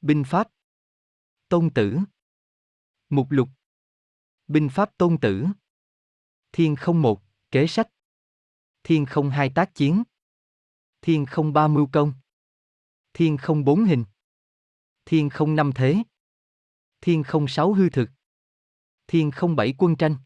Binh 0.00 0.24
pháp. 0.26 0.48
Tôn 1.48 1.70
tử. 1.74 1.98
Mục 3.08 3.26
lục. 3.30 3.48
Binh 4.46 4.68
pháp 4.72 4.98
tôn 4.98 5.18
tử. 5.20 5.46
Thiên 6.52 6.76
không 6.76 7.02
một, 7.02 7.22
kế 7.50 7.66
sách. 7.66 7.88
Thiên 8.82 9.06
không 9.06 9.30
hai 9.30 9.52
tác 9.54 9.74
chiến. 9.74 10.02
Thiên 11.00 11.26
không 11.26 11.52
ba 11.52 11.68
mưu 11.68 11.88
công. 11.92 12.12
Thiên 13.12 13.36
không 13.36 13.64
bốn 13.64 13.84
hình. 13.84 14.04
Thiên 15.04 15.30
không 15.30 15.56
năm 15.56 15.70
thế. 15.74 16.02
Thiên 17.00 17.22
không 17.22 17.48
sáu 17.48 17.72
hư 17.72 17.90
thực. 17.90 18.10
Thiên 19.06 19.30
không 19.30 19.56
bảy 19.56 19.74
quân 19.78 19.96
tranh. 19.96 20.16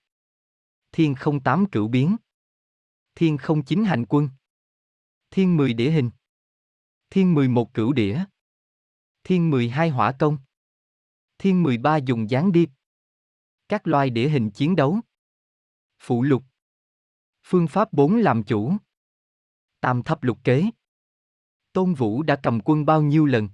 Thiên 0.92 1.14
không 1.14 1.42
tám 1.42 1.66
cửu 1.72 1.88
biến. 1.88 2.16
Thiên 3.14 3.38
không 3.38 3.64
chín 3.64 3.84
hành 3.84 4.06
quân. 4.06 4.28
Thiên 5.30 5.56
mười 5.56 5.74
đĩa 5.74 5.90
hình. 5.90 6.10
Thiên 7.10 7.34
mười 7.34 7.48
một 7.48 7.74
cửu 7.74 7.92
đĩa. 7.92 8.24
Thiên 9.24 9.50
mười 9.50 9.68
hai 9.68 9.88
hỏa 9.90 10.12
công. 10.12 10.38
Thiên 11.38 11.62
mười 11.62 11.78
ba 11.78 11.96
dùng 11.96 12.30
gián 12.30 12.52
điệp. 12.52 12.70
Các 13.68 13.86
loài 13.86 14.10
địa 14.10 14.28
hình 14.28 14.50
chiến 14.50 14.76
đấu. 14.76 15.00
Phụ 15.98 16.22
lục. 16.22 16.44
Phương 17.44 17.68
pháp 17.68 17.92
bốn 17.92 18.16
làm 18.16 18.42
chủ. 18.42 18.76
Tam 19.80 20.02
thập 20.02 20.22
lục 20.22 20.38
kế. 20.44 20.64
Tôn 21.72 21.94
Vũ 21.94 22.22
đã 22.22 22.36
cầm 22.42 22.60
quân 22.64 22.86
bao 22.86 23.02
nhiêu 23.02 23.26
lần? 23.26 23.48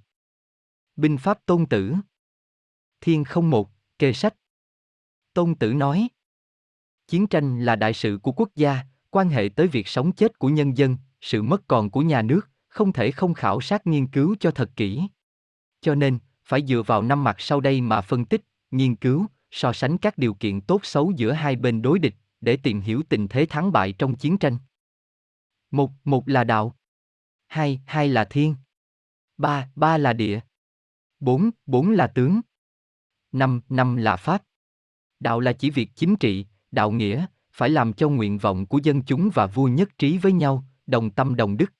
Binh 0.95 1.17
pháp 1.17 1.45
tôn 1.45 1.65
tử. 1.65 1.95
Thiên 3.01 3.23
không 3.23 3.49
một, 3.49 3.69
kê 3.99 4.13
sách. 4.13 4.35
Tôn 5.33 5.55
tử 5.55 5.73
nói. 5.73 6.09
Chiến 7.07 7.27
tranh 7.27 7.65
là 7.65 7.75
đại 7.75 7.93
sự 7.93 8.19
của 8.23 8.31
quốc 8.31 8.49
gia, 8.55 8.83
quan 9.09 9.29
hệ 9.29 9.49
tới 9.55 9.67
việc 9.67 9.87
sống 9.87 10.11
chết 10.11 10.39
của 10.39 10.49
nhân 10.49 10.77
dân, 10.77 10.97
sự 11.21 11.41
mất 11.41 11.61
còn 11.67 11.89
của 11.89 12.01
nhà 12.01 12.21
nước, 12.21 12.49
không 12.67 12.93
thể 12.93 13.11
không 13.11 13.33
khảo 13.33 13.61
sát 13.61 13.87
nghiên 13.87 14.07
cứu 14.07 14.35
cho 14.39 14.51
thật 14.51 14.71
kỹ. 14.75 15.07
Cho 15.81 15.95
nên, 15.95 16.19
phải 16.43 16.65
dựa 16.65 16.81
vào 16.81 17.01
năm 17.01 17.23
mặt 17.23 17.35
sau 17.39 17.61
đây 17.61 17.81
mà 17.81 18.01
phân 18.01 18.25
tích, 18.25 18.41
nghiên 18.71 18.95
cứu, 18.95 19.25
so 19.51 19.73
sánh 19.73 19.97
các 19.97 20.17
điều 20.17 20.33
kiện 20.33 20.61
tốt 20.61 20.85
xấu 20.85 21.11
giữa 21.15 21.31
hai 21.31 21.55
bên 21.55 21.81
đối 21.81 21.99
địch, 21.99 22.15
để 22.41 22.57
tìm 22.57 22.81
hiểu 22.81 23.01
tình 23.09 23.27
thế 23.27 23.45
thắng 23.45 23.71
bại 23.71 23.93
trong 23.93 24.15
chiến 24.15 24.37
tranh. 24.37 24.57
Một, 25.71 25.91
một 26.03 26.27
là 26.27 26.43
đạo. 26.43 26.75
Hai, 27.47 27.81
hai 27.85 28.07
là 28.07 28.25
thiên. 28.25 28.55
Ba, 29.37 29.69
ba 29.75 29.97
là 29.97 30.13
địa. 30.13 30.39
Bốn, 31.19 31.49
bốn 31.65 31.91
là 31.91 32.07
tướng. 32.07 32.41
Năm, 33.31 33.61
năm 33.69 33.95
là 33.95 34.15
pháp. 34.15 34.43
Đạo 35.19 35.39
là 35.39 35.53
chỉ 35.53 35.69
việc 35.69 35.89
chính 35.95 36.15
trị, 36.15 36.45
đạo 36.71 36.91
nghĩa, 36.91 37.25
phải 37.51 37.69
làm 37.69 37.93
cho 37.93 38.09
nguyện 38.09 38.37
vọng 38.37 38.65
của 38.65 38.79
dân 38.83 39.03
chúng 39.03 39.29
và 39.33 39.45
vua 39.45 39.67
nhất 39.67 39.97
trí 39.97 40.17
với 40.17 40.31
nhau, 40.31 40.63
đồng 40.87 41.11
tâm 41.11 41.35
đồng 41.35 41.57
đức. 41.57 41.73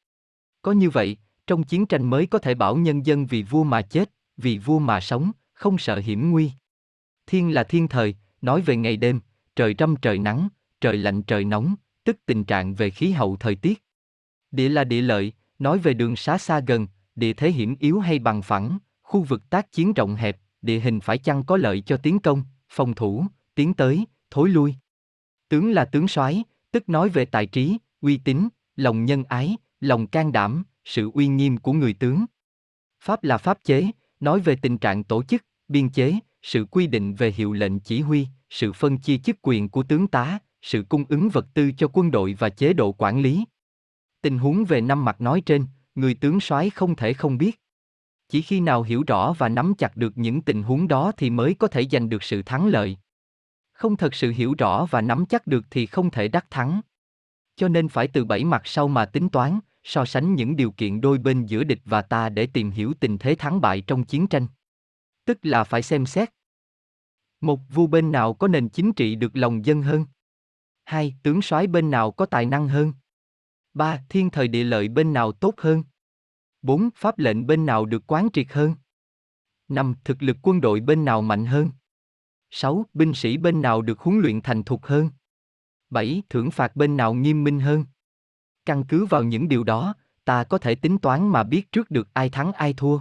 Có 0.61 0.71
như 0.71 0.89
vậy, 0.89 1.17
trong 1.49 1.63
chiến 1.63 1.85
tranh 1.85 2.09
mới 2.09 2.25
có 2.25 2.39
thể 2.39 2.53
bảo 2.53 2.75
nhân 2.75 3.05
dân 3.05 3.25
vì 3.25 3.43
vua 3.43 3.63
mà 3.63 3.81
chết, 3.81 4.11
vì 4.37 4.57
vua 4.57 4.79
mà 4.79 4.99
sống, 4.99 5.31
không 5.53 5.77
sợ 5.77 5.97
hiểm 5.97 6.31
nguy. 6.31 6.51
Thiên 7.27 7.53
là 7.53 7.63
thiên 7.63 7.87
thời, 7.87 8.15
nói 8.41 8.61
về 8.61 8.75
ngày 8.75 8.97
đêm, 8.97 9.19
trời 9.55 9.73
trăm 9.73 9.95
trời 10.01 10.19
nắng, 10.19 10.47
trời 10.81 10.97
lạnh 10.97 11.23
trời 11.23 11.45
nóng, 11.45 11.75
tức 12.03 12.17
tình 12.25 12.43
trạng 12.43 12.75
về 12.75 12.89
khí 12.89 13.11
hậu 13.11 13.37
thời 13.39 13.55
tiết. 13.55 13.83
Địa 14.51 14.69
là 14.69 14.83
địa 14.83 15.01
lợi, 15.01 15.33
nói 15.59 15.77
về 15.77 15.93
đường 15.93 16.15
xá 16.15 16.37
xa 16.37 16.59
gần, 16.59 16.87
địa 17.15 17.33
thế 17.33 17.51
hiểm 17.51 17.75
yếu 17.79 17.99
hay 17.99 18.19
bằng 18.19 18.41
phẳng, 18.41 18.77
khu 19.01 19.21
vực 19.21 19.49
tác 19.49 19.71
chiến 19.71 19.93
rộng 19.93 20.15
hẹp, 20.15 20.37
địa 20.61 20.79
hình 20.79 20.99
phải 20.99 21.17
chăng 21.17 21.43
có 21.43 21.57
lợi 21.57 21.81
cho 21.81 21.97
tiến 21.97 22.19
công, 22.19 22.43
phòng 22.69 22.93
thủ, 22.93 23.25
tiến 23.55 23.73
tới, 23.73 24.05
thối 24.31 24.49
lui. 24.49 24.75
Tướng 25.49 25.71
là 25.71 25.85
tướng 25.85 26.07
soái, 26.07 26.43
tức 26.71 26.89
nói 26.89 27.09
về 27.09 27.25
tài 27.25 27.45
trí, 27.45 27.77
uy 28.01 28.17
tín, 28.17 28.47
lòng 28.75 29.05
nhân 29.05 29.23
ái, 29.23 29.57
lòng 29.79 30.07
can 30.07 30.31
đảm, 30.31 30.63
sự 30.85 31.11
uy 31.13 31.27
nghiêm 31.27 31.57
của 31.57 31.73
người 31.73 31.93
tướng. 31.93 32.25
Pháp 33.03 33.23
là 33.23 33.37
pháp 33.37 33.63
chế, 33.63 33.87
nói 34.19 34.39
về 34.39 34.55
tình 34.61 34.77
trạng 34.77 35.03
tổ 35.03 35.23
chức, 35.23 35.45
biên 35.67 35.89
chế, 35.89 36.19
sự 36.41 36.65
quy 36.65 36.87
định 36.87 37.15
về 37.15 37.31
hiệu 37.31 37.53
lệnh 37.53 37.79
chỉ 37.79 38.01
huy, 38.01 38.27
sự 38.49 38.73
phân 38.73 38.97
chia 38.97 39.17
chức 39.17 39.37
quyền 39.41 39.69
của 39.69 39.83
tướng 39.83 40.07
tá, 40.07 40.39
sự 40.61 40.85
cung 40.89 41.05
ứng 41.09 41.29
vật 41.29 41.45
tư 41.53 41.71
cho 41.77 41.87
quân 41.93 42.11
đội 42.11 42.35
và 42.39 42.49
chế 42.49 42.73
độ 42.73 42.91
quản 42.91 43.21
lý. 43.21 43.45
Tình 44.21 44.39
huống 44.39 44.65
về 44.65 44.81
năm 44.81 45.05
mặt 45.05 45.21
nói 45.21 45.41
trên, 45.41 45.65
người 45.95 46.13
tướng 46.13 46.39
soái 46.39 46.69
không 46.69 46.95
thể 46.95 47.13
không 47.13 47.37
biết. 47.37 47.61
Chỉ 48.29 48.41
khi 48.41 48.59
nào 48.59 48.83
hiểu 48.83 49.03
rõ 49.07 49.33
và 49.37 49.49
nắm 49.49 49.73
chặt 49.77 49.97
được 49.97 50.17
những 50.17 50.41
tình 50.41 50.63
huống 50.63 50.87
đó 50.87 51.11
thì 51.17 51.29
mới 51.29 51.53
có 51.53 51.67
thể 51.67 51.87
giành 51.91 52.09
được 52.09 52.23
sự 52.23 52.41
thắng 52.41 52.67
lợi. 52.67 52.97
Không 53.71 53.97
thật 53.97 54.15
sự 54.15 54.31
hiểu 54.31 54.55
rõ 54.57 54.85
và 54.85 55.01
nắm 55.01 55.25
chắc 55.25 55.47
được 55.47 55.65
thì 55.71 55.85
không 55.85 56.11
thể 56.11 56.27
đắc 56.27 56.45
thắng. 56.49 56.81
Cho 57.55 57.67
nên 57.67 57.89
phải 57.89 58.07
từ 58.07 58.25
bảy 58.25 58.43
mặt 58.43 58.61
sau 58.65 58.87
mà 58.87 59.05
tính 59.05 59.29
toán, 59.29 59.59
so 59.83 60.05
sánh 60.05 60.35
những 60.35 60.55
điều 60.55 60.71
kiện 60.71 61.01
đôi 61.01 61.17
bên 61.17 61.45
giữa 61.45 61.63
địch 61.63 61.81
và 61.85 62.01
ta 62.01 62.29
để 62.29 62.47
tìm 62.53 62.71
hiểu 62.71 62.93
tình 62.99 63.17
thế 63.17 63.35
thắng 63.35 63.61
bại 63.61 63.81
trong 63.87 64.03
chiến 64.03 64.27
tranh. 64.27 64.47
Tức 65.25 65.37
là 65.41 65.63
phải 65.63 65.81
xem 65.81 66.05
xét. 66.05 66.29
Một 67.41 67.59
vua 67.69 67.87
bên 67.87 68.11
nào 68.11 68.33
có 68.33 68.47
nền 68.47 68.69
chính 68.69 68.93
trị 68.93 69.15
được 69.15 69.31
lòng 69.33 69.65
dân 69.65 69.81
hơn? 69.81 70.05
Hai, 70.85 71.15
tướng 71.23 71.41
soái 71.41 71.67
bên 71.67 71.91
nào 71.91 72.11
có 72.11 72.25
tài 72.25 72.45
năng 72.45 72.67
hơn? 72.67 72.93
Ba, 73.73 74.03
thiên 74.09 74.29
thời 74.29 74.47
địa 74.47 74.63
lợi 74.63 74.87
bên 74.87 75.13
nào 75.13 75.31
tốt 75.31 75.53
hơn? 75.57 75.83
Bốn, 76.61 76.89
pháp 76.95 77.19
lệnh 77.19 77.47
bên 77.47 77.65
nào 77.65 77.85
được 77.85 78.03
quán 78.07 78.27
triệt 78.33 78.47
hơn? 78.49 78.75
Năm, 79.67 79.95
thực 80.03 80.23
lực 80.23 80.37
quân 80.41 80.61
đội 80.61 80.79
bên 80.79 81.05
nào 81.05 81.21
mạnh 81.21 81.45
hơn? 81.45 81.69
Sáu, 82.49 82.85
binh 82.93 83.13
sĩ 83.13 83.37
bên 83.37 83.61
nào 83.61 83.81
được 83.81 83.99
huấn 83.99 84.19
luyện 84.19 84.41
thành 84.41 84.63
thục 84.63 84.85
hơn? 84.85 85.09
Bảy, 85.89 86.23
thưởng 86.29 86.51
phạt 86.51 86.75
bên 86.75 86.97
nào 86.97 87.13
nghiêm 87.13 87.43
minh 87.43 87.59
hơn? 87.59 87.85
Căn 88.69 88.83
cứ 88.83 89.05
vào 89.05 89.23
những 89.23 89.47
điều 89.47 89.63
đó, 89.63 89.93
ta 90.25 90.43
có 90.43 90.57
thể 90.57 90.75
tính 90.75 90.97
toán 90.97 91.27
mà 91.27 91.43
biết 91.43 91.71
trước 91.71 91.91
được 91.91 92.13
ai 92.13 92.29
thắng 92.29 92.53
ai 92.53 92.73
thua. 92.73 92.99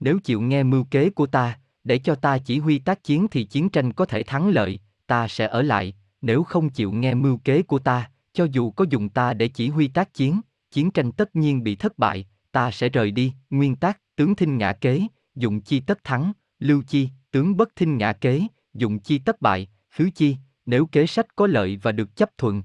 Nếu 0.00 0.18
chịu 0.18 0.40
nghe 0.40 0.62
mưu 0.62 0.84
kế 0.84 1.10
của 1.10 1.26
ta, 1.26 1.58
để 1.84 1.98
cho 1.98 2.14
ta 2.14 2.38
chỉ 2.38 2.58
huy 2.58 2.78
tác 2.78 3.04
chiến 3.04 3.26
thì 3.30 3.44
chiến 3.44 3.68
tranh 3.68 3.92
có 3.92 4.04
thể 4.04 4.22
thắng 4.22 4.48
lợi, 4.48 4.80
ta 5.06 5.28
sẽ 5.28 5.46
ở 5.46 5.62
lại, 5.62 5.94
nếu 6.22 6.42
không 6.42 6.70
chịu 6.70 6.92
nghe 6.92 7.14
mưu 7.14 7.36
kế 7.36 7.62
của 7.62 7.78
ta, 7.78 8.10
cho 8.32 8.46
dù 8.52 8.70
có 8.70 8.84
dùng 8.90 9.08
ta 9.08 9.34
để 9.34 9.48
chỉ 9.48 9.68
huy 9.68 9.88
tác 9.88 10.14
chiến, 10.14 10.40
chiến 10.70 10.90
tranh 10.90 11.12
tất 11.12 11.36
nhiên 11.36 11.62
bị 11.62 11.76
thất 11.76 11.98
bại, 11.98 12.26
ta 12.52 12.70
sẽ 12.70 12.88
rời 12.88 13.10
đi, 13.10 13.32
nguyên 13.50 13.76
tắc, 13.76 14.00
tướng 14.16 14.34
thinh 14.34 14.58
ngã 14.58 14.72
kế, 14.72 15.02
dụng 15.34 15.60
chi 15.60 15.80
tất 15.80 16.04
thắng, 16.04 16.32
lưu 16.58 16.82
chi, 16.86 17.08
tướng 17.30 17.56
bất 17.56 17.76
thinh 17.76 17.98
ngã 17.98 18.12
kế, 18.12 18.42
dụng 18.74 18.98
chi 18.98 19.18
tất 19.18 19.40
bại, 19.40 19.68
khứ 19.90 20.10
chi, 20.14 20.36
nếu 20.66 20.86
kế 20.86 21.06
sách 21.06 21.36
có 21.36 21.46
lợi 21.46 21.78
và 21.82 21.92
được 21.92 22.16
chấp 22.16 22.30
thuận. 22.38 22.62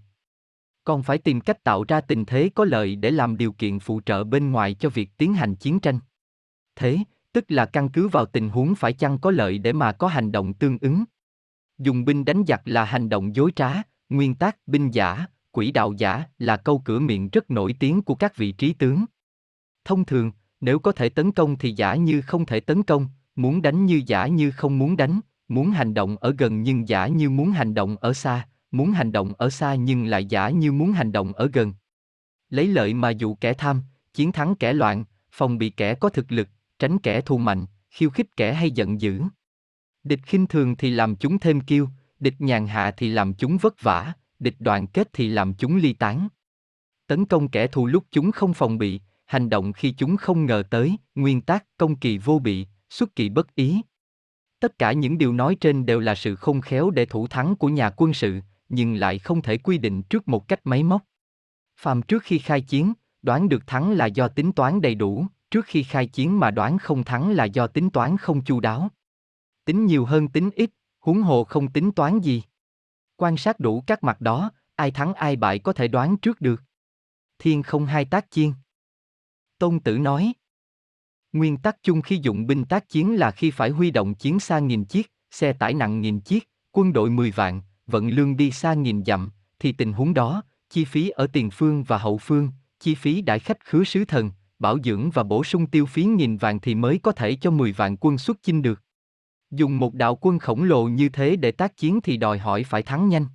Còn 0.85 1.03
phải 1.03 1.17
tìm 1.17 1.41
cách 1.41 1.63
tạo 1.63 1.85
ra 1.87 2.01
tình 2.01 2.25
thế 2.25 2.49
có 2.55 2.65
lợi 2.65 2.95
để 2.95 3.11
làm 3.11 3.37
điều 3.37 3.51
kiện 3.51 3.79
phụ 3.79 4.01
trợ 4.05 4.23
bên 4.23 4.51
ngoài 4.51 4.73
cho 4.73 4.89
việc 4.89 5.09
tiến 5.17 5.33
hành 5.33 5.55
chiến 5.55 5.79
tranh. 5.79 5.99
Thế, 6.75 6.99
tức 7.33 7.45
là 7.47 7.65
căn 7.65 7.89
cứ 7.89 8.07
vào 8.07 8.25
tình 8.25 8.49
huống 8.49 8.75
phải 8.75 8.93
chăng 8.93 9.19
có 9.19 9.31
lợi 9.31 9.57
để 9.57 9.73
mà 9.73 9.91
có 9.91 10.07
hành 10.07 10.31
động 10.31 10.53
tương 10.53 10.77
ứng. 10.81 11.03
Dùng 11.77 12.05
binh 12.05 12.25
đánh 12.25 12.43
giặc 12.47 12.61
là 12.65 12.83
hành 12.83 13.09
động 13.09 13.35
dối 13.35 13.51
trá, 13.55 13.73
nguyên 14.09 14.35
tắc 14.35 14.57
binh 14.67 14.91
giả, 14.91 15.25
quỷ 15.51 15.71
đạo 15.71 15.93
giả 15.97 16.23
là 16.39 16.57
câu 16.57 16.81
cửa 16.85 16.99
miệng 16.99 17.29
rất 17.29 17.51
nổi 17.51 17.75
tiếng 17.79 18.01
của 18.01 18.15
các 18.15 18.37
vị 18.37 18.51
trí 18.51 18.73
tướng. 18.73 19.05
Thông 19.85 20.05
thường, 20.05 20.31
nếu 20.61 20.79
có 20.79 20.91
thể 20.91 21.09
tấn 21.09 21.31
công 21.31 21.57
thì 21.57 21.71
giả 21.71 21.95
như 21.95 22.21
không 22.21 22.45
thể 22.45 22.59
tấn 22.59 22.83
công, 22.83 23.07
muốn 23.35 23.61
đánh 23.61 23.85
như 23.85 24.01
giả 24.05 24.27
như 24.27 24.51
không 24.51 24.79
muốn 24.79 24.97
đánh, 24.97 25.19
muốn 25.47 25.71
hành 25.71 25.93
động 25.93 26.17
ở 26.17 26.35
gần 26.37 26.63
nhưng 26.63 26.87
giả 26.87 27.07
như 27.07 27.29
muốn 27.29 27.51
hành 27.51 27.73
động 27.73 27.97
ở 27.97 28.13
xa, 28.13 28.47
muốn 28.71 28.91
hành 28.91 29.11
động 29.11 29.33
ở 29.37 29.49
xa 29.49 29.75
nhưng 29.75 30.05
lại 30.05 30.25
giả 30.25 30.49
như 30.49 30.71
muốn 30.71 30.91
hành 30.91 31.11
động 31.11 31.33
ở 31.33 31.49
gần. 31.53 31.73
Lấy 32.49 32.67
lợi 32.67 32.93
mà 32.93 33.09
dụ 33.09 33.35
kẻ 33.35 33.53
tham, 33.53 33.81
chiến 34.13 34.31
thắng 34.31 34.55
kẻ 34.55 34.73
loạn, 34.73 35.05
phòng 35.31 35.57
bị 35.57 35.69
kẻ 35.69 35.95
có 35.95 36.09
thực 36.09 36.31
lực, 36.31 36.47
tránh 36.79 36.99
kẻ 36.99 37.21
thù 37.21 37.37
mạnh, 37.37 37.65
khiêu 37.89 38.09
khích 38.09 38.37
kẻ 38.37 38.53
hay 38.53 38.71
giận 38.71 39.01
dữ. 39.01 39.21
Địch 40.03 40.19
khinh 40.23 40.47
thường 40.47 40.75
thì 40.75 40.91
làm 40.91 41.15
chúng 41.15 41.39
thêm 41.39 41.61
kiêu, 41.61 41.89
địch 42.19 42.35
nhàn 42.39 42.67
hạ 42.67 42.91
thì 42.97 43.09
làm 43.09 43.33
chúng 43.33 43.57
vất 43.57 43.81
vả, 43.81 44.13
địch 44.39 44.55
đoàn 44.59 44.87
kết 44.87 45.09
thì 45.13 45.29
làm 45.29 45.53
chúng 45.53 45.77
ly 45.77 45.93
tán. 45.93 46.27
Tấn 47.07 47.25
công 47.25 47.47
kẻ 47.47 47.67
thù 47.67 47.85
lúc 47.85 48.05
chúng 48.11 48.31
không 48.31 48.53
phòng 48.53 48.77
bị, 48.77 49.01
hành 49.25 49.49
động 49.49 49.73
khi 49.73 49.91
chúng 49.91 50.17
không 50.17 50.45
ngờ 50.45 50.63
tới, 50.69 50.97
nguyên 51.15 51.41
tắc 51.41 51.65
công 51.77 51.95
kỳ 51.95 52.17
vô 52.17 52.39
bị, 52.39 52.67
xuất 52.89 53.15
kỳ 53.15 53.29
bất 53.29 53.55
ý. 53.55 53.81
Tất 54.59 54.79
cả 54.79 54.91
những 54.91 55.17
điều 55.17 55.33
nói 55.33 55.55
trên 55.55 55.85
đều 55.85 55.99
là 55.99 56.15
sự 56.15 56.35
không 56.35 56.61
khéo 56.61 56.89
để 56.89 57.05
thủ 57.05 57.27
thắng 57.27 57.55
của 57.55 57.69
nhà 57.69 57.89
quân 57.89 58.13
sự, 58.13 58.41
nhưng 58.69 58.95
lại 58.95 59.19
không 59.19 59.41
thể 59.41 59.57
quy 59.57 59.77
định 59.77 60.03
trước 60.03 60.27
một 60.27 60.47
cách 60.47 60.59
máy 60.63 60.83
móc. 60.83 61.01
Phàm 61.77 62.01
trước 62.01 62.23
khi 62.23 62.39
khai 62.39 62.61
chiến, 62.61 62.93
đoán 63.21 63.49
được 63.49 63.67
thắng 63.67 63.91
là 63.91 64.05
do 64.05 64.27
tính 64.27 64.51
toán 64.51 64.81
đầy 64.81 64.95
đủ, 64.95 65.27
trước 65.51 65.65
khi 65.65 65.83
khai 65.83 66.07
chiến 66.07 66.39
mà 66.39 66.51
đoán 66.51 66.77
không 66.77 67.03
thắng 67.03 67.31
là 67.31 67.45
do 67.45 67.67
tính 67.67 67.89
toán 67.89 68.17
không 68.17 68.43
chu 68.43 68.59
đáo. 68.59 68.89
Tính 69.65 69.85
nhiều 69.85 70.05
hơn 70.05 70.27
tính 70.27 70.49
ít, 70.55 70.69
huống 70.99 71.21
hồ 71.21 71.43
không 71.43 71.71
tính 71.71 71.91
toán 71.91 72.19
gì. 72.19 72.43
Quan 73.15 73.37
sát 73.37 73.59
đủ 73.59 73.83
các 73.87 74.03
mặt 74.03 74.21
đó, 74.21 74.51
ai 74.75 74.91
thắng 74.91 75.13
ai 75.13 75.35
bại 75.35 75.59
có 75.59 75.73
thể 75.73 75.87
đoán 75.87 76.17
trước 76.17 76.41
được. 76.41 76.63
Thiên 77.39 77.63
không 77.63 77.85
hai 77.85 78.05
tác 78.05 78.31
chiên. 78.31 78.53
Tôn 79.57 79.79
Tử 79.79 79.97
nói. 79.97 80.33
Nguyên 81.33 81.57
tắc 81.57 81.83
chung 81.83 82.01
khi 82.01 82.19
dụng 82.21 82.47
binh 82.47 82.65
tác 82.65 82.89
chiến 82.89 83.15
là 83.15 83.31
khi 83.31 83.51
phải 83.51 83.69
huy 83.69 83.91
động 83.91 84.15
chiến 84.15 84.39
xa 84.39 84.59
nghìn 84.59 84.85
chiếc, 84.85 85.11
xe 85.31 85.53
tải 85.53 85.73
nặng 85.73 86.01
nghìn 86.01 86.19
chiếc, 86.19 86.49
quân 86.71 86.93
đội 86.93 87.09
10 87.09 87.31
vạn, 87.31 87.61
vận 87.87 88.09
lương 88.09 88.37
đi 88.37 88.51
xa 88.51 88.73
nghìn 88.73 89.05
dặm, 89.05 89.29
thì 89.59 89.71
tình 89.71 89.93
huống 89.93 90.13
đó, 90.13 90.43
chi 90.69 90.85
phí 90.85 91.09
ở 91.09 91.27
tiền 91.33 91.49
phương 91.49 91.83
và 91.83 91.97
hậu 91.97 92.17
phương, 92.17 92.51
chi 92.79 92.95
phí 92.95 93.21
đại 93.21 93.39
khách 93.39 93.65
khứa 93.65 93.83
sứ 93.83 94.05
thần, 94.05 94.31
bảo 94.59 94.77
dưỡng 94.83 95.09
và 95.09 95.23
bổ 95.23 95.43
sung 95.43 95.67
tiêu 95.67 95.85
phí 95.85 96.03
nghìn 96.03 96.37
vàng 96.37 96.59
thì 96.59 96.75
mới 96.75 96.99
có 97.03 97.11
thể 97.11 97.35
cho 97.41 97.51
10 97.51 97.71
vạn 97.71 97.97
quân 97.97 98.17
xuất 98.17 98.43
chinh 98.43 98.61
được. 98.61 98.81
Dùng 99.51 99.79
một 99.79 99.93
đạo 99.93 100.17
quân 100.21 100.39
khổng 100.39 100.63
lồ 100.63 100.87
như 100.87 101.09
thế 101.09 101.35
để 101.35 101.51
tác 101.51 101.77
chiến 101.77 102.01
thì 102.01 102.17
đòi 102.17 102.37
hỏi 102.37 102.63
phải 102.63 102.83
thắng 102.83 103.09
nhanh. 103.09 103.25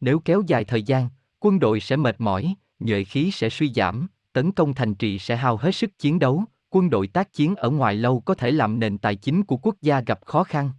Nếu 0.00 0.20
kéo 0.20 0.42
dài 0.46 0.64
thời 0.64 0.82
gian, 0.82 1.08
quân 1.38 1.58
đội 1.58 1.80
sẽ 1.80 1.96
mệt 1.96 2.20
mỏi, 2.20 2.54
nhuệ 2.78 3.04
khí 3.04 3.30
sẽ 3.30 3.48
suy 3.50 3.72
giảm, 3.72 4.06
tấn 4.32 4.52
công 4.52 4.74
thành 4.74 4.94
trì 4.94 5.18
sẽ 5.18 5.36
hao 5.36 5.56
hết 5.56 5.74
sức 5.74 5.98
chiến 5.98 6.18
đấu, 6.18 6.44
quân 6.70 6.90
đội 6.90 7.06
tác 7.06 7.32
chiến 7.32 7.54
ở 7.54 7.70
ngoài 7.70 7.94
lâu 7.94 8.20
có 8.20 8.34
thể 8.34 8.50
làm 8.50 8.80
nền 8.80 8.98
tài 8.98 9.16
chính 9.16 9.42
của 9.42 9.56
quốc 9.56 9.76
gia 9.82 10.00
gặp 10.00 10.20
khó 10.26 10.44
khăn. 10.44 10.70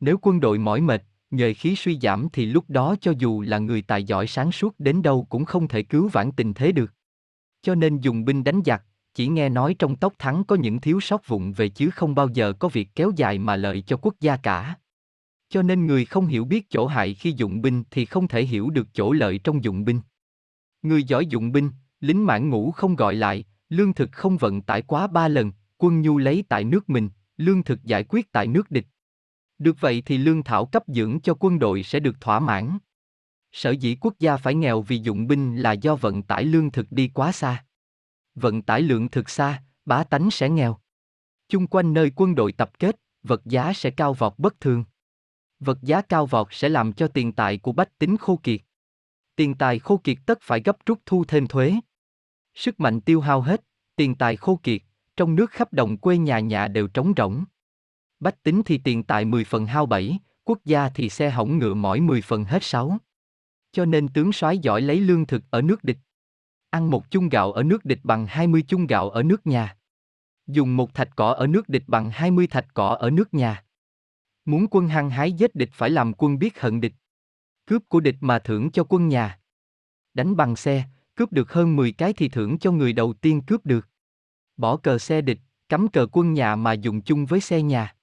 Nếu 0.00 0.18
quân 0.22 0.40
đội 0.40 0.58
mỏi 0.58 0.80
mệt, 0.80 1.02
nhuệ 1.30 1.54
khí 1.54 1.76
suy 1.76 1.98
giảm 2.02 2.28
thì 2.32 2.46
lúc 2.46 2.64
đó 2.68 2.96
cho 3.00 3.12
dù 3.18 3.42
là 3.42 3.58
người 3.58 3.82
tài 3.82 4.04
giỏi 4.04 4.26
sáng 4.26 4.52
suốt 4.52 4.74
đến 4.78 5.02
đâu 5.02 5.26
cũng 5.28 5.44
không 5.44 5.68
thể 5.68 5.82
cứu 5.82 6.08
vãn 6.08 6.32
tình 6.32 6.54
thế 6.54 6.72
được. 6.72 6.92
Cho 7.62 7.74
nên 7.74 7.98
dùng 7.98 8.24
binh 8.24 8.44
đánh 8.44 8.60
giặc, 8.64 8.82
chỉ 9.14 9.28
nghe 9.28 9.48
nói 9.48 9.74
trong 9.78 9.96
tốc 9.96 10.14
thắng 10.18 10.44
có 10.44 10.56
những 10.56 10.80
thiếu 10.80 11.00
sót 11.00 11.28
vụng 11.28 11.52
về 11.52 11.68
chứ 11.68 11.90
không 11.90 12.14
bao 12.14 12.28
giờ 12.28 12.52
có 12.52 12.68
việc 12.68 12.88
kéo 12.94 13.12
dài 13.16 13.38
mà 13.38 13.56
lợi 13.56 13.82
cho 13.82 13.96
quốc 13.96 14.14
gia 14.20 14.36
cả. 14.36 14.74
Cho 15.48 15.62
nên 15.62 15.86
người 15.86 16.04
không 16.04 16.26
hiểu 16.26 16.44
biết 16.44 16.70
chỗ 16.70 16.86
hại 16.86 17.14
khi 17.14 17.32
dụng 17.36 17.62
binh 17.62 17.84
thì 17.90 18.04
không 18.04 18.28
thể 18.28 18.44
hiểu 18.44 18.70
được 18.70 18.86
chỗ 18.92 19.12
lợi 19.12 19.38
trong 19.38 19.64
dụng 19.64 19.84
binh. 19.84 20.00
Người 20.82 21.04
giỏi 21.04 21.26
dụng 21.26 21.52
binh, 21.52 21.70
lính 22.00 22.26
mãn 22.26 22.50
ngũ 22.50 22.70
không 22.70 22.96
gọi 22.96 23.14
lại, 23.14 23.44
lương 23.68 23.94
thực 23.94 24.12
không 24.12 24.36
vận 24.36 24.62
tải 24.62 24.82
quá 24.82 25.06
ba 25.06 25.28
lần, 25.28 25.52
quân 25.78 26.02
nhu 26.02 26.18
lấy 26.18 26.44
tại 26.48 26.64
nước 26.64 26.90
mình, 26.90 27.08
lương 27.36 27.62
thực 27.62 27.84
giải 27.84 28.04
quyết 28.04 28.32
tại 28.32 28.46
nước 28.46 28.70
địch. 28.70 28.86
Được 29.58 29.80
vậy 29.80 30.02
thì 30.06 30.18
lương 30.18 30.42
thảo 30.42 30.66
cấp 30.66 30.82
dưỡng 30.86 31.20
cho 31.20 31.34
quân 31.40 31.58
đội 31.58 31.82
sẽ 31.82 32.00
được 32.00 32.20
thỏa 32.20 32.40
mãn. 32.40 32.78
Sở 33.52 33.70
dĩ 33.70 33.96
quốc 34.00 34.14
gia 34.18 34.36
phải 34.36 34.54
nghèo 34.54 34.82
vì 34.82 34.98
dụng 34.98 35.26
binh 35.26 35.56
là 35.56 35.72
do 35.72 35.96
vận 35.96 36.22
tải 36.22 36.44
lương 36.44 36.70
thực 36.70 36.86
đi 36.90 37.10
quá 37.14 37.32
xa. 37.32 37.64
Vận 38.34 38.62
tải 38.62 38.82
lượng 38.82 39.08
thực 39.08 39.30
xa, 39.30 39.62
bá 39.84 40.04
tánh 40.04 40.30
sẽ 40.30 40.48
nghèo. 40.50 40.78
Chung 41.48 41.66
quanh 41.66 41.94
nơi 41.94 42.12
quân 42.16 42.34
đội 42.34 42.52
tập 42.52 42.78
kết, 42.78 42.96
vật 43.22 43.40
giá 43.44 43.72
sẽ 43.72 43.90
cao 43.90 44.14
vọt 44.14 44.38
bất 44.38 44.60
thường. 44.60 44.84
Vật 45.60 45.78
giá 45.82 46.02
cao 46.02 46.26
vọt 46.26 46.46
sẽ 46.50 46.68
làm 46.68 46.92
cho 46.92 47.08
tiền 47.08 47.32
tài 47.32 47.58
của 47.58 47.72
bách 47.72 47.98
tính 47.98 48.16
khô 48.16 48.40
kiệt. 48.42 48.60
Tiền 49.36 49.54
tài 49.54 49.78
khô 49.78 50.00
kiệt 50.04 50.18
tất 50.26 50.38
phải 50.42 50.62
gấp 50.64 50.76
rút 50.86 51.00
thu 51.06 51.24
thêm 51.24 51.46
thuế. 51.46 51.74
Sức 52.54 52.80
mạnh 52.80 53.00
tiêu 53.00 53.20
hao 53.20 53.40
hết, 53.40 53.64
tiền 53.96 54.14
tài 54.14 54.36
khô 54.36 54.60
kiệt, 54.62 54.82
trong 55.16 55.34
nước 55.34 55.50
khắp 55.50 55.72
đồng 55.72 55.96
quê 55.96 56.18
nhà 56.18 56.38
nhà 56.38 56.68
đều 56.68 56.88
trống 56.88 57.12
rỗng. 57.16 57.44
Bách 58.20 58.42
tính 58.42 58.62
thì 58.64 58.78
tiền 58.78 59.02
tài 59.02 59.24
10 59.24 59.44
phần 59.44 59.66
hao 59.66 59.86
bảy, 59.86 60.18
quốc 60.44 60.58
gia 60.64 60.88
thì 60.88 61.08
xe 61.08 61.30
hỏng 61.30 61.58
ngựa 61.58 61.74
mỏi 61.74 62.00
10 62.00 62.22
phần 62.22 62.44
hết 62.44 62.62
sáu. 62.62 62.98
Cho 63.72 63.84
nên 63.84 64.08
tướng 64.08 64.32
soái 64.32 64.58
giỏi 64.58 64.80
lấy 64.80 65.00
lương 65.00 65.26
thực 65.26 65.42
ở 65.50 65.62
nước 65.62 65.84
địch. 65.84 65.98
Ăn 66.70 66.90
một 66.90 67.10
chung 67.10 67.28
gạo 67.28 67.52
ở 67.52 67.62
nước 67.62 67.84
địch 67.84 68.00
bằng 68.02 68.26
20 68.26 68.64
chung 68.68 68.86
gạo 68.86 69.10
ở 69.10 69.22
nước 69.22 69.46
nhà. 69.46 69.76
Dùng 70.46 70.76
một 70.76 70.94
thạch 70.94 71.16
cỏ 71.16 71.30
ở 71.32 71.46
nước 71.46 71.68
địch 71.68 71.84
bằng 71.86 72.10
20 72.10 72.46
thạch 72.46 72.66
cỏ 72.74 72.88
ở 72.88 73.10
nước 73.10 73.34
nhà. 73.34 73.64
Muốn 74.44 74.66
quân 74.70 74.88
hăng 74.88 75.10
hái 75.10 75.32
giết 75.32 75.54
địch 75.54 75.70
phải 75.72 75.90
làm 75.90 76.12
quân 76.12 76.38
biết 76.38 76.60
hận 76.60 76.80
địch. 76.80 76.94
Cướp 77.66 77.82
của 77.88 78.00
địch 78.00 78.16
mà 78.20 78.38
thưởng 78.38 78.70
cho 78.70 78.84
quân 78.88 79.08
nhà. 79.08 79.40
Đánh 80.14 80.36
bằng 80.36 80.56
xe, 80.56 80.84
cướp 81.14 81.32
được 81.32 81.52
hơn 81.52 81.76
10 81.76 81.92
cái 81.92 82.12
thì 82.12 82.28
thưởng 82.28 82.58
cho 82.58 82.72
người 82.72 82.92
đầu 82.92 83.12
tiên 83.12 83.42
cướp 83.42 83.66
được. 83.66 83.88
Bỏ 84.56 84.76
cờ 84.76 84.98
xe 84.98 85.20
địch, 85.20 85.38
cắm 85.68 85.88
cờ 85.88 86.06
quân 86.12 86.34
nhà 86.34 86.56
mà 86.56 86.72
dùng 86.72 87.02
chung 87.02 87.26
với 87.26 87.40
xe 87.40 87.62
nhà. 87.62 87.95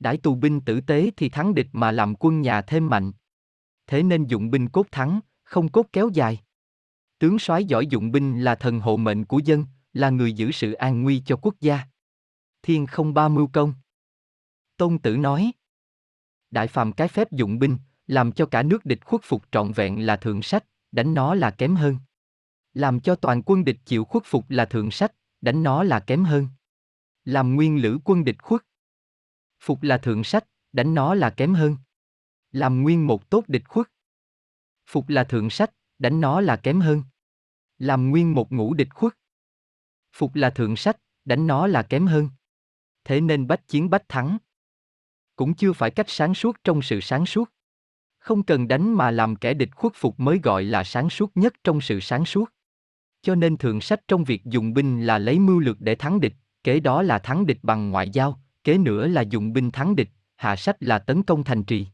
Đãi 0.00 0.16
tù 0.16 0.34
binh 0.34 0.60
tử 0.60 0.80
tế 0.80 1.10
thì 1.16 1.28
thắng 1.28 1.54
địch 1.54 1.68
mà 1.72 1.92
làm 1.92 2.14
quân 2.14 2.40
nhà 2.40 2.62
thêm 2.62 2.86
mạnh. 2.86 3.12
Thế 3.86 4.02
nên 4.02 4.26
dụng 4.26 4.50
binh 4.50 4.68
cốt 4.68 4.86
thắng, 4.92 5.20
không 5.42 5.68
cốt 5.68 5.86
kéo 5.92 6.10
dài. 6.12 6.40
Tướng 7.18 7.38
soái 7.38 7.64
giỏi 7.64 7.86
dụng 7.86 8.12
binh 8.12 8.40
là 8.40 8.54
thần 8.54 8.80
hộ 8.80 8.96
mệnh 8.96 9.24
của 9.24 9.38
dân, 9.38 9.66
là 9.92 10.10
người 10.10 10.32
giữ 10.32 10.52
sự 10.52 10.72
an 10.72 11.02
nguy 11.02 11.22
cho 11.26 11.36
quốc 11.36 11.54
gia. 11.60 11.80
Thiên 12.62 12.86
không 12.86 13.14
ba 13.14 13.28
mưu 13.28 13.46
công. 13.46 13.74
Tôn 14.76 14.98
Tử 14.98 15.16
nói. 15.16 15.52
Đại 16.50 16.68
phàm 16.68 16.92
cái 16.92 17.08
phép 17.08 17.32
dụng 17.32 17.58
binh, 17.58 17.76
làm 18.06 18.32
cho 18.32 18.46
cả 18.46 18.62
nước 18.62 18.84
địch 18.84 19.04
khuất 19.04 19.20
phục 19.24 19.42
trọn 19.52 19.72
vẹn 19.72 20.06
là 20.06 20.16
thượng 20.16 20.42
sách, 20.42 20.64
đánh 20.92 21.14
nó 21.14 21.34
là 21.34 21.50
kém 21.50 21.76
hơn. 21.76 21.96
Làm 22.74 23.00
cho 23.00 23.14
toàn 23.14 23.42
quân 23.46 23.64
địch 23.64 23.78
chịu 23.84 24.04
khuất 24.04 24.22
phục 24.26 24.44
là 24.48 24.64
thượng 24.64 24.90
sách, 24.90 25.12
đánh 25.40 25.62
nó 25.62 25.82
là 25.82 26.00
kém 26.00 26.24
hơn. 26.24 26.48
Làm 27.24 27.54
nguyên 27.54 27.82
lữ 27.82 27.98
quân 28.04 28.24
địch 28.24 28.42
khuất. 28.42 28.62
Phục 29.60 29.82
là 29.82 29.98
thượng 29.98 30.24
sách, 30.24 30.44
đánh 30.72 30.94
nó 30.94 31.14
là 31.14 31.30
kém 31.30 31.54
hơn. 31.54 31.76
Làm 32.52 32.82
nguyên 32.82 33.06
một 33.06 33.30
tốt 33.30 33.44
địch 33.48 33.68
khuất. 33.68 33.86
Phục 34.86 35.08
là 35.08 35.24
thượng 35.24 35.50
sách, 35.50 35.70
đánh 35.98 36.20
nó 36.20 36.40
là 36.40 36.56
kém 36.56 36.80
hơn. 36.80 37.02
Làm 37.78 38.10
nguyên 38.10 38.34
một 38.34 38.52
ngũ 38.52 38.74
địch 38.74 38.94
khuất. 38.94 39.12
Phục 40.12 40.34
là 40.34 40.50
thượng 40.50 40.76
sách, 40.76 40.96
đánh 41.24 41.46
nó 41.46 41.66
là 41.66 41.82
kém 41.82 42.06
hơn. 42.06 42.28
Thế 43.04 43.20
nên 43.20 43.46
bách 43.46 43.68
chiến 43.68 43.90
bách 43.90 44.08
thắng. 44.08 44.38
Cũng 45.36 45.54
chưa 45.54 45.72
phải 45.72 45.90
cách 45.90 46.08
sáng 46.08 46.34
suốt 46.34 46.56
trong 46.64 46.82
sự 46.82 47.00
sáng 47.00 47.26
suốt. 47.26 47.50
Không 48.18 48.42
cần 48.42 48.68
đánh 48.68 48.94
mà 48.94 49.10
làm 49.10 49.36
kẻ 49.36 49.54
địch 49.54 49.76
khuất 49.76 49.92
phục 49.94 50.20
mới 50.20 50.40
gọi 50.42 50.64
là 50.64 50.84
sáng 50.84 51.10
suốt 51.10 51.30
nhất 51.34 51.54
trong 51.64 51.80
sự 51.80 52.00
sáng 52.00 52.24
suốt. 52.24 52.52
Cho 53.22 53.34
nên 53.34 53.56
thượng 53.56 53.80
sách 53.80 54.00
trong 54.08 54.24
việc 54.24 54.44
dùng 54.44 54.74
binh 54.74 55.06
là 55.06 55.18
lấy 55.18 55.38
mưu 55.38 55.58
lược 55.58 55.80
để 55.80 55.94
thắng 55.94 56.20
địch, 56.20 56.34
kế 56.64 56.80
đó 56.80 57.02
là 57.02 57.18
thắng 57.18 57.46
địch 57.46 57.58
bằng 57.62 57.90
ngoại 57.90 58.10
giao, 58.10 58.40
kế 58.64 58.78
nữa 58.78 59.06
là 59.06 59.22
dùng 59.22 59.52
binh 59.52 59.70
thắng 59.70 59.96
địch, 59.96 60.10
hạ 60.36 60.56
sách 60.56 60.76
là 60.80 60.98
tấn 60.98 61.22
công 61.22 61.44
thành 61.44 61.64
trì. 61.64 61.86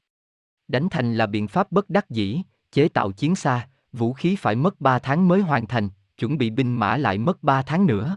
Đánh 0.68 0.88
thành 0.90 1.14
là 1.14 1.26
biện 1.26 1.48
pháp 1.48 1.72
bất 1.72 1.90
đắc 1.90 2.10
dĩ, 2.10 2.42
chế 2.72 2.88
tạo 2.88 3.12
chiến 3.12 3.36
xa, 3.36 3.68
vũ 3.92 4.12
khí 4.12 4.36
phải 4.36 4.56
mất 4.56 4.80
3 4.80 4.98
tháng 4.98 5.28
mới 5.28 5.40
hoàn 5.40 5.66
thành, 5.66 5.88
chuẩn 6.18 6.38
bị 6.38 6.50
binh 6.50 6.74
mã 6.74 6.96
lại 6.96 7.18
mất 7.18 7.42
3 7.42 7.62
tháng 7.62 7.86
nữa. 7.86 8.16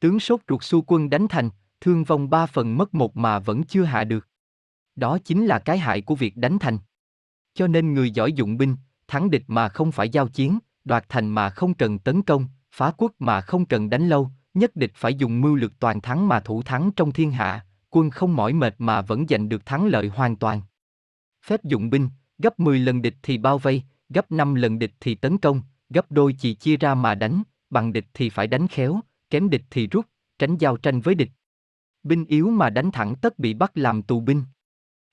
Tướng 0.00 0.20
sốt 0.20 0.40
ruột 0.48 0.62
xu 0.62 0.82
quân 0.86 1.10
đánh 1.10 1.28
thành, 1.28 1.50
thương 1.80 2.04
vong 2.04 2.30
3 2.30 2.46
phần 2.46 2.78
mất 2.78 2.94
một 2.94 3.16
mà 3.16 3.38
vẫn 3.38 3.62
chưa 3.62 3.82
hạ 3.84 4.04
được. 4.04 4.28
Đó 4.96 5.18
chính 5.24 5.46
là 5.46 5.58
cái 5.58 5.78
hại 5.78 6.02
của 6.02 6.14
việc 6.14 6.36
đánh 6.36 6.58
thành. 6.58 6.78
Cho 7.54 7.66
nên 7.66 7.94
người 7.94 8.10
giỏi 8.10 8.32
dụng 8.32 8.56
binh, 8.56 8.76
thắng 9.08 9.30
địch 9.30 9.44
mà 9.46 9.68
không 9.68 9.92
phải 9.92 10.08
giao 10.08 10.28
chiến, 10.28 10.58
đoạt 10.84 11.04
thành 11.08 11.28
mà 11.28 11.50
không 11.50 11.74
cần 11.74 11.98
tấn 11.98 12.22
công, 12.22 12.46
phá 12.72 12.92
quốc 12.96 13.12
mà 13.18 13.40
không 13.40 13.66
cần 13.66 13.90
đánh 13.90 14.08
lâu, 14.08 14.30
nhất 14.56 14.76
địch 14.76 14.92
phải 14.94 15.14
dùng 15.14 15.40
mưu 15.40 15.54
lược 15.54 15.78
toàn 15.78 16.00
thắng 16.00 16.28
mà 16.28 16.40
thủ 16.40 16.62
thắng 16.62 16.90
trong 16.96 17.12
thiên 17.12 17.30
hạ, 17.30 17.66
quân 17.90 18.10
không 18.10 18.36
mỏi 18.36 18.52
mệt 18.52 18.74
mà 18.78 19.02
vẫn 19.02 19.26
giành 19.28 19.48
được 19.48 19.66
thắng 19.66 19.86
lợi 19.86 20.08
hoàn 20.08 20.36
toàn. 20.36 20.60
Phép 21.46 21.64
dụng 21.64 21.90
binh, 21.90 22.08
gấp 22.38 22.60
10 22.60 22.78
lần 22.78 23.02
địch 23.02 23.16
thì 23.22 23.38
bao 23.38 23.58
vây, 23.58 23.82
gấp 24.08 24.32
5 24.32 24.54
lần 24.54 24.78
địch 24.78 24.92
thì 25.00 25.14
tấn 25.14 25.38
công, 25.38 25.62
gấp 25.88 26.12
đôi 26.12 26.32
chỉ 26.38 26.54
chia 26.54 26.76
ra 26.76 26.94
mà 26.94 27.14
đánh, 27.14 27.42
bằng 27.70 27.92
địch 27.92 28.06
thì 28.14 28.30
phải 28.30 28.46
đánh 28.46 28.68
khéo, 28.68 29.00
kém 29.30 29.50
địch 29.50 29.62
thì 29.70 29.86
rút, 29.86 30.06
tránh 30.38 30.56
giao 30.56 30.76
tranh 30.76 31.00
với 31.00 31.14
địch. 31.14 31.30
Binh 32.02 32.24
yếu 32.24 32.50
mà 32.50 32.70
đánh 32.70 32.90
thẳng 32.90 33.14
tất 33.20 33.38
bị 33.38 33.54
bắt 33.54 33.70
làm 33.74 34.02
tù 34.02 34.20
binh. 34.20 34.42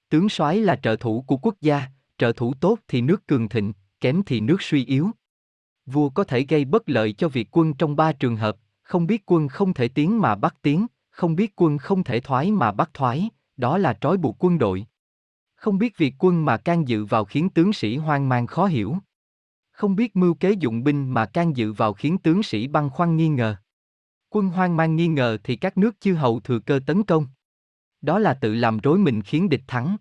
Tướng 0.10 0.30
soái 0.30 0.58
là 0.58 0.76
trợ 0.76 0.96
thủ 0.96 1.24
của 1.28 1.38
quốc 1.38 1.56
gia, 1.62 1.86
trợ 2.18 2.32
thủ 2.32 2.54
tốt 2.54 2.80
thì 2.88 3.02
nước 3.02 3.28
cường 3.28 3.50
thịnh, 3.50 3.74
kém 4.00 4.24
thì 4.26 4.40
nước 4.40 4.62
suy 4.62 4.86
yếu. 4.86 5.10
Vua 5.86 6.10
có 6.10 6.24
thể 6.24 6.46
gây 6.50 6.66
bất 6.66 6.90
lợi 6.90 7.14
cho 7.14 7.30
việc 7.30 7.58
quân 7.58 7.74
trong 7.74 7.96
ba 7.96 8.14
trường 8.14 8.36
hợp, 8.36 8.58
không 8.84 9.08
biết 9.08 9.24
quân 9.26 9.48
không 9.48 9.74
thể 9.74 9.88
tiến 9.88 10.22
mà 10.22 10.36
bắt 10.36 10.56
tiến, 10.62 10.88
không 11.10 11.36
biết 11.36 11.54
quân 11.56 11.78
không 11.78 12.04
thể 12.04 12.20
thoái 12.20 12.52
mà 12.52 12.72
bắt 12.72 12.90
thoái, 12.94 13.30
đó 13.58 13.78
là 13.78 13.98
trói 14.02 14.18
buộc 14.18 14.36
quân 14.40 14.58
đội. 14.58 14.86
Không 15.56 15.78
biết 15.78 15.98
việc 15.98 16.16
quân 16.20 16.46
mà 16.46 16.58
can 16.58 16.88
dự 16.88 17.06
vào 17.06 17.26
khiến 17.26 17.50
tướng 17.50 17.74
sĩ 17.74 17.98
hoang 17.98 18.30
mang 18.30 18.48
khó 18.48 18.66
hiểu. 18.66 18.98
Không 19.72 19.96
biết 19.96 20.16
mưu 20.16 20.34
kế 20.34 20.52
dụng 20.52 20.84
binh 20.84 21.14
mà 21.14 21.26
can 21.26 21.58
dự 21.58 21.74
vào 21.74 21.94
khiến 21.94 22.18
tướng 22.18 22.44
sĩ 22.44 22.68
băng 22.68 22.90
khoăn 22.90 23.18
nghi 23.18 23.28
ngờ. 23.28 23.56
Quân 24.30 24.50
hoang 24.50 24.78
mang 24.78 24.96
nghi 24.96 25.08
ngờ 25.08 25.38
thì 25.44 25.56
các 25.56 25.78
nước 25.78 26.00
chư 26.00 26.14
hầu 26.14 26.40
thừa 26.40 26.60
cơ 26.60 26.80
tấn 26.86 27.04
công. 27.04 27.28
Đó 28.02 28.20
là 28.20 28.34
tự 28.34 28.54
làm 28.54 28.80
rối 28.80 28.98
mình 28.98 29.22
khiến 29.22 29.50
địch 29.50 29.64
thắng. 29.68 29.98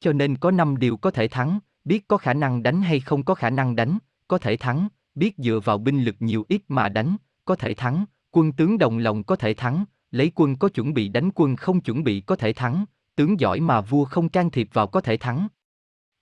Cho 0.00 0.12
nên 0.12 0.36
có 0.36 0.50
năm 0.50 0.76
điều 0.76 0.96
có 0.96 1.10
thể 1.10 1.28
thắng, 1.28 1.58
biết 1.84 2.08
có 2.08 2.16
khả 2.16 2.34
năng 2.34 2.62
đánh 2.62 2.82
hay 2.82 3.00
không 3.00 3.24
có 3.24 3.34
khả 3.34 3.50
năng 3.50 3.76
đánh, 3.76 3.98
có 4.28 4.38
thể 4.38 4.56
thắng, 4.56 4.88
biết 5.14 5.34
dựa 5.38 5.60
vào 5.64 5.78
binh 5.78 6.04
lực 6.04 6.16
nhiều 6.18 6.44
ít 6.48 6.62
mà 6.68 6.88
đánh, 6.88 7.16
có 7.48 7.56
thể 7.56 7.74
thắng, 7.74 8.04
quân 8.30 8.52
tướng 8.52 8.78
đồng 8.78 8.98
lòng 8.98 9.24
có 9.24 9.36
thể 9.36 9.54
thắng, 9.54 9.84
lấy 10.10 10.32
quân 10.34 10.56
có 10.56 10.68
chuẩn 10.68 10.94
bị 10.94 11.08
đánh 11.08 11.30
quân 11.34 11.56
không 11.56 11.80
chuẩn 11.80 12.04
bị 12.04 12.20
có 12.20 12.36
thể 12.36 12.52
thắng, 12.52 12.84
tướng 13.16 13.40
giỏi 13.40 13.60
mà 13.60 13.80
vua 13.80 14.04
không 14.04 14.28
can 14.28 14.50
thiệp 14.50 14.68
vào 14.72 14.86
có 14.86 15.00
thể 15.00 15.16
thắng. 15.16 15.48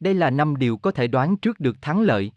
Đây 0.01 0.15
là 0.15 0.31
năm 0.31 0.57
điều 0.57 0.77
có 0.77 0.91
thể 0.91 1.07
đoán 1.07 1.37
trước 1.37 1.61
được 1.61 1.83
thắng 1.83 2.01
lợi. 2.01 2.33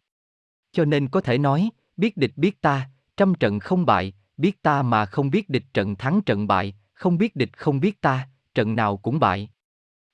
Cho 0.71 0.85
nên 0.85 1.07
có 1.07 1.21
thể 1.21 1.37
nói, 1.37 1.69
biết 1.97 2.17
địch 2.17 2.31
biết 2.35 2.61
ta, 2.61 2.89
trăm 3.17 3.33
trận 3.35 3.59
không 3.59 3.85
bại, 3.85 4.13
biết 4.37 4.61
ta 4.61 4.81
mà 4.81 5.05
không 5.05 5.29
biết 5.29 5.49
địch 5.49 5.65
trận 5.73 5.95
thắng 5.95 6.21
trận 6.21 6.47
bại, 6.47 6.75
không 6.93 7.17
biết 7.17 7.35
địch 7.35 7.57
không 7.57 7.79
biết 7.79 8.01
ta, 8.01 8.29
trận 8.55 8.75
nào 8.75 8.97
cũng 8.97 9.19
bại. 9.19 9.49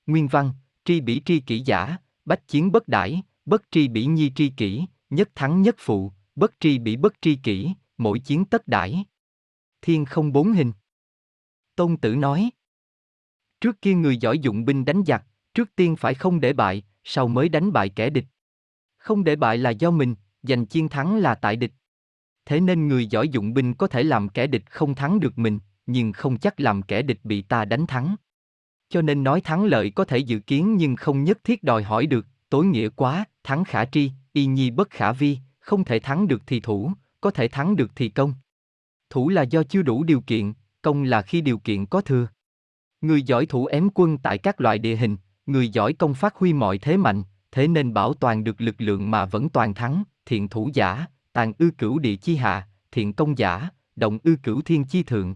Nguyên 0.06 0.28
văn, 0.28 0.52
tri 0.84 1.00
bỉ 1.00 1.22
tri 1.24 1.40
kỷ 1.40 1.60
giả, 1.60 1.96
bách 2.24 2.48
chiến 2.48 2.72
bất 2.72 2.88
đãi, 2.88 3.22
bất 3.44 3.62
tri 3.70 3.88
bỉ 3.88 4.06
nhi 4.06 4.32
tri 4.34 4.48
kỷ, 4.48 4.86
nhất 5.10 5.28
thắng 5.34 5.62
nhất 5.62 5.76
phụ, 5.78 6.12
bất 6.34 6.52
tri 6.60 6.78
bỉ 6.78 6.96
bất 6.96 7.14
tri 7.20 7.36
kỷ, 7.36 7.74
mỗi 7.98 8.18
chiến 8.18 8.44
tất 8.44 8.68
đãi. 8.68 9.04
Thiên 9.82 10.04
không 10.04 10.32
bốn 10.32 10.52
hình. 10.52 10.72
Tôn 11.76 11.96
Tử 11.96 12.16
nói. 12.16 12.50
Trước 13.60 13.82
kia 13.82 13.94
người 13.94 14.16
giỏi 14.16 14.38
dụng 14.38 14.64
binh 14.64 14.84
đánh 14.84 15.02
giặc, 15.06 15.24
trước 15.54 15.76
tiên 15.76 15.96
phải 15.96 16.14
không 16.14 16.40
để 16.40 16.52
bại, 16.52 16.82
sau 17.04 17.28
mới 17.28 17.48
đánh 17.48 17.72
bại 17.72 17.88
kẻ 17.88 18.10
địch. 18.10 18.26
Không 18.96 19.24
để 19.24 19.36
bại 19.36 19.58
là 19.58 19.70
do 19.70 19.90
mình, 19.90 20.14
giành 20.42 20.66
chiến 20.66 20.88
thắng 20.88 21.16
là 21.16 21.34
tại 21.34 21.56
địch. 21.56 21.72
Thế 22.44 22.60
nên 22.60 22.88
người 22.88 23.06
giỏi 23.06 23.28
dụng 23.28 23.54
binh 23.54 23.74
có 23.74 23.86
thể 23.86 24.02
làm 24.02 24.28
kẻ 24.28 24.46
địch 24.46 24.70
không 24.70 24.94
thắng 24.94 25.20
được 25.20 25.38
mình, 25.38 25.58
nhưng 25.86 26.12
không 26.12 26.38
chắc 26.38 26.60
làm 26.60 26.82
kẻ 26.82 27.02
địch 27.02 27.20
bị 27.24 27.42
ta 27.42 27.64
đánh 27.64 27.86
thắng. 27.86 28.16
Cho 28.88 29.02
nên 29.02 29.24
nói 29.24 29.40
thắng 29.40 29.64
lợi 29.64 29.90
có 29.90 30.04
thể 30.04 30.18
dự 30.18 30.38
kiến 30.38 30.76
nhưng 30.76 30.96
không 30.96 31.24
nhất 31.24 31.44
thiết 31.44 31.62
đòi 31.62 31.82
hỏi 31.82 32.06
được, 32.06 32.26
tối 32.48 32.66
nghĩa 32.66 32.88
quá, 32.88 33.24
thắng 33.44 33.64
khả 33.64 33.84
tri, 33.84 34.10
y 34.32 34.46
nhi 34.46 34.70
bất 34.70 34.90
khả 34.90 35.12
vi, 35.12 35.38
không 35.58 35.84
thể 35.84 35.98
thắng 35.98 36.28
được 36.28 36.42
thì 36.46 36.60
thủ, 36.60 36.92
có 37.20 37.30
thể 37.30 37.48
thắng 37.48 37.76
được 37.76 37.90
thì 37.96 38.08
công. 38.08 38.34
Thủ 39.10 39.28
là 39.28 39.42
do 39.42 39.62
chưa 39.62 39.82
đủ 39.82 40.04
điều 40.04 40.20
kiện, 40.20 40.52
công 40.82 41.02
là 41.02 41.22
khi 41.22 41.40
điều 41.40 41.58
kiện 41.58 41.86
có 41.86 42.00
thừa. 42.00 42.28
Người 43.00 43.22
giỏi 43.22 43.46
thủ 43.46 43.66
ém 43.66 43.88
quân 43.94 44.18
tại 44.18 44.38
các 44.38 44.60
loại 44.60 44.78
địa 44.78 44.96
hình, 44.96 45.16
người 45.46 45.68
giỏi 45.68 45.92
công 45.92 46.14
phát 46.14 46.36
huy 46.36 46.52
mọi 46.52 46.78
thế 46.78 46.96
mạnh, 46.96 47.22
thế 47.52 47.68
nên 47.68 47.94
bảo 47.94 48.14
toàn 48.14 48.44
được 48.44 48.60
lực 48.60 48.74
lượng 48.78 49.10
mà 49.10 49.24
vẫn 49.24 49.48
toàn 49.48 49.74
thắng, 49.74 50.02
thiện 50.26 50.48
thủ 50.48 50.70
giả, 50.74 51.06
tàn 51.32 51.52
ư 51.58 51.70
cửu 51.78 51.98
địa 51.98 52.16
chi 52.16 52.36
hạ, 52.36 52.68
thiện 52.92 53.12
công 53.12 53.38
giả, 53.38 53.68
động 53.96 54.18
ư 54.24 54.36
cửu 54.42 54.60
thiên 54.62 54.84
chi 54.84 55.02
thượng. 55.02 55.34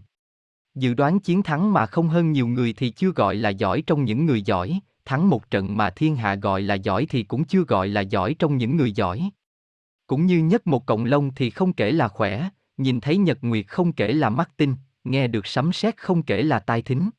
Dự 0.75 0.93
đoán 0.93 1.19
chiến 1.19 1.43
thắng 1.43 1.73
mà 1.73 1.85
không 1.85 2.09
hơn 2.09 2.31
nhiều 2.31 2.47
người 2.47 2.73
thì 2.73 2.89
chưa 2.89 3.11
gọi 3.11 3.35
là 3.35 3.49
giỏi 3.49 3.83
trong 3.87 4.05
những 4.05 4.25
người 4.25 4.41
giỏi, 4.41 4.79
thắng 5.05 5.29
một 5.29 5.49
trận 5.49 5.77
mà 5.77 5.89
thiên 5.89 6.15
hạ 6.15 6.35
gọi 6.35 6.61
là 6.61 6.75
giỏi 6.75 7.05
thì 7.09 7.23
cũng 7.23 7.43
chưa 7.43 7.63
gọi 7.63 7.87
là 7.87 8.01
giỏi 8.01 8.35
trong 8.39 8.57
những 8.57 8.77
người 8.77 8.91
giỏi. 8.91 9.29
Cũng 10.11 10.25
như 10.25 10.37
nhất 10.39 10.67
một 10.67 10.85
cộng 10.85 11.05
lông 11.05 11.31
thì 11.35 11.49
không 11.49 11.73
kể 11.73 11.91
là 11.91 12.07
khỏe, 12.07 12.49
nhìn 12.77 12.99
thấy 12.99 13.17
nhật 13.17 13.37
nguyệt 13.41 13.67
không 13.67 13.93
kể 13.93 14.13
là 14.13 14.29
mắt 14.29 14.49
tinh, 14.57 14.75
nghe 15.03 15.27
được 15.27 15.47
sấm 15.47 15.73
sét 15.73 15.97
không 15.97 16.23
kể 16.23 16.43
là 16.43 16.59
tai 16.59 16.81
thính. 16.81 17.09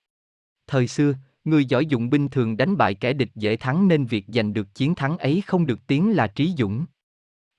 Thời 0.67 0.89
xưa, 0.89 1.15
người 1.45 1.65
giỏi 1.65 1.87
dụng 1.87 2.11
binh 2.11 2.29
thường 2.29 2.57
đánh 2.57 2.77
bại 2.77 2.95
kẻ 2.95 3.13
địch 3.13 3.31
dễ 3.35 3.57
thắng 3.57 3.89
nên 3.89 4.05
việc 4.05 4.25
giành 4.29 4.53
được 4.53 4.75
chiến 4.75 4.95
thắng 4.95 5.19
ấy 5.19 5.43
không 5.47 5.67
được 5.67 5.87
tiếng 5.87 6.17
là 6.17 6.27
trí 6.27 6.55
dũng. 6.59 6.87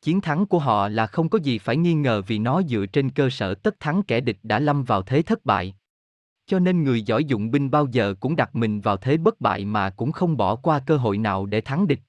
Chiến 0.01 0.21
thắng 0.21 0.45
của 0.45 0.59
họ 0.59 0.89
là 0.89 1.07
không 1.07 1.29
có 1.29 1.39
gì 1.39 1.57
phải 1.57 1.77
nghi 1.77 1.93
ngờ 1.93 2.21
vì 2.27 2.39
nó 2.39 2.61
dựa 2.63 2.85
trên 2.85 3.09
cơ 3.09 3.29
sở 3.29 3.53
tất 3.53 3.79
thắng 3.79 4.03
kẻ 4.03 4.21
địch 4.21 4.39
đã 4.43 4.59
lâm 4.59 4.83
vào 4.83 5.01
thế 5.01 5.21
thất 5.21 5.45
bại. 5.45 5.75
Cho 6.45 6.59
nên 6.59 6.83
người 6.83 7.01
giỏi 7.01 7.25
dụng 7.25 7.51
binh 7.51 7.71
bao 7.71 7.87
giờ 7.91 8.15
cũng 8.19 8.35
đặt 8.35 8.55
mình 8.55 8.81
vào 8.81 8.97
thế 8.97 9.17
bất 9.17 9.41
bại 9.41 9.65
mà 9.65 9.89
cũng 9.89 10.11
không 10.11 10.37
bỏ 10.37 10.55
qua 10.55 10.79
cơ 10.79 10.97
hội 10.97 11.17
nào 11.17 11.45
để 11.45 11.61
thắng 11.61 11.87
địch. 11.87 11.99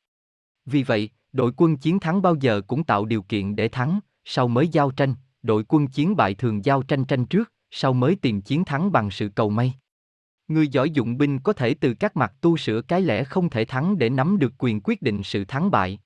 Vì 0.66 0.82
vậy, 0.82 1.10
đội 1.34 1.52
quân 1.56 1.76
chiến 1.76 2.00
thắng 2.00 2.22
bao 2.22 2.34
giờ 2.34 2.60
cũng 2.66 2.84
tạo 2.84 3.04
điều 3.04 3.22
kiện 3.22 3.56
để 3.56 3.68
thắng, 3.68 4.00
sau 4.24 4.48
mới 4.48 4.68
giao 4.68 4.90
tranh, 4.90 5.14
đội 5.42 5.64
quân 5.68 5.86
chiến 5.86 6.16
bại 6.16 6.34
thường 6.34 6.64
giao 6.64 6.82
tranh 6.82 7.04
tranh 7.04 7.26
trước, 7.26 7.52
sau 7.70 7.92
mới 7.92 8.16
tìm 8.16 8.40
chiến 8.40 8.64
thắng 8.64 8.92
bằng 8.92 9.10
sự 9.10 9.28
cầu 9.28 9.50
may. 9.50 9.74
Người 10.48 10.68
giỏi 10.68 10.90
dụng 10.90 11.18
binh 11.18 11.38
có 11.38 11.52
thể 11.52 11.74
từ 11.74 11.94
các 11.94 12.16
mặt 12.16 12.32
tu 12.40 12.56
sửa 12.56 12.82
cái 12.82 13.02
lẽ 13.02 13.24
không 13.24 13.50
thể 13.50 13.64
thắng 13.64 13.98
để 13.98 14.10
nắm 14.10 14.38
được 14.38 14.52
quyền 14.58 14.80
quyết 14.84 15.02
định 15.02 15.22
sự 15.22 15.44
thắng 15.44 15.70
bại. 15.70 15.98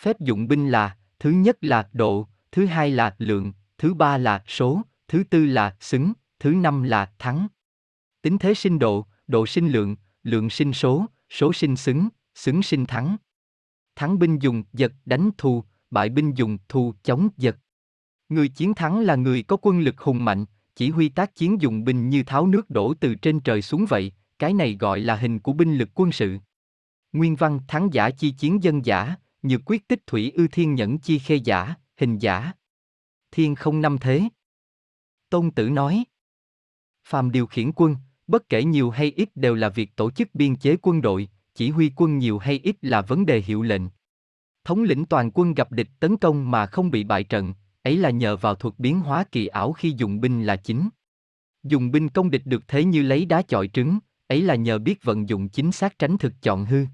Phép 0.00 0.20
dụng 0.20 0.48
binh 0.48 0.68
là, 0.68 0.96
thứ 1.18 1.30
nhất 1.30 1.56
là 1.60 1.88
độ, 1.92 2.26
thứ 2.52 2.66
hai 2.66 2.90
là 2.90 3.14
lượng, 3.18 3.52
thứ 3.78 3.94
ba 3.94 4.18
là 4.18 4.42
số, 4.46 4.82
thứ 5.08 5.24
tư 5.30 5.46
là 5.46 5.76
xứng, 5.80 6.12
thứ 6.38 6.50
năm 6.50 6.82
là 6.82 7.12
thắng. 7.18 7.46
Tính 8.22 8.38
thế 8.38 8.54
sinh 8.54 8.78
độ, 8.78 9.06
độ 9.26 9.46
sinh 9.46 9.68
lượng, 9.68 9.96
lượng 10.22 10.50
sinh 10.50 10.72
số, 10.72 11.06
số 11.30 11.52
sinh 11.52 11.76
xứng, 11.76 12.08
xứng 12.34 12.62
sinh 12.62 12.86
thắng. 12.86 13.16
Thắng 14.00 14.18
binh 14.18 14.38
dùng 14.38 14.62
giật 14.72 14.92
đánh 15.04 15.30
thù, 15.38 15.64
bại 15.90 16.08
binh 16.08 16.32
dùng 16.34 16.58
thù 16.68 16.94
chống 17.02 17.28
giật. 17.36 17.56
Người 18.28 18.48
chiến 18.48 18.74
thắng 18.74 19.00
là 19.00 19.16
người 19.16 19.42
có 19.42 19.56
quân 19.62 19.80
lực 19.80 19.98
hùng 19.98 20.24
mạnh, 20.24 20.44
chỉ 20.74 20.90
huy 20.90 21.08
tác 21.08 21.34
chiến 21.34 21.60
dùng 21.60 21.84
binh 21.84 22.10
như 22.10 22.22
tháo 22.22 22.46
nước 22.46 22.70
đổ 22.70 22.94
từ 23.00 23.14
trên 23.14 23.40
trời 23.40 23.62
xuống 23.62 23.86
vậy, 23.88 24.12
cái 24.38 24.54
này 24.54 24.76
gọi 24.80 25.00
là 25.00 25.16
hình 25.16 25.38
của 25.38 25.52
binh 25.52 25.76
lực 25.76 25.88
quân 25.94 26.12
sự. 26.12 26.38
Nguyên 27.12 27.36
văn 27.36 27.60
thắng 27.68 27.88
giả 27.92 28.10
chi 28.10 28.30
chiến 28.30 28.62
dân 28.62 28.84
giả, 28.84 29.16
nhược 29.42 29.60
quyết 29.66 29.88
tích 29.88 30.06
thủy 30.06 30.32
ư 30.34 30.46
thiên 30.52 30.74
nhẫn 30.74 30.98
chi 30.98 31.18
khê 31.18 31.34
giả, 31.34 31.74
hình 31.96 32.18
giả. 32.18 32.52
Thiên 33.30 33.54
không 33.54 33.80
năm 33.80 33.98
thế. 33.98 34.22
Tôn 35.30 35.50
tử 35.50 35.70
nói. 35.70 36.04
Phàm 37.04 37.30
điều 37.30 37.46
khiển 37.46 37.72
quân, 37.72 37.96
bất 38.26 38.48
kể 38.48 38.64
nhiều 38.64 38.90
hay 38.90 39.12
ít 39.16 39.28
đều 39.34 39.54
là 39.54 39.68
việc 39.68 39.96
tổ 39.96 40.10
chức 40.10 40.34
biên 40.34 40.56
chế 40.56 40.76
quân 40.82 41.00
đội, 41.00 41.28
chỉ 41.60 41.70
huy 41.70 41.92
quân 41.96 42.18
nhiều 42.18 42.38
hay 42.38 42.60
ít 42.62 42.76
là 42.82 43.02
vấn 43.02 43.26
đề 43.26 43.40
hiệu 43.40 43.62
lệnh. 43.62 43.82
Thống 44.64 44.82
lĩnh 44.82 45.04
toàn 45.04 45.30
quân 45.34 45.54
gặp 45.54 45.72
địch 45.72 45.88
tấn 46.00 46.16
công 46.16 46.50
mà 46.50 46.66
không 46.66 46.90
bị 46.90 47.04
bại 47.04 47.24
trận, 47.24 47.54
ấy 47.82 47.96
là 47.96 48.10
nhờ 48.10 48.36
vào 48.36 48.54
thuật 48.54 48.74
biến 48.78 49.00
hóa 49.00 49.24
kỳ 49.32 49.46
ảo 49.46 49.72
khi 49.72 49.94
dùng 49.96 50.20
binh 50.20 50.42
là 50.42 50.56
chính. 50.56 50.88
Dùng 51.62 51.90
binh 51.90 52.08
công 52.08 52.30
địch 52.30 52.42
được 52.44 52.68
thế 52.68 52.84
như 52.84 53.02
lấy 53.02 53.24
đá 53.24 53.42
chọi 53.42 53.68
trứng, 53.68 53.98
ấy 54.26 54.42
là 54.42 54.54
nhờ 54.54 54.78
biết 54.78 55.04
vận 55.04 55.28
dụng 55.28 55.48
chính 55.48 55.72
xác 55.72 55.98
tránh 55.98 56.18
thực 56.18 56.32
chọn 56.42 56.64
hư. 56.64 56.86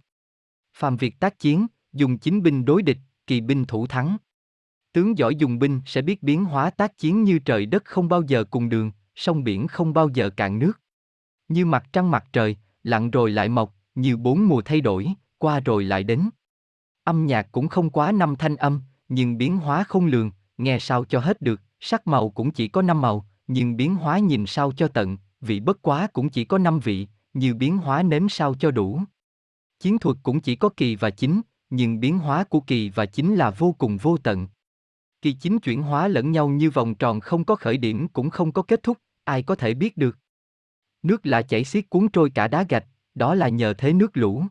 Phàm 0.76 0.96
việc 0.96 1.20
tác 1.20 1.38
chiến, 1.38 1.66
dùng 1.92 2.18
chính 2.18 2.42
binh 2.42 2.64
đối 2.64 2.82
địch, 2.82 2.98
kỳ 3.26 3.40
binh 3.40 3.64
thủ 3.64 3.86
thắng. 3.86 4.16
Tướng 4.92 5.18
giỏi 5.18 5.36
dùng 5.36 5.58
binh 5.58 5.80
sẽ 5.86 6.02
biết 6.02 6.22
biến 6.22 6.44
hóa 6.44 6.70
tác 6.70 6.98
chiến 6.98 7.24
như 7.24 7.38
trời 7.38 7.66
đất 7.66 7.84
không 7.84 8.08
bao 8.08 8.22
giờ 8.22 8.44
cùng 8.44 8.68
đường, 8.68 8.92
sông 9.14 9.44
biển 9.44 9.66
không 9.66 9.92
bao 9.92 10.08
giờ 10.14 10.30
cạn 10.30 10.58
nước. 10.58 10.80
Như 11.48 11.66
mặt 11.66 11.86
trăng 11.92 12.10
mặt 12.10 12.24
trời, 12.32 12.56
lặn 12.82 13.10
rồi 13.10 13.30
lại 13.30 13.48
mọc, 13.48 13.75
nhiều 13.96 14.16
bốn 14.16 14.48
mùa 14.48 14.62
thay 14.62 14.80
đổi, 14.80 15.12
qua 15.38 15.60
rồi 15.60 15.84
lại 15.84 16.04
đến. 16.04 16.30
Âm 17.04 17.26
nhạc 17.26 17.52
cũng 17.52 17.68
không 17.68 17.90
quá 17.90 18.12
năm 18.12 18.36
thanh 18.36 18.56
âm, 18.56 18.80
nhưng 19.08 19.38
biến 19.38 19.56
hóa 19.56 19.84
không 19.84 20.06
lường, 20.06 20.30
nghe 20.58 20.78
sao 20.78 21.04
cho 21.04 21.20
hết 21.20 21.40
được, 21.40 21.60
sắc 21.80 22.06
màu 22.06 22.30
cũng 22.30 22.50
chỉ 22.50 22.68
có 22.68 22.82
năm 22.82 23.00
màu, 23.00 23.26
nhưng 23.46 23.76
biến 23.76 23.94
hóa 23.94 24.18
nhìn 24.18 24.46
sao 24.46 24.72
cho 24.72 24.88
tận, 24.88 25.18
vị 25.40 25.60
bất 25.60 25.82
quá 25.82 26.08
cũng 26.12 26.28
chỉ 26.28 26.44
có 26.44 26.58
năm 26.58 26.80
vị, 26.80 27.08
như 27.34 27.54
biến 27.54 27.78
hóa 27.78 28.02
nếm 28.02 28.28
sao 28.28 28.54
cho 28.54 28.70
đủ. 28.70 29.00
Chiến 29.78 29.98
thuật 29.98 30.16
cũng 30.22 30.40
chỉ 30.40 30.56
có 30.56 30.68
kỳ 30.68 30.96
và 30.96 31.10
chính, 31.10 31.40
nhưng 31.70 32.00
biến 32.00 32.18
hóa 32.18 32.44
của 32.44 32.60
kỳ 32.60 32.90
và 32.90 33.06
chính 33.06 33.34
là 33.34 33.50
vô 33.50 33.74
cùng 33.78 33.96
vô 33.96 34.16
tận. 34.16 34.48
Kỳ 35.22 35.32
chính 35.32 35.58
chuyển 35.58 35.82
hóa 35.82 36.08
lẫn 36.08 36.32
nhau 36.32 36.48
như 36.48 36.70
vòng 36.70 36.94
tròn 36.94 37.20
không 37.20 37.44
có 37.44 37.56
khởi 37.56 37.76
điểm 37.78 38.08
cũng 38.08 38.30
không 38.30 38.52
có 38.52 38.62
kết 38.62 38.82
thúc, 38.82 38.98
ai 39.24 39.42
có 39.42 39.54
thể 39.54 39.74
biết 39.74 39.96
được. 39.96 40.18
Nước 41.02 41.26
lạ 41.26 41.42
chảy 41.42 41.64
xiết 41.64 41.90
cuốn 41.90 42.08
trôi 42.08 42.30
cả 42.30 42.48
đá 42.48 42.62
gạch, 42.68 42.84
đó 43.16 43.34
là 43.34 43.48
nhờ 43.48 43.74
thế 43.74 43.92
nước 43.92 44.16
lũ. 44.16 44.44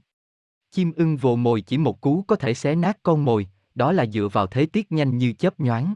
Chim 0.71 0.91
ưng 0.95 1.17
vồ 1.17 1.35
mồi 1.35 1.61
chỉ 1.61 1.77
một 1.77 2.01
cú 2.01 2.23
có 2.27 2.35
thể 2.35 2.53
xé 2.53 2.75
nát 2.75 2.99
con 3.03 3.25
mồi, 3.25 3.47
đó 3.75 3.91
là 3.91 4.05
dựa 4.05 4.27
vào 4.31 4.47
thế 4.47 4.65
tiết 4.65 4.91
nhanh 4.91 5.17
như 5.17 5.33
chớp 5.33 5.59
nhoáng. 5.59 5.93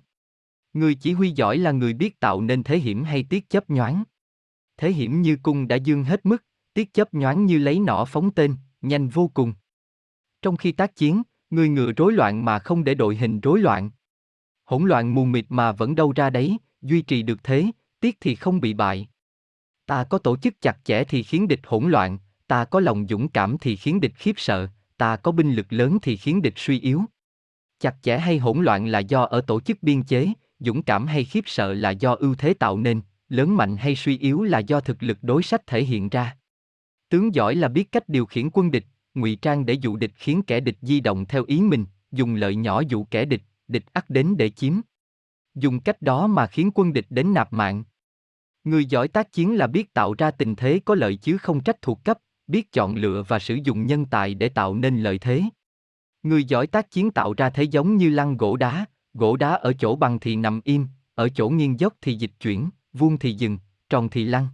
Người 0.73 0.95
chỉ 0.95 1.13
huy 1.13 1.31
giỏi 1.31 1.57
là 1.57 1.71
người 1.71 1.93
biết 1.93 2.19
tạo 2.19 2.41
nên 2.41 2.63
thế 2.63 2.79
hiểm 2.79 3.03
hay 3.03 3.23
tiết 3.23 3.49
chớp 3.49 3.69
nhoáng. 3.69 4.03
Thế 4.77 4.91
hiểm 4.91 5.21
như 5.21 5.37
cung 5.43 5.67
đã 5.67 5.75
dương 5.75 6.03
hết 6.03 6.25
mức, 6.25 6.43
tiết 6.73 6.93
chớp 6.93 7.13
nhoáng 7.13 7.45
như 7.45 7.57
lấy 7.57 7.79
nỏ 7.79 8.05
phóng 8.05 8.31
tên, 8.31 8.55
nhanh 8.81 9.07
vô 9.07 9.31
cùng. 9.33 9.53
Trong 10.41 10.57
khi 10.57 10.71
tác 10.71 10.95
chiến, 10.95 11.21
người 11.49 11.69
ngựa 11.69 11.91
rối 11.91 12.13
loạn 12.13 12.45
mà 12.45 12.59
không 12.59 12.83
để 12.83 12.93
đội 12.93 13.15
hình 13.15 13.39
rối 13.39 13.59
loạn. 13.59 13.91
Hỗn 14.65 14.83
loạn 14.83 15.15
mù 15.15 15.25
mịt 15.25 15.45
mà 15.49 15.71
vẫn 15.71 15.95
đâu 15.95 16.13
ra 16.15 16.29
đấy, 16.29 16.57
duy 16.81 17.01
trì 17.01 17.21
được 17.21 17.43
thế, 17.43 17.71
tiết 17.99 18.17
thì 18.21 18.35
không 18.35 18.61
bị 18.61 18.73
bại. 18.73 19.07
Ta 19.85 20.03
có 20.03 20.17
tổ 20.17 20.37
chức 20.37 20.61
chặt 20.61 20.77
chẽ 20.83 21.03
thì 21.03 21.23
khiến 21.23 21.47
địch 21.47 21.61
hỗn 21.63 21.89
loạn, 21.89 22.17
ta 22.49 22.65
có 22.65 22.79
lòng 22.79 23.05
dũng 23.09 23.27
cảm 23.27 23.57
thì 23.61 23.75
khiến 23.75 23.99
địch 23.99 24.13
khiếp 24.15 24.33
sợ, 24.37 24.67
ta 24.97 25.15
có 25.15 25.31
binh 25.31 25.53
lực 25.53 25.73
lớn 25.73 25.97
thì 26.01 26.17
khiến 26.17 26.41
địch 26.41 26.53
suy 26.55 26.79
yếu. 26.79 27.01
Chặt 27.79 27.95
chẽ 28.01 28.17
hay 28.17 28.37
hỗn 28.37 28.63
loạn 28.63 28.87
là 28.87 28.99
do 28.99 29.23
ở 29.23 29.41
tổ 29.41 29.61
chức 29.61 29.83
biên 29.83 30.03
chế, 30.03 30.27
dũng 30.59 30.83
cảm 30.83 31.07
hay 31.07 31.23
khiếp 31.23 31.43
sợ 31.45 31.73
là 31.73 31.89
do 31.89 32.13
ưu 32.13 32.35
thế 32.35 32.53
tạo 32.53 32.77
nên, 32.77 33.01
lớn 33.29 33.57
mạnh 33.57 33.77
hay 33.77 33.95
suy 33.95 34.17
yếu 34.17 34.43
là 34.43 34.59
do 34.59 34.79
thực 34.79 35.03
lực 35.03 35.17
đối 35.21 35.43
sách 35.43 35.67
thể 35.67 35.83
hiện 35.83 36.09
ra. 36.09 36.37
Tướng 37.09 37.35
giỏi 37.35 37.55
là 37.55 37.67
biết 37.67 37.91
cách 37.91 38.09
điều 38.09 38.25
khiển 38.25 38.49
quân 38.53 38.71
địch, 38.71 38.85
ngụy 39.13 39.35
trang 39.35 39.65
để 39.65 39.73
dụ 39.73 39.95
địch 39.95 40.11
khiến 40.15 40.41
kẻ 40.47 40.59
địch 40.59 40.77
di 40.81 40.99
động 40.99 41.25
theo 41.25 41.43
ý 41.47 41.61
mình, 41.61 41.85
dùng 42.11 42.35
lợi 42.35 42.55
nhỏ 42.55 42.81
dụ 42.87 43.03
kẻ 43.03 43.25
địch, 43.25 43.43
địch 43.67 43.85
ắt 43.93 44.09
đến 44.09 44.37
để 44.37 44.49
chiếm. 44.49 44.79
Dùng 45.55 45.79
cách 45.79 46.01
đó 46.01 46.27
mà 46.27 46.47
khiến 46.47 46.71
quân 46.75 46.93
địch 46.93 47.05
đến 47.09 47.33
nạp 47.33 47.53
mạng. 47.53 47.83
Người 48.63 48.85
giỏi 48.85 49.07
tác 49.07 49.31
chiến 49.31 49.57
là 49.57 49.67
biết 49.67 49.93
tạo 49.93 50.13
ra 50.17 50.31
tình 50.31 50.55
thế 50.55 50.79
có 50.85 50.95
lợi 50.95 51.15
chứ 51.15 51.37
không 51.37 51.63
trách 51.63 51.81
thuộc 51.81 52.03
cấp, 52.03 52.19
biết 52.49 52.71
chọn 52.71 52.95
lựa 52.95 53.23
và 53.27 53.39
sử 53.39 53.59
dụng 53.63 53.85
nhân 53.85 54.05
tài 54.05 54.33
để 54.33 54.49
tạo 54.49 54.75
nên 54.75 55.03
lợi 55.03 55.19
thế. 55.19 55.43
Người 56.23 56.43
giỏi 56.43 56.67
tác 56.67 56.91
chiến 56.91 57.11
tạo 57.11 57.33
ra 57.33 57.49
thế 57.49 57.63
giống 57.63 57.97
như 57.97 58.09
lăng 58.09 58.37
gỗ 58.37 58.57
đá, 58.57 58.85
gỗ 59.13 59.37
đá 59.37 59.49
ở 59.49 59.73
chỗ 59.73 59.95
bằng 59.95 60.19
thì 60.19 60.35
nằm 60.35 60.61
im, 60.63 60.87
ở 61.15 61.29
chỗ 61.29 61.49
nghiêng 61.49 61.79
dốc 61.79 61.93
thì 62.01 62.13
dịch 62.13 62.31
chuyển, 62.39 62.69
vuông 62.93 63.17
thì 63.17 63.33
dừng, 63.33 63.57
tròn 63.89 64.09
thì 64.09 64.25
lăn. 64.25 64.47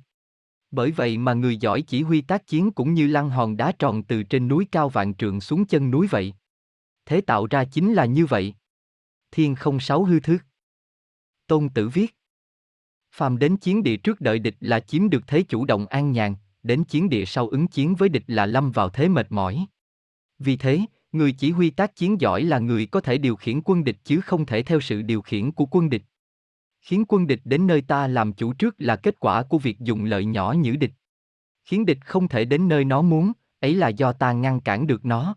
Bởi 0.71 0.91
vậy 0.91 1.17
mà 1.17 1.33
người 1.33 1.57
giỏi 1.57 1.81
chỉ 1.81 2.01
huy 2.01 2.21
tác 2.21 2.47
chiến 2.47 2.71
cũng 2.71 2.93
như 2.93 3.07
lăn 3.07 3.29
hòn 3.29 3.57
đá 3.57 3.71
tròn 3.79 4.03
từ 4.03 4.23
trên 4.23 4.47
núi 4.47 4.67
cao 4.71 4.89
vạn 4.89 5.15
trượng 5.15 5.41
xuống 5.41 5.65
chân 5.65 5.91
núi 5.91 6.07
vậy. 6.07 6.33
Thế 7.05 7.21
tạo 7.21 7.47
ra 7.47 7.65
chính 7.65 7.93
là 7.93 8.05
như 8.05 8.25
vậy. 8.25 8.53
Thiên 9.31 9.55
không 9.55 9.79
sáu 9.79 10.03
hư 10.03 10.19
thước. 10.19 10.37
Tôn 11.47 11.69
Tử 11.69 11.89
viết. 11.89 12.15
Phàm 13.11 13.37
đến 13.37 13.57
chiến 13.57 13.83
địa 13.83 13.97
trước 13.97 14.21
đợi 14.21 14.39
địch 14.39 14.55
là 14.59 14.79
chiếm 14.79 15.09
được 15.09 15.27
thế 15.27 15.43
chủ 15.43 15.65
động 15.65 15.85
an 15.85 16.11
nhàn, 16.11 16.35
đến 16.65 16.83
chiến 16.83 17.09
địa 17.09 17.25
sau 17.25 17.47
ứng 17.47 17.67
chiến 17.67 17.95
với 17.95 18.09
địch 18.09 18.23
là 18.27 18.45
lâm 18.45 18.71
vào 18.71 18.89
thế 18.89 19.07
mệt 19.07 19.27
mỏi. 19.29 19.65
Vì 20.39 20.57
thế, 20.57 20.81
người 21.11 21.31
chỉ 21.31 21.51
huy 21.51 21.69
tác 21.69 21.95
chiến 21.95 22.21
giỏi 22.21 22.43
là 22.43 22.59
người 22.59 22.85
có 22.85 23.01
thể 23.01 23.17
điều 23.17 23.35
khiển 23.35 23.61
quân 23.65 23.83
địch 23.83 23.97
chứ 24.03 24.21
không 24.21 24.45
thể 24.45 24.63
theo 24.63 24.81
sự 24.81 25.01
điều 25.01 25.21
khiển 25.21 25.51
của 25.51 25.65
quân 25.65 25.89
địch. 25.89 26.03
Khiến 26.81 27.05
quân 27.07 27.27
địch 27.27 27.41
đến 27.45 27.67
nơi 27.67 27.81
ta 27.81 28.07
làm 28.07 28.33
chủ 28.33 28.53
trước 28.53 28.75
là 28.77 28.95
kết 28.95 29.19
quả 29.19 29.43
của 29.43 29.57
việc 29.57 29.79
dùng 29.79 30.05
lợi 30.05 30.25
nhỏ 30.25 30.53
nhử 30.53 30.75
địch. 30.75 30.91
Khiến 31.63 31.85
địch 31.85 32.05
không 32.05 32.27
thể 32.27 32.45
đến 32.45 32.67
nơi 32.67 32.85
nó 32.85 33.01
muốn, 33.01 33.31
ấy 33.59 33.75
là 33.75 33.87
do 33.87 34.11
ta 34.11 34.31
ngăn 34.31 34.61
cản 34.61 34.87
được 34.87 35.05
nó. 35.05 35.35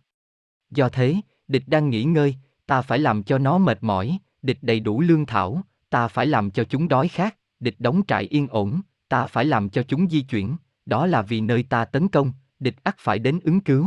Do 0.71 0.89
thế, 0.89 1.17
địch 1.49 1.65
đang 1.67 1.91
nghỉ 1.91 2.05
ngơi, 2.05 2.37
ta 2.67 2.83
phải 2.83 2.99
làm 2.99 3.23
cho 3.23 3.39
nó 3.39 3.59
mệt 3.59 3.79
mỏi, 3.81 4.19
địch 4.43 4.59
đầy 4.63 4.81
đủ 4.81 5.01
lương 5.01 5.27
thảo, 5.27 5.63
ta 5.91 6.09
phải 6.09 6.27
làm 6.27 6.51
cho 6.51 6.65
chúng 6.65 6.89
đói 6.89 7.09
khát, 7.09 7.37
địch 7.61 7.77
đóng 7.79 8.03
trại 8.09 8.23
yên 8.23 8.49
ổn, 8.49 8.81
ta 9.09 9.27
phải 9.27 9.45
làm 9.45 9.69
cho 9.69 9.83
chúng 9.83 10.11
di 10.11 10.23
chuyển, 10.23 10.57
đó 10.89 11.07
là 11.07 11.23
vì 11.23 11.41
nơi 11.41 11.63
ta 11.63 11.85
tấn 11.85 12.09
công, 12.09 12.33
địch 12.59 12.77
ắt 12.83 12.97
phải 12.99 13.19
đến 13.19 13.41
ứng 13.45 13.61
cứu. 13.61 13.87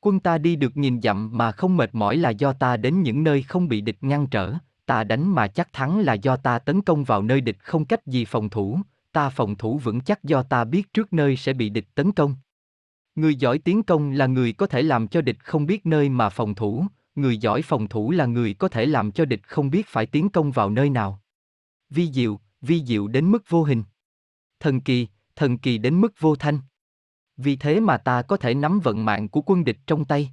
Quân 0.00 0.20
ta 0.20 0.38
đi 0.38 0.56
được 0.56 0.76
nghìn 0.76 1.02
dặm 1.02 1.38
mà 1.38 1.52
không 1.52 1.76
mệt 1.76 1.94
mỏi 1.94 2.16
là 2.16 2.30
do 2.30 2.52
ta 2.52 2.76
đến 2.76 3.02
những 3.02 3.24
nơi 3.24 3.42
không 3.42 3.68
bị 3.68 3.80
địch 3.80 3.98
ngăn 4.00 4.26
trở, 4.26 4.54
ta 4.86 5.04
đánh 5.04 5.34
mà 5.34 5.46
chắc 5.48 5.72
thắng 5.72 5.98
là 5.98 6.14
do 6.14 6.36
ta 6.36 6.58
tấn 6.58 6.82
công 6.82 7.04
vào 7.04 7.22
nơi 7.22 7.40
địch 7.40 7.58
không 7.60 7.84
cách 7.84 8.06
gì 8.06 8.24
phòng 8.24 8.50
thủ, 8.50 8.78
ta 9.12 9.30
phòng 9.30 9.54
thủ 9.54 9.78
vững 9.78 10.00
chắc 10.00 10.24
do 10.24 10.42
ta 10.42 10.64
biết 10.64 10.92
trước 10.92 11.12
nơi 11.12 11.36
sẽ 11.36 11.52
bị 11.52 11.68
địch 11.68 11.94
tấn 11.94 12.12
công. 12.12 12.36
Người 13.14 13.34
giỏi 13.34 13.58
tiến 13.58 13.82
công 13.82 14.10
là 14.10 14.26
người 14.26 14.52
có 14.52 14.66
thể 14.66 14.82
làm 14.82 15.08
cho 15.08 15.20
địch 15.20 15.44
không 15.44 15.66
biết 15.66 15.86
nơi 15.86 16.08
mà 16.08 16.28
phòng 16.28 16.54
thủ, 16.54 16.86
người 17.14 17.38
giỏi 17.38 17.62
phòng 17.62 17.88
thủ 17.88 18.10
là 18.10 18.26
người 18.26 18.54
có 18.54 18.68
thể 18.68 18.86
làm 18.86 19.12
cho 19.12 19.24
địch 19.24 19.42
không 19.42 19.70
biết 19.70 19.86
phải 19.86 20.06
tiến 20.06 20.28
công 20.28 20.50
vào 20.50 20.70
nơi 20.70 20.90
nào. 20.90 21.20
Vi 21.90 22.12
diệu, 22.12 22.40
vi 22.60 22.84
diệu 22.84 23.06
đến 23.06 23.30
mức 23.30 23.44
vô 23.48 23.62
hình. 23.62 23.82
Thần 24.60 24.80
kỳ, 24.80 25.08
thần 25.36 25.58
kỳ 25.58 25.78
đến 25.78 26.00
mức 26.00 26.14
vô 26.20 26.36
thanh. 26.36 26.58
Vì 27.36 27.56
thế 27.56 27.80
mà 27.80 27.96
ta 27.96 28.22
có 28.22 28.36
thể 28.36 28.54
nắm 28.54 28.80
vận 28.80 29.04
mạng 29.04 29.28
của 29.28 29.40
quân 29.46 29.64
địch 29.64 29.78
trong 29.86 30.04
tay. 30.04 30.30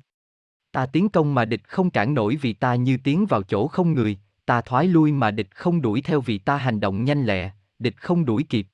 Ta 0.72 0.86
tiến 0.86 1.10
công 1.10 1.36
mà 1.36 1.46
địch 1.46 1.64
không 1.64 1.90
cản 1.90 2.14
nổi 2.14 2.36
vì 2.42 2.54
ta 2.54 2.76
như 2.76 2.98
tiến 3.04 3.26
vào 3.26 3.44
chỗ 3.44 3.68
không 3.68 3.94
người, 3.94 4.18
ta 4.46 4.62
thoái 4.62 4.88
lui 4.88 5.12
mà 5.12 5.32
địch 5.32 5.50
không 5.52 5.82
đuổi 5.82 6.02
theo 6.02 6.22
vì 6.22 6.38
ta 6.38 6.58
hành 6.58 6.80
động 6.80 7.04
nhanh 7.04 7.26
lẹ, 7.26 7.52
địch 7.80 7.98
không 7.98 8.26
đuổi 8.26 8.44
kịp. 8.50 8.68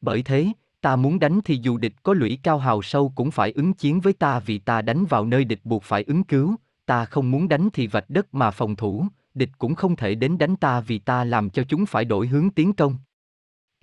Bởi 0.00 0.22
thế, 0.22 0.48
ta 0.80 0.96
muốn 0.96 1.18
đánh 1.18 1.40
thì 1.44 1.58
dù 1.62 1.76
địch 1.76 1.94
có 2.02 2.12
lũy 2.12 2.38
cao 2.42 2.58
hào 2.58 2.82
sâu 2.82 3.12
cũng 3.14 3.30
phải 3.30 3.52
ứng 3.52 3.72
chiến 3.74 4.00
với 4.00 4.12
ta 4.12 4.38
vì 4.40 4.58
ta 4.58 4.82
đánh 4.82 5.04
vào 5.04 5.26
nơi 5.26 5.44
địch 5.44 5.60
buộc 5.64 5.82
phải 5.82 6.02
ứng 6.02 6.24
cứu, 6.24 6.54
ta 6.86 7.04
không 7.04 7.30
muốn 7.30 7.48
đánh 7.48 7.68
thì 7.72 7.86
vạch 7.86 8.10
đất 8.10 8.34
mà 8.34 8.50
phòng 8.50 8.76
thủ, 8.76 9.06
địch 9.34 9.50
cũng 9.58 9.74
không 9.74 9.96
thể 9.96 10.14
đến 10.14 10.38
đánh 10.38 10.56
ta 10.56 10.80
vì 10.80 10.98
ta 10.98 11.24
làm 11.24 11.50
cho 11.50 11.64
chúng 11.68 11.86
phải 11.86 12.04
đổi 12.04 12.26
hướng 12.26 12.50
tiến 12.50 12.72
công. 12.72 12.96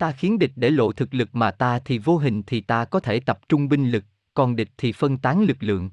Ta 0.02 0.12
khiến 0.12 0.38
địch 0.38 0.52
để 0.56 0.70
lộ 0.70 0.92
thực 0.92 1.14
lực 1.14 1.34
mà 1.34 1.50
ta 1.50 1.78
thì 1.78 1.98
vô 1.98 2.18
hình 2.18 2.42
thì 2.46 2.60
ta 2.60 2.84
có 2.84 3.00
thể 3.00 3.20
tập 3.20 3.40
trung 3.48 3.68
binh 3.68 3.90
lực, 3.90 4.04
còn 4.34 4.56
địch 4.56 4.70
thì 4.76 4.92
phân 4.92 5.18
tán 5.18 5.42
lực 5.42 5.56
lượng. 5.60 5.90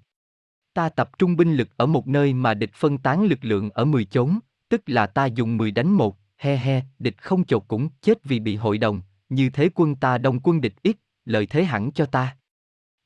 Ta 0.74 0.90
tập 0.90 1.10
trung 1.20 1.38
binh 1.38 1.54
lực 1.54 1.70
ở 1.78 1.86
một 1.86 2.08
nơi 2.08 2.34
mà 2.34 2.54
địch 2.54 2.74
phân 2.74 2.98
tán 2.98 3.24
lực 3.26 3.40
lượng 3.42 3.70
ở 3.70 3.86
10 3.86 4.06
chốn, 4.06 4.40
tức 4.70 4.82
là 4.86 5.08
ta 5.08 5.26
dùng 5.26 5.58
10 5.58 5.72
đánh 5.72 5.92
một, 5.92 6.18
he 6.38 6.58
he, 6.58 6.82
địch 7.00 7.18
không 7.18 7.46
chột 7.46 7.64
cũng 7.68 7.90
chết 8.02 8.24
vì 8.24 8.40
bị 8.40 8.56
hội 8.56 8.78
đồng, 8.78 9.02
như 9.30 9.50
thế 9.50 9.70
quân 9.76 9.96
ta 9.96 10.18
đông 10.18 10.40
quân 10.40 10.62
địch 10.62 10.76
ít, 10.84 10.98
lợi 11.26 11.46
thế 11.46 11.64
hẳn 11.64 11.92
cho 11.92 12.06
ta. 12.06 12.38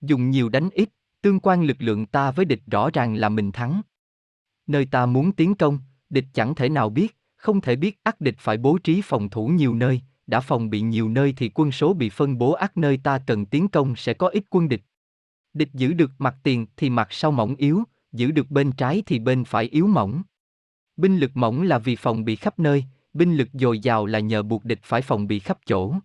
Dùng 0.02 0.30
nhiều 0.30 0.50
đánh 0.50 0.70
ít, 0.72 0.90
tương 1.22 1.40
quan 1.40 1.64
lực 1.64 1.78
lượng 1.80 2.06
ta 2.06 2.32
với 2.32 2.46
địch 2.46 2.62
rõ 2.72 2.90
ràng 2.94 3.16
là 3.16 3.30
mình 3.30 3.52
thắng. 3.52 3.82
Nơi 4.68 4.86
ta 4.86 5.06
muốn 5.06 5.32
tiến 5.32 5.56
công, 5.56 5.80
địch 6.10 6.26
chẳng 6.34 6.56
thể 6.56 6.70
nào 6.70 6.90
biết, 6.90 7.18
không 7.36 7.62
thể 7.62 7.76
biết 7.76 8.00
ắt 8.04 8.22
địch 8.22 8.36
phải 8.38 8.58
bố 8.58 8.78
trí 8.78 9.02
phòng 9.04 9.30
thủ 9.30 9.48
nhiều 9.48 9.76
nơi, 9.76 10.02
đã 10.28 10.40
phòng 10.40 10.70
bị 10.70 10.82
nhiều 10.82 11.10
nơi 11.10 11.34
thì 11.38 11.52
quân 11.54 11.72
số 11.72 11.94
bị 11.94 12.10
phân 12.10 12.38
bố 12.38 12.52
ác 12.52 12.78
nơi 12.78 13.00
ta 13.04 13.20
cần 13.28 13.46
tiến 13.46 13.68
công 13.68 13.96
sẽ 13.96 14.14
có 14.14 14.28
ít 14.28 14.44
quân 14.50 14.70
địch. 14.70 14.82
Địch 15.54 15.70
giữ 15.74 15.94
được 15.94 16.12
mặt 16.18 16.36
tiền 16.44 16.66
thì 16.78 16.90
mặt 16.90 17.08
sau 17.12 17.32
mỏng 17.32 17.56
yếu, 17.56 17.84
giữ 18.12 18.32
được 18.32 18.52
bên 18.52 18.72
trái 18.72 19.04
thì 19.06 19.20
bên 19.20 19.44
phải 19.44 19.66
yếu 19.66 19.88
mỏng. 19.88 20.24
Binh 20.98 21.18
lực 21.18 21.32
mỏng 21.34 21.62
là 21.62 21.80
vì 21.80 21.96
phòng 21.96 22.26
bị 22.26 22.36
khắp 22.36 22.60
nơi, 22.60 22.86
binh 23.14 23.36
lực 23.36 23.48
dồi 23.54 23.80
dào 23.80 24.06
là 24.06 24.20
nhờ 24.20 24.44
buộc 24.44 24.66
địch 24.66 24.80
phải 24.84 25.02
phòng 25.02 25.28
bị 25.28 25.40
khắp 25.40 25.58
chỗ. 25.66 25.96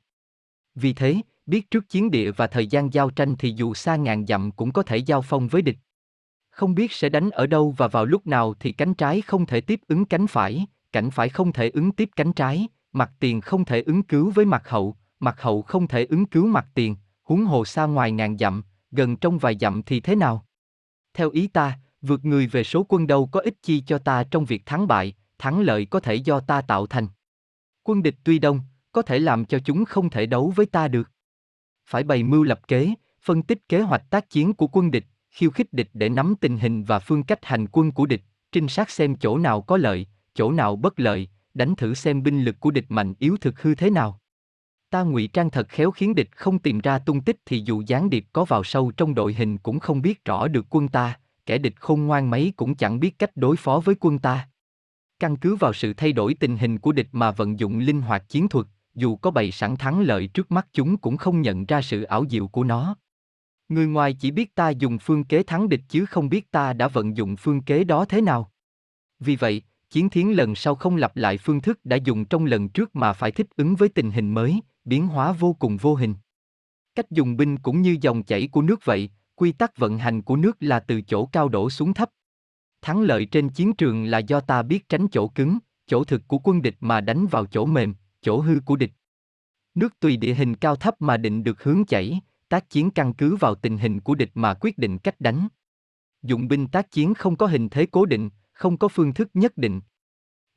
Vì 0.75 0.93
thế, 0.93 1.21
biết 1.47 1.71
trước 1.71 1.89
chiến 1.89 2.11
địa 2.11 2.31
và 2.31 2.47
thời 2.47 2.67
gian 2.67 2.93
giao 2.93 3.11
tranh 3.11 3.37
thì 3.39 3.55
dù 3.57 3.75
xa 3.75 3.97
ngàn 3.97 4.27
dặm 4.27 4.51
cũng 4.51 4.73
có 4.73 4.83
thể 4.83 4.97
giao 4.97 5.23
phong 5.23 5.49
với 5.49 5.63
địch. 5.63 5.79
Không 6.51 6.75
biết 6.75 6.93
sẽ 6.93 7.09
đánh 7.09 7.31
ở 7.31 7.47
đâu 7.47 7.75
và 7.77 7.89
vào 7.89 8.05
lúc 8.05 8.27
nào 8.27 8.55
thì 8.61 8.73
cánh 8.73 8.95
trái 8.95 9.21
không 9.21 9.47
thể 9.47 9.61
tiếp 9.61 9.81
ứng 9.89 10.05
cánh 10.05 10.27
phải, 10.27 10.67
cánh 10.93 11.11
phải 11.11 11.29
không 11.29 11.53
thể 11.53 11.71
ứng 11.71 11.93
tiếp 11.93 12.11
cánh 12.17 12.33
trái, 12.33 12.69
mặt 12.93 13.11
tiền 13.21 13.41
không 13.41 13.65
thể 13.65 13.83
ứng 13.83 14.03
cứu 14.03 14.31
với 14.31 14.45
mặt 14.45 14.69
hậu, 14.69 14.97
mặt 15.21 15.41
hậu 15.41 15.63
không 15.63 15.89
thể 15.89 16.05
ứng 16.05 16.27
cứu 16.27 16.47
mặt 16.47 16.67
tiền, 16.75 16.97
huống 17.23 17.45
hồ 17.45 17.65
xa 17.65 17.87
ngoài 17.87 18.13
ngàn 18.13 18.39
dặm, 18.39 18.63
gần 18.91 19.17
trong 19.17 19.39
vài 19.39 19.57
dặm 19.61 19.83
thì 19.83 20.01
thế 20.01 20.15
nào? 20.17 20.47
Theo 21.15 21.31
ý 21.31 21.47
ta, 21.47 21.79
vượt 22.03 22.25
người 22.25 22.47
về 22.47 22.65
số 22.65 22.87
quân 22.89 23.07
đâu 23.07 23.27
có 23.27 23.41
ích 23.41 23.63
chi 23.63 23.81
cho 23.81 23.99
ta 23.99 24.25
trong 24.31 24.45
việc 24.45 24.67
thắng 24.67 24.87
bại, 24.87 25.15
thắng 25.39 25.61
lợi 25.61 25.87
có 25.87 26.01
thể 26.01 26.15
do 26.15 26.41
ta 26.41 26.61
tạo 26.61 26.87
thành. 26.87 27.09
Quân 27.83 28.03
địch 28.03 28.17
tuy 28.25 28.39
đông, 28.39 28.61
có 28.93 29.03
thể 29.03 29.19
làm 29.19 29.45
cho 29.45 29.59
chúng 29.59 29.85
không 29.85 30.11
thể 30.11 30.27
đấu 30.27 30.53
với 30.57 30.67
ta 30.67 30.89
được. 30.89 31.11
Phải 31.87 32.03
bày 32.03 32.23
mưu 32.23 32.43
lập 32.43 32.61
kế, 32.69 32.95
phân 33.23 33.43
tích 33.43 33.69
kế 33.69 33.81
hoạch 33.81 34.11
tác 34.11 34.31
chiến 34.31 34.55
của 34.55 34.67
quân 34.67 34.91
địch, 34.91 35.05
khiêu 35.31 35.51
khích 35.51 35.73
địch 35.73 35.91
để 35.93 36.09
nắm 36.09 36.35
tình 36.41 36.59
hình 36.59 36.85
và 36.85 36.99
phương 36.99 37.23
cách 37.23 37.45
hành 37.45 37.67
quân 37.67 37.93
của 37.93 38.07
địch, 38.07 38.23
trinh 38.53 38.69
sát 38.69 38.91
xem 38.91 39.17
chỗ 39.17 39.39
nào 39.39 39.63
có 39.63 39.77
lợi, 39.77 40.07
chỗ 40.35 40.53
nào 40.53 40.77
bất 40.77 41.01
lợi, 41.01 41.29
đánh 41.59 41.75
thử 41.77 41.95
xem 41.95 42.23
binh 42.23 42.43
lực 42.43 42.61
của 42.61 42.71
địch 42.71 42.87
mạnh 42.89 43.15
yếu 43.19 43.37
thực 43.41 43.63
hư 43.63 43.75
thế 43.75 43.91
nào. 43.91 44.21
Ta 44.91 45.03
ngụy 45.03 45.27
trang 45.27 45.51
thật 45.51 45.69
khéo 45.69 45.91
khiến 45.91 46.15
địch 46.15 46.29
không 46.37 46.59
tìm 46.59 46.81
ra 46.81 46.99
tung 46.99 47.21
tích 47.21 47.37
thì 47.47 47.63
dù 47.65 47.83
gián 47.87 48.11
điệp 48.11 48.27
có 48.33 48.45
vào 48.45 48.65
sâu 48.65 48.93
trong 48.97 49.15
đội 49.15 49.35
hình 49.35 49.59
cũng 49.59 49.81
không 49.81 50.03
biết 50.03 50.25
rõ 50.25 50.49
được 50.49 50.67
quân 50.71 50.89
ta, 50.89 51.19
kẻ 51.47 51.59
địch 51.59 51.81
khôn 51.81 52.03
ngoan 52.03 52.31
mấy 52.31 52.53
cũng 52.57 52.75
chẳng 52.75 53.01
biết 53.01 53.19
cách 53.19 53.37
đối 53.37 53.57
phó 53.57 53.81
với 53.85 53.95
quân 54.01 54.19
ta. 54.19 54.49
Căn 55.21 55.37
cứ 55.37 55.57
vào 55.57 55.73
sự 55.73 55.95
thay 55.95 56.13
đổi 56.13 56.35
tình 56.35 56.57
hình 56.57 56.79
của 56.79 56.93
địch 56.93 57.09
mà 57.13 57.31
vận 57.31 57.59
dụng 57.59 57.79
linh 57.79 58.03
hoạt 58.03 58.29
chiến 58.29 58.49
thuật, 58.49 58.67
dù 58.95 59.17
có 59.17 59.31
bày 59.31 59.51
sẵn 59.51 59.77
thắng 59.77 60.01
lợi 60.01 60.27
trước 60.27 60.51
mắt 60.51 60.67
chúng 60.73 60.97
cũng 60.97 61.17
không 61.17 61.43
nhận 61.43 61.67
ra 61.67 61.83
sự 61.83 62.03
ảo 62.03 62.25
diệu 62.31 62.49
của 62.49 62.65
nó. 62.65 62.97
Người 63.69 63.87
ngoài 63.87 64.15
chỉ 64.15 64.31
biết 64.31 64.55
ta 64.55 64.71
dùng 64.71 64.99
phương 64.99 65.25
kế 65.25 65.43
thắng 65.43 65.69
địch 65.69 65.83
chứ 65.89 66.07
không 66.07 66.29
biết 66.29 66.51
ta 66.51 66.73
đã 66.73 66.89
vận 66.89 67.17
dụng 67.17 67.37
phương 67.37 67.63
kế 67.63 67.85
đó 67.85 68.05
thế 68.05 68.21
nào. 68.21 68.53
Vì 69.21 69.37
vậy, 69.37 69.63
chiến 69.91 70.11
thiến 70.11 70.29
lần 70.29 70.55
sau 70.55 70.75
không 70.75 70.97
lặp 70.97 71.17
lại 71.17 71.39
phương 71.39 71.61
thức 71.61 71.79
đã 71.85 71.97
dùng 71.97 72.25
trong 72.25 72.45
lần 72.45 72.69
trước 72.69 72.97
mà 72.97 73.13
phải 73.13 73.31
thích 73.31 73.47
ứng 73.57 73.77
với 73.77 73.89
tình 73.89 74.11
hình 74.11 74.35
mới, 74.35 74.61
biến 74.85 75.07
hóa 75.07 75.33
vô 75.33 75.53
cùng 75.53 75.77
vô 75.77 75.95
hình. 75.95 76.15
Cách 76.95 77.11
dùng 77.11 77.37
binh 77.37 77.59
cũng 77.59 77.83
như 77.83 77.97
dòng 78.01 78.23
chảy 78.23 78.49
của 78.53 78.63
nước 78.63 78.85
vậy, 78.85 79.11
quy 79.35 79.53
tắc 79.53 79.77
vận 79.77 79.99
hành 79.99 80.23
của 80.23 80.37
nước 80.37 80.57
là 80.61 80.81
từ 80.81 81.01
chỗ 81.03 81.27
cao 81.27 81.49
đổ 81.49 81.71
xuống 81.71 81.95
thấp. 81.95 82.11
Thắng 82.83 83.01
lợi 83.01 83.27
trên 83.27 83.49
chiến 83.49 83.73
trường 83.73 84.05
là 84.05 84.19
do 84.19 84.41
ta 84.41 84.63
biết 84.63 84.89
tránh 84.89 85.09
chỗ 85.09 85.29
cứng, 85.29 85.59
chỗ 85.87 86.05
thực 86.05 86.29
của 86.29 86.39
quân 86.39 86.63
địch 86.63 86.77
mà 86.81 87.01
đánh 87.01 87.27
vào 87.27 87.47
chỗ 87.47 87.67
mềm, 87.67 87.95
chỗ 88.23 88.41
hư 88.41 88.61
của 88.65 88.77
địch. 88.77 88.93
Nước 89.75 90.01
tùy 90.01 90.17
địa 90.17 90.35
hình 90.35 90.55
cao 90.55 90.77
thấp 90.77 90.95
mà 90.99 91.17
định 91.17 91.45
được 91.45 91.63
hướng 91.63 91.85
chảy, 91.85 92.21
tác 92.49 92.71
chiến 92.71 92.91
căn 92.91 93.15
cứ 93.15 93.37
vào 93.37 93.55
tình 93.55 93.79
hình 93.79 94.01
của 94.01 94.15
địch 94.15 94.31
mà 94.35 94.55
quyết 94.55 94.79
định 94.79 94.99
cách 94.99 95.21
đánh. 95.21 95.49
Dụng 96.23 96.49
binh 96.49 96.69
tác 96.69 96.91
chiến 96.91 97.15
không 97.15 97.37
có 97.37 97.47
hình 97.47 97.69
thế 97.69 97.87
cố 97.87 98.07
định, 98.07 98.31
không 98.59 98.79
có 98.79 98.89
phương 98.89 99.15
thức 99.15 99.29
nhất 99.35 99.57
định. 99.57 99.81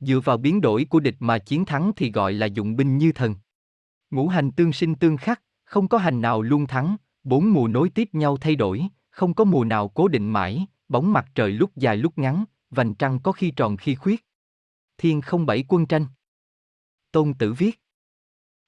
Dựa 0.00 0.20
vào 0.20 0.36
biến 0.36 0.60
đổi 0.60 0.86
của 0.90 1.00
địch 1.00 1.16
mà 1.18 1.38
chiến 1.38 1.64
thắng 1.64 1.92
thì 1.96 2.12
gọi 2.12 2.32
là 2.32 2.46
dụng 2.46 2.76
binh 2.76 2.98
như 2.98 3.12
thần. 3.12 3.34
Ngũ 4.10 4.28
hành 4.28 4.52
tương 4.52 4.72
sinh 4.72 4.94
tương 4.94 5.16
khắc, 5.16 5.42
không 5.64 5.88
có 5.88 5.98
hành 5.98 6.20
nào 6.20 6.42
luôn 6.42 6.66
thắng, 6.66 6.96
bốn 7.24 7.52
mùa 7.52 7.68
nối 7.68 7.90
tiếp 7.90 8.08
nhau 8.12 8.36
thay 8.36 8.56
đổi, 8.56 8.82
không 9.10 9.34
có 9.34 9.44
mùa 9.44 9.64
nào 9.64 9.88
cố 9.88 10.08
định 10.08 10.30
mãi, 10.30 10.66
bóng 10.88 11.12
mặt 11.12 11.26
trời 11.34 11.52
lúc 11.52 11.76
dài 11.76 11.96
lúc 11.96 12.18
ngắn, 12.18 12.44
vành 12.70 12.94
trăng 12.94 13.20
có 13.20 13.32
khi 13.32 13.50
tròn 13.50 13.76
khi 13.76 13.94
khuyết. 13.94 14.26
Thiên 14.98 15.20
không 15.20 15.46
bảy 15.46 15.64
quân 15.68 15.86
tranh. 15.86 16.06
Tôn 17.12 17.34
Tử 17.34 17.52
viết. 17.52 17.80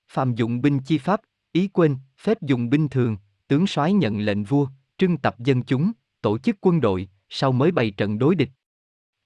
Phạm 0.08 0.34
dụng 0.34 0.60
binh 0.60 0.80
chi 0.80 0.98
pháp, 0.98 1.20
ý 1.52 1.68
quên, 1.68 1.96
phép 2.18 2.42
dùng 2.42 2.70
binh 2.70 2.88
thường, 2.88 3.16
tướng 3.48 3.66
soái 3.66 3.92
nhận 3.92 4.20
lệnh 4.20 4.44
vua, 4.44 4.68
trưng 4.98 5.18
tập 5.18 5.38
dân 5.38 5.62
chúng, 5.62 5.92
tổ 6.20 6.38
chức 6.38 6.56
quân 6.60 6.80
đội, 6.80 7.08
sau 7.28 7.52
mới 7.52 7.72
bày 7.72 7.90
trận 7.90 8.18
đối 8.18 8.34
địch. 8.34 8.50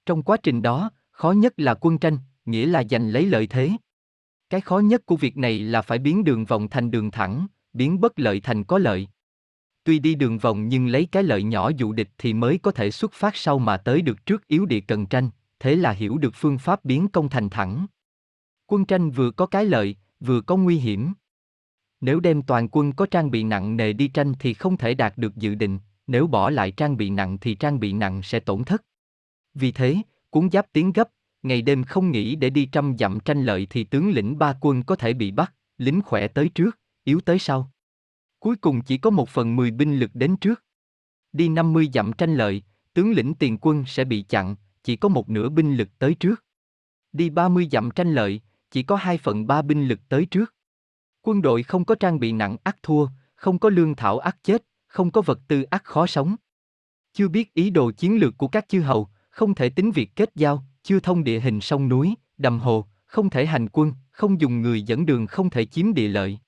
Trong 0.09 0.23
quá 0.23 0.37
trình 0.43 0.61
đó, 0.61 0.91
khó 1.11 1.31
nhất 1.31 1.53
là 1.57 1.73
quân 1.73 1.97
tranh, 1.97 2.17
nghĩa 2.45 2.65
là 2.65 2.83
giành 2.89 3.09
lấy 3.09 3.25
lợi 3.25 3.47
thế. 3.47 3.71
Cái 4.49 4.61
khó 4.61 4.79
nhất 4.79 5.05
của 5.05 5.15
việc 5.15 5.37
này 5.37 5.59
là 5.59 5.81
phải 5.81 5.99
biến 5.99 6.23
đường 6.23 6.45
vòng 6.45 6.69
thành 6.69 6.91
đường 6.91 7.11
thẳng, 7.11 7.47
biến 7.73 7.99
bất 7.99 8.19
lợi 8.19 8.39
thành 8.39 8.63
có 8.63 8.77
lợi. 8.77 9.07
Tuy 9.83 9.99
đi 9.99 10.15
đường 10.15 10.37
vòng 10.37 10.67
nhưng 10.67 10.87
lấy 10.87 11.07
cái 11.11 11.23
lợi 11.23 11.43
nhỏ 11.43 11.71
dụ 11.77 11.93
địch 11.93 12.09
thì 12.17 12.33
mới 12.33 12.57
có 12.57 12.71
thể 12.71 12.91
xuất 12.91 13.13
phát 13.13 13.35
sau 13.35 13.59
mà 13.59 13.77
tới 13.77 14.01
được 14.01 14.25
trước 14.25 14.47
yếu 14.47 14.65
địa 14.65 14.79
cần 14.79 15.05
tranh, 15.05 15.29
thế 15.59 15.75
là 15.75 15.91
hiểu 15.91 16.17
được 16.17 16.33
phương 16.35 16.57
pháp 16.57 16.85
biến 16.85 17.07
công 17.07 17.29
thành 17.29 17.49
thẳng. 17.49 17.85
Quân 18.67 18.85
tranh 18.85 19.11
vừa 19.11 19.31
có 19.31 19.45
cái 19.45 19.65
lợi, 19.65 19.95
vừa 20.19 20.41
có 20.41 20.57
nguy 20.57 20.77
hiểm. 20.77 21.13
Nếu 22.01 22.19
đem 22.19 22.41
toàn 22.41 22.67
quân 22.71 22.91
có 22.93 23.05
trang 23.05 23.31
bị 23.31 23.43
nặng 23.43 23.77
nề 23.77 23.93
đi 23.93 24.07
tranh 24.07 24.33
thì 24.39 24.53
không 24.53 24.77
thể 24.77 24.93
đạt 24.93 25.17
được 25.17 25.35
dự 25.35 25.55
định, 25.55 25.79
nếu 26.07 26.27
bỏ 26.27 26.49
lại 26.49 26.71
trang 26.71 26.97
bị 26.97 27.09
nặng 27.09 27.37
thì 27.37 27.55
trang 27.55 27.79
bị 27.79 27.93
nặng 27.93 28.23
sẽ 28.23 28.39
tổn 28.39 28.63
thất. 28.63 28.83
Vì 29.59 29.71
thế, 29.71 29.97
cuốn 30.29 30.49
giáp 30.51 30.73
tiến 30.73 30.93
gấp, 30.93 31.09
ngày 31.43 31.61
đêm 31.61 31.83
không 31.83 32.11
nghỉ 32.11 32.35
để 32.35 32.49
đi 32.49 32.65
trăm 32.65 32.97
dặm 32.99 33.19
tranh 33.19 33.43
lợi 33.43 33.67
thì 33.69 33.83
tướng 33.83 34.11
lĩnh 34.11 34.37
ba 34.37 34.53
quân 34.61 34.83
có 34.83 34.95
thể 34.95 35.13
bị 35.13 35.31
bắt, 35.31 35.53
lính 35.77 36.01
khỏe 36.01 36.27
tới 36.27 36.49
trước, 36.49 36.79
yếu 37.03 37.21
tới 37.21 37.39
sau. 37.39 37.71
Cuối 38.39 38.55
cùng 38.55 38.81
chỉ 38.81 38.97
có 38.97 39.09
một 39.09 39.29
phần 39.29 39.55
mười 39.55 39.71
binh 39.71 39.99
lực 39.99 40.11
đến 40.13 40.37
trước. 40.37 40.63
Đi 41.33 41.49
50 41.49 41.89
dặm 41.93 42.13
tranh 42.13 42.35
lợi, 42.35 42.63
tướng 42.93 43.11
lĩnh 43.11 43.33
tiền 43.33 43.57
quân 43.61 43.83
sẽ 43.87 44.03
bị 44.03 44.21
chặn, 44.21 44.55
chỉ 44.83 44.95
có 44.95 45.09
một 45.09 45.29
nửa 45.29 45.49
binh 45.49 45.75
lực 45.75 45.89
tới 45.99 46.15
trước. 46.15 46.45
Đi 47.11 47.29
30 47.29 47.67
dặm 47.71 47.91
tranh 47.91 48.13
lợi, 48.13 48.41
chỉ 48.71 48.83
có 48.83 48.95
2 48.95 49.17
phần 49.17 49.47
3 49.47 49.61
binh 49.61 49.87
lực 49.87 49.99
tới 50.09 50.25
trước. 50.25 50.55
Quân 51.21 51.41
đội 51.41 51.63
không 51.63 51.85
có 51.85 51.95
trang 51.95 52.19
bị 52.19 52.31
nặng 52.31 52.57
ác 52.63 52.77
thua, 52.83 53.07
không 53.35 53.59
có 53.59 53.69
lương 53.69 53.95
thảo 53.95 54.19
ác 54.19 54.37
chết, 54.43 54.63
không 54.87 55.11
có 55.11 55.21
vật 55.21 55.39
tư 55.47 55.63
ác 55.63 55.83
khó 55.83 56.07
sống. 56.07 56.35
Chưa 57.13 57.27
biết 57.27 57.53
ý 57.53 57.69
đồ 57.69 57.91
chiến 57.91 58.19
lược 58.19 58.37
của 58.37 58.47
các 58.47 58.69
chư 58.69 58.81
hầu, 58.81 59.09
không 59.39 59.55
thể 59.55 59.69
tính 59.69 59.91
việc 59.91 60.15
kết 60.15 60.29
giao, 60.35 60.63
chưa 60.83 60.99
thông 60.99 61.23
địa 61.23 61.39
hình 61.39 61.61
sông 61.61 61.89
núi, 61.89 62.15
đầm 62.37 62.59
hồ, 62.59 62.85
không 63.05 63.29
thể 63.29 63.45
hành 63.45 63.67
quân, 63.69 63.93
Không 64.11 64.41
dùng 64.41 64.61
người 64.61 64.81
dẫn 64.81 65.05
đường 65.05 65.27
không 65.27 65.49
thể 65.49 65.65
chiếm 65.65 65.93
địa 65.93 66.07
lợi. 66.07 66.39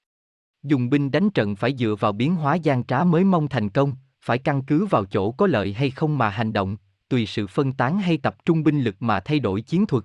Dùng 0.63 0.89
binh 0.89 1.11
đánh 1.11 1.29
trận 1.29 1.55
phải 1.55 1.75
dựa 1.75 1.95
vào 1.99 2.11
biến 2.11 2.35
hóa 2.35 2.55
gian 2.55 2.83
trá 2.83 3.03
mới 3.03 3.23
mong 3.23 3.47
thành 3.47 3.69
công, 3.69 3.93
phải 4.21 4.37
căn 4.37 4.63
cứ 4.63 4.85
vào 4.85 5.05
chỗ 5.05 5.31
có 5.31 5.47
lợi 5.47 5.73
hay 5.73 5.91
không 5.91 6.17
mà 6.17 6.29
hành 6.29 6.53
động, 6.53 6.77
tùy 7.09 7.25
sự 7.25 7.47
phân 7.47 7.73
tán 7.73 7.99
hay 7.99 8.17
tập 8.17 8.45
trung 8.45 8.63
binh 8.63 8.81
lực 8.81 8.95
mà 8.99 9.19
thay 9.19 9.39
đổi 9.39 9.61
chiến 9.61 9.85
thuật. 9.85 10.03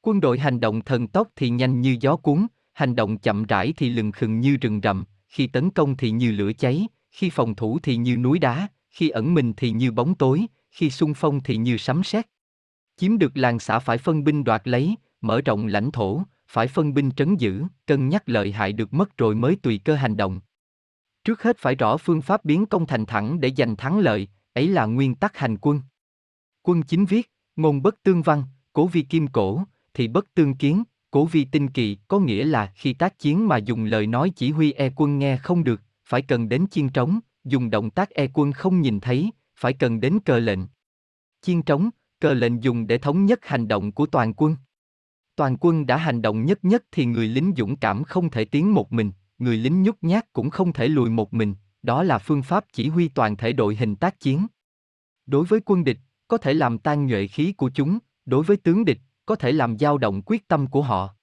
Quân 0.00 0.20
đội 0.20 0.38
hành 0.38 0.60
động 0.60 0.80
thần 0.80 1.08
tốc 1.08 1.28
thì 1.36 1.50
nhanh 1.50 1.80
như 1.80 1.96
gió 2.00 2.16
cuốn, 2.16 2.46
hành 2.72 2.96
động 2.96 3.18
chậm 3.18 3.44
rãi 3.44 3.74
thì 3.76 3.90
lừng 3.90 4.12
khừng 4.12 4.40
như 4.40 4.56
rừng 4.56 4.80
rậm, 4.82 5.04
khi 5.28 5.46
tấn 5.46 5.70
công 5.70 5.96
thì 5.96 6.10
như 6.10 6.32
lửa 6.32 6.52
cháy, 6.58 6.88
khi 7.10 7.30
phòng 7.30 7.54
thủ 7.54 7.78
thì 7.82 7.96
như 7.96 8.16
núi 8.16 8.38
đá, 8.38 8.68
khi 8.90 9.08
ẩn 9.08 9.34
mình 9.34 9.52
thì 9.56 9.70
như 9.70 9.90
bóng 9.92 10.14
tối, 10.14 10.46
khi 10.76 10.90
xung 10.90 11.14
phong 11.14 11.42
thì 11.42 11.56
như 11.56 11.76
sấm 11.76 12.04
sét. 12.04 12.26
Chiếm 12.96 13.18
được 13.18 13.36
làng 13.36 13.58
xã 13.58 13.78
phải 13.78 13.98
phân 13.98 14.24
binh 14.24 14.44
đoạt 14.44 14.68
lấy, 14.68 14.94
mở 15.20 15.40
rộng 15.40 15.66
lãnh 15.66 15.90
thổ, 15.90 16.22
phải 16.48 16.68
phân 16.68 16.94
binh 16.94 17.10
trấn 17.10 17.36
giữ, 17.36 17.64
cân 17.86 18.08
nhắc 18.08 18.28
lợi 18.28 18.52
hại 18.52 18.72
được 18.72 18.94
mất 18.94 19.16
rồi 19.16 19.34
mới 19.34 19.56
tùy 19.62 19.80
cơ 19.84 19.94
hành 19.94 20.16
động. 20.16 20.40
Trước 21.24 21.42
hết 21.42 21.58
phải 21.58 21.74
rõ 21.74 21.96
phương 21.96 22.22
pháp 22.22 22.44
biến 22.44 22.66
công 22.66 22.86
thành 22.86 23.06
thẳng 23.06 23.40
để 23.40 23.52
giành 23.56 23.76
thắng 23.76 23.98
lợi, 23.98 24.28
ấy 24.52 24.68
là 24.68 24.86
nguyên 24.86 25.14
tắc 25.14 25.36
hành 25.36 25.56
quân. 25.56 25.80
Quân 26.62 26.82
chính 26.82 27.04
viết, 27.04 27.32
ngôn 27.56 27.82
bất 27.82 28.02
tương 28.02 28.22
văn, 28.22 28.44
cố 28.72 28.86
vi 28.86 29.02
kim 29.02 29.26
cổ, 29.26 29.62
thì 29.94 30.08
bất 30.08 30.34
tương 30.34 30.54
kiến, 30.54 30.82
cố 31.10 31.24
vi 31.24 31.44
tinh 31.44 31.68
kỳ, 31.68 31.98
có 32.08 32.18
nghĩa 32.18 32.44
là 32.44 32.72
khi 32.74 32.92
tác 32.92 33.18
chiến 33.18 33.48
mà 33.48 33.56
dùng 33.56 33.84
lời 33.84 34.06
nói 34.06 34.32
chỉ 34.36 34.50
huy 34.50 34.72
e 34.72 34.90
quân 34.96 35.18
nghe 35.18 35.36
không 35.36 35.64
được, 35.64 35.82
phải 36.04 36.22
cần 36.22 36.48
đến 36.48 36.66
chiên 36.70 36.88
trống, 36.88 37.20
dùng 37.44 37.70
động 37.70 37.90
tác 37.90 38.10
e 38.10 38.26
quân 38.34 38.52
không 38.52 38.80
nhìn 38.80 39.00
thấy, 39.00 39.30
phải 39.56 39.72
cần 39.72 40.00
đến 40.00 40.18
cờ 40.24 40.38
lệnh. 40.38 40.60
Chiên 41.42 41.62
trống, 41.62 41.90
cờ 42.20 42.34
lệnh 42.34 42.62
dùng 42.62 42.86
để 42.86 42.98
thống 42.98 43.26
nhất 43.26 43.38
hành 43.42 43.68
động 43.68 43.92
của 43.92 44.06
toàn 44.06 44.34
quân. 44.34 44.56
Toàn 45.36 45.56
quân 45.60 45.86
đã 45.86 45.96
hành 45.96 46.22
động 46.22 46.44
nhất 46.44 46.64
nhất 46.64 46.84
thì 46.92 47.04
người 47.04 47.28
lính 47.28 47.52
dũng 47.56 47.76
cảm 47.76 48.04
không 48.04 48.30
thể 48.30 48.44
tiến 48.44 48.74
một 48.74 48.92
mình, 48.92 49.12
người 49.38 49.56
lính 49.56 49.82
nhút 49.82 49.96
nhát 50.02 50.32
cũng 50.32 50.50
không 50.50 50.72
thể 50.72 50.88
lùi 50.88 51.10
một 51.10 51.34
mình, 51.34 51.54
đó 51.82 52.02
là 52.02 52.18
phương 52.18 52.42
pháp 52.42 52.64
chỉ 52.72 52.88
huy 52.88 53.08
toàn 53.08 53.36
thể 53.36 53.52
đội 53.52 53.76
hình 53.76 53.96
tác 53.96 54.20
chiến. 54.20 54.46
Đối 55.26 55.44
với 55.44 55.60
quân 55.64 55.84
địch, 55.84 55.98
có 56.28 56.38
thể 56.38 56.54
làm 56.54 56.78
tan 56.78 57.06
nhuệ 57.06 57.26
khí 57.26 57.52
của 57.52 57.70
chúng, 57.74 57.98
đối 58.26 58.44
với 58.44 58.56
tướng 58.56 58.84
địch, 58.84 58.98
có 59.26 59.36
thể 59.36 59.52
làm 59.52 59.78
dao 59.78 59.98
động 59.98 60.22
quyết 60.26 60.48
tâm 60.48 60.66
của 60.66 60.82
họ. 60.82 61.14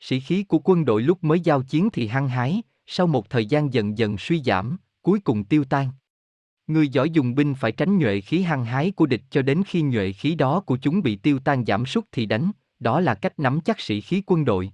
Sĩ 0.00 0.20
khí 0.20 0.42
của 0.42 0.58
quân 0.58 0.84
đội 0.84 1.02
lúc 1.02 1.24
mới 1.24 1.40
giao 1.40 1.62
chiến 1.62 1.88
thì 1.92 2.06
hăng 2.06 2.28
hái, 2.28 2.62
sau 2.86 3.06
một 3.06 3.30
thời 3.30 3.46
gian 3.46 3.72
dần 3.72 3.98
dần 3.98 4.18
suy 4.18 4.42
giảm, 4.42 4.76
cuối 5.02 5.20
cùng 5.20 5.44
tiêu 5.44 5.64
tan. 5.64 5.88
Người 6.66 6.88
giỏi 6.88 7.10
dùng 7.10 7.34
binh 7.34 7.54
phải 7.54 7.72
tránh 7.72 7.98
nhuệ 7.98 8.20
khí 8.20 8.42
hăng 8.42 8.64
hái 8.64 8.90
của 8.90 9.06
địch 9.06 9.22
cho 9.30 9.42
đến 9.42 9.62
khi 9.66 9.82
nhuệ 9.82 10.12
khí 10.12 10.34
đó 10.34 10.60
của 10.60 10.76
chúng 10.76 11.02
bị 11.02 11.16
tiêu 11.16 11.38
tan 11.38 11.64
giảm 11.64 11.86
sút 11.86 12.04
thì 12.12 12.26
đánh, 12.26 12.50
đó 12.80 13.00
là 13.00 13.14
cách 13.14 13.38
nắm 13.38 13.60
chắc 13.60 13.80
sĩ 13.80 14.00
khí 14.00 14.22
quân 14.26 14.44
đội. 14.44 14.72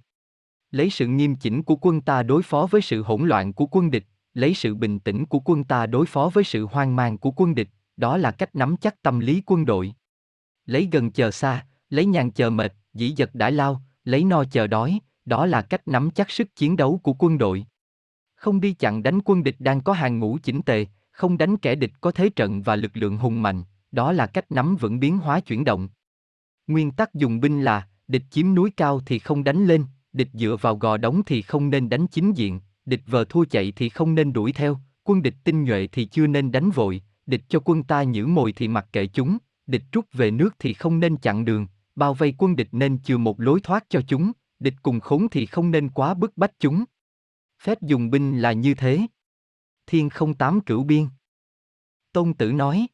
Lấy 0.71 0.89
sự 0.89 1.07
nghiêm 1.07 1.35
chỉnh 1.35 1.63
của 1.63 1.75
quân 1.75 2.01
ta 2.01 2.23
đối 2.23 2.43
phó 2.43 2.67
với 2.71 2.81
sự 2.81 3.03
hỗn 3.03 3.27
loạn 3.27 3.53
của 3.53 3.65
quân 3.65 3.91
địch, 3.91 4.05
lấy 4.33 4.53
sự 4.53 4.75
bình 4.75 4.99
tĩnh 4.99 5.25
của 5.25 5.39
quân 5.39 5.63
ta 5.63 5.85
đối 5.85 6.05
phó 6.05 6.29
với 6.33 6.43
sự 6.43 6.65
hoang 6.65 6.95
mang 6.95 7.17
của 7.17 7.31
quân 7.31 7.55
địch, 7.55 7.69
đó 7.97 8.17
là 8.17 8.31
cách 8.31 8.55
nắm 8.55 8.75
chắc 8.77 9.01
tâm 9.01 9.19
lý 9.19 9.43
quân 9.45 9.65
đội. 9.65 9.93
Lấy 10.65 10.89
gần 10.91 11.11
chờ 11.11 11.31
xa, 11.31 11.65
lấy 11.89 12.05
nhàn 12.05 12.31
chờ 12.31 12.49
mệt, 12.49 12.73
dĩ 12.93 13.13
giật 13.15 13.35
đãi 13.35 13.51
lao, 13.51 13.81
lấy 14.03 14.23
no 14.23 14.43
chờ 14.51 14.67
đói, 14.67 14.99
đó 15.25 15.45
là 15.45 15.61
cách 15.61 15.87
nắm 15.87 16.09
chắc 16.15 16.31
sức 16.31 16.55
chiến 16.55 16.77
đấu 16.77 16.99
của 17.03 17.13
quân 17.19 17.37
đội. 17.37 17.65
Không 18.35 18.61
đi 18.61 18.73
chặn 18.73 19.03
đánh 19.03 19.19
quân 19.25 19.43
địch 19.43 19.55
đang 19.59 19.81
có 19.81 19.93
hàng 19.93 20.19
ngũ 20.19 20.37
chỉnh 20.43 20.61
tề, 20.61 20.85
không 21.19 21.37
đánh 21.37 21.57
kẻ 21.57 21.75
địch 21.75 21.91
có 22.01 22.11
thế 22.11 22.29
trận 22.29 22.61
và 22.61 22.75
lực 22.75 22.91
lượng 22.93 23.17
hùng 23.17 23.41
mạnh, 23.41 23.63
đó 23.91 24.11
là 24.11 24.27
cách 24.27 24.51
nắm 24.51 24.75
vững 24.75 24.99
biến 24.99 25.17
hóa 25.17 25.39
chuyển 25.39 25.63
động. 25.63 25.89
Nguyên 26.67 26.91
tắc 26.91 27.13
dùng 27.13 27.39
binh 27.39 27.61
là, 27.61 27.87
địch 28.07 28.23
chiếm 28.29 28.55
núi 28.55 28.71
cao 28.77 29.01
thì 29.05 29.19
không 29.19 29.43
đánh 29.43 29.65
lên, 29.65 29.85
địch 30.13 30.29
dựa 30.33 30.57
vào 30.61 30.75
gò 30.75 30.97
đóng 30.97 31.21
thì 31.25 31.41
không 31.41 31.69
nên 31.69 31.89
đánh 31.89 32.07
chính 32.07 32.33
diện, 32.33 32.59
địch 32.85 33.01
vờ 33.07 33.25
thua 33.25 33.45
chạy 33.45 33.73
thì 33.75 33.89
không 33.89 34.15
nên 34.15 34.33
đuổi 34.33 34.51
theo, 34.51 34.79
quân 35.03 35.21
địch 35.21 35.35
tinh 35.43 35.63
nhuệ 35.63 35.87
thì 35.91 36.05
chưa 36.05 36.27
nên 36.27 36.51
đánh 36.51 36.69
vội, 36.69 37.01
địch 37.25 37.43
cho 37.49 37.59
quân 37.65 37.83
ta 37.83 38.03
nhử 38.03 38.27
mồi 38.27 38.51
thì 38.51 38.67
mặc 38.67 38.87
kệ 38.91 39.07
chúng, 39.07 39.37
địch 39.67 39.83
rút 39.91 40.05
về 40.13 40.31
nước 40.31 40.55
thì 40.59 40.73
không 40.73 40.99
nên 40.99 41.17
chặn 41.17 41.45
đường, 41.45 41.67
bao 41.95 42.13
vây 42.13 42.33
quân 42.37 42.55
địch 42.55 42.69
nên 42.71 42.99
chừa 42.99 43.17
một 43.17 43.39
lối 43.39 43.59
thoát 43.63 43.85
cho 43.89 44.01
chúng, 44.07 44.31
địch 44.59 44.75
cùng 44.83 44.99
khốn 44.99 45.27
thì 45.31 45.45
không 45.45 45.71
nên 45.71 45.89
quá 45.89 46.13
bức 46.13 46.37
bách 46.37 46.59
chúng. 46.59 46.83
Phép 47.63 47.81
dùng 47.81 48.09
binh 48.09 48.39
là 48.39 48.51
như 48.51 48.73
thế. 48.73 49.07
Thiên 49.89 50.09
không 50.09 50.33
tám 50.33 50.61
cửu 50.61 50.83
biên. 50.83 51.07
Tôn 52.13 52.33
Tử 52.33 52.51
nói. 52.51 52.87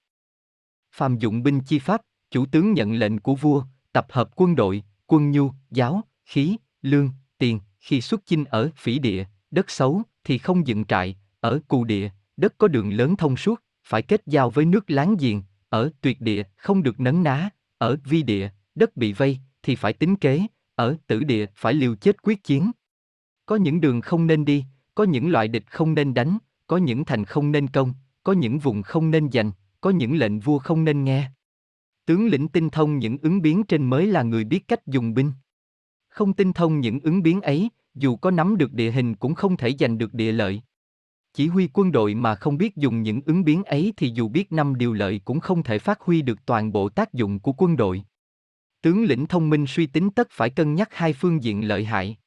Phàm 0.92 1.18
dụng 1.18 1.44
binh 1.44 1.62
chi 1.62 1.80
pháp, 1.80 2.02
chủ 2.32 2.46
tướng 2.46 2.74
nhận 2.74 2.94
lệnh 2.94 3.20
của 3.20 3.36
vua, 3.36 3.64
tập 3.92 4.08
hợp 4.10 4.30
quân 4.36 4.56
đội, 4.56 4.84
quân 5.06 5.32
nhu, 5.32 5.52
giáo, 5.72 6.02
khí, 6.26 6.58
lương, 6.82 7.10
tiền, 7.38 7.60
khi 7.80 8.02
xuất 8.02 8.22
chinh 8.26 8.46
ở 8.46 8.70
phỉ 8.76 9.00
địa, 9.00 9.26
đất 9.52 9.70
xấu, 9.70 10.02
thì 10.24 10.38
không 10.38 10.68
dựng 10.68 10.86
trại, 10.86 11.16
ở 11.40 11.60
cù 11.68 11.84
địa, 11.84 12.10
đất 12.38 12.54
có 12.58 12.68
đường 12.68 12.94
lớn 12.94 13.16
thông 13.16 13.38
suốt, 13.38 13.62
phải 13.84 14.02
kết 14.02 14.22
giao 14.26 14.50
với 14.50 14.66
nước 14.66 14.92
láng 14.92 15.16
giềng, 15.20 15.44
ở 15.70 15.90
tuyệt 16.02 16.22
địa, 16.22 16.44
không 16.58 16.84
được 16.84 17.00
nấn 17.00 17.24
ná, 17.24 17.50
ở 17.78 17.98
vi 18.04 18.24
địa, 18.24 18.50
đất 18.76 18.98
bị 18.98 19.14
vây, 19.14 19.40
thì 19.64 19.76
phải 19.76 19.94
tính 19.94 20.16
kế, 20.16 20.42
ở 20.76 20.98
tử 21.08 21.24
địa, 21.24 21.46
phải 21.56 21.74
liều 21.74 21.96
chết 21.96 22.22
quyết 22.22 22.44
chiến. 22.44 22.72
Có 23.46 23.56
những 23.56 23.82
đường 23.82 24.02
không 24.02 24.28
nên 24.28 24.46
đi, 24.46 24.66
có 24.96 25.04
những 25.04 25.30
loại 25.30 25.48
địch 25.48 25.72
không 25.72 25.94
nên 25.94 26.14
đánh, 26.14 26.38
có 26.68 26.78
những 26.78 27.06
thành 27.06 27.26
không 27.26 27.52
nên 27.52 27.68
công, 27.68 27.94
có 28.24 28.34
những 28.34 28.60
vùng 28.60 28.82
không 28.82 29.12
nên 29.12 29.32
giành, 29.32 29.52
có 29.82 29.90
những 29.90 30.16
lệnh 30.18 30.40
vua 30.40 30.60
không 30.60 30.84
nên 30.84 31.04
nghe. 31.04 31.32
Tướng 32.06 32.28
lĩnh 32.28 32.48
tinh 32.48 32.70
thông 32.70 33.00
những 33.00 33.18
ứng 33.18 33.42
biến 33.42 33.64
trên 33.64 33.90
mới 33.90 34.08
là 34.08 34.24
người 34.24 34.44
biết 34.44 34.68
cách 34.68 34.88
dùng 34.88 35.14
binh. 35.14 35.32
Không 36.08 36.34
tinh 36.34 36.54
thông 36.54 36.80
những 36.80 37.00
ứng 37.00 37.24
biến 37.24 37.42
ấy, 37.42 37.70
dù 37.94 38.16
có 38.16 38.32
nắm 38.32 38.58
được 38.58 38.74
địa 38.74 38.92
hình 38.92 39.16
cũng 39.16 39.36
không 39.36 39.58
thể 39.58 39.76
giành 39.80 39.98
được 39.98 40.14
địa 40.14 40.32
lợi. 40.32 40.62
Chỉ 41.34 41.48
huy 41.48 41.70
quân 41.74 41.92
đội 41.92 42.16
mà 42.16 42.36
không 42.36 42.58
biết 42.58 42.76
dùng 42.76 43.02
những 43.02 43.22
ứng 43.26 43.44
biến 43.44 43.64
ấy 43.64 43.94
thì 43.98 44.12
dù 44.16 44.28
biết 44.28 44.52
năm 44.52 44.76
điều 44.76 44.94
lợi 44.94 45.22
cũng 45.26 45.40
không 45.40 45.64
thể 45.64 45.80
phát 45.80 46.02
huy 46.02 46.22
được 46.22 46.46
toàn 46.46 46.72
bộ 46.72 46.90
tác 46.90 47.14
dụng 47.14 47.40
của 47.40 47.54
quân 47.58 47.78
đội. 47.78 48.04
Tướng 48.82 49.04
lĩnh 49.04 49.26
thông 49.26 49.50
minh 49.50 49.66
suy 49.68 49.86
tính 49.86 50.10
tất 50.10 50.28
phải 50.32 50.50
cân 50.50 50.76
nhắc 50.76 50.90
hai 50.92 51.14
phương 51.14 51.44
diện 51.44 51.68
lợi 51.68 51.86
hại. 51.86 52.18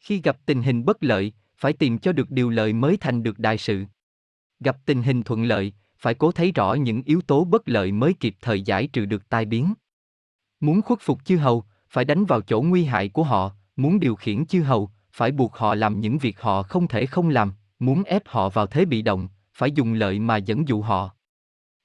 Khi 0.00 0.20
gặp 0.20 0.38
tình 0.46 0.62
hình 0.62 0.84
bất 0.84 1.02
lợi, 1.02 1.32
phải 1.58 1.72
tìm 1.72 1.98
cho 1.98 2.12
được 2.12 2.30
điều 2.30 2.50
lợi 2.50 2.72
mới 2.72 2.96
thành 2.96 3.22
được 3.22 3.38
đại 3.38 3.58
sự. 3.58 3.84
Gặp 4.60 4.76
tình 4.86 5.02
hình 5.02 5.22
thuận 5.22 5.44
lợi, 5.44 5.72
phải 5.98 6.14
cố 6.14 6.32
thấy 6.32 6.52
rõ 6.52 6.74
những 6.74 7.02
yếu 7.02 7.20
tố 7.20 7.44
bất 7.44 7.68
lợi 7.68 7.92
mới 7.92 8.14
kịp 8.14 8.36
thời 8.40 8.62
giải 8.62 8.86
trừ 8.86 9.04
được 9.04 9.28
tai 9.28 9.44
biến. 9.44 9.74
Muốn 10.60 10.82
khuất 10.82 10.98
phục 11.02 11.24
chư 11.24 11.36
hầu, 11.36 11.64
phải 11.90 12.04
đánh 12.04 12.24
vào 12.24 12.40
chỗ 12.40 12.62
nguy 12.62 12.84
hại 12.84 13.08
của 13.08 13.22
họ, 13.22 13.52
muốn 13.76 14.00
điều 14.00 14.16
khiển 14.16 14.46
chư 14.46 14.62
hầu, 14.62 14.90
phải 15.12 15.32
buộc 15.32 15.56
họ 15.56 15.74
làm 15.74 16.00
những 16.00 16.18
việc 16.18 16.40
họ 16.40 16.62
không 16.62 16.88
thể 16.88 17.06
không 17.06 17.28
làm, 17.28 17.52
muốn 17.78 18.02
ép 18.02 18.22
họ 18.26 18.48
vào 18.48 18.66
thế 18.66 18.84
bị 18.84 19.02
động, 19.02 19.28
phải 19.54 19.70
dùng 19.70 19.92
lợi 19.92 20.18
mà 20.18 20.36
dẫn 20.36 20.68
dụ 20.68 20.82
họ. 20.82 21.10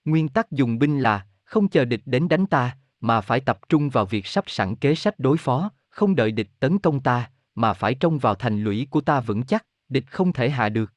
Nguyên 0.06 0.30
tắc 0.30 0.52
dùng 0.52 0.80
binh 0.80 1.00
là, 1.00 1.26
không 1.44 1.68
chờ 1.68 1.86
địch 1.86 2.02
đến 2.06 2.28
đánh 2.28 2.46
ta, 2.46 2.78
mà 3.00 3.22
phải 3.22 3.40
tập 3.40 3.60
trung 3.70 3.90
vào 3.90 4.06
việc 4.06 4.26
sắp 4.26 4.44
sẵn 4.48 4.76
kế 4.76 4.96
sách 4.96 5.20
đối 5.20 5.38
phó, 5.38 5.72
không 5.90 6.16
đợi 6.16 6.32
địch 6.32 6.50
tấn 6.60 6.80
công 6.80 7.00
ta, 7.00 7.30
mà 7.56 7.74
phải 7.74 7.96
trông 7.96 8.20
vào 8.20 8.36
thành 8.36 8.64
lũy 8.64 8.88
của 8.90 9.02
ta 9.02 9.22
vững 9.22 9.44
chắc, 9.44 9.66
địch 9.90 10.06
không 10.08 10.34
thể 10.34 10.50
hạ 10.50 10.70
được. 10.70 10.94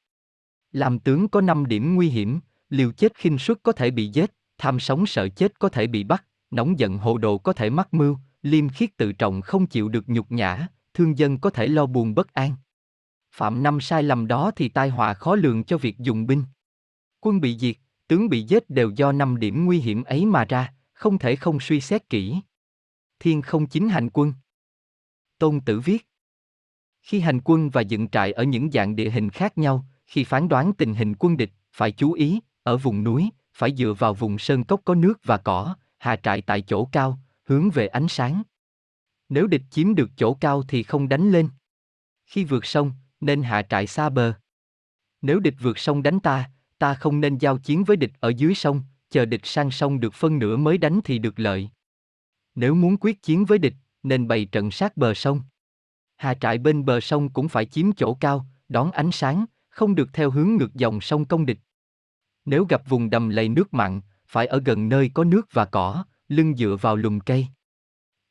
Làm 0.71 0.99
tướng 0.99 1.27
có 1.27 1.41
5 1.41 1.65
điểm 1.65 1.95
nguy 1.95 2.09
hiểm, 2.09 2.39
liều 2.69 2.91
chết 2.91 3.15
khinh 3.15 3.37
suất 3.37 3.63
có 3.63 3.71
thể 3.71 3.91
bị 3.91 4.07
giết, 4.07 4.33
tham 4.57 4.79
sống 4.79 5.05
sợ 5.05 5.29
chết 5.29 5.59
có 5.59 5.69
thể 5.69 5.87
bị 5.87 6.03
bắt, 6.03 6.25
nóng 6.51 6.79
giận 6.79 6.97
hồ 6.97 7.17
đồ 7.17 7.37
có 7.37 7.53
thể 7.53 7.69
mắc 7.69 7.93
mưu, 7.93 8.17
liêm 8.41 8.69
khiết 8.69 8.97
tự 8.97 9.11
trọng 9.11 9.41
không 9.41 9.67
chịu 9.67 9.89
được 9.89 10.09
nhục 10.09 10.31
nhã, 10.31 10.67
thương 10.93 11.17
dân 11.17 11.39
có 11.39 11.49
thể 11.49 11.67
lo 11.67 11.85
buồn 11.85 12.15
bất 12.15 12.33
an. 12.33 12.55
Phạm 13.31 13.63
năm 13.63 13.81
sai 13.81 14.03
lầm 14.03 14.27
đó 14.27 14.51
thì 14.55 14.69
tai 14.69 14.89
họa 14.89 15.13
khó 15.13 15.35
lường 15.35 15.63
cho 15.63 15.77
việc 15.77 15.99
dùng 15.99 16.27
binh. 16.27 16.43
Quân 17.19 17.41
bị 17.41 17.57
diệt, 17.57 17.75
tướng 18.07 18.29
bị 18.29 18.41
giết 18.41 18.69
đều 18.69 18.89
do 18.89 19.11
năm 19.11 19.39
điểm 19.39 19.65
nguy 19.65 19.79
hiểm 19.79 20.03
ấy 20.03 20.25
mà 20.25 20.45
ra, 20.45 20.73
không 20.93 21.17
thể 21.17 21.35
không 21.35 21.59
suy 21.59 21.81
xét 21.81 22.09
kỹ. 22.09 22.39
Thiên 23.19 23.41
không 23.41 23.67
chính 23.67 23.89
hành 23.89 24.09
quân. 24.09 24.33
Tôn 25.39 25.61
Tử 25.61 25.79
viết. 25.79 26.07
Khi 27.05 27.19
hành 27.19 27.39
quân 27.43 27.69
và 27.69 27.81
dựng 27.81 28.07
trại 28.09 28.31
ở 28.31 28.43
những 28.43 28.71
dạng 28.71 28.95
địa 28.95 29.09
hình 29.09 29.29
khác 29.29 29.57
nhau, 29.57 29.85
khi 30.05 30.23
phán 30.23 30.47
đoán 30.47 30.73
tình 30.73 30.93
hình 30.93 31.13
quân 31.19 31.37
địch, 31.37 31.51
phải 31.73 31.91
chú 31.91 32.11
ý, 32.11 32.39
ở 32.63 32.77
vùng 32.77 33.03
núi, 33.03 33.29
phải 33.53 33.75
dựa 33.75 33.93
vào 33.93 34.13
vùng 34.13 34.37
sơn 34.37 34.63
cốc 34.63 34.81
có 34.85 34.95
nước 34.95 35.19
và 35.23 35.37
cỏ, 35.37 35.75
hạ 35.97 36.15
trại 36.15 36.41
tại 36.41 36.61
chỗ 36.61 36.85
cao, 36.91 37.19
hướng 37.43 37.69
về 37.69 37.87
ánh 37.87 38.07
sáng. 38.07 38.43
Nếu 39.29 39.47
địch 39.47 39.61
chiếm 39.69 39.95
được 39.95 40.09
chỗ 40.17 40.33
cao 40.33 40.63
thì 40.67 40.83
không 40.83 41.09
đánh 41.09 41.31
lên. 41.31 41.49
Khi 42.25 42.43
vượt 42.43 42.65
sông, 42.65 42.91
nên 43.21 43.43
hạ 43.43 43.61
trại 43.61 43.87
xa 43.87 44.09
bờ. 44.09 44.33
Nếu 45.21 45.39
địch 45.39 45.55
vượt 45.61 45.79
sông 45.79 46.03
đánh 46.03 46.19
ta, 46.19 46.49
ta 46.77 46.93
không 46.93 47.21
nên 47.21 47.37
giao 47.37 47.57
chiến 47.57 47.83
với 47.83 47.97
địch 47.97 48.11
ở 48.19 48.29
dưới 48.29 48.55
sông, 48.55 48.81
chờ 49.09 49.25
địch 49.25 49.45
sang 49.45 49.71
sông 49.71 49.99
được 49.99 50.13
phân 50.13 50.39
nửa 50.39 50.57
mới 50.57 50.77
đánh 50.77 50.99
thì 51.03 51.19
được 51.19 51.39
lợi. 51.39 51.69
Nếu 52.55 52.75
muốn 52.75 52.97
quyết 52.97 53.21
chiến 53.21 53.45
với 53.45 53.57
địch, 53.57 53.75
nên 54.03 54.27
bày 54.27 54.45
trận 54.45 54.71
sát 54.71 54.97
bờ 54.97 55.13
sông. 55.13 55.41
Hạ 56.25 56.33
trại 56.33 56.57
bên 56.57 56.85
bờ 56.85 56.99
sông 56.99 57.29
cũng 57.29 57.49
phải 57.49 57.65
chiếm 57.65 57.93
chỗ 57.93 58.13
cao, 58.13 58.45
đón 58.69 58.91
ánh 58.91 59.11
sáng, 59.11 59.45
không 59.69 59.95
được 59.95 60.13
theo 60.13 60.31
hướng 60.31 60.55
ngược 60.55 60.73
dòng 60.73 61.01
sông 61.01 61.25
công 61.25 61.45
địch. 61.45 61.59
Nếu 62.45 62.65
gặp 62.69 62.81
vùng 62.89 63.09
đầm 63.09 63.29
lầy 63.29 63.49
nước 63.49 63.73
mặn, 63.73 64.01
phải 64.27 64.47
ở 64.47 64.61
gần 64.65 64.89
nơi 64.89 65.11
có 65.13 65.23
nước 65.23 65.47
và 65.51 65.65
cỏ, 65.65 66.05
lưng 66.27 66.55
dựa 66.55 66.77
vào 66.81 66.95
lùm 66.95 67.19
cây. 67.19 67.47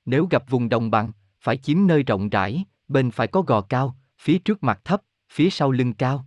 Nếu 0.04 0.26
gặp 0.30 0.50
vùng 0.50 0.68
đồng 0.68 0.90
bằng, 0.90 1.12
phải 1.40 1.56
chiếm 1.56 1.86
nơi 1.86 2.02
rộng 2.02 2.28
rãi, 2.28 2.64
bên 2.88 3.10
phải 3.10 3.26
có 3.26 3.42
gò 3.42 3.60
cao, 3.60 3.96
phía 4.18 4.38
trước 4.38 4.62
mặt 4.62 4.80
thấp, 4.84 5.02
phía 5.32 5.50
sau 5.50 5.70
lưng 5.70 5.92
cao. 5.92 6.26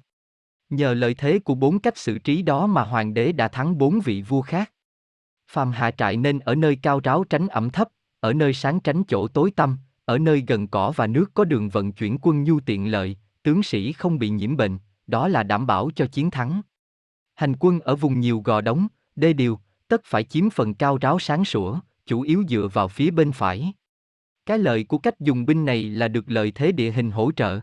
Nhờ 0.69 0.93
lợi 0.93 1.13
thế 1.13 1.39
của 1.39 1.55
bốn 1.55 1.79
cách 1.79 1.97
xử 1.97 2.17
trí 2.17 2.41
đó 2.41 2.67
mà 2.67 2.83
hoàng 2.83 3.13
đế 3.13 3.31
đã 3.31 3.47
thắng 3.47 3.77
bốn 3.77 3.99
vị 3.99 4.21
vua 4.21 4.41
khác. 4.41 4.71
Phàm 5.47 5.71
hạ 5.71 5.91
trại 5.91 6.17
nên 6.17 6.39
ở 6.39 6.55
nơi 6.55 6.75
cao 6.81 6.99
ráo 7.03 7.23
tránh 7.23 7.47
ẩm 7.47 7.69
thấp, 7.69 7.87
ở 8.19 8.33
nơi 8.33 8.53
sáng 8.53 8.79
tránh 8.79 9.03
chỗ 9.03 9.27
tối 9.27 9.51
tăm, 9.51 9.77
ở 10.07 10.17
nơi 10.17 10.43
gần 10.47 10.67
cỏ 10.67 10.93
và 10.95 11.07
nước 11.07 11.31
có 11.33 11.45
đường 11.45 11.69
vận 11.69 11.91
chuyển 11.91 12.17
quân 12.21 12.43
nhu 12.43 12.59
tiện 12.59 12.91
lợi, 12.91 13.17
tướng 13.43 13.63
sĩ 13.63 13.91
không 13.91 14.19
bị 14.19 14.29
nhiễm 14.29 14.57
bệnh, 14.57 14.77
đó 15.07 15.27
là 15.27 15.43
đảm 15.43 15.67
bảo 15.67 15.89
cho 15.95 16.05
chiến 16.05 16.31
thắng. 16.31 16.61
Hành 17.35 17.55
quân 17.59 17.79
ở 17.79 17.95
vùng 17.95 18.19
nhiều 18.19 18.41
gò 18.45 18.61
đống, 18.61 18.87
đê 19.15 19.33
điều, 19.33 19.59
tất 19.87 20.01
phải 20.05 20.23
chiếm 20.23 20.49
phần 20.49 20.73
cao 20.73 20.97
ráo 21.01 21.19
sáng 21.19 21.45
sủa, 21.45 21.79
chủ 22.05 22.21
yếu 22.21 22.43
dựa 22.49 22.67
vào 22.73 22.87
phía 22.87 23.11
bên 23.11 23.31
phải. 23.31 23.73
Cái 24.45 24.59
lợi 24.59 24.83
của 24.83 24.97
cách 24.97 25.19
dùng 25.19 25.45
binh 25.45 25.65
này 25.65 25.83
là 25.83 26.07
được 26.07 26.25
lợi 26.27 26.51
thế 26.51 26.71
địa 26.71 26.91
hình 26.91 27.11
hỗ 27.11 27.31
trợ. 27.31 27.59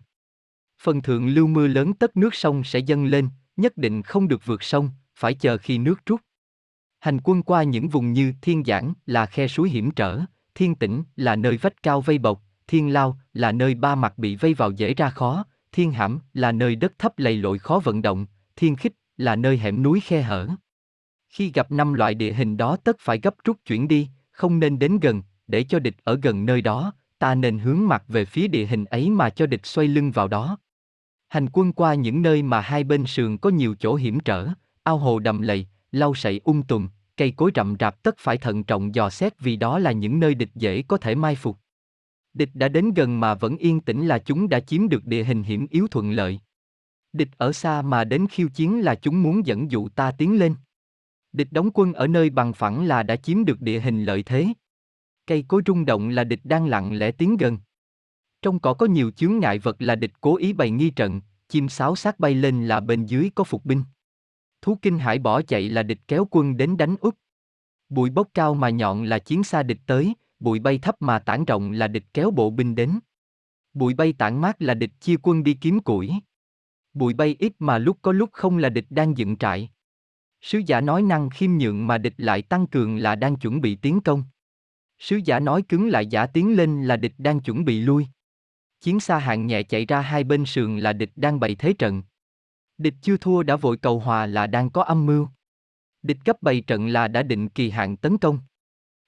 Phần 0.82 1.02
thượng 1.02 1.28
lưu 1.28 1.46
mưa 1.46 1.66
lớn 1.66 1.92
tất 1.94 2.16
nước 2.16 2.34
sông 2.34 2.64
sẽ 2.64 2.78
dâng 2.78 3.04
lên, 3.04 3.28
nhất 3.56 3.76
định 3.76 4.02
không 4.02 4.28
được 4.28 4.46
vượt 4.46 4.62
sông, 4.62 4.90
phải 5.14 5.34
chờ 5.34 5.58
khi 5.58 5.78
nước 5.78 6.06
rút. 6.06 6.20
Hành 7.00 7.20
quân 7.24 7.42
qua 7.42 7.62
những 7.62 7.88
vùng 7.88 8.12
như 8.12 8.32
Thiên 8.42 8.64
Giảng 8.64 8.94
là 9.06 9.26
khe 9.26 9.48
suối 9.48 9.70
hiểm 9.70 9.90
trở, 9.90 10.20
Thiên 10.54 10.74
Tĩnh 10.74 11.02
là 11.16 11.36
nơi 11.36 11.56
vách 11.56 11.82
cao 11.82 12.00
vây 12.00 12.18
bọc, 12.18 12.42
Thiên 12.66 12.92
Lao 12.92 13.18
là 13.32 13.52
nơi 13.52 13.74
ba 13.74 13.94
mặt 13.94 14.18
bị 14.18 14.36
vây 14.36 14.54
vào 14.54 14.70
dễ 14.70 14.94
ra 14.94 15.10
khó, 15.10 15.44
Thiên 15.72 15.92
Hãm 15.92 16.18
là 16.32 16.52
nơi 16.52 16.76
đất 16.76 16.92
thấp 16.98 17.18
lầy 17.18 17.36
lội 17.36 17.58
khó 17.58 17.80
vận 17.84 18.02
động, 18.02 18.26
Thiên 18.56 18.76
Khích 18.76 18.92
là 19.16 19.36
nơi 19.36 19.58
hẻm 19.58 19.82
núi 19.82 20.00
khe 20.00 20.22
hở. 20.22 20.48
Khi 21.28 21.50
gặp 21.54 21.72
năm 21.72 21.94
loại 21.94 22.14
địa 22.14 22.32
hình 22.32 22.56
đó 22.56 22.76
tất 22.84 22.96
phải 23.00 23.20
gấp 23.22 23.34
rút 23.44 23.56
chuyển 23.66 23.88
đi, 23.88 24.08
không 24.30 24.60
nên 24.60 24.78
đến 24.78 24.98
gần, 24.98 25.22
để 25.46 25.62
cho 25.62 25.78
địch 25.78 25.96
ở 26.04 26.18
gần 26.22 26.46
nơi 26.46 26.62
đó, 26.62 26.92
ta 27.18 27.34
nên 27.34 27.58
hướng 27.58 27.88
mặt 27.88 28.04
về 28.08 28.24
phía 28.24 28.48
địa 28.48 28.66
hình 28.66 28.84
ấy 28.84 29.10
mà 29.10 29.30
cho 29.30 29.46
địch 29.46 29.66
xoay 29.66 29.88
lưng 29.88 30.10
vào 30.10 30.28
đó. 30.28 30.58
Hành 31.28 31.48
quân 31.52 31.72
qua 31.72 31.94
những 31.94 32.22
nơi 32.22 32.42
mà 32.42 32.60
hai 32.60 32.84
bên 32.84 33.06
sườn 33.06 33.38
có 33.38 33.50
nhiều 33.50 33.74
chỗ 33.78 33.94
hiểm 33.94 34.20
trở, 34.20 34.48
ao 34.82 34.98
hồ 34.98 35.18
đầm 35.18 35.42
lầy, 35.42 35.66
lau 35.92 36.14
sậy 36.14 36.40
ung 36.44 36.56
um 36.56 36.62
tùm, 36.62 36.88
cây 37.16 37.30
cối 37.36 37.50
rậm 37.54 37.76
rạp 37.80 38.02
tất 38.02 38.14
phải 38.18 38.36
thận 38.36 38.64
trọng 38.64 38.94
dò 38.94 39.10
xét 39.10 39.40
vì 39.40 39.56
đó 39.56 39.78
là 39.78 39.92
những 39.92 40.20
nơi 40.20 40.34
địch 40.34 40.50
dễ 40.54 40.82
có 40.82 40.96
thể 40.96 41.14
mai 41.14 41.34
phục. 41.34 41.58
Địch 42.34 42.50
đã 42.54 42.68
đến 42.68 42.94
gần 42.94 43.20
mà 43.20 43.34
vẫn 43.34 43.56
yên 43.56 43.80
tĩnh 43.80 44.06
là 44.06 44.18
chúng 44.18 44.48
đã 44.48 44.60
chiếm 44.60 44.88
được 44.88 45.06
địa 45.06 45.24
hình 45.24 45.42
hiểm 45.42 45.66
yếu 45.70 45.86
thuận 45.88 46.10
lợi. 46.10 46.40
Địch 47.12 47.28
ở 47.36 47.52
xa 47.52 47.82
mà 47.82 48.04
đến 48.04 48.26
khiêu 48.30 48.48
chiến 48.48 48.80
là 48.80 48.94
chúng 48.94 49.22
muốn 49.22 49.46
dẫn 49.46 49.70
dụ 49.70 49.88
ta 49.88 50.10
tiến 50.10 50.38
lên. 50.38 50.54
Địch 51.32 51.48
đóng 51.50 51.70
quân 51.74 51.92
ở 51.92 52.06
nơi 52.06 52.30
bằng 52.30 52.52
phẳng 52.52 52.86
là 52.86 53.02
đã 53.02 53.16
chiếm 53.16 53.44
được 53.44 53.60
địa 53.60 53.80
hình 53.80 54.04
lợi 54.04 54.22
thế. 54.22 54.46
Cây 55.26 55.44
cối 55.48 55.62
rung 55.66 55.84
động 55.84 56.08
là 56.08 56.24
địch 56.24 56.40
đang 56.44 56.66
lặng 56.66 56.98
lẽ 56.98 57.10
tiến 57.10 57.36
gần. 57.36 57.58
Trong 58.42 58.60
cỏ 58.60 58.74
có 58.74 58.86
nhiều 58.86 59.10
chướng 59.10 59.38
ngại 59.38 59.58
vật 59.58 59.76
là 59.78 59.94
địch 59.94 60.12
cố 60.20 60.36
ý 60.36 60.52
bày 60.52 60.70
nghi 60.70 60.90
trận, 60.90 61.20
chim 61.48 61.68
sáo 61.68 61.96
sát 61.96 62.20
bay 62.20 62.34
lên 62.34 62.68
là 62.68 62.80
bên 62.80 63.06
dưới 63.06 63.30
có 63.34 63.44
phục 63.44 63.64
binh. 63.64 63.82
Thú 64.64 64.78
kinh 64.82 64.98
hải 64.98 65.18
bỏ 65.18 65.42
chạy 65.42 65.68
là 65.68 65.82
địch 65.82 66.00
kéo 66.08 66.26
quân 66.30 66.56
đến 66.56 66.76
đánh 66.76 66.96
úp. 67.00 67.14
Bụi 67.88 68.10
bốc 68.10 68.28
cao 68.34 68.54
mà 68.54 68.70
nhọn 68.70 69.04
là 69.04 69.18
chiến 69.18 69.44
xa 69.44 69.62
địch 69.62 69.80
tới, 69.86 70.14
bụi 70.40 70.58
bay 70.58 70.78
thấp 70.78 71.02
mà 71.02 71.18
tản 71.18 71.44
rộng 71.44 71.72
là 71.72 71.88
địch 71.88 72.04
kéo 72.14 72.30
bộ 72.30 72.50
binh 72.50 72.74
đến. 72.74 72.98
Bụi 73.74 73.94
bay 73.94 74.12
tản 74.12 74.40
mát 74.40 74.62
là 74.62 74.74
địch 74.74 74.90
chia 75.00 75.16
quân 75.22 75.42
đi 75.42 75.54
kiếm 75.54 75.80
củi. 75.80 76.12
Bụi 76.94 77.14
bay 77.14 77.36
ít 77.38 77.52
mà 77.58 77.78
lúc 77.78 77.98
có 78.02 78.12
lúc 78.12 78.30
không 78.32 78.58
là 78.58 78.68
địch 78.68 78.86
đang 78.90 79.16
dựng 79.16 79.36
trại. 79.36 79.70
Sứ 80.40 80.58
giả 80.66 80.80
nói 80.80 81.02
năng 81.02 81.30
khiêm 81.30 81.50
nhượng 81.58 81.86
mà 81.86 81.98
địch 81.98 82.14
lại 82.16 82.42
tăng 82.42 82.66
cường 82.66 82.96
là 82.96 83.14
đang 83.14 83.36
chuẩn 83.36 83.60
bị 83.60 83.76
tiến 83.76 84.00
công. 84.00 84.24
Sứ 84.98 85.20
giả 85.24 85.40
nói 85.40 85.62
cứng 85.68 85.88
lại 85.88 86.06
giả 86.06 86.26
tiến 86.26 86.56
lên 86.56 86.84
là 86.84 86.96
địch 86.96 87.14
đang 87.18 87.40
chuẩn 87.40 87.64
bị 87.64 87.80
lui. 87.80 88.06
Chiến 88.80 89.00
xa 89.00 89.18
hạng 89.18 89.46
nhẹ 89.46 89.62
chạy 89.62 89.86
ra 89.86 90.00
hai 90.00 90.24
bên 90.24 90.46
sườn 90.46 90.78
là 90.78 90.92
địch 90.92 91.12
đang 91.16 91.40
bày 91.40 91.54
thế 91.54 91.72
trận. 91.72 92.02
Địch 92.78 92.94
chưa 93.02 93.16
thua 93.16 93.42
đã 93.42 93.56
vội 93.56 93.76
cầu 93.76 93.98
hòa 94.00 94.26
là 94.26 94.46
đang 94.46 94.70
có 94.70 94.82
âm 94.82 95.06
mưu. 95.06 95.28
Địch 96.02 96.18
cấp 96.24 96.36
bày 96.42 96.60
trận 96.60 96.88
là 96.88 97.08
đã 97.08 97.22
định 97.22 97.48
kỳ 97.48 97.70
hạn 97.70 97.96
tấn 97.96 98.18
công. 98.18 98.38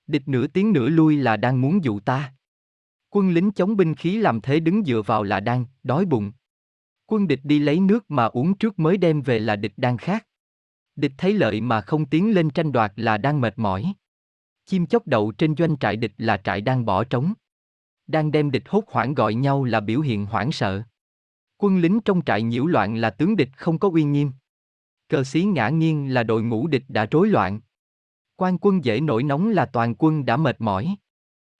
Địch 0.06 0.22
nửa 0.28 0.46
tiếng 0.46 0.72
nửa 0.72 0.88
lui 0.88 1.16
là 1.16 1.36
đang 1.36 1.60
muốn 1.60 1.84
dụ 1.84 2.00
ta. 2.00 2.32
Quân 3.10 3.30
lính 3.30 3.50
chống 3.52 3.76
binh 3.76 3.94
khí 3.94 4.16
làm 4.16 4.40
thế 4.40 4.60
đứng 4.60 4.84
dựa 4.84 5.02
vào 5.06 5.22
là 5.22 5.40
đang 5.40 5.66
đói 5.82 6.04
bụng. 6.04 6.32
Quân 7.06 7.26
địch 7.26 7.40
đi 7.42 7.58
lấy 7.58 7.80
nước 7.80 8.10
mà 8.10 8.24
uống 8.24 8.58
trước 8.58 8.78
mới 8.78 8.96
đem 8.96 9.22
về 9.22 9.38
là 9.38 9.56
địch 9.56 9.72
đang 9.76 9.96
khát. 9.96 10.26
Địch 10.96 11.12
thấy 11.18 11.32
lợi 11.32 11.60
mà 11.60 11.80
không 11.80 12.06
tiến 12.06 12.34
lên 12.34 12.50
tranh 12.50 12.72
đoạt 12.72 12.92
là 12.96 13.18
đang 13.18 13.40
mệt 13.40 13.58
mỏi. 13.58 13.94
Chim 14.66 14.86
chóc 14.86 15.06
đậu 15.06 15.32
trên 15.32 15.56
doanh 15.56 15.76
trại 15.76 15.96
địch 15.96 16.12
là 16.18 16.36
trại 16.36 16.60
đang 16.60 16.84
bỏ 16.84 17.04
trống. 17.04 17.32
Đang 18.06 18.30
đem 18.30 18.50
địch 18.50 18.62
hốt 18.66 18.84
hoảng 18.88 19.14
gọi 19.14 19.34
nhau 19.34 19.64
là 19.64 19.80
biểu 19.80 20.00
hiện 20.00 20.26
hoảng 20.26 20.52
sợ. 20.52 20.82
Quân 21.58 21.78
lính 21.78 22.00
trong 22.00 22.22
trại 22.26 22.42
nhiễu 22.42 22.66
loạn 22.66 22.96
là 22.96 23.10
tướng 23.10 23.36
địch 23.36 23.50
không 23.56 23.78
có 23.78 23.90
uy 23.92 24.04
nghiêm. 24.04 24.32
Cờ 25.08 25.24
xí 25.24 25.44
ngã 25.44 25.68
nghiêng 25.68 26.14
là 26.14 26.22
đội 26.22 26.42
ngũ 26.42 26.66
địch 26.66 26.84
đã 26.88 27.06
rối 27.10 27.28
loạn. 27.28 27.60
Quan 28.36 28.58
quân 28.58 28.84
dễ 28.84 29.00
nổi 29.00 29.22
nóng 29.22 29.48
là 29.48 29.66
toàn 29.66 29.94
quân 29.98 30.26
đã 30.26 30.36
mệt 30.36 30.60
mỏi. 30.60 30.96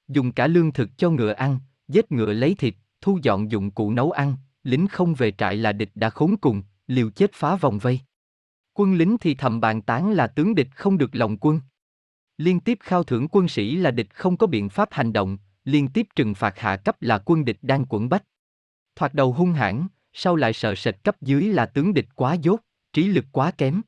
Dùng 0.09 0.33
cả 0.33 0.47
lương 0.47 0.73
thực 0.73 0.99
cho 0.99 1.11
ngựa 1.11 1.33
ăn, 1.33 1.59
giết 1.89 2.13
ngựa 2.13 2.33
lấy 2.33 2.55
thịt, 2.55 2.75
thu 3.01 3.19
dọn 3.23 3.51
dụng 3.51 3.71
cụ 3.71 3.91
nấu 3.91 4.11
ăn, 4.11 4.37
lính 4.63 4.87
không 4.87 5.15
về 5.15 5.33
trại 5.33 5.57
là 5.57 5.73
địch 5.73 5.91
đã 5.95 6.11
khốn 6.11 6.37
cùng, 6.37 6.63
liều 6.87 7.11
chết 7.11 7.31
phá 7.35 7.57
vòng 7.57 7.79
vây. 7.79 8.01
Quân 8.73 8.95
lính 8.95 9.17
thì 9.21 9.35
thầm 9.35 9.61
bàn 9.61 9.83
tán 9.83 10.13
là 10.13 10.27
tướng 10.27 10.55
địch 10.55 10.69
không 10.75 10.99
được 10.99 11.15
lòng 11.15 11.37
quân. 11.41 11.61
Liên 12.39 12.61
tiếp 12.61 12.79
khao 12.81 13.05
thưởng 13.05 13.29
quân 13.29 13.49
sĩ 13.49 13.77
là 13.77 13.91
địch 13.91 14.15
không 14.15 14.37
có 14.37 14.47
biện 14.47 14.69
pháp 14.69 14.89
hành 14.93 15.13
động, 15.13 15.39
liên 15.65 15.89
tiếp 15.89 16.07
trừng 16.17 16.35
phạt 16.35 16.59
hạ 16.59 16.77
cấp 16.77 17.03
là 17.03 17.19
quân 17.19 17.45
địch 17.45 17.59
đang 17.63 17.85
quẩn 17.89 18.09
bách. 18.09 18.25
Thoạt 18.97 19.15
đầu 19.15 19.33
hung 19.33 19.53
hãn, 19.53 19.87
sau 20.13 20.37
lại 20.37 20.53
sợ 20.53 20.75
sệt 20.75 21.05
cấp 21.05 21.17
dưới 21.21 21.43
là 21.43 21.67
tướng 21.67 21.95
địch 21.95 22.09
quá 22.15 22.35
dốt, 22.35 22.61
trí 22.93 23.09
lực 23.09 23.25
quá 23.33 23.51
kém. 23.51 23.81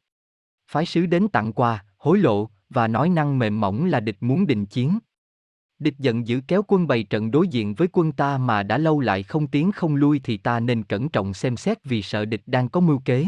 Phái 0.71 0.87
sứ 0.87 1.07
đến 1.07 1.29
tặng 1.29 1.53
quà, 1.53 1.85
hối 1.99 2.19
lộ, 2.19 2.51
và 2.71 2.89
nói 2.89 3.09
năng 3.09 3.39
mềm 3.39 3.61
mỏng 3.61 3.85
là 3.85 4.01
địch 4.01 4.17
muốn 4.21 4.47
đình 4.47 4.67
chiến. 4.67 4.99
Địch 5.79 5.95
giận 5.99 6.27
dữ 6.27 6.41
kéo 6.49 6.63
quân 6.69 6.87
bày 6.87 7.03
trận 7.03 7.31
đối 7.31 7.49
diện 7.49 7.75
với 7.75 7.89
quân 7.93 8.13
ta 8.13 8.39
mà 8.39 8.63
đã 8.63 8.79
lâu 8.79 9.01
lại 9.01 9.23
không 9.23 9.47
tiến 9.47 9.73
không 9.73 9.95
lui 9.95 10.21
thì 10.25 10.37
ta 10.37 10.61
nên 10.61 10.83
cẩn 10.83 11.09
trọng 11.09 11.35
xem 11.35 11.57
xét 11.57 11.85
vì 11.85 12.03
sợ 12.03 12.25
địch 12.25 12.43
đang 12.47 12.69
có 12.69 12.81
mưu 12.81 12.99
kế. 12.99 13.27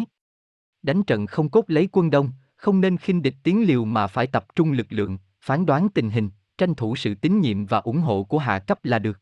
Đánh 0.83 1.03
trận 1.03 1.27
không 1.27 1.49
cốt 1.49 1.65
lấy 1.67 1.89
quân 1.93 2.11
đông, 2.11 2.31
không 2.57 2.81
nên 2.81 2.97
khinh 2.97 3.23
địch 3.23 3.37
tiến 3.43 3.67
liều 3.67 3.85
mà 3.85 4.07
phải 4.07 4.27
tập 4.27 4.47
trung 4.55 4.73
lực 4.73 4.87
lượng, 4.91 5.19
phán 5.41 5.67
đoán 5.67 5.89
tình 5.89 6.11
hình, 6.11 6.31
tranh 6.59 6.75
thủ 6.75 6.97
sự 6.97 7.15
tín 7.15 7.41
nhiệm 7.41 7.67
và 7.67 7.79
ủng 7.79 8.01
hộ 8.01 8.25
của 8.25 8.39
hạ 8.39 8.59
cấp 8.59 8.85
là 8.85 8.99
được. 8.99 9.19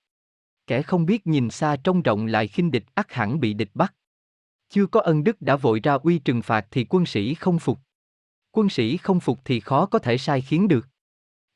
Kẻ 0.69 0.83
không 0.83 1.07
biết 1.07 1.27
nhìn 1.27 1.51
xa 1.51 1.77
trông 1.85 2.03
rộng 2.03 2.27
lại 2.27 2.49
khinh 2.49 2.71
địch 2.71 2.85
ắt 2.95 3.13
hẳn 3.13 3.41
bị 3.41 3.55
địch 3.55 3.71
bắt. 3.75 3.95
Chưa 4.71 4.87
có 4.87 5.01
ân 5.01 5.25
đức 5.25 5.43
đã 5.43 5.57
vội 5.57 5.81
ra 5.83 5.93
uy 5.93 6.19
trừng 6.19 6.43
phạt 6.43 6.67
thì 6.71 6.87
quân 6.89 7.07
sĩ 7.07 7.35
không 7.35 7.59
phục. 7.59 7.79
Quân 8.51 8.69
sĩ 8.69 8.97
không 8.97 9.21
phục 9.21 9.39
thì 9.45 9.61
khó 9.61 9.87
có 9.87 9.99
thể 9.99 10.19
sai 10.19 10.41
khiến 10.41 10.69
được. 10.69 10.89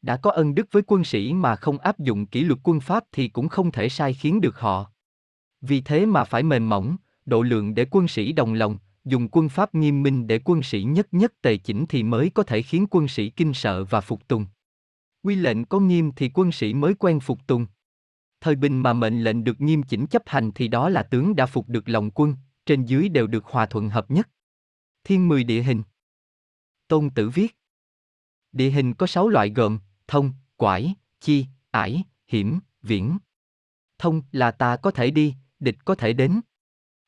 Đã 0.03 0.17
có 0.17 0.31
ân 0.31 0.55
đức 0.55 0.69
với 0.71 0.83
quân 0.87 1.05
sĩ 1.05 1.33
mà 1.33 1.57
không 1.57 1.79
áp 1.79 1.99
dụng 1.99 2.27
kỷ 2.27 2.45
luật 2.45 2.61
quân 2.63 2.81
pháp 2.81 3.05
thì 3.13 3.29
cũng 3.29 3.49
không 3.49 3.71
thể 3.71 3.89
sai 3.89 4.15
khiến 4.15 4.41
được 4.41 4.59
họ. 4.59 4.91
Vì 5.61 5.81
thế 5.81 6.07
mà 6.07 6.25
phải 6.25 6.43
mềm 6.43 6.69
mỏng, 6.69 6.97
độ 7.27 7.43
lượng 7.43 7.75
để 7.75 7.87
quân 7.91 8.09
sĩ 8.09 8.33
đồng 8.33 8.55
lòng, 8.55 8.79
dùng 9.05 9.29
quân 9.29 9.49
pháp 9.49 9.75
nghiêm 9.75 10.03
minh 10.03 10.27
để 10.27 10.41
quân 10.45 10.63
sĩ 10.63 10.83
nhất 10.83 11.07
nhất 11.11 11.33
tề 11.43 11.57
chỉnh 11.57 11.87
thì 11.89 12.03
mới 12.03 12.31
có 12.31 12.43
thể 12.43 12.63
khiến 12.63 12.87
quân 12.91 13.09
sĩ 13.09 13.31
kinh 13.31 13.55
sợ 13.55 13.85
và 13.85 14.01
phục 14.01 14.29
tùng. 14.29 14.47
Quy 15.23 15.35
lệnh 15.35 15.65
có 15.65 15.81
nghiêm 15.81 16.13
thì 16.17 16.31
quân 16.35 16.53
sĩ 16.53 16.75
mới 16.75 16.95
quen 16.95 17.21
phục 17.21 17.47
tùng. 17.47 17.67
Thời 18.43 18.55
bình 18.55 18.81
mà 18.81 18.93
mệnh 18.93 19.25
lệnh 19.25 19.45
được 19.45 19.61
nghiêm 19.61 19.83
chỉnh 19.83 20.07
chấp 20.07 20.23
hành 20.27 20.53
thì 20.55 20.69
đó 20.69 20.89
là 20.89 21.03
tướng 21.03 21.37
đã 21.37 21.47
phục 21.47 21.69
được 21.69 21.89
lòng 21.89 22.11
quân, 22.11 22.37
trên 22.67 22.85
dưới 22.85 23.09
đều 23.09 23.27
được 23.27 23.45
hòa 23.45 23.67
thuận 23.67 23.89
hợp 23.89 24.11
nhất. 24.11 24.29
Thiên 25.05 25.29
mười 25.29 25.45
địa 25.45 25.63
hình 25.63 25.83
Tôn 26.89 27.11
Tử 27.11 27.29
viết 27.29 27.57
Địa 28.53 28.71
hình 28.71 28.95
có 28.95 29.07
sáu 29.07 29.29
loại 29.29 29.51
gồm, 29.51 29.79
thông, 30.09 30.33
quải, 30.57 30.95
chi, 31.21 31.47
ải, 31.71 32.05
hiểm, 32.29 32.59
viễn. 32.83 33.19
Thông 33.99 34.23
là 34.33 34.51
ta 34.51 34.77
có 34.77 34.91
thể 34.91 35.11
đi, 35.11 35.35
địch 35.61 35.85
có 35.85 35.95
thể 35.95 36.13
đến. 36.13 36.41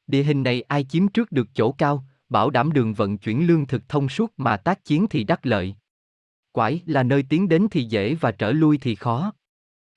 Địa 0.07 0.23
hình 0.23 0.43
này 0.43 0.63
ai 0.63 0.85
chiếm 0.85 1.09
trước 1.09 1.33
được 1.33 1.49
chỗ 1.55 1.73
cao, 1.73 2.05
bảo 2.29 2.51
đảm 2.51 2.73
đường 2.73 2.95
vận 2.95 3.19
chuyển 3.19 3.47
lương 3.47 3.67
thực 3.67 3.89
thông 3.89 4.09
suốt 4.09 4.33
mà 4.37 4.57
tác 4.57 4.85
chiến 4.85 5.07
thì 5.11 5.25
đắc 5.25 5.47
lợi. 5.47 5.75
Quải 6.53 6.83
là 6.87 7.03
nơi 7.03 7.23
tiến 7.29 7.49
đến 7.49 7.67
thì 7.71 7.85
dễ 7.85 8.15
và 8.15 8.33
trở 8.33 8.53
lui 8.53 8.79
thì 8.79 8.95
khó. 8.95 9.33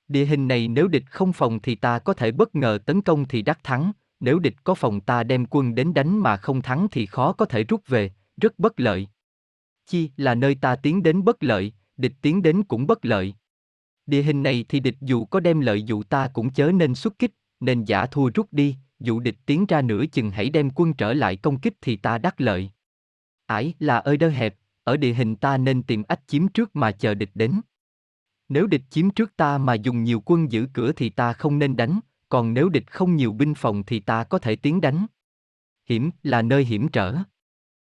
Địa 0.07 0.25
hình 0.25 0.47
này 0.47 0.67
nếu 0.67 0.87
địch 0.87 1.03
không 1.09 1.33
phòng 1.33 1.59
thì 1.59 1.75
ta 1.75 1.99
có 1.99 2.13
thể 2.13 2.31
bất 2.31 2.55
ngờ 2.55 2.79
tấn 2.85 3.01
công 3.01 3.27
thì 3.27 3.41
đắc 3.41 3.59
thắng, 3.63 3.91
nếu 4.19 4.39
địch 4.39 4.55
có 4.63 4.75
phòng 4.75 5.01
ta 5.01 5.23
đem 5.23 5.45
quân 5.45 5.75
đến 5.75 5.93
đánh 5.93 6.17
mà 6.17 6.37
không 6.37 6.61
thắng 6.61 6.87
thì 6.91 7.05
khó 7.05 7.33
có 7.33 7.45
thể 7.45 7.63
rút 7.63 7.87
về, 7.87 8.11
rất 8.41 8.59
bất 8.59 8.79
lợi. 8.79 9.07
Chi 9.85 10.09
là 10.17 10.35
nơi 10.35 10.55
ta 10.55 10.75
tiến 10.75 11.03
đến 11.03 11.23
bất 11.23 11.43
lợi, 11.43 11.73
địch 11.97 12.13
tiến 12.21 12.41
đến 12.41 12.63
cũng 12.63 12.87
bất 12.87 13.05
lợi. 13.05 13.33
Địa 14.05 14.21
hình 14.21 14.43
này 14.43 14.65
thì 14.69 14.79
địch 14.79 14.97
dù 15.01 15.25
có 15.25 15.39
đem 15.39 15.59
lợi 15.59 15.83
dụ 15.83 16.03
ta 16.03 16.29
cũng 16.33 16.53
chớ 16.53 16.71
nên 16.71 16.95
xuất 16.95 17.19
kích, 17.19 17.31
nên 17.59 17.83
giả 17.83 18.05
thua 18.05 18.29
rút 18.33 18.53
đi, 18.53 18.75
dụ 18.99 19.19
địch 19.19 19.37
tiến 19.45 19.65
ra 19.65 19.81
nửa 19.81 20.05
chừng 20.05 20.31
hãy 20.31 20.49
đem 20.49 20.69
quân 20.75 20.93
trở 20.93 21.13
lại 21.13 21.35
công 21.35 21.59
kích 21.59 21.73
thì 21.81 21.95
ta 21.95 22.17
đắc 22.17 22.41
lợi. 22.41 22.69
Ải 23.45 23.73
là 23.79 23.97
ơi 23.97 24.17
đơ 24.17 24.29
hẹp, 24.29 24.55
ở 24.83 24.97
địa 24.97 25.13
hình 25.13 25.35
ta 25.35 25.57
nên 25.57 25.83
tìm 25.83 26.03
ách 26.07 26.27
chiếm 26.27 26.47
trước 26.47 26.75
mà 26.75 26.91
chờ 26.91 27.13
địch 27.13 27.31
đến. 27.33 27.61
Nếu 28.49 28.67
địch 28.67 28.83
chiếm 28.89 29.09
trước 29.09 29.37
ta 29.37 29.57
mà 29.57 29.73
dùng 29.73 30.03
nhiều 30.03 30.21
quân 30.25 30.51
giữ 30.51 30.67
cửa 30.73 30.91
thì 30.91 31.09
ta 31.09 31.33
không 31.33 31.59
nên 31.59 31.75
đánh, 31.75 31.99
còn 32.29 32.53
nếu 32.53 32.69
địch 32.69 32.91
không 32.91 33.15
nhiều 33.15 33.33
binh 33.33 33.53
phòng 33.53 33.83
thì 33.83 33.99
ta 33.99 34.23
có 34.23 34.39
thể 34.39 34.55
tiến 34.55 34.81
đánh. 34.81 35.05
Hiểm 35.85 36.11
là 36.23 36.41
nơi 36.41 36.65
hiểm 36.65 36.87
trở. 36.87 37.15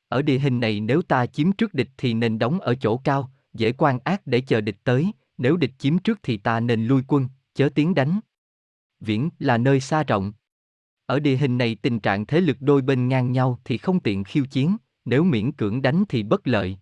Ở 0.08 0.22
địa 0.22 0.40
hình 0.40 0.60
này 0.60 0.80
nếu 0.80 1.02
ta 1.02 1.26
chiếm 1.26 1.52
trước 1.52 1.74
địch 1.74 1.90
thì 1.98 2.14
nên 2.14 2.40
đóng 2.40 2.60
ở 2.60 2.76
chỗ 2.76 2.98
cao, 2.98 3.32
dễ 3.54 3.72
quan 3.72 4.00
ác 4.04 4.22
để 4.26 4.42
chờ 4.42 4.62
địch 4.62 4.78
tới, 4.84 5.12
nếu 5.38 5.58
địch 5.58 5.72
chiếm 5.78 5.98
trước 5.98 6.20
thì 6.24 6.38
ta 6.38 6.60
nên 6.60 6.88
lui 6.88 7.04
quân, 7.08 7.28
chớ 7.54 7.70
tiến 7.76 7.96
đánh. 7.96 8.20
Viễn 9.00 9.30
là 9.40 9.58
nơi 9.58 9.80
xa 9.80 10.04
rộng. 10.04 10.34
Ở 11.06 11.20
địa 11.20 11.38
hình 11.38 11.58
này 11.58 11.76
tình 11.76 12.00
trạng 12.00 12.26
thế 12.26 12.42
lực 12.42 12.58
đôi 12.60 12.82
bên 12.82 13.08
ngang 13.08 13.32
nhau 13.32 13.60
thì 13.66 13.78
không 13.78 14.00
tiện 14.00 14.24
khiêu 14.24 14.46
chiến, 14.46 14.78
nếu 15.06 15.24
miễn 15.24 15.52
cưỡng 15.52 15.82
đánh 15.82 16.04
thì 16.10 16.24
bất 16.24 16.48
lợi. 16.48 16.78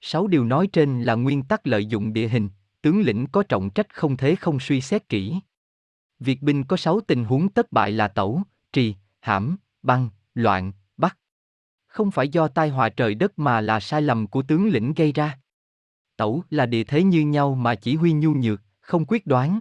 Sáu 0.00 0.26
điều 0.26 0.44
nói 0.44 0.66
trên 0.66 1.02
là 1.02 1.14
nguyên 1.14 1.42
tắc 1.42 1.66
lợi 1.66 1.86
dụng 1.86 2.12
địa 2.12 2.28
hình, 2.28 2.48
tướng 2.82 3.00
lĩnh 3.00 3.26
có 3.26 3.42
trọng 3.42 3.70
trách 3.70 3.94
không 3.94 4.16
thế 4.16 4.36
không 4.36 4.60
suy 4.60 4.80
xét 4.80 5.08
kỹ. 5.08 5.40
Việt 6.18 6.42
binh 6.42 6.64
có 6.64 6.76
sáu 6.76 7.00
tình 7.00 7.24
huống 7.24 7.48
tất 7.48 7.72
bại 7.72 7.92
là 7.92 8.08
tẩu, 8.08 8.42
trì, 8.72 8.94
hãm, 9.20 9.56
băng, 9.82 10.08
loạn, 10.34 10.72
bắt. 10.96 11.18
Không 11.86 12.10
phải 12.10 12.28
do 12.28 12.48
tai 12.48 12.68
họa 12.68 12.88
trời 12.88 13.14
đất 13.14 13.38
mà 13.38 13.60
là 13.60 13.80
sai 13.80 14.02
lầm 14.02 14.26
của 14.26 14.42
tướng 14.42 14.68
lĩnh 14.68 14.92
gây 14.94 15.12
ra. 15.12 15.38
Tẩu 16.16 16.44
là 16.50 16.66
địa 16.66 16.84
thế 16.84 17.02
như 17.02 17.20
nhau 17.20 17.54
mà 17.54 17.74
chỉ 17.74 17.96
huy 17.96 18.12
nhu 18.12 18.34
nhược, 18.34 18.62
không 18.80 19.04
quyết 19.08 19.26
đoán. 19.26 19.58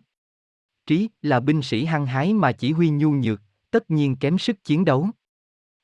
Trí 0.86 1.10
là 1.22 1.40
binh 1.40 1.62
sĩ 1.62 1.86
hăng 1.86 2.06
hái 2.06 2.34
mà 2.34 2.52
chỉ 2.52 2.72
huy 2.72 2.90
nhu 2.90 3.12
nhược, 3.12 3.42
tất 3.72 3.92
nhiên 3.92 4.16
kém 4.16 4.38
sức 4.38 4.64
chiến 4.64 4.86
đấu. 4.86 5.10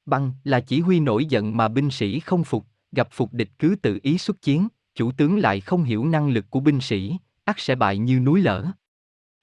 Băng 0.05 0.33
là 0.43 0.59
chỉ 0.59 0.79
huy 0.81 0.99
nổi 0.99 1.25
giận 1.25 1.57
mà 1.57 1.67
binh 1.67 1.91
sĩ 1.91 2.19
không 2.19 2.43
phục, 2.43 2.65
gặp 2.91 3.07
phục 3.11 3.33
địch 3.33 3.49
cứ 3.59 3.75
tự 3.81 3.99
ý 4.03 4.17
xuất 4.17 4.41
chiến, 4.41 4.67
chủ 4.95 5.11
tướng 5.11 5.37
lại 5.37 5.61
không 5.61 5.83
hiểu 5.83 6.05
năng 6.05 6.29
lực 6.29 6.45
của 6.49 6.59
binh 6.59 6.81
sĩ, 6.81 7.17
ắt 7.47 7.59
sẽ 7.59 7.75
bại 7.75 7.97
như 7.97 8.19
núi 8.19 8.41
lở. 8.41 8.65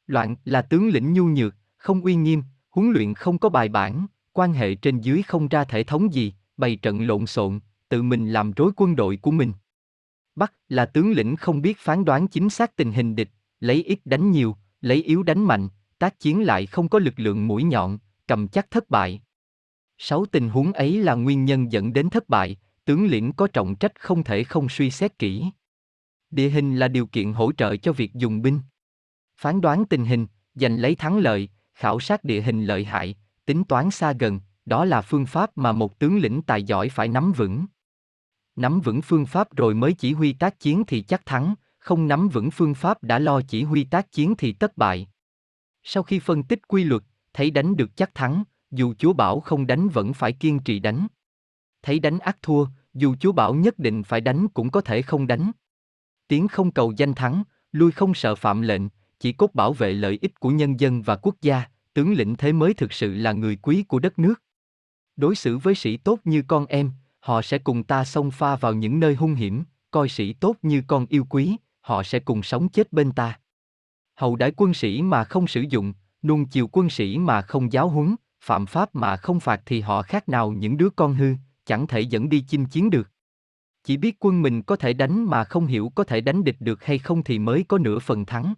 Loạn 0.06 0.36
là 0.44 0.62
tướng 0.62 0.88
lĩnh 0.88 1.12
nhu 1.12 1.24
nhược, 1.24 1.54
không 1.76 2.00
uy 2.00 2.14
nghiêm, 2.14 2.42
huấn 2.70 2.90
luyện 2.90 3.14
không 3.14 3.38
có 3.38 3.48
bài 3.48 3.68
bản, 3.68 4.06
quan 4.32 4.52
hệ 4.52 4.74
trên 4.74 5.00
dưới 5.00 5.22
không 5.22 5.48
ra 5.48 5.64
thể 5.64 5.84
thống 5.84 6.12
gì, 6.12 6.34
bày 6.56 6.76
trận 6.76 7.06
lộn 7.06 7.26
xộn, 7.26 7.60
tự 7.88 8.02
mình 8.02 8.30
làm 8.30 8.52
rối 8.52 8.72
quân 8.76 8.96
đội 8.96 9.16
của 9.16 9.30
mình. 9.30 9.52
Bắc 10.36 10.52
là 10.68 10.86
tướng 10.86 11.12
lĩnh 11.12 11.36
không 11.36 11.62
biết 11.62 11.78
phán 11.78 12.04
đoán 12.04 12.28
chính 12.28 12.50
xác 12.50 12.76
tình 12.76 12.92
hình 12.92 13.16
địch, 13.16 13.30
lấy 13.60 13.82
ít 13.82 13.98
đánh 14.04 14.30
nhiều, 14.30 14.56
lấy 14.80 15.02
yếu 15.02 15.22
đánh 15.22 15.44
mạnh, 15.44 15.68
tác 15.98 16.20
chiến 16.20 16.42
lại 16.42 16.66
không 16.66 16.88
có 16.88 16.98
lực 16.98 17.14
lượng 17.16 17.48
mũi 17.48 17.62
nhọn, 17.62 17.98
cầm 18.26 18.48
chắc 18.48 18.70
thất 18.70 18.90
bại. 18.90 19.22
Sáu 19.98 20.26
tình 20.26 20.48
huống 20.48 20.72
ấy 20.72 20.98
là 20.98 21.14
nguyên 21.14 21.44
nhân 21.44 21.72
dẫn 21.72 21.92
đến 21.92 22.10
thất 22.10 22.28
bại, 22.28 22.56
tướng 22.84 23.06
lĩnh 23.06 23.32
có 23.32 23.46
trọng 23.46 23.76
trách 23.76 24.00
không 24.00 24.24
thể 24.24 24.44
không 24.44 24.68
suy 24.68 24.90
xét 24.90 25.18
kỹ. 25.18 25.50
Địa 26.34 26.48
hình 26.48 26.76
là 26.76 26.88
điều 26.88 27.06
kiện 27.06 27.32
hỗ 27.32 27.52
trợ 27.52 27.76
cho 27.76 27.92
việc 27.92 28.14
dùng 28.14 28.42
binh. 28.42 28.60
Phán 29.36 29.60
đoán 29.60 29.84
tình 29.84 30.04
hình, 30.04 30.26
giành 30.54 30.80
lấy 30.80 30.94
thắng 30.94 31.18
lợi, 31.18 31.48
khảo 31.74 32.00
sát 32.00 32.24
địa 32.24 32.40
hình 32.40 32.64
lợi 32.64 32.84
hại, 32.84 33.16
tính 33.46 33.64
toán 33.64 33.90
xa 33.90 34.12
gần, 34.12 34.40
đó 34.66 34.84
là 34.84 35.02
phương 35.02 35.26
pháp 35.26 35.58
mà 35.58 35.72
một 35.72 35.98
tướng 35.98 36.18
lĩnh 36.18 36.42
tài 36.42 36.62
giỏi 36.62 36.88
phải 36.88 37.08
nắm 37.08 37.32
vững. 37.32 37.66
Nắm 38.56 38.80
vững 38.80 39.02
phương 39.02 39.26
pháp 39.26 39.56
rồi 39.56 39.74
mới 39.74 39.92
chỉ 39.92 40.12
huy 40.12 40.32
tác 40.32 40.60
chiến 40.60 40.82
thì 40.86 41.02
chắc 41.02 41.26
thắng, 41.26 41.54
không 41.78 42.08
nắm 42.08 42.28
vững 42.28 42.50
phương 42.50 42.74
pháp 42.74 43.02
đã 43.02 43.18
lo 43.18 43.40
chỉ 43.48 43.62
huy 43.62 43.84
tác 43.84 44.12
chiến 44.12 44.34
thì 44.38 44.52
tất 44.52 44.76
bại. 44.76 45.08
Sau 45.82 46.02
khi 46.02 46.18
phân 46.18 46.42
tích 46.42 46.68
quy 46.68 46.84
luật, 46.84 47.02
thấy 47.32 47.50
đánh 47.50 47.76
được 47.76 47.96
chắc 47.96 48.14
thắng, 48.14 48.44
dù 48.70 48.94
chúa 48.94 49.12
bảo 49.12 49.40
không 49.40 49.66
đánh 49.66 49.88
vẫn 49.88 50.12
phải 50.12 50.32
kiên 50.32 50.58
trì 50.58 50.78
đánh. 50.78 51.06
Thấy 51.82 51.98
đánh 51.98 52.18
ác 52.18 52.38
thua, 52.42 52.66
dù 52.94 53.14
chúa 53.20 53.32
bảo 53.32 53.54
nhất 53.54 53.78
định 53.78 54.02
phải 54.02 54.20
đánh 54.20 54.48
cũng 54.48 54.70
có 54.70 54.80
thể 54.80 55.02
không 55.02 55.26
đánh. 55.26 55.52
Tiến 56.28 56.48
không 56.48 56.70
cầu 56.70 56.92
danh 56.96 57.14
thắng, 57.14 57.42
lui 57.72 57.92
không 57.92 58.14
sợ 58.14 58.34
phạm 58.34 58.62
lệnh, 58.62 58.82
chỉ 59.20 59.32
cốt 59.32 59.54
bảo 59.54 59.72
vệ 59.72 59.92
lợi 59.92 60.18
ích 60.22 60.40
của 60.40 60.50
nhân 60.50 60.80
dân 60.80 61.02
và 61.02 61.16
quốc 61.16 61.34
gia, 61.42 61.64
tướng 61.94 62.12
lĩnh 62.12 62.36
thế 62.36 62.52
mới 62.52 62.74
thực 62.74 62.92
sự 62.92 63.14
là 63.14 63.32
người 63.32 63.56
quý 63.56 63.82
của 63.82 63.98
đất 63.98 64.18
nước. 64.18 64.42
Đối 65.16 65.34
xử 65.34 65.58
với 65.58 65.74
sĩ 65.74 65.96
tốt 65.96 66.18
như 66.24 66.42
con 66.42 66.66
em, 66.66 66.90
họ 67.20 67.42
sẽ 67.42 67.58
cùng 67.58 67.84
ta 67.84 68.04
xông 68.04 68.30
pha 68.30 68.56
vào 68.56 68.74
những 68.74 69.00
nơi 69.00 69.14
hung 69.14 69.34
hiểm, 69.34 69.64
coi 69.90 70.08
sĩ 70.08 70.32
tốt 70.32 70.56
như 70.62 70.82
con 70.86 71.06
yêu 71.08 71.24
quý, 71.24 71.56
họ 71.80 72.02
sẽ 72.02 72.18
cùng 72.18 72.42
sống 72.42 72.68
chết 72.68 72.92
bên 72.92 73.12
ta. 73.12 73.38
Hậu 74.14 74.36
đãi 74.36 74.52
quân 74.56 74.74
sĩ 74.74 75.02
mà 75.02 75.24
không 75.24 75.46
sử 75.46 75.60
dụng, 75.60 75.92
nuông 76.22 76.46
chiều 76.46 76.68
quân 76.72 76.90
sĩ 76.90 77.18
mà 77.18 77.42
không 77.42 77.72
giáo 77.72 77.88
huấn, 77.88 78.16
phạm 78.40 78.66
pháp 78.66 78.94
mà 78.94 79.16
không 79.16 79.40
phạt 79.40 79.62
thì 79.66 79.80
họ 79.80 80.02
khác 80.02 80.28
nào 80.28 80.52
những 80.52 80.76
đứa 80.76 80.90
con 80.90 81.14
hư, 81.14 81.34
chẳng 81.66 81.86
thể 81.86 82.00
dẫn 82.00 82.28
đi 82.28 82.44
chinh 82.48 82.66
chiến 82.66 82.90
được. 82.90 83.10
Chỉ 83.84 83.96
biết 83.96 84.16
quân 84.20 84.42
mình 84.42 84.62
có 84.62 84.76
thể 84.76 84.92
đánh 84.92 85.24
mà 85.24 85.44
không 85.44 85.66
hiểu 85.66 85.92
có 85.94 86.04
thể 86.04 86.20
đánh 86.20 86.44
địch 86.44 86.56
được 86.60 86.84
hay 86.84 86.98
không 86.98 87.22
thì 87.22 87.38
mới 87.38 87.64
có 87.68 87.78
nửa 87.78 87.98
phần 87.98 88.24
thắng. 88.24 88.54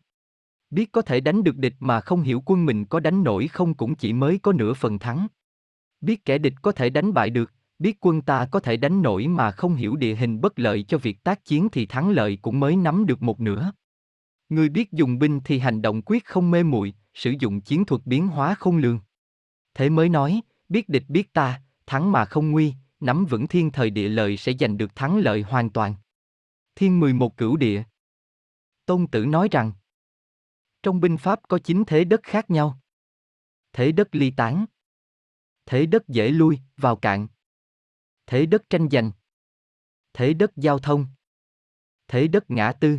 Biết 0.70 0.92
có 0.92 1.02
thể 1.02 1.20
đánh 1.20 1.44
được 1.44 1.56
địch 1.56 1.74
mà 1.80 2.00
không 2.00 2.22
hiểu 2.22 2.42
quân 2.46 2.66
mình 2.66 2.84
có 2.84 3.00
đánh 3.00 3.24
nổi 3.24 3.48
không 3.48 3.74
cũng 3.74 3.94
chỉ 3.94 4.12
mới 4.12 4.38
có 4.38 4.52
nửa 4.52 4.74
phần 4.74 4.98
thắng. 4.98 5.26
Biết 6.00 6.24
kẻ 6.24 6.38
địch 6.38 6.54
có 6.62 6.72
thể 6.72 6.90
đánh 6.90 7.14
bại 7.14 7.30
được, 7.30 7.52
biết 7.78 7.96
quân 8.00 8.22
ta 8.22 8.48
có 8.50 8.60
thể 8.60 8.76
đánh 8.76 9.02
nổi 9.02 9.28
mà 9.28 9.50
không 9.50 9.74
hiểu 9.74 9.96
địa 9.96 10.14
hình 10.14 10.40
bất 10.40 10.58
lợi 10.58 10.82
cho 10.82 10.98
việc 10.98 11.24
tác 11.24 11.44
chiến 11.44 11.68
thì 11.72 11.86
thắng 11.86 12.10
lợi 12.10 12.38
cũng 12.42 12.60
mới 12.60 12.76
nắm 12.76 13.06
được 13.06 13.22
một 13.22 13.40
nửa. 13.40 13.72
Người 14.48 14.68
biết 14.68 14.92
dùng 14.92 15.18
binh 15.18 15.40
thì 15.44 15.58
hành 15.58 15.82
động 15.82 16.02
quyết 16.02 16.24
không 16.24 16.50
mê 16.50 16.62
muội, 16.62 16.94
sử 17.14 17.34
dụng 17.40 17.60
chiến 17.60 17.84
thuật 17.84 18.02
biến 18.04 18.28
hóa 18.28 18.54
không 18.54 18.76
lường. 18.76 19.00
Thế 19.74 19.88
mới 19.88 20.08
nói, 20.08 20.40
biết 20.68 20.88
địch 20.88 21.04
biết 21.08 21.32
ta, 21.32 21.62
thắng 21.86 22.12
mà 22.12 22.24
không 22.24 22.50
nguy, 22.50 22.74
nắm 23.00 23.26
vững 23.26 23.46
thiên 23.46 23.70
thời 23.72 23.90
địa 23.90 24.08
lợi 24.08 24.36
sẽ 24.36 24.52
giành 24.60 24.76
được 24.78 24.96
thắng 24.96 25.18
lợi 25.18 25.42
hoàn 25.42 25.70
toàn. 25.70 25.94
Thiên 26.74 27.00
11 27.00 27.36
cửu 27.36 27.56
địa 27.56 27.84
Tôn 28.86 29.06
Tử 29.06 29.26
nói 29.26 29.48
rằng, 29.50 29.72
trong 30.82 31.00
binh 31.00 31.16
pháp 31.16 31.40
có 31.48 31.58
chín 31.64 31.84
thế 31.86 32.04
đất 32.04 32.20
khác 32.22 32.50
nhau. 32.50 32.80
Thế 33.72 33.92
đất 33.92 34.08
ly 34.12 34.32
tán. 34.36 34.66
Thế 35.66 35.86
đất 35.86 36.08
dễ 36.08 36.28
lui, 36.28 36.60
vào 36.76 36.96
cạn. 36.96 37.28
Thế 38.26 38.46
đất 38.46 38.62
tranh 38.70 38.88
giành. 38.90 39.12
Thế 40.12 40.34
đất 40.34 40.50
giao 40.56 40.78
thông. 40.78 41.06
Thế 42.08 42.28
đất 42.28 42.50
ngã 42.50 42.72
tư. 42.80 42.98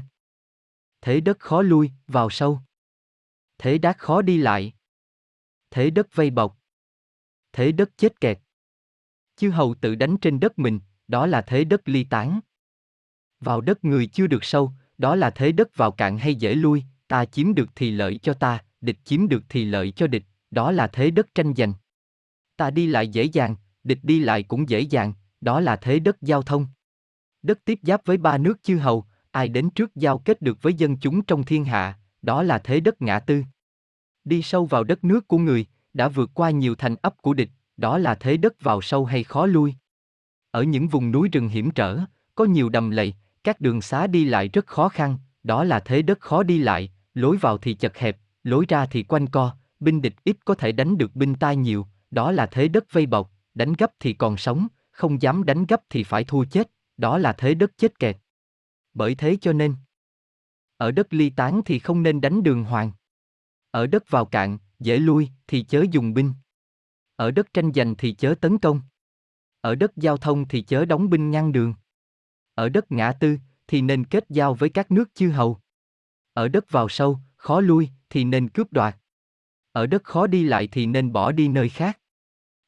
Thế 1.01 1.21
đất 1.21 1.39
khó 1.39 1.61
lui, 1.61 1.91
vào 2.07 2.29
sâu. 2.29 2.59
Thế 3.57 3.77
đát 3.77 3.97
khó 3.97 4.21
đi 4.21 4.37
lại. 4.37 4.73
Thế 5.69 5.89
đất 5.89 6.07
vây 6.13 6.29
bọc. 6.29 6.57
Thế 7.51 7.71
đất 7.71 7.89
chết 7.97 8.19
kẹt. 8.19 8.39
Chư 9.37 9.49
hầu 9.49 9.75
tự 9.81 9.95
đánh 9.95 10.17
trên 10.17 10.39
đất 10.39 10.59
mình, 10.59 10.79
đó 11.07 11.25
là 11.25 11.41
thế 11.41 11.63
đất 11.63 11.89
ly 11.89 12.03
tán. 12.03 12.39
Vào 13.39 13.61
đất 13.61 13.85
người 13.85 14.07
chưa 14.07 14.27
được 14.27 14.43
sâu, 14.43 14.71
đó 14.97 15.15
là 15.15 15.29
thế 15.29 15.51
đất 15.51 15.77
vào 15.77 15.91
cạn 15.91 16.17
hay 16.17 16.35
dễ 16.35 16.55
lui, 16.55 16.83
ta 17.07 17.25
chiếm 17.25 17.53
được 17.53 17.69
thì 17.75 17.91
lợi 17.91 18.17
cho 18.17 18.33
ta, 18.33 18.63
địch 18.81 18.97
chiếm 19.03 19.27
được 19.27 19.43
thì 19.49 19.65
lợi 19.65 19.91
cho 19.91 20.07
địch, 20.07 20.23
đó 20.51 20.71
là 20.71 20.87
thế 20.87 21.11
đất 21.11 21.35
tranh 21.35 21.53
giành. 21.57 21.73
Ta 22.55 22.71
đi 22.71 22.87
lại 22.87 23.07
dễ 23.07 23.23
dàng, 23.23 23.55
địch 23.83 23.99
đi 24.03 24.19
lại 24.19 24.43
cũng 24.43 24.69
dễ 24.69 24.79
dàng, 24.79 25.13
đó 25.41 25.59
là 25.59 25.75
thế 25.75 25.99
đất 25.99 26.21
giao 26.21 26.41
thông. 26.41 26.67
Đất 27.41 27.59
tiếp 27.65 27.79
giáp 27.83 28.05
với 28.05 28.17
ba 28.17 28.37
nước 28.37 28.63
chư 28.63 28.77
hầu, 28.77 29.05
ai 29.31 29.47
đến 29.47 29.69
trước 29.69 29.95
giao 29.95 30.17
kết 30.17 30.41
được 30.41 30.61
với 30.61 30.73
dân 30.73 30.97
chúng 30.97 31.25
trong 31.25 31.43
thiên 31.43 31.65
hạ, 31.65 31.99
đó 32.21 32.43
là 32.43 32.57
thế 32.57 32.79
đất 32.79 33.01
ngã 33.01 33.19
tư. 33.19 33.43
Đi 34.23 34.41
sâu 34.41 34.65
vào 34.65 34.83
đất 34.83 35.03
nước 35.03 35.27
của 35.27 35.37
người, 35.37 35.65
đã 35.93 36.07
vượt 36.07 36.29
qua 36.33 36.49
nhiều 36.49 36.75
thành 36.75 36.95
ấp 37.01 37.21
của 37.21 37.33
địch, 37.33 37.49
đó 37.77 37.97
là 37.97 38.15
thế 38.15 38.37
đất 38.37 38.61
vào 38.61 38.81
sâu 38.81 39.05
hay 39.05 39.23
khó 39.23 39.45
lui. 39.45 39.73
Ở 40.51 40.63
những 40.63 40.87
vùng 40.87 41.11
núi 41.11 41.29
rừng 41.31 41.49
hiểm 41.49 41.71
trở, 41.71 41.99
có 42.35 42.45
nhiều 42.45 42.69
đầm 42.69 42.89
lầy, 42.89 43.13
các 43.43 43.61
đường 43.61 43.81
xá 43.81 44.07
đi 44.07 44.25
lại 44.25 44.47
rất 44.47 44.67
khó 44.67 44.89
khăn, 44.89 45.17
đó 45.43 45.63
là 45.63 45.79
thế 45.79 46.01
đất 46.01 46.19
khó 46.19 46.43
đi 46.43 46.57
lại, 46.57 46.91
lối 47.13 47.37
vào 47.37 47.57
thì 47.57 47.73
chật 47.73 47.97
hẹp, 47.97 48.17
lối 48.43 48.65
ra 48.69 48.85
thì 48.85 49.03
quanh 49.03 49.27
co, 49.27 49.57
binh 49.79 50.01
địch 50.01 50.13
ít 50.23 50.37
có 50.45 50.55
thể 50.55 50.71
đánh 50.71 50.97
được 50.97 51.15
binh 51.15 51.35
tai 51.35 51.55
nhiều, 51.55 51.87
đó 52.11 52.31
là 52.31 52.45
thế 52.45 52.67
đất 52.67 52.93
vây 52.93 53.05
bọc, 53.05 53.31
đánh 53.53 53.73
gấp 53.73 53.91
thì 53.99 54.13
còn 54.13 54.37
sống, 54.37 54.67
không 54.91 55.21
dám 55.21 55.43
đánh 55.43 55.65
gấp 55.65 55.81
thì 55.89 56.03
phải 56.03 56.23
thua 56.23 56.45
chết, 56.45 56.71
đó 56.97 57.17
là 57.17 57.33
thế 57.33 57.53
đất 57.53 57.71
chết 57.77 57.99
kẹt. 57.99 58.17
Bởi 58.93 59.15
thế 59.15 59.37
cho 59.41 59.53
nên, 59.53 59.75
ở 60.77 60.91
đất 60.91 61.13
ly 61.13 61.29
tán 61.29 61.61
thì 61.65 61.79
không 61.79 62.03
nên 62.03 62.21
đánh 62.21 62.43
đường 62.43 62.63
hoàng. 62.63 62.91
Ở 63.71 63.87
đất 63.87 64.09
vào 64.09 64.25
cạn, 64.25 64.57
dễ 64.79 64.97
lui, 64.97 65.29
thì 65.47 65.63
chớ 65.63 65.85
dùng 65.91 66.13
binh. 66.13 66.33
Ở 67.17 67.31
đất 67.31 67.53
tranh 67.53 67.71
giành 67.75 67.95
thì 67.95 68.11
chớ 68.13 68.35
tấn 68.41 68.57
công. 68.57 68.81
Ở 69.61 69.75
đất 69.75 69.91
giao 69.95 70.17
thông 70.17 70.47
thì 70.47 70.61
chớ 70.61 70.85
đóng 70.85 71.09
binh 71.09 71.31
ngăn 71.31 71.51
đường. 71.51 71.73
Ở 72.53 72.69
đất 72.69 72.91
ngã 72.91 73.11
tư, 73.11 73.37
thì 73.67 73.81
nên 73.81 74.05
kết 74.05 74.25
giao 74.29 74.53
với 74.53 74.69
các 74.69 74.91
nước 74.91 75.15
chư 75.15 75.29
hầu. 75.29 75.57
Ở 76.33 76.47
đất 76.47 76.71
vào 76.71 76.89
sâu, 76.89 77.19
khó 77.35 77.61
lui, 77.61 77.89
thì 78.09 78.23
nên 78.23 78.49
cướp 78.49 78.73
đoạt. 78.73 78.97
Ở 79.71 79.87
đất 79.87 80.03
khó 80.03 80.27
đi 80.27 80.43
lại 80.43 80.67
thì 80.71 80.85
nên 80.85 81.11
bỏ 81.11 81.31
đi 81.31 81.47
nơi 81.47 81.69
khác. 81.69 81.99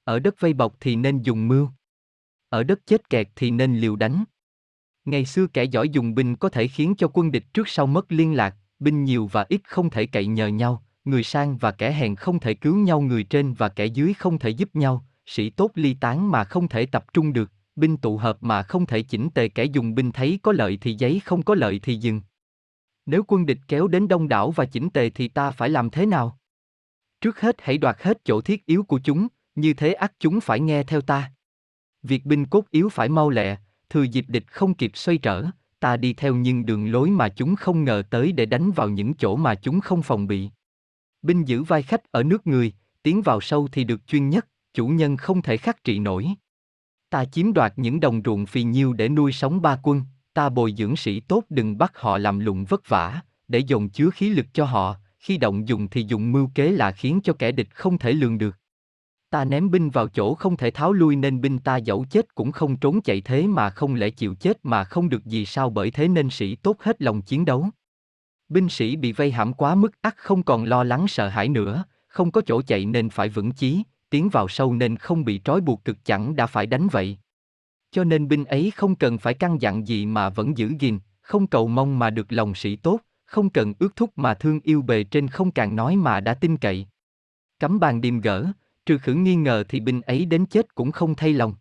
Ở 0.04 0.20
đất 0.20 0.40
vây 0.40 0.54
bọc 0.54 0.76
thì 0.80 0.96
nên 0.96 1.22
dùng 1.22 1.48
mưu. 1.48 1.70
Ở 2.50 2.64
đất 2.64 2.80
chết 2.86 3.10
kẹt 3.10 3.28
thì 3.36 3.52
nên 3.52 3.78
liều 3.78 3.96
đánh. 3.96 4.24
Ngày 5.06 5.26
xưa 5.26 5.48
kẻ 5.48 5.64
giỏi 5.64 5.90
dùng 5.90 6.16
binh 6.16 6.36
có 6.36 6.50
thể 6.50 6.68
khiến 6.68 6.94
cho 6.98 7.08
quân 7.14 7.32
địch 7.32 7.46
trước 7.54 7.68
sau 7.68 7.88
mất 7.88 8.12
liên 8.12 8.34
lạc, 8.34 8.56
binh 8.80 9.04
nhiều 9.04 9.28
và 9.28 9.46
ít 9.50 9.62
không 9.64 9.90
thể 9.90 10.06
cậy 10.06 10.28
nhờ 10.28 10.48
nhau, 10.48 10.84
người 11.10 11.24
sang 11.24 11.58
và 11.58 11.72
kẻ 11.72 11.92
hèn 11.92 12.16
không 12.16 12.40
thể 12.40 12.54
cứu 12.54 12.76
nhau 12.76 13.02
người 13.02 13.24
trên 13.24 13.54
và 13.54 13.70
kẻ 13.70 13.86
dưới 13.86 14.14
không 14.14 14.40
thể 14.40 14.50
giúp 14.50 14.76
nhau, 14.76 15.06
sĩ 15.26 15.50
tốt 15.50 15.72
ly 15.76 15.94
tán 15.94 16.32
mà 16.32 16.44
không 16.44 16.68
thể 16.68 16.86
tập 16.86 17.06
trung 17.14 17.34
được, 17.34 17.52
binh 17.76 17.98
tụ 17.98 18.18
hợp 18.18 18.38
mà 18.42 18.64
không 18.64 18.86
thể 18.86 19.02
chỉnh 19.02 19.30
tề 19.30 19.48
kẻ 19.48 19.64
dùng 19.64 19.96
binh 19.96 20.12
thấy 20.12 20.40
có 20.44 20.52
lợi 20.52 20.78
thì 20.82 20.94
giấy 20.94 21.22
không 21.26 21.44
có 21.44 21.56
lợi 21.56 21.80
thì 21.84 21.96
dừng. 21.96 22.22
Nếu 23.06 23.24
quân 23.28 23.46
địch 23.46 23.60
kéo 23.68 23.88
đến 23.88 24.08
đông 24.08 24.28
đảo 24.28 24.52
và 24.52 24.66
chỉnh 24.66 24.90
tề 24.90 25.10
thì 25.10 25.28
ta 25.28 25.52
phải 25.52 25.70
làm 25.70 25.90
thế 25.90 26.06
nào? 26.06 26.40
Trước 27.22 27.40
hết 27.40 27.56
hãy 27.60 27.78
đoạt 27.78 27.98
hết 28.02 28.26
chỗ 28.26 28.42
thiết 28.42 28.66
yếu 28.66 28.84
của 28.84 29.00
chúng, 29.04 29.28
như 29.56 29.74
thế 29.74 29.94
ắt 29.94 30.14
chúng 30.20 30.40
phải 30.40 30.60
nghe 30.60 30.84
theo 30.84 31.02
ta. 31.02 31.32
Việc 32.04 32.26
binh 32.26 32.46
cốt 32.46 32.66
yếu 32.72 32.90
phải 32.90 33.10
mau 33.10 33.30
lẹ, 33.30 33.58
thừa 33.90 34.04
dịp 34.04 34.26
địch 34.28 34.48
không 34.48 34.74
kịp 34.74 34.92
xoay 34.94 35.18
trở, 35.18 35.46
ta 35.80 35.98
đi 35.98 36.14
theo 36.14 36.36
nhưng 36.36 36.66
đường 36.66 36.92
lối 36.92 37.10
mà 37.10 37.30
chúng 37.30 37.56
không 37.56 37.84
ngờ 37.84 38.04
tới 38.10 38.32
để 38.32 38.46
đánh 38.46 38.72
vào 38.72 38.90
những 38.90 39.14
chỗ 39.14 39.36
mà 39.36 39.56
chúng 39.56 39.80
không 39.80 40.02
phòng 40.02 40.28
bị. 40.28 40.50
Binh 41.22 41.46
giữ 41.46 41.64
vai 41.64 41.84
khách 41.84 42.12
ở 42.12 42.24
nước 42.24 42.48
người, 42.48 42.74
tiến 43.04 43.22
vào 43.22 43.42
sâu 43.42 43.68
thì 43.72 43.84
được 43.84 44.08
chuyên 44.08 44.30
nhất, 44.30 44.48
chủ 44.74 44.88
nhân 44.88 45.18
không 45.18 45.42
thể 45.42 45.58
khắc 45.58 45.84
trị 45.84 46.00
nổi. 46.00 46.28
Ta 47.10 47.26
chiếm 47.26 47.54
đoạt 47.54 47.74
những 47.76 48.00
đồng 48.00 48.22
ruộng 48.26 48.46
phì 48.46 48.64
nhiêu 48.64 48.94
để 48.94 49.10
nuôi 49.10 49.32
sống 49.32 49.62
ba 49.62 49.80
quân, 49.84 50.02
ta 50.34 50.50
bồi 50.50 50.74
dưỡng 50.78 50.96
sĩ 50.96 51.20
tốt 51.20 51.44
đừng 51.50 51.78
bắt 51.78 51.92
họ 51.96 52.18
làm 52.18 52.40
lụng 52.40 52.66
vất 52.66 52.90
vả, 52.90 53.22
để 53.48 53.60
dồn 53.60 53.90
chứa 53.90 54.10
khí 54.10 54.30
lực 54.30 54.46
cho 54.54 54.66
họ, 54.66 54.96
khi 55.20 55.38
động 55.38 55.68
dùng 55.68 55.88
thì 55.88 56.06
dùng 56.08 56.32
mưu 56.32 56.50
kế 56.56 56.72
là 56.72 56.92
khiến 56.92 57.20
cho 57.24 57.34
kẻ 57.34 57.52
địch 57.52 57.70
không 57.74 57.98
thể 57.98 58.14
lường 58.14 58.38
được. 58.38 58.56
Ta 59.30 59.46
ném 59.46 59.72
binh 59.72 59.90
vào 59.90 60.08
chỗ 60.08 60.36
không 60.36 60.58
thể 60.58 60.72
tháo 60.72 60.94
lui 60.94 61.16
nên 61.16 61.42
binh 61.42 61.60
ta 61.60 61.78
dẫu 61.78 62.06
chết 62.10 62.36
cũng 62.36 62.52
không 62.52 62.78
trốn 62.78 63.02
chạy 63.02 63.22
thế 63.22 63.48
mà 63.48 63.70
không 63.70 63.96
lẽ 63.96 64.10
chịu 64.10 64.36
chết 64.36 64.58
mà 64.64 64.84
không 64.84 65.10
được 65.10 65.26
gì 65.26 65.46
sao 65.46 65.70
bởi 65.70 65.92
thế 65.92 66.08
nên 66.08 66.30
sĩ 66.30 66.56
tốt 66.56 66.82
hết 66.82 67.02
lòng 67.02 67.22
chiến 67.22 67.46
đấu. 67.46 67.70
Binh 68.50 68.70
sĩ 68.70 68.96
bị 68.96 69.12
vây 69.12 69.32
hãm 69.32 69.54
quá 69.54 69.76
mức 69.76 70.02
ắt 70.02 70.18
không 70.18 70.44
còn 70.44 70.64
lo 70.64 70.84
lắng 70.84 71.08
sợ 71.08 71.28
hãi 71.28 71.50
nữa, 71.50 71.84
không 72.08 72.32
có 72.32 72.42
chỗ 72.46 72.62
chạy 72.62 72.86
nên 72.86 73.10
phải 73.10 73.30
vững 73.30 73.52
chí, 73.52 73.84
tiến 74.10 74.30
vào 74.30 74.48
sâu 74.48 74.74
nên 74.74 74.96
không 74.98 75.26
bị 75.26 75.42
trói 75.44 75.62
buộc 75.62 75.86
cực 75.86 76.06
chẳng 76.06 76.36
đã 76.36 76.46
phải 76.46 76.66
đánh 76.66 76.88
vậy. 76.88 77.18
Cho 77.92 78.04
nên 78.04 78.28
binh 78.28 78.46
ấy 78.46 78.72
không 78.76 78.96
cần 78.96 79.18
phải 79.18 79.34
căn 79.34 79.62
dặn 79.62 79.88
gì 79.88 80.06
mà 80.06 80.30
vẫn 80.30 80.58
giữ 80.58 80.72
gìn, 80.80 81.00
không 81.22 81.48
cầu 81.48 81.68
mong 81.68 82.00
mà 82.00 82.10
được 82.10 82.32
lòng 82.32 82.56
sĩ 82.56 82.76
tốt, 82.76 83.00
không 83.26 83.50
cần 83.50 83.74
ước 83.80 83.96
thúc 83.96 84.12
mà 84.16 84.34
thương 84.34 84.60
yêu 84.64 84.82
bề 84.82 85.04
trên 85.04 85.28
không 85.28 85.52
càng 85.52 85.76
nói 85.76 85.96
mà 85.96 86.20
đã 86.20 86.34
tin 86.34 86.58
cậy. 86.58 86.88
Cấm 87.60 87.80
bàn 87.80 88.02
điềm 88.02 88.22
gỡ, 88.22 88.46
trừ 88.86 88.98
khử 88.98 89.14
nghi 89.14 89.36
ngờ 89.36 89.64
thì 89.70 89.80
binh 89.80 90.02
ấy 90.02 90.26
đến 90.26 90.46
chết 90.46 90.76
cũng 90.76 90.92
không 90.92 91.16
thay 91.16 91.34
lòng. 91.34 91.56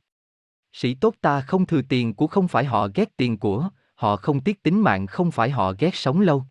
Sĩ 0.73 0.95
tốt 0.95 1.15
ta 1.21 1.41
không 1.41 1.67
thừa 1.67 1.83
tiền 1.89 2.15
của 2.15 2.27
không 2.27 2.49
phải 2.49 2.65
họ 2.65 2.89
ghét 2.95 3.17
tiền 3.17 3.39
của, 3.39 3.69
họ 3.95 4.17
không 4.17 4.41
tiếc 4.41 4.63
tính 4.63 4.81
mạng 4.81 5.07
không 5.07 5.31
phải 5.31 5.51
họ 5.51 5.73
ghét 5.79 5.95
sống 5.95 6.21
lâu. 6.21 6.45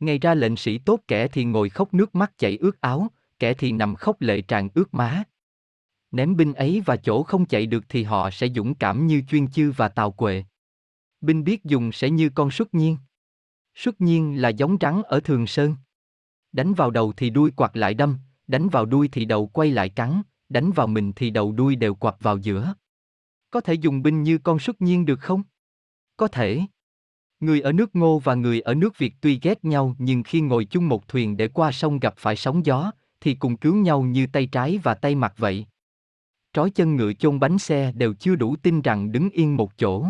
Ngày 0.00 0.18
ra 0.18 0.34
lệnh 0.34 0.56
sĩ 0.56 0.78
tốt 0.78 1.00
kẻ 1.08 1.28
thì 1.28 1.44
ngồi 1.44 1.68
khóc 1.68 1.94
nước 1.94 2.14
mắt 2.14 2.38
chảy 2.38 2.56
ướt 2.56 2.80
áo, 2.80 3.08
kẻ 3.38 3.54
thì 3.54 3.72
nằm 3.72 3.94
khóc 3.94 4.20
lệ 4.20 4.40
tràn 4.40 4.68
ướt 4.74 4.94
má. 4.94 5.24
Ném 6.10 6.36
binh 6.36 6.54
ấy 6.54 6.82
và 6.86 6.96
chỗ 6.96 7.22
không 7.22 7.46
chạy 7.46 7.66
được 7.66 7.84
thì 7.88 8.02
họ 8.02 8.30
sẽ 8.30 8.48
dũng 8.48 8.74
cảm 8.74 9.06
như 9.06 9.22
chuyên 9.30 9.48
chư 9.48 9.72
và 9.76 9.88
tào 9.88 10.10
quệ. 10.10 10.44
Binh 11.20 11.44
biết 11.44 11.64
dùng 11.64 11.92
sẽ 11.92 12.10
như 12.10 12.30
con 12.34 12.50
xuất 12.50 12.74
nhiên. 12.74 12.96
Xuất 13.74 14.00
nhiên 14.00 14.40
là 14.42 14.48
giống 14.48 14.76
rắn 14.80 15.02
ở 15.02 15.20
Thường 15.20 15.46
Sơn. 15.46 15.76
Đánh 16.52 16.74
vào 16.74 16.90
đầu 16.90 17.12
thì 17.16 17.30
đuôi 17.30 17.50
quạt 17.56 17.76
lại 17.76 17.94
đâm, 17.94 18.18
đánh 18.46 18.68
vào 18.68 18.86
đuôi 18.86 19.08
thì 19.12 19.24
đầu 19.24 19.46
quay 19.46 19.70
lại 19.70 19.88
cắn, 19.88 20.22
đánh 20.48 20.70
vào 20.70 20.86
mình 20.86 21.12
thì 21.16 21.30
đầu 21.30 21.52
đuôi 21.52 21.76
đều 21.76 21.94
quặp 21.94 22.22
vào 22.22 22.36
giữa. 22.36 22.74
Có 23.50 23.60
thể 23.60 23.74
dùng 23.74 24.02
binh 24.02 24.22
như 24.22 24.38
con 24.38 24.58
xuất 24.58 24.82
nhiên 24.82 25.06
được 25.06 25.20
không? 25.20 25.42
Có 26.16 26.28
thể. 26.28 26.60
Người 27.40 27.60
ở 27.60 27.72
nước 27.72 27.96
Ngô 27.96 28.18
và 28.18 28.34
người 28.34 28.60
ở 28.60 28.74
nước 28.74 28.98
Việt 28.98 29.14
tuy 29.20 29.38
ghét 29.42 29.64
nhau 29.64 29.94
nhưng 29.98 30.22
khi 30.22 30.40
ngồi 30.40 30.64
chung 30.64 30.88
một 30.88 31.08
thuyền 31.08 31.36
để 31.36 31.48
qua 31.48 31.72
sông 31.72 31.98
gặp 31.98 32.14
phải 32.16 32.36
sóng 32.36 32.66
gió, 32.66 32.90
thì 33.20 33.34
cùng 33.34 33.56
cứu 33.56 33.74
nhau 33.74 34.02
như 34.02 34.26
tay 34.26 34.46
trái 34.46 34.78
và 34.82 34.94
tay 34.94 35.14
mặt 35.14 35.34
vậy. 35.36 35.66
Trói 36.52 36.70
chân 36.70 36.96
ngựa 36.96 37.12
chôn 37.12 37.40
bánh 37.40 37.58
xe 37.58 37.92
đều 37.92 38.14
chưa 38.14 38.36
đủ 38.36 38.56
tin 38.56 38.82
rằng 38.82 39.12
đứng 39.12 39.30
yên 39.30 39.56
một 39.56 39.78
chỗ. 39.78 40.06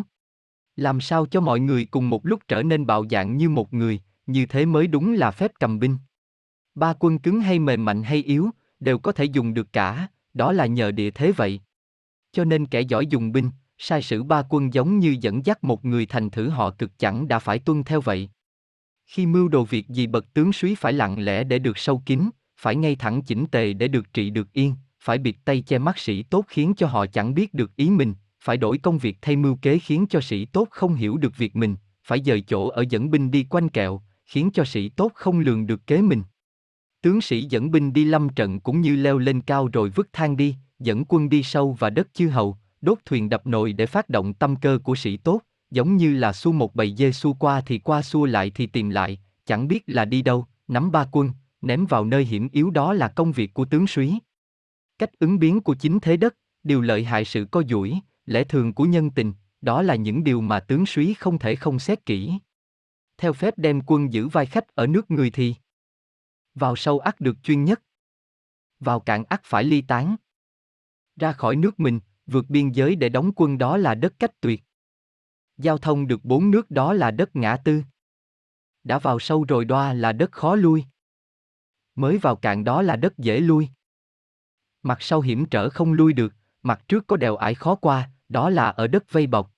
Làm 0.77 1.01
sao 1.01 1.27
cho 1.27 1.41
mọi 1.41 1.61
người 1.61 1.85
cùng 1.85 2.11
một 2.11 2.27
lúc 2.27 2.41
trở 2.49 2.63
nên 2.63 2.87
bạo 2.87 3.05
dạn 3.11 3.37
như 3.37 3.49
một 3.49 3.75
người, 3.75 4.01
như 4.27 4.47
thế 4.47 4.67
mới 4.67 4.87
đúng 4.87 5.13
là 5.13 5.31
phép 5.31 5.51
cầm 5.61 5.79
binh. 5.79 5.97
Ba 6.75 6.95
quân 6.99 7.19
cứng 7.19 7.41
hay 7.41 7.59
mềm 7.59 7.85
mạnh 7.85 8.03
hay 8.03 8.23
yếu, 8.23 8.51
đều 8.81 8.99
có 8.99 9.13
thể 9.13 9.25
dùng 9.25 9.55
được 9.55 9.73
cả, 9.73 10.09
đó 10.35 10.53
là 10.53 10.67
nhờ 10.67 10.91
địa 10.91 11.11
thế 11.11 11.33
vậy. 11.33 11.61
Cho 12.33 12.45
nên 12.45 12.67
kẻ 12.67 12.81
giỏi 12.81 13.07
dùng 13.07 13.33
binh, 13.33 13.51
sai 13.83 14.03
sử 14.03 14.23
ba 14.23 14.43
quân 14.49 14.75
giống 14.75 14.99
như 14.99 15.17
dẫn 15.21 15.47
dắt 15.47 15.65
một 15.65 15.85
người 15.85 16.07
thành 16.07 16.31
thử 16.31 16.49
họ 16.49 16.71
cực 16.71 16.99
chẳng 16.99 17.29
đã 17.29 17.39
phải 17.39 17.59
tuân 17.59 17.85
theo 17.85 18.01
vậy. 18.01 18.31
Khi 19.07 19.27
mưu 19.27 19.49
đồ 19.49 19.65
việc 19.65 19.89
gì 19.89 20.07
bậc 20.07 20.35
tướng 20.35 20.53
suý 20.53 20.75
phải 20.75 20.93
lặng 20.93 21.25
lẽ 21.25 21.45
để 21.45 21.59
được 21.59 21.79
sâu 21.79 22.03
kín, 22.07 22.31
phải 22.57 22.77
ngay 22.77 22.97
thẳng 22.97 23.23
chỉnh 23.23 23.47
tề 23.47 23.73
để 23.73 23.89
được 23.89 24.13
trị 24.13 24.31
được 24.31 24.53
yên, 24.53 24.75
phải 25.01 25.19
bịt 25.19 25.37
tay 25.45 25.61
che 25.61 25.79
mắt 25.79 25.99
sĩ 25.99 26.23
tốt 26.23 26.45
khiến 26.49 26.75
cho 26.77 26.87
họ 26.87 27.07
chẳng 27.07 27.35
biết 27.35 27.55
được 27.55 27.77
ý 27.77 27.91
mình, 27.91 28.15
phải 28.41 28.57
đổi 28.57 28.79
công 28.79 28.99
việc 28.99 29.19
thay 29.23 29.37
mưu 29.37 29.57
kế 29.63 29.79
khiến 29.79 30.07
cho 30.11 30.21
sĩ 30.21 30.45
tốt 30.45 30.69
không 30.71 30.95
hiểu 30.95 31.17
được 31.17 31.37
việc 31.37 31.57
mình, 31.57 31.77
phải 32.05 32.23
dời 32.25 32.41
chỗ 32.41 32.69
ở 32.69 32.85
dẫn 32.89 33.11
binh 33.11 33.31
đi 33.31 33.47
quanh 33.51 33.69
kẹo, 33.69 34.03
khiến 34.25 34.51
cho 34.55 34.65
sĩ 34.65 34.89
tốt 34.89 35.13
không 35.15 35.41
lường 35.41 35.67
được 35.67 35.87
kế 35.87 36.03
mình. 36.03 36.23
Tướng 37.03 37.21
sĩ 37.21 37.43
dẫn 37.43 37.71
binh 37.71 37.93
đi 37.93 38.05
lâm 38.05 38.29
trận 38.29 38.61
cũng 38.61 38.81
như 38.81 38.97
leo 38.97 39.19
lên 39.19 39.41
cao 39.41 39.69
rồi 39.73 39.91
vứt 39.91 40.09
thang 40.13 40.37
đi, 40.37 40.57
dẫn 40.79 41.05
quân 41.09 41.29
đi 41.29 41.43
sâu 41.43 41.77
và 41.79 41.91
đất 41.91 42.15
chư 42.15 42.29
hầu, 42.29 42.57
đốt 42.81 42.99
thuyền 43.05 43.29
đập 43.29 43.47
nồi 43.47 43.73
để 43.73 43.87
phát 43.87 44.09
động 44.09 44.35
tâm 44.35 44.57
cơ 44.57 44.79
của 44.85 44.95
sĩ 44.95 45.17
tốt, 45.17 45.41
giống 45.71 45.97
như 45.97 46.15
là 46.15 46.33
xu 46.33 46.53
một 46.53 46.75
bầy 46.75 46.95
dê 46.97 47.13
xu 47.13 47.35
qua 47.35 47.61
thì 47.67 47.79
qua 47.79 48.03
xua 48.03 48.25
lại 48.25 48.51
thì 48.55 48.67
tìm 48.67 48.91
lại, 48.91 49.21
chẳng 49.47 49.69
biết 49.69 49.83
là 49.87 50.05
đi 50.05 50.23
đâu, 50.23 50.47
nắm 50.69 50.91
ba 50.91 51.09
quân, 51.13 51.31
ném 51.61 51.87
vào 51.87 52.05
nơi 52.05 52.25
hiểm 52.25 52.49
yếu 52.53 52.71
đó 52.71 52.93
là 52.93 53.09
công 53.09 53.33
việc 53.33 53.55
của 53.55 53.65
tướng 53.65 53.87
suý. 53.87 54.19
Cách 54.99 55.11
ứng 55.19 55.39
biến 55.39 55.61
của 55.61 55.75
chính 55.75 56.01
thế 56.01 56.17
đất, 56.17 56.37
điều 56.63 56.81
lợi 56.81 57.05
hại 57.05 57.25
sự 57.25 57.47
co 57.51 57.63
duỗi, 57.69 57.95
lẽ 58.27 58.45
thường 58.45 58.73
của 58.73 58.85
nhân 58.85 59.11
tình, 59.11 59.33
đó 59.61 59.83
là 59.83 59.95
những 59.95 60.25
điều 60.25 60.41
mà 60.41 60.61
tướng 60.61 60.87
suý 60.87 61.15
không 61.15 61.39
thể 61.39 61.57
không 61.57 61.79
xét 61.79 62.07
kỹ. 62.07 62.39
Theo 63.19 63.33
phép 63.33 63.55
đem 63.57 63.81
quân 63.87 64.13
giữ 64.13 64.29
vai 64.29 64.47
khách 64.47 64.75
ở 64.75 64.87
nước 64.87 65.11
người 65.11 65.31
thì 65.31 65.55
vào 66.55 66.77
sâu 66.77 66.99
ắt 66.99 67.21
được 67.21 67.37
chuyên 67.43 67.65
nhất. 67.65 67.83
Vào 68.81 69.01
cạn 69.01 69.25
ắt 69.25 69.41
phải 69.45 69.65
ly 69.65 69.81
tán. 69.81 70.17
Ra 71.17 71.33
khỏi 71.33 71.57
nước 71.57 71.81
mình, 71.81 72.01
vượt 72.31 72.51
biên 72.51 72.73
giới 72.73 72.97
để 72.97 73.09
đóng 73.09 73.33
quân 73.37 73.59
đó 73.59 73.77
là 73.77 73.95
đất 73.95 74.13
cách 74.19 74.41
tuyệt. 74.41 74.63
Giao 75.57 75.79
thông 75.79 76.07
được 76.07 76.25
bốn 76.25 76.51
nước 76.51 76.71
đó 76.71 76.93
là 76.93 77.11
đất 77.11 77.37
ngã 77.37 77.57
tư. 77.65 77.83
Đã 78.85 78.99
vào 78.99 79.19
sâu 79.19 79.45
rồi 79.45 79.65
đoa 79.65 79.93
là 79.93 80.13
đất 80.13 80.33
khó 80.33 80.55
lui. 80.55 80.85
Mới 81.95 82.19
vào 82.19 82.37
cạn 82.37 82.65
đó 82.65 82.83
là 82.83 82.97
đất 82.97 83.19
dễ 83.19 83.41
lui. 83.41 83.69
Mặt 84.83 85.03
sau 85.03 85.21
hiểm 85.21 85.47
trở 85.47 85.71
không 85.71 85.93
lui 85.93 86.13
được, 86.13 86.35
mặt 86.63 86.85
trước 86.89 87.07
có 87.07 87.17
đèo 87.17 87.37
ải 87.37 87.55
khó 87.55 87.75
qua, 87.75 88.11
đó 88.29 88.51
là 88.51 88.71
ở 88.71 88.87
đất 88.87 89.13
vây 89.13 89.27
bọc. 89.27 89.53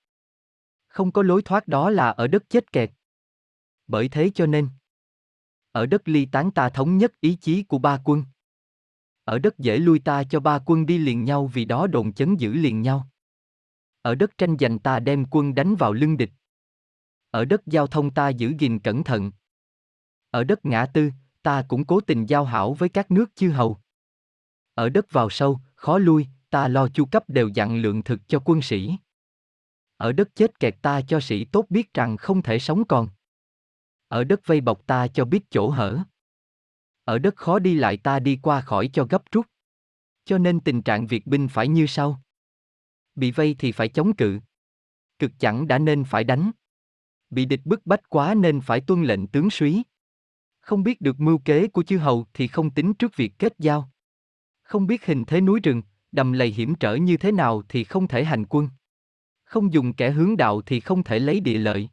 Không 0.87 1.11
có 1.11 1.23
lối 1.23 1.41
thoát 1.41 1.67
đó 1.67 1.89
là 1.89 2.09
ở 2.09 2.27
đất 2.27 2.43
chết 2.49 2.71
kẹt. 2.71 2.91
Bởi 3.87 4.09
thế 4.09 4.31
cho 4.35 4.45
nên, 4.45 4.69
ở 5.71 5.85
đất 5.85 6.07
ly 6.07 6.25
tán 6.25 6.51
ta 6.51 6.69
thống 6.69 6.97
nhất 6.97 7.19
ý 7.19 7.37
chí 7.41 7.63
của 7.63 7.77
ba 7.77 7.99
quân. 8.03 8.23
Ở 9.23 9.39
đất 9.39 9.59
dễ 9.59 9.77
lui 9.77 9.99
ta 9.99 10.23
cho 10.23 10.39
ba 10.39 10.59
quân 10.65 10.85
đi 10.85 10.97
liền 10.97 11.23
nhau 11.23 11.47
vì 11.47 11.65
đó 11.65 11.87
đồn 11.87 12.13
chấn 12.13 12.35
giữ 12.35 12.53
liền 12.53 12.81
nhau. 12.81 13.09
Ở 14.01 14.15
đất 14.15 14.37
tranh 14.37 14.57
giành 14.59 14.79
ta 14.79 14.99
đem 14.99 15.25
quân 15.31 15.55
đánh 15.55 15.75
vào 15.75 15.93
lưng 15.93 16.17
địch. 16.17 16.31
Ở 17.31 17.45
đất 17.45 17.61
giao 17.65 17.87
thông 17.87 18.11
ta 18.11 18.29
giữ 18.29 18.53
gìn 18.59 18.79
cẩn 18.79 19.03
thận. 19.03 19.31
Ở 20.31 20.43
đất 20.43 20.65
ngã 20.65 20.85
tư, 20.85 21.11
ta 21.43 21.65
cũng 21.67 21.85
cố 21.85 22.01
tình 22.01 22.25
giao 22.25 22.45
hảo 22.45 22.73
với 22.73 22.89
các 22.89 23.11
nước 23.11 23.35
chư 23.35 23.49
hầu. 23.49 23.77
Ở 24.73 24.89
đất 24.89 25.11
vào 25.11 25.29
sâu, 25.29 25.59
khó 25.75 25.97
lui, 25.97 26.27
ta 26.49 26.67
lo 26.67 26.87
chu 26.87 27.05
cấp 27.05 27.23
đều 27.27 27.47
dặn 27.47 27.81
lượng 27.81 28.03
thực 28.03 28.27
cho 28.27 28.39
quân 28.45 28.61
sĩ. 28.61 28.97
Ở 29.97 30.11
đất 30.11 30.35
chết 30.35 30.59
kẹt 30.59 30.75
ta 30.81 31.01
cho 31.01 31.19
sĩ 31.19 31.45
tốt 31.45 31.65
biết 31.69 31.93
rằng 31.93 32.17
không 32.17 32.41
thể 32.41 32.59
sống 32.59 32.85
còn. 32.85 33.07
Ở 34.07 34.23
đất 34.23 34.47
vây 34.47 34.61
bọc 34.61 34.87
ta 34.87 35.07
cho 35.07 35.25
biết 35.25 35.49
chỗ 35.49 35.69
hở. 35.69 35.99
Ở 37.03 37.19
đất 37.19 37.35
khó 37.35 37.59
đi 37.59 37.73
lại 37.73 37.97
ta 37.97 38.19
đi 38.19 38.39
qua 38.41 38.61
khỏi 38.61 38.89
cho 38.93 39.07
gấp 39.09 39.23
rút. 39.31 39.45
Cho 40.25 40.37
nên 40.37 40.59
tình 40.59 40.81
trạng 40.81 41.07
việc 41.07 41.27
binh 41.27 41.47
phải 41.47 41.67
như 41.67 41.85
sau. 41.85 42.21
Bị 43.15 43.31
vây 43.31 43.55
thì 43.59 43.71
phải 43.71 43.89
chống 43.89 44.15
cự. 44.15 44.39
Cực 45.19 45.31
chẳng 45.39 45.67
đã 45.67 45.79
nên 45.79 46.03
phải 46.03 46.23
đánh. 46.23 46.51
Bị 47.29 47.45
địch 47.45 47.61
bức 47.65 47.85
bách 47.85 48.09
quá 48.09 48.33
nên 48.33 48.61
phải 48.61 48.81
tuân 48.81 49.03
lệnh 49.03 49.27
tướng 49.27 49.49
suý. 49.49 49.83
Không 50.59 50.83
biết 50.83 51.01
được 51.01 51.19
mưu 51.19 51.37
kế 51.37 51.67
của 51.67 51.83
chư 51.83 51.97
hầu 51.97 52.25
thì 52.33 52.47
không 52.47 52.71
tính 52.71 52.93
trước 52.93 53.15
việc 53.15 53.33
kết 53.39 53.53
giao. 53.59 53.89
Không 54.63 54.87
biết 54.87 55.05
hình 55.05 55.25
thế 55.25 55.41
núi 55.41 55.59
rừng, 55.59 55.81
đầm 56.11 56.31
lầy 56.31 56.49
hiểm 56.49 56.75
trở 56.75 56.95
như 56.95 57.17
thế 57.17 57.31
nào 57.31 57.63
thì 57.69 57.83
không 57.83 58.07
thể 58.07 58.23
hành 58.23 58.45
quân. 58.45 58.69
Không 59.43 59.73
dùng 59.73 59.93
kẻ 59.93 60.11
hướng 60.11 60.37
đạo 60.37 60.61
thì 60.61 60.79
không 60.79 61.03
thể 61.03 61.19
lấy 61.19 61.39
địa 61.39 61.57
lợi. 61.57 61.89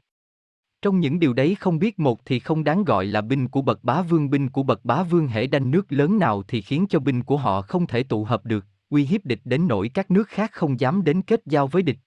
Trong 0.82 1.00
những 1.00 1.18
điều 1.18 1.32
đấy 1.32 1.54
không 1.54 1.78
biết 1.78 1.98
một 1.98 2.20
thì 2.24 2.38
không 2.38 2.64
đáng 2.64 2.84
gọi 2.84 3.06
là 3.06 3.20
binh 3.20 3.48
của 3.48 3.62
bậc 3.62 3.84
bá 3.84 4.02
vương 4.02 4.30
binh 4.30 4.48
của 4.48 4.62
bậc 4.62 4.84
bá 4.84 5.02
vương 5.02 5.28
hễ 5.28 5.46
đanh 5.46 5.70
nước 5.70 5.92
lớn 5.92 6.18
nào 6.18 6.42
thì 6.48 6.62
khiến 6.62 6.86
cho 6.88 6.98
binh 6.98 7.22
của 7.22 7.36
họ 7.36 7.62
không 7.62 7.86
thể 7.86 8.02
tụ 8.02 8.24
hợp 8.24 8.44
được, 8.44 8.66
uy 8.90 9.04
hiếp 9.04 9.24
địch 9.24 9.40
đến 9.44 9.68
nỗi 9.68 9.88
các 9.88 10.10
nước 10.10 10.28
khác 10.28 10.52
không 10.52 10.80
dám 10.80 11.04
đến 11.04 11.22
kết 11.22 11.40
giao 11.46 11.66
với 11.66 11.82
địch. 11.82 11.98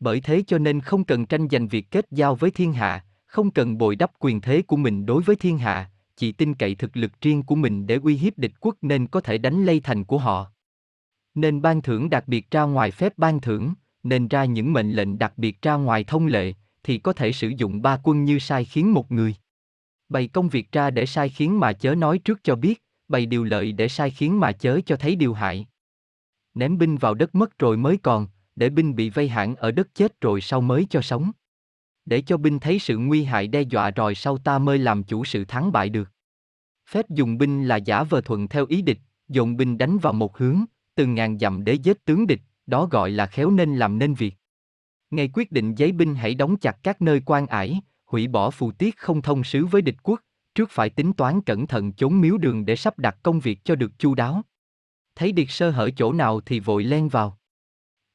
Bởi 0.00 0.20
thế 0.20 0.42
cho 0.46 0.58
nên 0.58 0.80
không 0.80 1.04
cần 1.04 1.26
tranh 1.26 1.48
giành 1.50 1.68
việc 1.68 1.90
kết 1.90 2.06
giao 2.10 2.34
với 2.34 2.50
thiên 2.50 2.72
hạ, 2.72 3.04
không 3.26 3.50
cần 3.50 3.78
bồi 3.78 3.96
đắp 3.96 4.10
quyền 4.18 4.40
thế 4.40 4.62
của 4.62 4.76
mình 4.76 5.06
đối 5.06 5.22
với 5.22 5.36
thiên 5.36 5.58
hạ, 5.58 5.90
chỉ 6.16 6.32
tin 6.32 6.54
cậy 6.54 6.74
thực 6.74 6.96
lực 6.96 7.12
riêng 7.20 7.42
của 7.42 7.54
mình 7.54 7.86
để 7.86 7.98
uy 8.02 8.16
hiếp 8.16 8.38
địch 8.38 8.52
quốc 8.60 8.76
nên 8.82 9.06
có 9.06 9.20
thể 9.20 9.38
đánh 9.38 9.64
lây 9.64 9.80
thành 9.80 10.04
của 10.04 10.18
họ. 10.18 10.46
Nên 11.34 11.62
ban 11.62 11.82
thưởng 11.82 12.10
đặc 12.10 12.28
biệt 12.28 12.50
ra 12.50 12.62
ngoài 12.62 12.90
phép 12.90 13.12
ban 13.18 13.40
thưởng, 13.40 13.74
nên 14.02 14.28
ra 14.28 14.44
những 14.44 14.72
mệnh 14.72 14.92
lệnh 14.92 15.18
đặc 15.18 15.32
biệt 15.36 15.62
ra 15.62 15.74
ngoài 15.74 16.04
thông 16.04 16.26
lệ, 16.26 16.52
thì 16.84 16.98
có 16.98 17.12
thể 17.12 17.32
sử 17.32 17.48
dụng 17.48 17.82
ba 17.82 18.00
quân 18.02 18.24
như 18.24 18.38
sai 18.38 18.64
khiến 18.64 18.92
một 18.92 19.12
người. 19.12 19.34
Bày 20.08 20.28
công 20.28 20.48
việc 20.48 20.72
ra 20.72 20.90
để 20.90 21.06
sai 21.06 21.28
khiến 21.28 21.60
mà 21.60 21.72
chớ 21.72 21.94
nói 21.94 22.18
trước 22.18 22.40
cho 22.44 22.56
biết, 22.56 22.82
bày 23.08 23.26
điều 23.26 23.44
lợi 23.44 23.72
để 23.72 23.88
sai 23.88 24.10
khiến 24.10 24.40
mà 24.40 24.52
chớ 24.52 24.80
cho 24.86 24.96
thấy 24.96 25.16
điều 25.16 25.34
hại. 25.34 25.66
Ném 26.54 26.78
binh 26.78 26.96
vào 26.96 27.14
đất 27.14 27.34
mất 27.34 27.58
rồi 27.58 27.76
mới 27.76 27.96
còn, 27.96 28.28
để 28.56 28.70
binh 28.70 28.94
bị 28.94 29.10
vây 29.10 29.28
hãm 29.28 29.54
ở 29.54 29.70
đất 29.70 29.94
chết 29.94 30.20
rồi 30.20 30.40
sau 30.40 30.60
mới 30.60 30.86
cho 30.90 31.00
sống. 31.00 31.30
Để 32.04 32.20
cho 32.20 32.36
binh 32.36 32.58
thấy 32.58 32.78
sự 32.78 32.98
nguy 32.98 33.24
hại 33.24 33.46
đe 33.46 33.62
dọa 33.62 33.90
rồi 33.90 34.14
sau 34.14 34.38
ta 34.38 34.58
mới 34.58 34.78
làm 34.78 35.04
chủ 35.04 35.24
sự 35.24 35.44
thắng 35.44 35.72
bại 35.72 35.88
được. 35.88 36.10
Phép 36.90 37.10
dùng 37.10 37.38
binh 37.38 37.64
là 37.64 37.76
giả 37.76 38.02
vờ 38.02 38.20
thuận 38.20 38.48
theo 38.48 38.66
ý 38.68 38.82
địch, 38.82 38.98
dồn 39.28 39.56
binh 39.56 39.78
đánh 39.78 39.98
vào 39.98 40.12
một 40.12 40.38
hướng, 40.38 40.64
từng 40.94 41.14
ngàn 41.14 41.38
dặm 41.38 41.64
để 41.64 41.74
giết 41.74 42.04
tướng 42.04 42.26
địch, 42.26 42.40
đó 42.66 42.86
gọi 42.86 43.10
là 43.10 43.26
khéo 43.26 43.50
nên 43.50 43.76
làm 43.76 43.98
nên 43.98 44.14
việc. 44.14 44.34
Ngày 45.10 45.30
quyết 45.34 45.52
định 45.52 45.74
giấy 45.74 45.92
binh 45.92 46.14
hãy 46.14 46.34
đóng 46.34 46.56
chặt 46.56 46.76
các 46.82 47.02
nơi 47.02 47.22
quan 47.26 47.46
ải, 47.46 47.80
hủy 48.06 48.28
bỏ 48.28 48.50
phù 48.50 48.72
tiết 48.72 48.96
không 48.96 49.22
thông 49.22 49.44
sứ 49.44 49.66
với 49.66 49.82
địch 49.82 49.96
quốc, 50.02 50.20
trước 50.54 50.70
phải 50.70 50.90
tính 50.90 51.12
toán 51.12 51.40
cẩn 51.40 51.66
thận 51.66 51.92
chốn 51.92 52.20
miếu 52.20 52.38
đường 52.38 52.66
để 52.66 52.76
sắp 52.76 52.98
đặt 52.98 53.16
công 53.22 53.40
việc 53.40 53.64
cho 53.64 53.74
được 53.74 53.98
chu 53.98 54.14
đáo. 54.14 54.42
Thấy 55.14 55.32
địch 55.32 55.50
sơ 55.50 55.70
hở 55.70 55.90
chỗ 55.96 56.12
nào 56.12 56.40
thì 56.40 56.60
vội 56.60 56.84
len 56.84 57.08
vào. 57.08 57.38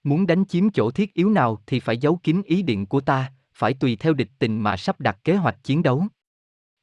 Muốn 0.04 0.28
đánh 0.28 0.46
chiếm 0.46 0.70
chỗ 0.70 0.92
thiết 0.92 1.14
yếu 1.14 1.30
nào 1.30 1.62
thì 1.68 1.80
phải 1.80 1.98
giấu 1.98 2.20
kín 2.24 2.42
ý 2.46 2.62
định 2.62 2.86
của 2.86 3.02
ta, 3.02 3.32
phải 3.54 3.74
tùy 3.74 3.96
theo 3.96 4.14
địch 4.14 4.32
tình 4.40 4.64
mà 4.64 4.78
sắp 4.78 5.00
đặt 5.00 5.20
kế 5.24 5.36
hoạch 5.36 5.64
chiến 5.64 5.84
đấu. 5.84 6.08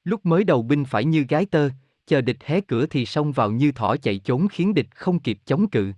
Lúc 0.04 0.26
mới 0.26 0.44
đầu 0.44 0.62
binh 0.62 0.84
phải 0.84 1.04
như 1.04 1.22
gái 1.28 1.46
tơ, 1.46 1.70
chờ 2.07 2.20
địch 2.20 2.44
hé 2.44 2.61
cửa 2.61 2.86
thì 2.86 3.07
xông 3.07 3.32
vào 3.32 3.50
như 3.50 3.72
thỏ 3.72 3.96
chạy 3.96 4.18
trốn 4.18 4.48
khiến 4.48 4.74
địch 4.74 4.88
không 4.94 5.18
kịp 5.18 5.38
chống 5.44 5.70
cự. 5.70 5.92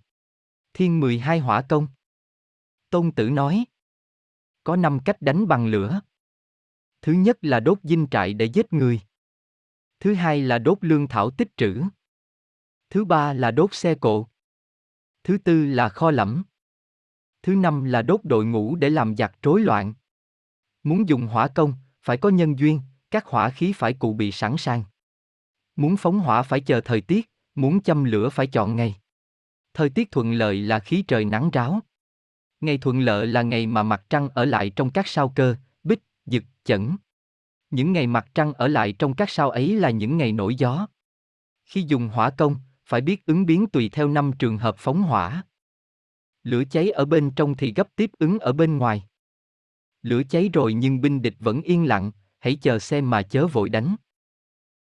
Thiên 0.74 1.00
12 1.00 1.38
hỏa 1.38 1.62
công 1.62 1.86
Tôn 2.90 3.10
Tử 3.10 3.30
nói 3.30 3.64
có 4.68 4.76
5 4.76 4.98
cách 5.04 5.22
đánh 5.22 5.48
bằng 5.48 5.66
lửa. 5.66 6.00
Thứ 7.02 7.12
nhất 7.12 7.38
là 7.42 7.60
đốt 7.60 7.78
dinh 7.82 8.06
trại 8.10 8.34
để 8.34 8.44
giết 8.44 8.72
người. 8.72 9.00
Thứ 10.00 10.14
hai 10.14 10.42
là 10.42 10.58
đốt 10.58 10.78
lương 10.80 11.08
thảo 11.08 11.30
tích 11.30 11.56
trữ. 11.56 11.82
Thứ 12.90 13.04
ba 13.04 13.32
là 13.32 13.50
đốt 13.50 13.74
xe 13.74 13.94
cộ. 13.94 14.28
Thứ 15.24 15.38
tư 15.38 15.66
là 15.66 15.88
kho 15.88 16.10
lẫm. 16.10 16.42
Thứ 17.42 17.54
năm 17.54 17.84
là 17.84 18.02
đốt 18.02 18.20
đội 18.24 18.44
ngũ 18.44 18.76
để 18.76 18.90
làm 18.90 19.16
giặc 19.16 19.32
rối 19.42 19.60
loạn. 19.60 19.94
Muốn 20.82 21.08
dùng 21.08 21.26
hỏa 21.26 21.48
công, 21.48 21.74
phải 22.02 22.16
có 22.16 22.28
nhân 22.28 22.58
duyên, 22.58 22.80
các 23.10 23.26
hỏa 23.26 23.50
khí 23.50 23.72
phải 23.76 23.94
cụ 23.94 24.12
bị 24.12 24.32
sẵn 24.32 24.54
sàng. 24.58 24.84
Muốn 25.76 25.96
phóng 25.96 26.18
hỏa 26.18 26.42
phải 26.42 26.60
chờ 26.60 26.80
thời 26.80 27.00
tiết, 27.00 27.30
muốn 27.54 27.82
châm 27.82 28.04
lửa 28.04 28.28
phải 28.28 28.46
chọn 28.46 28.76
ngày. 28.76 29.00
Thời 29.74 29.90
tiết 29.90 30.10
thuận 30.10 30.32
lợi 30.32 30.62
là 30.62 30.78
khí 30.78 31.04
trời 31.08 31.24
nắng 31.24 31.50
ráo. 31.50 31.80
Ngày 32.60 32.78
thuận 32.78 33.00
lợi 33.00 33.26
là 33.26 33.42
ngày 33.42 33.66
mà 33.66 33.82
mặt 33.82 34.02
trăng 34.10 34.28
ở 34.28 34.44
lại 34.44 34.70
trong 34.70 34.90
các 34.90 35.08
sao 35.08 35.32
cơ, 35.36 35.54
bích, 35.82 36.00
dực, 36.26 36.42
chẩn. 36.64 36.96
Những 37.70 37.92
ngày 37.92 38.06
mặt 38.06 38.26
trăng 38.34 38.52
ở 38.52 38.68
lại 38.68 38.92
trong 38.92 39.14
các 39.14 39.30
sao 39.30 39.50
ấy 39.50 39.76
là 39.76 39.90
những 39.90 40.16
ngày 40.16 40.32
nổi 40.32 40.54
gió. 40.54 40.86
Khi 41.64 41.84
dùng 41.88 42.08
hỏa 42.08 42.30
công, 42.30 42.56
phải 42.84 43.00
biết 43.00 43.26
ứng 43.26 43.46
biến 43.46 43.66
tùy 43.66 43.88
theo 43.88 44.08
năm 44.08 44.32
trường 44.38 44.58
hợp 44.58 44.74
phóng 44.78 45.02
hỏa. 45.02 45.42
Lửa 46.42 46.62
cháy 46.70 46.90
ở 46.90 47.04
bên 47.04 47.30
trong 47.30 47.56
thì 47.56 47.72
gấp 47.76 47.96
tiếp 47.96 48.10
ứng 48.18 48.38
ở 48.38 48.52
bên 48.52 48.78
ngoài. 48.78 49.04
Lửa 50.02 50.22
cháy 50.30 50.50
rồi 50.52 50.74
nhưng 50.74 51.00
binh 51.00 51.22
địch 51.22 51.34
vẫn 51.38 51.62
yên 51.62 51.88
lặng, 51.88 52.10
hãy 52.38 52.56
chờ 52.56 52.78
xem 52.78 53.10
mà 53.10 53.22
chớ 53.22 53.46
vội 53.46 53.68
đánh. 53.68 53.96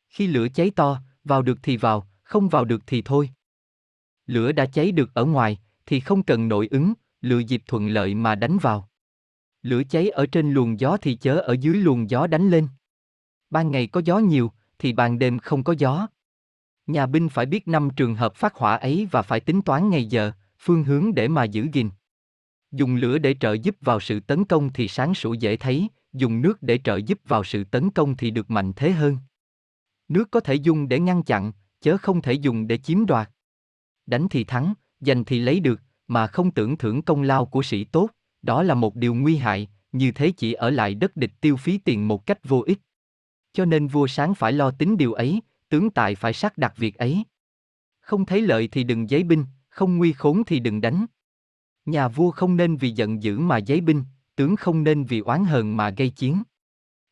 Khi 0.09 0.27
lửa 0.27 0.47
cháy 0.55 0.71
to, 0.77 1.03
vào 1.25 1.43
được 1.43 1.59
thì 1.63 1.77
vào, 1.77 2.09
không 2.23 2.49
vào 2.49 2.65
được 2.65 2.83
thì 2.87 3.03
thôi. 3.05 3.31
Lửa 4.27 4.53
đã 4.53 4.67
cháy 4.67 4.93
được 4.93 5.15
ở 5.15 5.25
ngoài, 5.25 5.59
thì 5.87 6.01
không 6.01 6.23
cần 6.23 6.49
nội 6.49 6.69
ứng, 6.71 6.93
lựa 7.23 7.39
dịp 7.39 7.63
thuận 7.67 7.89
lợi 7.89 8.15
mà 8.15 8.35
đánh 8.35 8.59
vào. 8.59 8.89
Lửa 9.63 9.83
cháy 9.85 10.11
ở 10.11 10.27
trên 10.27 10.53
luồng 10.53 10.81
gió 10.81 10.97
thì 10.97 11.15
chớ 11.15 11.37
ở 11.37 11.57
dưới 11.61 11.75
luồng 11.75 12.11
gió 12.11 12.27
đánh 12.27 12.51
lên. 12.51 12.69
Ban 13.51 13.71
ngày 13.71 13.87
có 13.87 14.03
gió 14.05 14.19
nhiều, 14.19 14.53
thì 14.79 14.93
ban 14.93 15.19
đêm 15.19 15.39
không 15.39 15.65
có 15.65 15.75
gió. 15.79 16.07
Nhà 16.87 17.07
binh 17.07 17.29
phải 17.29 17.47
biết 17.47 17.69
năm 17.69 17.89
trường 17.97 18.15
hợp 18.15 18.35
phát 18.35 18.55
hỏa 18.55 18.77
ấy 18.77 19.09
và 19.11 19.23
phải 19.23 19.41
tính 19.41 19.63
toán 19.63 19.91
ngày 19.91 20.07
giờ, 20.07 20.33
phương 20.59 20.85
hướng 20.85 21.15
để 21.15 21.29
mà 21.29 21.45
giữ 21.45 21.67
gìn. 21.73 21.91
Dùng 22.73 22.95
lửa 22.95 23.19
để 23.19 23.35
trợ 23.41 23.53
giúp 23.53 23.77
vào 23.81 24.01
sự 24.01 24.21
tấn 24.21 24.45
công 24.45 24.73
thì 24.73 24.89
sáng 24.89 25.15
sủa 25.15 25.33
dễ 25.33 25.57
thấy, 25.57 25.89
dùng 26.13 26.43
nước 26.43 26.63
để 26.63 26.79
trợ 26.85 26.97
giúp 26.97 27.21
vào 27.25 27.45
sự 27.45 27.65
tấn 27.65 27.91
công 27.91 28.17
thì 28.17 28.31
được 28.31 28.51
mạnh 28.51 28.73
thế 28.77 28.91
hơn. 28.91 29.19
Nước 30.09 30.31
có 30.31 30.41
thể 30.41 30.55
dùng 30.55 30.89
để 30.89 31.01
ngăn 31.01 31.23
chặn, 31.23 31.53
chớ 31.81 31.97
không 31.97 32.23
thể 32.23 32.33
dùng 32.33 32.67
để 32.67 32.79
chiếm 32.79 33.07
đoạt. 33.07 33.31
Đánh 34.07 34.29
thì 34.29 34.45
thắng, 34.45 34.75
giành 35.01 35.25
thì 35.25 35.39
lấy 35.39 35.61
được, 35.61 35.81
mà 36.13 36.27
không 36.27 36.51
tưởng 36.51 36.79
thưởng 36.79 37.03
công 37.03 37.23
lao 37.23 37.47
của 37.47 37.63
sĩ 37.63 37.85
tốt, 37.85 38.11
đó 38.43 38.63
là 38.63 38.75
một 38.75 38.97
điều 38.97 39.15
nguy 39.15 39.37
hại, 39.37 39.69
như 39.93 40.13
thế 40.13 40.33
chỉ 40.37 40.53
ở 40.53 40.71
lại 40.71 40.95
đất 40.95 41.17
địch 41.17 41.33
tiêu 41.41 41.57
phí 41.57 41.79
tiền 41.79 42.09
một 42.09 42.27
cách 42.27 42.39
vô 42.45 42.63
ích. 42.67 42.79
Cho 43.53 43.65
nên 43.65 43.89
vua 43.89 44.07
sáng 44.07 44.35
phải 44.35 44.53
lo 44.53 44.71
tính 44.71 44.97
điều 44.97 45.13
ấy, 45.13 45.41
tướng 45.69 45.91
tài 45.91 46.15
phải 46.15 46.33
xác 46.33 46.59
đặt 46.59 46.77
việc 46.77 46.99
ấy. 46.99 47.25
Không 48.01 48.27
thấy 48.27 48.43
lợi 48.43 48.69
thì 48.73 48.85
đừng 48.85 49.11
giấy 49.11 49.23
binh, 49.23 49.45
không 49.69 49.99
nguy 49.99 50.13
khốn 50.13 50.43
thì 50.47 50.61
đừng 50.61 50.81
đánh. 50.81 51.07
Nhà 51.85 52.09
vua 52.09 52.31
không 52.31 52.57
nên 52.57 52.77
vì 52.77 52.91
giận 52.91 53.23
dữ 53.23 53.39
mà 53.39 53.59
giấy 53.59 53.81
binh, 53.81 54.05
tướng 54.37 54.57
không 54.57 54.85
nên 54.85 55.05
vì 55.05 55.21
oán 55.21 55.45
hờn 55.45 55.77
mà 55.77 55.91
gây 55.91 56.11
chiến. 56.11 56.43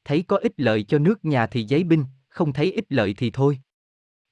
Thấy 0.04 0.22
có 0.22 0.36
ích 0.36 0.52
lợi 0.56 0.82
cho 0.82 0.98
nước 0.98 1.24
nhà 1.24 1.46
thì 1.46 1.64
giấy 1.64 1.84
binh, 1.84 2.04
không 2.28 2.52
thấy 2.52 2.72
ích 2.72 2.86
lợi 2.88 3.14
thì 3.14 3.30
thôi. 3.30 3.60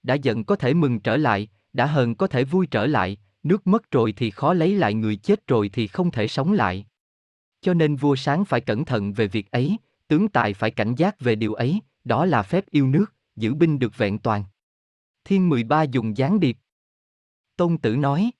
Đã 0.03 0.15
giận 0.15 0.45
có 0.45 0.57
thể 0.57 0.75
mừng 0.75 1.01
trở 1.01 1.17
lại, 1.17 1.49
đã 1.73 1.87
hờn 1.87 2.15
có 2.15 2.27
thể 2.27 2.45
vui 2.45 2.67
trở 2.67 2.87
lại, 2.87 3.19
nước 3.43 3.67
mất 3.67 3.91
rồi 3.91 4.13
thì 4.17 4.31
khó 4.31 4.55
lấy 4.55 4.75
lại 4.75 4.95
người 4.95 5.17
chết 5.17 5.47
rồi 5.47 5.69
thì 5.73 5.87
không 5.87 6.11
thể 6.11 6.29
sống 6.29 6.53
lại. 6.53 6.87
Cho 7.61 7.75
nên 7.75 7.97
vua 7.97 8.17
sáng 8.17 8.45
phải 8.45 8.61
cẩn 8.61 8.85
thận 8.85 9.13
về 9.13 9.27
việc 9.27 9.51
ấy, 9.51 9.77
tướng 10.09 10.29
tài 10.29 10.55
phải 10.55 10.71
cảnh 10.71 10.95
giác 10.95 11.21
về 11.21 11.35
điều 11.35 11.55
ấy, 11.55 11.81
đó 12.05 12.27
là 12.27 12.43
phép 12.43 12.71
yêu 12.71 12.87
nước, 12.87 13.07
giữ 13.37 13.55
binh 13.55 13.79
được 13.79 13.99
vẹn 13.99 14.19
toàn. 14.19 14.45
Thiên 15.25 15.49
13 15.49 15.83
dùng 15.83 16.17
gián 16.17 16.41
điệp. 16.41 16.57
Tôn 17.57 17.79
tử 17.79 17.97
nói. 17.97 18.31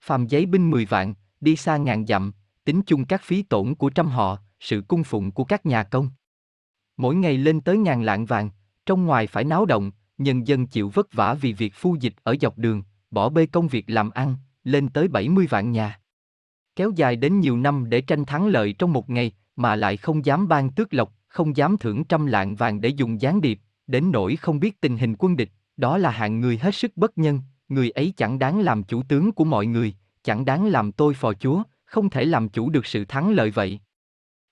Phàm 0.00 0.26
giấy 0.26 0.46
binh 0.46 0.70
10 0.70 0.84
vạn, 0.84 1.14
đi 1.40 1.56
xa 1.56 1.76
ngàn 1.76 2.06
dặm, 2.06 2.32
tính 2.64 2.82
chung 2.86 3.04
các 3.04 3.22
phí 3.22 3.42
tổn 3.42 3.74
của 3.74 3.90
trăm 3.90 4.06
họ, 4.06 4.38
sự 4.60 4.82
cung 4.88 5.04
phụng 5.04 5.30
của 5.30 5.44
các 5.44 5.66
nhà 5.66 5.82
công. 5.82 6.10
Mỗi 6.96 7.14
ngày 7.14 7.38
lên 7.38 7.60
tới 7.60 7.78
ngàn 7.78 8.02
lạng 8.02 8.26
vàng, 8.26 8.50
trong 8.86 9.04
ngoài 9.04 9.26
phải 9.26 9.44
náo 9.44 9.66
động, 9.66 9.90
nhân 10.18 10.46
dân 10.46 10.66
chịu 10.66 10.88
vất 10.88 11.12
vả 11.12 11.34
vì 11.34 11.52
việc 11.52 11.74
phu 11.74 11.96
dịch 12.00 12.14
ở 12.22 12.36
dọc 12.40 12.58
đường, 12.58 12.82
bỏ 13.10 13.28
bê 13.28 13.46
công 13.46 13.68
việc 13.68 13.84
làm 13.90 14.10
ăn, 14.10 14.36
lên 14.64 14.88
tới 14.88 15.08
70 15.08 15.46
vạn 15.50 15.72
nhà. 15.72 16.00
Kéo 16.76 16.90
dài 16.96 17.16
đến 17.16 17.40
nhiều 17.40 17.56
năm 17.56 17.90
để 17.90 18.00
tranh 18.00 18.24
thắng 18.24 18.46
lợi 18.46 18.72
trong 18.72 18.92
một 18.92 19.10
ngày, 19.10 19.32
mà 19.56 19.76
lại 19.76 19.96
không 19.96 20.26
dám 20.26 20.48
ban 20.48 20.70
tước 20.70 20.94
lộc, 20.94 21.12
không 21.28 21.56
dám 21.56 21.76
thưởng 21.76 22.04
trăm 22.04 22.26
lạng 22.26 22.54
vàng 22.54 22.80
để 22.80 22.88
dùng 22.88 23.20
gián 23.20 23.40
điệp, 23.40 23.60
đến 23.86 24.10
nỗi 24.10 24.36
không 24.36 24.60
biết 24.60 24.80
tình 24.80 24.96
hình 24.96 25.14
quân 25.18 25.36
địch, 25.36 25.50
đó 25.76 25.98
là 25.98 26.10
hạng 26.10 26.40
người 26.40 26.58
hết 26.58 26.74
sức 26.74 26.96
bất 26.96 27.18
nhân, 27.18 27.40
người 27.68 27.90
ấy 27.90 28.12
chẳng 28.16 28.38
đáng 28.38 28.60
làm 28.60 28.82
chủ 28.82 29.02
tướng 29.02 29.32
của 29.32 29.44
mọi 29.44 29.66
người, 29.66 29.94
chẳng 30.22 30.44
đáng 30.44 30.66
làm 30.66 30.92
tôi 30.92 31.14
phò 31.14 31.32
chúa, 31.34 31.62
không 31.84 32.10
thể 32.10 32.24
làm 32.24 32.48
chủ 32.48 32.70
được 32.70 32.86
sự 32.86 33.04
thắng 33.04 33.30
lợi 33.30 33.50
vậy. 33.50 33.80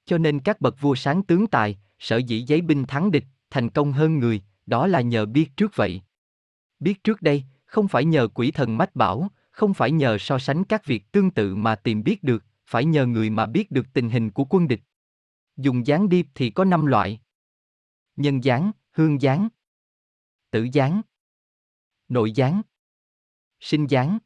Cho 0.06 0.18
nên 0.18 0.40
các 0.40 0.60
bậc 0.60 0.80
vua 0.80 0.94
sáng 0.94 1.22
tướng 1.22 1.46
tài, 1.46 1.78
sở 1.98 2.16
dĩ 2.16 2.42
giấy 2.42 2.60
binh 2.60 2.84
thắng 2.84 3.10
địch, 3.10 3.24
thành 3.50 3.70
công 3.70 3.92
hơn 3.92 4.18
người, 4.18 4.42
đó 4.66 4.86
là 4.86 5.00
nhờ 5.00 5.26
biết 5.26 5.56
trước 5.56 5.76
vậy. 5.76 6.02
Biết 6.80 7.04
trước 7.04 7.22
đây, 7.22 7.44
không 7.76 7.88
phải 7.88 8.04
nhờ 8.04 8.28
quỷ 8.34 8.50
thần 8.50 8.78
mách 8.78 8.96
bảo, 8.96 9.30
không 9.50 9.74
phải 9.74 9.90
nhờ 9.90 10.18
so 10.18 10.38
sánh 10.38 10.64
các 10.64 10.84
việc 10.84 11.12
tương 11.12 11.30
tự 11.30 11.56
mà 11.56 11.76
tìm 11.76 12.02
biết 12.02 12.22
được, 12.22 12.44
phải 12.66 12.84
nhờ 12.84 13.06
người 13.06 13.30
mà 13.30 13.46
biết 13.46 13.70
được 13.70 13.86
tình 13.92 14.10
hình 14.10 14.30
của 14.30 14.44
quân 14.44 14.68
địch. 14.68 14.80
Dùng 15.56 15.86
gián 15.86 16.08
điệp 16.08 16.26
thì 16.34 16.50
có 16.50 16.64
5 16.64 16.86
loại. 16.86 17.20
Nhân 18.16 18.44
gián, 18.44 18.70
hương 18.92 19.22
gián, 19.22 19.48
tử 20.50 20.68
gián, 20.72 21.00
nội 22.08 22.32
gián, 22.32 22.62
sinh 23.60 23.86
gián, 23.86 24.18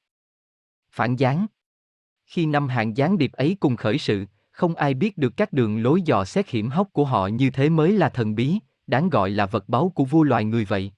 phản 0.91 1.17
gián. 1.17 1.47
Khi 2.27 2.47
năm 2.47 2.69
hạng 2.69 2.97
gián 2.97 3.19
điệp 3.19 3.33
ấy 3.33 3.57
cùng 3.61 3.77
khởi 3.77 3.99
sự, 3.99 4.27
không 4.51 4.75
ai 4.75 4.95
biết 4.95 5.19
được 5.19 5.37
các 5.37 5.53
đường 5.53 5.83
lối 5.83 6.03
dò 6.03 6.25
xét 6.25 6.49
hiểm 6.49 6.69
hóc 6.69 6.89
của 6.93 7.05
họ 7.05 7.27
như 7.27 7.51
thế 7.51 7.69
mới 7.69 7.93
là 7.93 8.09
thần 8.09 8.35
bí, 8.35 8.59
đáng 8.87 9.11
gọi 9.11 9.31
là 9.31 9.47
vật 9.47 9.69
báu 9.69 9.93
của 9.95 10.05
vua 10.05 10.23
loài 10.23 10.45
người 10.45 10.65
vậy. 10.65 10.93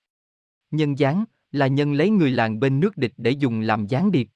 Nhân 0.70 0.98
gián 0.98 1.24
là 1.52 1.66
nhân 1.66 1.92
lấy 1.92 2.10
người 2.10 2.30
làng 2.30 2.60
bên 2.60 2.80
nước 2.80 2.96
địch 2.96 3.12
để 3.16 3.30
dùng 3.30 3.60
làm 3.60 3.86
gián 3.86 4.12
điệp. 4.12 4.28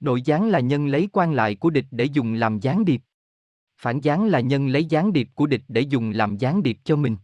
Nội 0.00 0.22
gián 0.22 0.48
là 0.48 0.60
nhân 0.60 0.86
lấy 0.86 1.08
quan 1.12 1.32
lại 1.32 1.54
của 1.54 1.70
địch 1.70 1.86
để 1.90 2.04
dùng 2.04 2.34
làm 2.34 2.60
gián 2.60 2.84
điệp. 2.84 3.00
Phản 3.78 4.00
gián 4.00 4.26
là 4.26 4.40
nhân 4.40 4.68
lấy 4.68 4.84
gián 4.84 5.12
điệp 5.12 5.28
của 5.34 5.46
địch 5.46 5.62
để 5.68 5.80
dùng 5.80 6.10
làm 6.10 6.36
gián 6.36 6.62
điệp 6.62 6.78
cho 6.84 6.96
mình. 6.96 7.16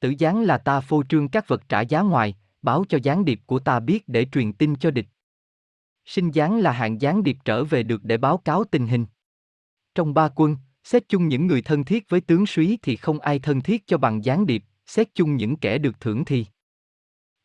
Tử 0.00 0.14
gián 0.18 0.42
là 0.42 0.58
ta 0.58 0.80
phô 0.80 1.02
trương 1.08 1.28
các 1.28 1.48
vật 1.48 1.62
trả 1.68 1.80
giá 1.80 2.00
ngoài, 2.00 2.36
báo 2.62 2.84
cho 2.88 2.98
gián 3.02 3.24
điệp 3.24 3.40
của 3.46 3.58
ta 3.58 3.80
biết 3.80 4.08
để 4.08 4.26
truyền 4.32 4.52
tin 4.52 4.76
cho 4.76 4.90
địch. 4.90 5.06
Sinh 6.04 6.30
gián 6.30 6.58
là 6.58 6.72
hạng 6.72 7.00
gián 7.00 7.22
điệp 7.22 7.36
trở 7.44 7.64
về 7.64 7.82
được 7.82 8.04
để 8.04 8.16
báo 8.16 8.38
cáo 8.38 8.64
tình 8.64 8.86
hình. 8.86 9.06
Trong 9.94 10.14
ba 10.14 10.28
quân, 10.34 10.56
xét 10.84 11.08
chung 11.08 11.28
những 11.28 11.46
người 11.46 11.62
thân 11.62 11.84
thiết 11.84 12.08
với 12.08 12.20
tướng 12.20 12.46
súy 12.46 12.78
thì 12.82 12.96
không 12.96 13.20
ai 13.20 13.38
thân 13.38 13.60
thiết 13.60 13.86
cho 13.86 13.98
bằng 13.98 14.24
gián 14.24 14.46
điệp, 14.46 14.64
xét 14.86 15.14
chung 15.14 15.36
những 15.36 15.56
kẻ 15.56 15.78
được 15.78 16.00
thưởng 16.00 16.24
thì 16.24 16.46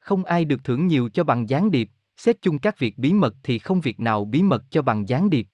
không 0.04 0.26
ai 0.26 0.46
được 0.46 0.64
thưởng 0.64 0.88
nhiều 0.88 1.10
cho 1.10 1.24
bằng 1.24 1.50
gián 1.50 1.72
điệp, 1.72 1.90
xét 2.18 2.42
chung 2.42 2.60
các 2.60 2.80
việc 2.80 2.98
bí 2.98 3.14
mật 3.14 3.36
thì 3.44 3.60
không 3.60 3.82
việc 3.82 4.00
nào 4.00 4.26
bí 4.26 4.42
mật 4.42 4.64
cho 4.70 4.82
bằng 4.82 5.10
gián 5.10 5.30
điệp. 5.30 5.48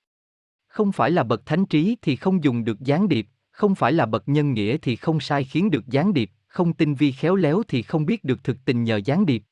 Không 0.68 0.92
phải 0.92 1.12
là 1.12 1.24
bậc 1.24 1.46
thánh 1.46 1.66
trí 1.66 1.98
thì 2.02 2.16
không 2.16 2.44
dùng 2.44 2.64
được 2.64 2.80
gián 2.80 3.10
điệp, 3.10 3.28
không 3.52 3.76
phải 3.76 3.94
là 3.94 4.06
bậc 4.06 4.30
nhân 4.30 4.54
nghĩa 4.54 4.78
thì 4.78 4.96
không 4.96 5.20
sai 5.20 5.44
khiến 5.44 5.72
được 5.72 5.88
gián 5.88 6.14
điệp, 6.14 6.32
không 6.48 6.74
tinh 6.74 6.96
vi 6.96 7.12
khéo 7.12 7.36
léo 7.36 7.64
thì 7.68 7.82
không 7.82 8.06
biết 8.06 8.24
được 8.24 8.44
thực 8.44 8.58
tình 8.66 8.84
nhờ 8.84 9.02
gián 9.06 9.26
điệp. 9.26 9.44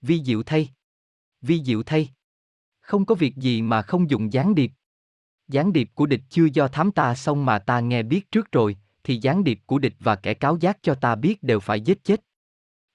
Vi 0.00 0.22
diệu 0.24 0.42
thay. 0.42 0.68
Vi 1.40 1.62
diệu 1.64 1.82
thay. 1.82 2.08
Không 2.80 3.04
có 3.04 3.14
việc 3.14 3.36
gì 3.36 3.62
mà 3.62 3.82
không 3.82 4.10
dùng 4.10 4.32
gián 4.32 4.54
điệp. 4.54 4.72
Gián 5.48 5.72
điệp 5.72 5.90
của 5.94 6.06
địch 6.06 6.22
chưa 6.28 6.46
do 6.52 6.68
thám 6.68 6.92
ta 6.92 7.14
xong 7.14 7.44
mà 7.44 7.58
ta 7.58 7.80
nghe 7.80 8.02
biết 8.02 8.30
trước 8.30 8.52
rồi, 8.52 8.76
thì 9.04 9.18
gián 9.22 9.44
điệp 9.44 9.60
của 9.66 9.78
địch 9.78 9.94
và 10.00 10.16
kẻ 10.16 10.34
cáo 10.34 10.56
giác 10.56 10.78
cho 10.82 10.94
ta 10.94 11.14
biết 11.14 11.42
đều 11.42 11.60
phải 11.60 11.80
giết 11.80 12.04
chết. 12.04 12.20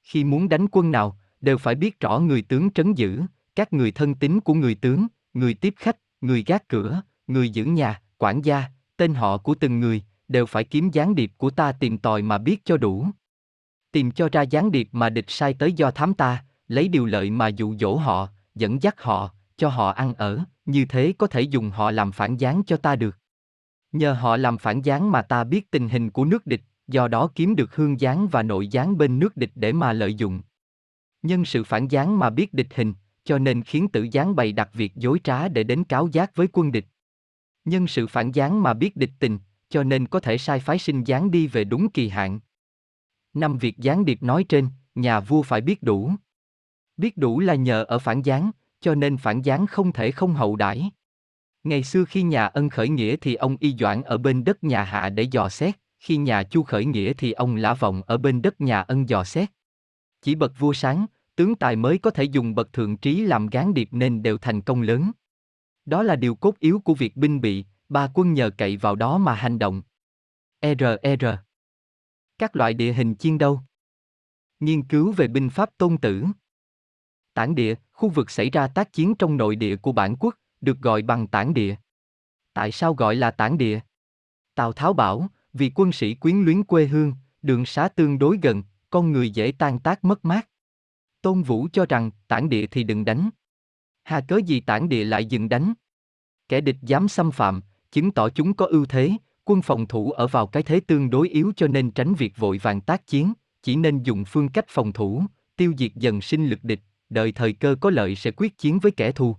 Khi 0.08 0.24
muốn 0.24 0.50
đánh 0.50 0.68
quân 0.72 0.92
nào, 0.92 1.18
đều 1.42 1.58
phải 1.58 1.76
biết 1.76 2.00
rõ 2.00 2.20
người 2.20 2.42
tướng 2.42 2.72
trấn 2.72 2.94
giữ, 2.94 3.22
các 3.56 3.74
người 3.74 3.92
thân 3.92 4.16
tín 4.16 4.40
của 4.40 4.54
người 4.54 4.76
tướng, 4.76 5.08
người 5.34 5.54
tiếp 5.54 5.74
khách, 5.78 5.98
người 6.22 6.44
gác 6.48 6.68
cửa, 6.68 7.02
người 7.28 7.50
giữ 7.50 7.66
nhà, 7.66 8.02
quản 8.18 8.42
gia, 8.42 8.64
tên 8.98 9.14
họ 9.14 9.38
của 9.38 9.56
từng 9.56 9.80
người, 9.80 10.04
đều 10.28 10.46
phải 10.46 10.64
kiếm 10.64 10.90
gián 10.92 11.16
điệp 11.16 11.32
của 11.38 11.50
ta 11.50 11.72
tìm 11.72 11.98
tòi 11.98 12.22
mà 12.22 12.38
biết 12.38 12.66
cho 12.66 12.78
đủ. 12.78 13.08
Tìm 13.92 14.12
cho 14.12 14.30
ra 14.32 14.42
gián 14.42 14.72
điệp 14.72 14.90
mà 14.92 15.10
địch 15.10 15.26
sai 15.28 15.54
tới 15.54 15.74
do 15.74 15.92
thám 15.92 16.14
ta, 16.14 16.44
lấy 16.68 16.88
điều 16.88 17.06
lợi 17.06 17.32
mà 17.32 17.48
dụ 17.48 17.76
dỗ 17.80 17.96
họ, 17.96 18.28
dẫn 18.56 18.82
dắt 18.82 19.02
họ, 19.02 19.34
cho 19.58 19.70
họ 19.70 19.90
ăn 19.90 20.14
ở, 20.14 20.40
như 20.66 20.86
thế 20.86 21.14
có 21.18 21.28
thể 21.28 21.42
dùng 21.42 21.72
họ 21.72 21.92
làm 21.92 22.12
phản 22.12 22.38
gián 22.38 22.62
cho 22.68 22.78
ta 22.78 22.96
được. 22.96 23.18
Nhờ 23.92 24.14
họ 24.14 24.38
làm 24.38 24.58
phản 24.58 24.82
gián 24.82 25.12
mà 25.12 25.22
ta 25.22 25.44
biết 25.44 25.72
tình 25.72 25.90
hình 25.90 26.10
của 26.10 26.26
nước 26.26 26.48
địch, 26.48 26.62
do 26.88 27.08
đó 27.08 27.30
kiếm 27.36 27.56
được 27.56 27.76
hương 27.76 28.00
gián 28.00 28.28
và 28.28 28.44
nội 28.44 28.68
gián 28.68 28.98
bên 28.98 29.20
nước 29.20 29.38
địch 29.38 29.52
để 29.56 29.74
mà 29.74 29.94
lợi 29.94 30.16
dụng. 30.16 30.42
Nhân 31.22 31.46
sự 31.46 31.64
phản 31.64 31.88
gián 31.88 32.20
mà 32.20 32.30
biết 32.30 32.54
địch 32.54 32.76
hình, 32.76 32.94
cho 33.24 33.40
nên 33.40 33.64
khiến 33.64 33.88
tử 33.88 34.08
gián 34.12 34.36
bày 34.36 34.52
đặt 34.52 34.70
việc 34.74 34.96
dối 34.96 35.20
trá 35.24 35.48
để 35.48 35.64
đến 35.64 35.84
cáo 35.84 36.08
giác 36.08 36.36
với 36.36 36.48
quân 36.52 36.72
địch. 36.72 36.86
Nhân 37.66 37.88
sự 37.88 38.08
phản 38.08 38.32
gián 38.32 38.64
mà 38.64 38.74
biết 38.74 38.96
địch 38.96 39.12
tình, 39.20 39.40
cho 39.70 39.84
nên 39.84 40.08
có 40.08 40.20
thể 40.20 40.38
sai 40.38 40.60
phái 40.60 40.80
sinh 40.80 41.04
gián 41.04 41.32
đi 41.32 41.48
về 41.48 41.64
đúng 41.64 41.90
kỳ 41.90 42.10
hạn. 42.10 42.40
Năm 43.34 43.58
việc 43.58 43.78
gián 43.78 44.06
điệp 44.06 44.24
nói 44.24 44.44
trên, 44.44 44.68
nhà 44.96 45.20
vua 45.20 45.42
phải 45.42 45.62
biết 45.62 45.84
đủ. 45.84 46.12
Biết 46.98 47.18
đủ 47.18 47.40
là 47.40 47.56
nhờ 47.56 47.84
ở 47.84 48.00
phản 48.00 48.22
gián, 48.22 48.52
cho 48.80 48.96
nên 48.96 49.18
phản 49.18 49.42
gián 49.42 49.68
không 49.68 49.92
thể 49.92 50.12
không 50.12 50.34
hậu 50.34 50.56
đãi. 50.56 50.92
Ngày 51.64 51.84
xưa 51.84 52.06
khi 52.06 52.24
nhà 52.24 52.46
ân 52.46 52.70
khởi 52.70 52.90
nghĩa 52.90 53.16
thì 53.16 53.36
ông 53.36 53.58
y 53.60 53.76
doãn 53.80 54.02
ở 54.02 54.18
bên 54.18 54.44
đất 54.44 54.64
nhà 54.64 54.84
hạ 54.84 55.10
để 55.10 55.24
dò 55.24 55.50
xét, 55.50 55.76
khi 56.00 56.18
nhà 56.18 56.44
chu 56.44 56.64
khởi 56.64 56.86
nghĩa 56.86 57.14
thì 57.14 57.32
ông 57.32 57.56
lã 57.56 57.74
vọng 57.74 58.02
ở 58.08 58.18
bên 58.18 58.42
đất 58.42 58.62
nhà 58.62 58.82
ân 58.82 59.10
dò 59.10 59.24
xét. 59.24 59.52
Chỉ 60.22 60.36
bậc 60.36 60.60
vua 60.60 60.74
sáng, 60.74 61.06
tướng 61.36 61.56
tài 61.56 61.76
mới 61.76 61.98
có 61.98 62.10
thể 62.10 62.24
dùng 62.24 62.56
bậc 62.56 62.74
thượng 62.74 62.98
trí 62.98 63.22
làm 63.22 63.48
gán 63.48 63.74
điệp 63.74 63.90
nên 63.92 64.24
đều 64.24 64.38
thành 64.38 64.62
công 64.62 64.82
lớn. 64.82 65.12
Đó 65.86 66.04
là 66.04 66.16
điều 66.16 66.36
cốt 66.36 66.60
yếu 66.60 66.80
của 66.80 66.94
việc 66.94 67.16
binh 67.16 67.42
bị, 67.42 67.66
ba 67.90 68.10
quân 68.14 68.34
nhờ 68.34 68.50
cậy 68.58 68.78
vào 68.78 68.96
đó 68.96 69.18
mà 69.18 69.36
hành 69.36 69.60
động. 69.60 69.82
RR 70.62 71.26
Các 72.38 72.56
loại 72.56 72.74
địa 72.74 72.94
hình 72.94 73.16
chiên 73.16 73.38
đâu? 73.38 73.62
Nghiên 74.60 74.84
cứu 74.84 75.12
về 75.12 75.28
binh 75.28 75.50
pháp 75.50 75.78
tôn 75.78 75.98
tử 75.98 76.26
Tản 77.34 77.56
địa, 77.56 77.76
khu 77.92 78.10
vực 78.10 78.32
xảy 78.32 78.50
ra 78.50 78.68
tác 78.68 78.94
chiến 78.94 79.16
trong 79.16 79.38
nội 79.38 79.56
địa 79.56 79.76
của 79.76 79.92
bản 79.92 80.16
quốc, 80.20 80.36
được 80.62 80.78
gọi 80.82 81.02
bằng 81.02 81.28
tản 81.28 81.54
địa. 81.54 81.76
Tại 82.54 82.72
sao 82.72 82.94
gọi 82.94 83.16
là 83.16 83.32
tản 83.32 83.58
địa? 83.58 83.80
Tào 84.56 84.74
Tháo 84.74 84.94
bảo, 84.94 85.28
vì 85.58 85.72
quân 85.76 85.92
sĩ 85.92 86.14
quyến 86.14 86.42
luyến 86.42 86.64
quê 86.64 86.88
hương, 86.88 87.14
đường 87.42 87.66
xá 87.66 87.88
tương 87.88 88.20
đối 88.20 88.40
gần, 88.42 88.64
con 88.90 89.12
người 89.12 89.30
dễ 89.30 89.52
tan 89.58 89.80
tác 89.80 90.04
mất 90.04 90.26
mát. 90.26 90.50
Tôn 91.22 91.42
Vũ 91.42 91.68
cho 91.74 91.86
rằng, 91.90 92.12
tản 92.28 92.50
địa 92.50 92.68
thì 92.68 92.84
đừng 92.84 93.06
đánh. 93.06 93.30
Hà 94.04 94.22
cớ 94.22 94.38
gì 94.38 94.60
tản 94.60 94.90
địa 94.90 95.04
lại 95.04 95.26
dừng 95.26 95.50
đánh? 95.50 95.74
Kẻ 96.50 96.62
địch 96.62 96.78
dám 96.82 97.08
xâm 97.08 97.32
phạm, 97.32 97.62
chứng 97.92 98.12
tỏ 98.12 98.30
chúng 98.30 98.54
có 98.54 98.66
ưu 98.66 98.86
thế, 98.86 99.12
quân 99.46 99.62
phòng 99.62 99.88
thủ 99.88 100.12
ở 100.12 100.28
vào 100.28 100.48
cái 100.48 100.64
thế 100.64 100.80
tương 100.80 101.10
đối 101.10 101.30
yếu 101.30 101.52
cho 101.56 101.68
nên 101.68 101.92
tránh 101.92 102.14
việc 102.14 102.38
vội 102.38 102.58
vàng 102.58 102.82
tác 102.82 103.08
chiến, 103.08 103.34
chỉ 103.64 103.76
nên 103.76 104.04
dùng 104.04 104.26
phương 104.26 104.50
cách 104.50 104.66
phòng 104.68 104.94
thủ, 104.94 105.24
tiêu 105.56 105.74
diệt 105.78 105.92
dần 105.96 106.22
sinh 106.22 106.48
lực 106.48 106.64
địch, 106.64 106.80
đợi 107.10 107.32
thời 107.32 107.54
cơ 107.54 107.76
có 107.80 107.90
lợi 107.90 108.16
sẽ 108.16 108.32
quyết 108.32 108.58
chiến 108.58 108.80
với 108.80 108.92
kẻ 108.92 109.12
thù. 109.12 109.36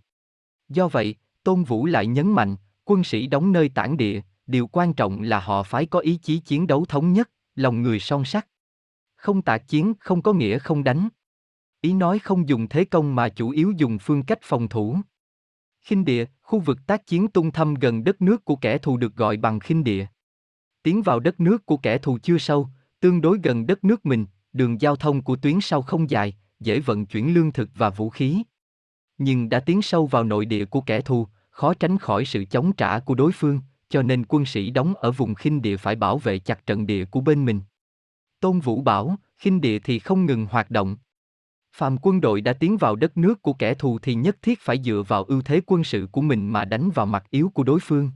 Do 0.69 0.89
vậy, 0.89 1.15
Tôn 1.45 1.65
Vũ 1.65 1.87
lại 1.87 2.07
nhấn 2.07 2.33
mạnh, 2.33 2.57
quân 2.85 3.05
sĩ 3.05 3.27
đóng 3.27 3.53
nơi 3.53 3.69
tản 3.69 3.97
địa, 3.97 4.21
điều 4.49 4.67
quan 4.67 4.95
trọng 4.95 5.23
là 5.23 5.41
họ 5.41 5.63
phải 5.63 5.87
có 5.87 5.99
ý 5.99 6.17
chí 6.17 6.39
chiến 6.39 6.67
đấu 6.67 6.85
thống 6.85 7.13
nhất, 7.13 7.31
lòng 7.55 7.83
người 7.83 8.01
son 8.01 8.25
sắt. 8.25 8.47
Không 9.17 9.43
tạc 9.43 9.69
chiến 9.69 9.93
không 10.01 10.23
có 10.23 10.33
nghĩa 10.33 10.59
không 10.59 10.85
đánh. 10.85 11.09
Ý 11.81 11.93
nói 11.93 12.19
không 12.19 12.49
dùng 12.49 12.69
thế 12.69 12.85
công 12.85 13.15
mà 13.15 13.29
chủ 13.29 13.51
yếu 13.51 13.73
dùng 13.77 13.99
phương 13.99 14.23
cách 14.23 14.39
phòng 14.43 14.69
thủ. 14.69 14.97
Khinh 15.81 16.05
địa, 16.05 16.25
khu 16.43 16.61
vực 16.61 16.79
tác 16.87 17.07
chiến 17.07 17.29
tung 17.29 17.51
thâm 17.51 17.75
gần 17.75 18.05
đất 18.05 18.23
nước 18.23 18.45
của 18.45 18.57
kẻ 18.57 18.79
thù 18.79 18.97
được 18.97 19.17
gọi 19.17 19.37
bằng 19.37 19.61
khinh 19.61 19.85
địa. 19.85 20.07
Tiến 20.83 21.03
vào 21.03 21.21
đất 21.21 21.41
nước 21.41 21.67
của 21.67 21.77
kẻ 21.77 21.99
thù 21.99 22.19
chưa 22.23 22.39
sâu, 22.39 22.69
tương 23.01 23.21
đối 23.21 23.39
gần 23.43 23.67
đất 23.67 23.85
nước 23.85 24.07
mình, 24.07 24.27
đường 24.53 24.81
giao 24.81 24.97
thông 24.97 25.23
của 25.23 25.37
tuyến 25.37 25.61
sau 25.61 25.83
không 25.83 26.11
dài, 26.11 26.37
dễ 26.61 26.81
vận 26.81 27.07
chuyển 27.07 27.35
lương 27.35 27.53
thực 27.53 27.69
và 27.75 27.91
vũ 27.91 28.11
khí. 28.11 28.43
Nhưng 29.19 29.49
đã 29.49 29.61
tiến 29.61 29.83
sâu 29.83 30.07
vào 30.07 30.25
nội 30.25 30.47
địa 30.47 30.65
của 30.65 30.81
kẻ 30.81 31.01
thù, 31.01 31.27
khó 31.51 31.75
tránh 31.75 31.99
khỏi 31.99 32.25
sự 32.25 32.45
chống 32.45 32.73
trả 32.73 32.99
của 32.99 33.15
đối 33.15 33.33
phương, 33.33 33.61
cho 33.89 34.03
nên 34.03 34.25
quân 34.29 34.47
sĩ 34.47 34.71
đóng 34.71 34.95
ở 34.95 35.13
vùng 35.13 35.35
khinh 35.35 35.63
địa 35.63 35.77
phải 35.77 35.97
bảo 35.97 36.19
vệ 36.19 36.39
chặt 36.39 36.67
trận 36.67 36.87
địa 36.87 37.05
của 37.05 37.21
bên 37.21 37.45
mình. 37.45 37.61
Tôn 38.41 38.61
Vũ 38.61 38.83
bảo, 38.83 39.17
khinh 39.39 39.61
địa 39.61 39.79
thì 39.79 39.99
không 39.99 40.27
ngừng 40.27 40.47
hoạt 40.47 40.71
động. 40.71 40.97
Phàm 41.73 41.97
quân 42.03 42.21
đội 42.21 42.41
đã 42.41 42.53
tiến 42.53 42.77
vào 42.77 42.97
đất 42.97 43.17
nước 43.17 43.43
của 43.43 43.53
kẻ 43.53 43.75
thù 43.75 43.99
thì 43.99 44.15
nhất 44.15 44.37
thiết 44.43 44.61
phải 44.61 44.83
dựa 44.83 45.03
vào 45.09 45.25
ưu 45.25 45.43
thế 45.43 45.61
quân 45.67 45.85
sự 45.85 46.09
của 46.13 46.21
mình 46.21 46.49
mà 46.49 46.65
đánh 46.65 46.91
vào 46.91 47.07
mặt 47.07 47.25
yếu 47.31 47.51
của 47.55 47.65
đối 47.65 47.81
phương. 47.81 48.11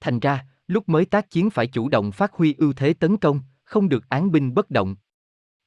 Thành 0.00 0.20
ra, 0.20 0.46
lúc 0.66 0.88
mới 0.88 1.04
tác 1.04 1.30
chiến 1.30 1.50
phải 1.50 1.66
chủ 1.66 1.88
động 1.88 2.12
phát 2.12 2.32
huy 2.32 2.54
ưu 2.58 2.72
thế 2.72 2.94
tấn 2.94 3.16
công, 3.16 3.40
không 3.64 3.88
được 3.88 4.08
án 4.08 4.32
binh 4.32 4.54
bất 4.54 4.70
động. 4.70 4.96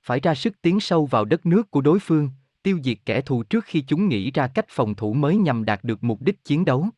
Phải 0.04 0.20
ra 0.20 0.36
sức 0.36 0.62
tiến 0.62 0.80
sâu 0.80 1.06
vào 1.06 1.26
đất 1.26 1.46
nước 1.46 1.72
của 1.72 1.82
đối 1.82 2.00
phương, 2.00 2.30
tiêu 2.64 2.80
diệt 2.84 2.98
kẻ 3.06 3.22
thù 3.22 3.44
trước 3.44 3.66
khi 3.66 3.82
chúng 3.82 4.08
nghĩ 4.08 4.32
ra 4.32 4.48
cách 4.48 4.66
phòng 4.70 4.96
thủ 4.96 5.14
mới 5.14 5.38
nhằm 5.38 5.66
đạt 5.66 5.84
được 5.84 6.04
mục 6.04 6.22
đích 6.22 6.44
chiến 6.44 6.66
đấu. 6.66 6.90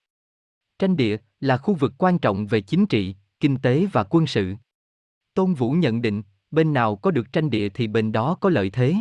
Tranh 0.79 0.97
địa 0.97 1.17
là 1.39 1.57
khu 1.57 1.73
vực 1.73 1.93
quan 1.97 2.19
trọng 2.19 2.47
về 2.47 2.61
chính 2.61 2.85
trị, 2.85 3.15
kinh 3.39 3.57
tế 3.61 3.85
và 3.85 4.03
quân 4.03 4.27
sự. 4.27 4.55
Tôn 5.33 5.53
Vũ 5.53 5.71
nhận 5.71 6.01
định, 6.01 6.23
bên 6.51 6.73
nào 6.73 6.95
có 6.95 7.11
được 7.11 7.33
tranh 7.33 7.49
địa 7.49 7.69
thì 7.69 7.87
bên 7.87 8.11
đó 8.11 8.37
có 8.41 8.49
lợi 8.49 8.69
thế. 8.69 8.95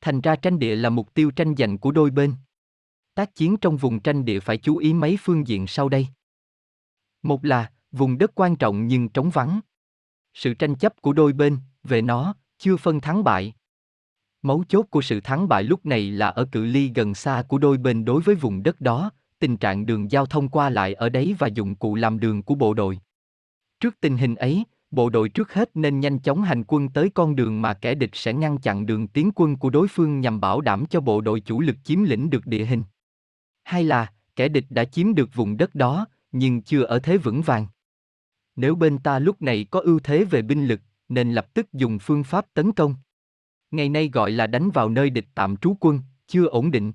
Thành 0.00 0.20
ra 0.20 0.36
tranh 0.36 0.58
địa 0.58 0.76
là 0.76 0.90
mục 0.90 1.14
tiêu 1.14 1.30
tranh 1.30 1.54
giành 1.56 1.78
của 1.78 1.90
đôi 1.90 2.10
bên. 2.10 2.34
Tác 3.14 3.34
chiến 3.34 3.56
trong 3.56 3.76
vùng 3.76 4.00
tranh 4.00 4.24
địa 4.24 4.40
phải 4.40 4.56
chú 4.56 4.76
ý 4.76 4.94
mấy 4.94 5.16
phương 5.20 5.46
diện 5.46 5.66
sau 5.66 5.88
đây. 5.88 6.06
Một 7.22 7.44
là, 7.44 7.70
vùng 7.92 8.18
đất 8.18 8.30
quan 8.34 8.56
trọng 8.56 8.86
nhưng 8.86 9.08
trống 9.08 9.30
vắng. 9.30 9.60
Sự 10.34 10.54
tranh 10.54 10.74
chấp 10.74 11.02
của 11.02 11.12
đôi 11.12 11.32
bên, 11.32 11.58
về 11.84 12.02
nó, 12.02 12.34
chưa 12.58 12.76
phân 12.76 13.00
thắng 13.00 13.24
bại. 13.24 13.54
Mấu 14.42 14.64
chốt 14.68 14.86
của 14.90 15.02
sự 15.02 15.20
thắng 15.20 15.48
bại 15.48 15.62
lúc 15.62 15.86
này 15.86 16.10
là 16.10 16.28
ở 16.28 16.44
cự 16.52 16.64
ly 16.64 16.92
gần 16.94 17.14
xa 17.14 17.44
của 17.48 17.58
đôi 17.58 17.78
bên 17.78 18.04
đối 18.04 18.22
với 18.22 18.34
vùng 18.34 18.62
đất 18.62 18.80
đó, 18.80 19.10
tình 19.42 19.56
trạng 19.56 19.86
đường 19.86 20.10
giao 20.10 20.26
thông 20.26 20.48
qua 20.48 20.70
lại 20.70 20.94
ở 20.94 21.08
đấy 21.08 21.34
và 21.38 21.46
dụng 21.46 21.74
cụ 21.74 21.94
làm 21.94 22.20
đường 22.20 22.42
của 22.42 22.54
bộ 22.54 22.74
đội. 22.74 22.98
Trước 23.80 24.00
tình 24.00 24.16
hình 24.16 24.34
ấy, 24.34 24.64
bộ 24.90 25.10
đội 25.10 25.28
trước 25.28 25.52
hết 25.52 25.70
nên 25.74 26.00
nhanh 26.00 26.18
chóng 26.18 26.42
hành 26.42 26.64
quân 26.64 26.88
tới 26.88 27.10
con 27.14 27.36
đường 27.36 27.62
mà 27.62 27.74
kẻ 27.74 27.94
địch 27.94 28.10
sẽ 28.12 28.32
ngăn 28.32 28.58
chặn 28.58 28.86
đường 28.86 29.08
tiến 29.08 29.30
quân 29.34 29.56
của 29.56 29.70
đối 29.70 29.88
phương 29.88 30.20
nhằm 30.20 30.40
bảo 30.40 30.60
đảm 30.60 30.86
cho 30.86 31.00
bộ 31.00 31.20
đội 31.20 31.40
chủ 31.40 31.60
lực 31.60 31.76
chiếm 31.84 32.04
lĩnh 32.04 32.30
được 32.30 32.46
địa 32.46 32.64
hình. 32.64 32.82
Hay 33.64 33.84
là, 33.84 34.12
kẻ 34.36 34.48
địch 34.48 34.64
đã 34.70 34.84
chiếm 34.84 35.14
được 35.14 35.34
vùng 35.34 35.56
đất 35.56 35.74
đó, 35.74 36.06
nhưng 36.32 36.62
chưa 36.62 36.82
ở 36.82 36.98
thế 36.98 37.16
vững 37.16 37.42
vàng. 37.42 37.66
Nếu 38.56 38.74
bên 38.74 38.98
ta 38.98 39.18
lúc 39.18 39.42
này 39.42 39.66
có 39.70 39.80
ưu 39.80 40.00
thế 40.00 40.24
về 40.24 40.42
binh 40.42 40.66
lực, 40.66 40.80
nên 41.08 41.32
lập 41.32 41.54
tức 41.54 41.72
dùng 41.72 41.98
phương 41.98 42.24
pháp 42.24 42.46
tấn 42.54 42.72
công. 42.72 42.94
Ngày 43.70 43.88
nay 43.88 44.10
gọi 44.12 44.30
là 44.30 44.46
đánh 44.46 44.70
vào 44.70 44.88
nơi 44.88 45.10
địch 45.10 45.26
tạm 45.34 45.56
trú 45.56 45.76
quân, 45.80 46.00
chưa 46.26 46.46
ổn 46.46 46.70
định. 46.70 46.92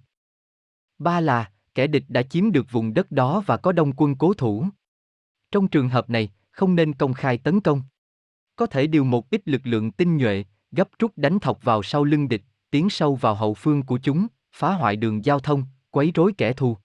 Ba 0.99 1.19
là, 1.19 1.51
kẻ 1.77 1.87
địch 1.87 2.03
đã 2.07 2.23
chiếm 2.23 2.51
được 2.51 2.71
vùng 2.71 2.93
đất 2.93 3.11
đó 3.11 3.43
và 3.45 3.57
có 3.57 3.71
đông 3.71 3.91
quân 3.97 4.15
cố 4.15 4.33
thủ. 4.33 4.65
Trong 5.51 5.67
trường 5.67 5.89
hợp 5.89 6.09
này, 6.09 6.29
không 6.51 6.75
nên 6.75 6.93
công 6.93 7.13
khai 7.13 7.37
tấn 7.37 7.59
công. 7.59 7.81
Có 8.55 8.65
thể 8.65 8.87
điều 8.87 9.03
một 9.03 9.29
ít 9.29 9.41
lực 9.45 9.61
lượng 9.63 9.91
tinh 9.91 10.17
nhuệ, 10.17 10.45
gấp 10.71 10.89
rút 10.99 11.11
đánh 11.15 11.39
thọc 11.39 11.63
vào 11.63 11.83
sau 11.83 12.03
lưng 12.03 12.27
địch, 12.27 12.41
tiến 12.71 12.89
sâu 12.89 13.15
vào 13.15 13.35
hậu 13.35 13.53
phương 13.53 13.83
của 13.83 13.99
chúng, 14.03 14.27
phá 14.55 14.73
hoại 14.73 14.95
đường 14.95 15.25
giao 15.25 15.39
thông, 15.39 15.63
quấy 15.91 16.11
rối 16.15 16.33
kẻ 16.37 16.53
thù. 16.53 16.77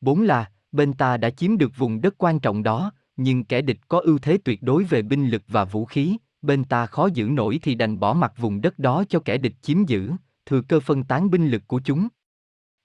Bốn 0.00 0.22
là, 0.22 0.50
bên 0.72 0.92
ta 0.92 1.16
đã 1.16 1.30
chiếm 1.30 1.58
được 1.58 1.76
vùng 1.76 2.00
đất 2.00 2.14
quan 2.18 2.40
trọng 2.40 2.62
đó, 2.62 2.92
nhưng 3.16 3.44
kẻ 3.44 3.62
địch 3.62 3.78
có 3.88 4.00
ưu 4.00 4.18
thế 4.18 4.38
tuyệt 4.44 4.62
đối 4.62 4.84
về 4.84 5.02
binh 5.02 5.28
lực 5.28 5.42
và 5.48 5.64
vũ 5.64 5.84
khí, 5.84 6.16
bên 6.42 6.64
ta 6.64 6.86
khó 6.86 7.06
giữ 7.06 7.28
nổi 7.28 7.60
thì 7.62 7.74
đành 7.74 8.00
bỏ 8.00 8.14
mặt 8.14 8.32
vùng 8.38 8.60
đất 8.60 8.78
đó 8.78 9.04
cho 9.08 9.20
kẻ 9.20 9.38
địch 9.38 9.54
chiếm 9.62 9.84
giữ, 9.84 10.12
thừa 10.46 10.60
cơ 10.60 10.80
phân 10.80 11.04
tán 11.04 11.30
binh 11.30 11.48
lực 11.48 11.62
của 11.66 11.80
chúng. 11.84 12.08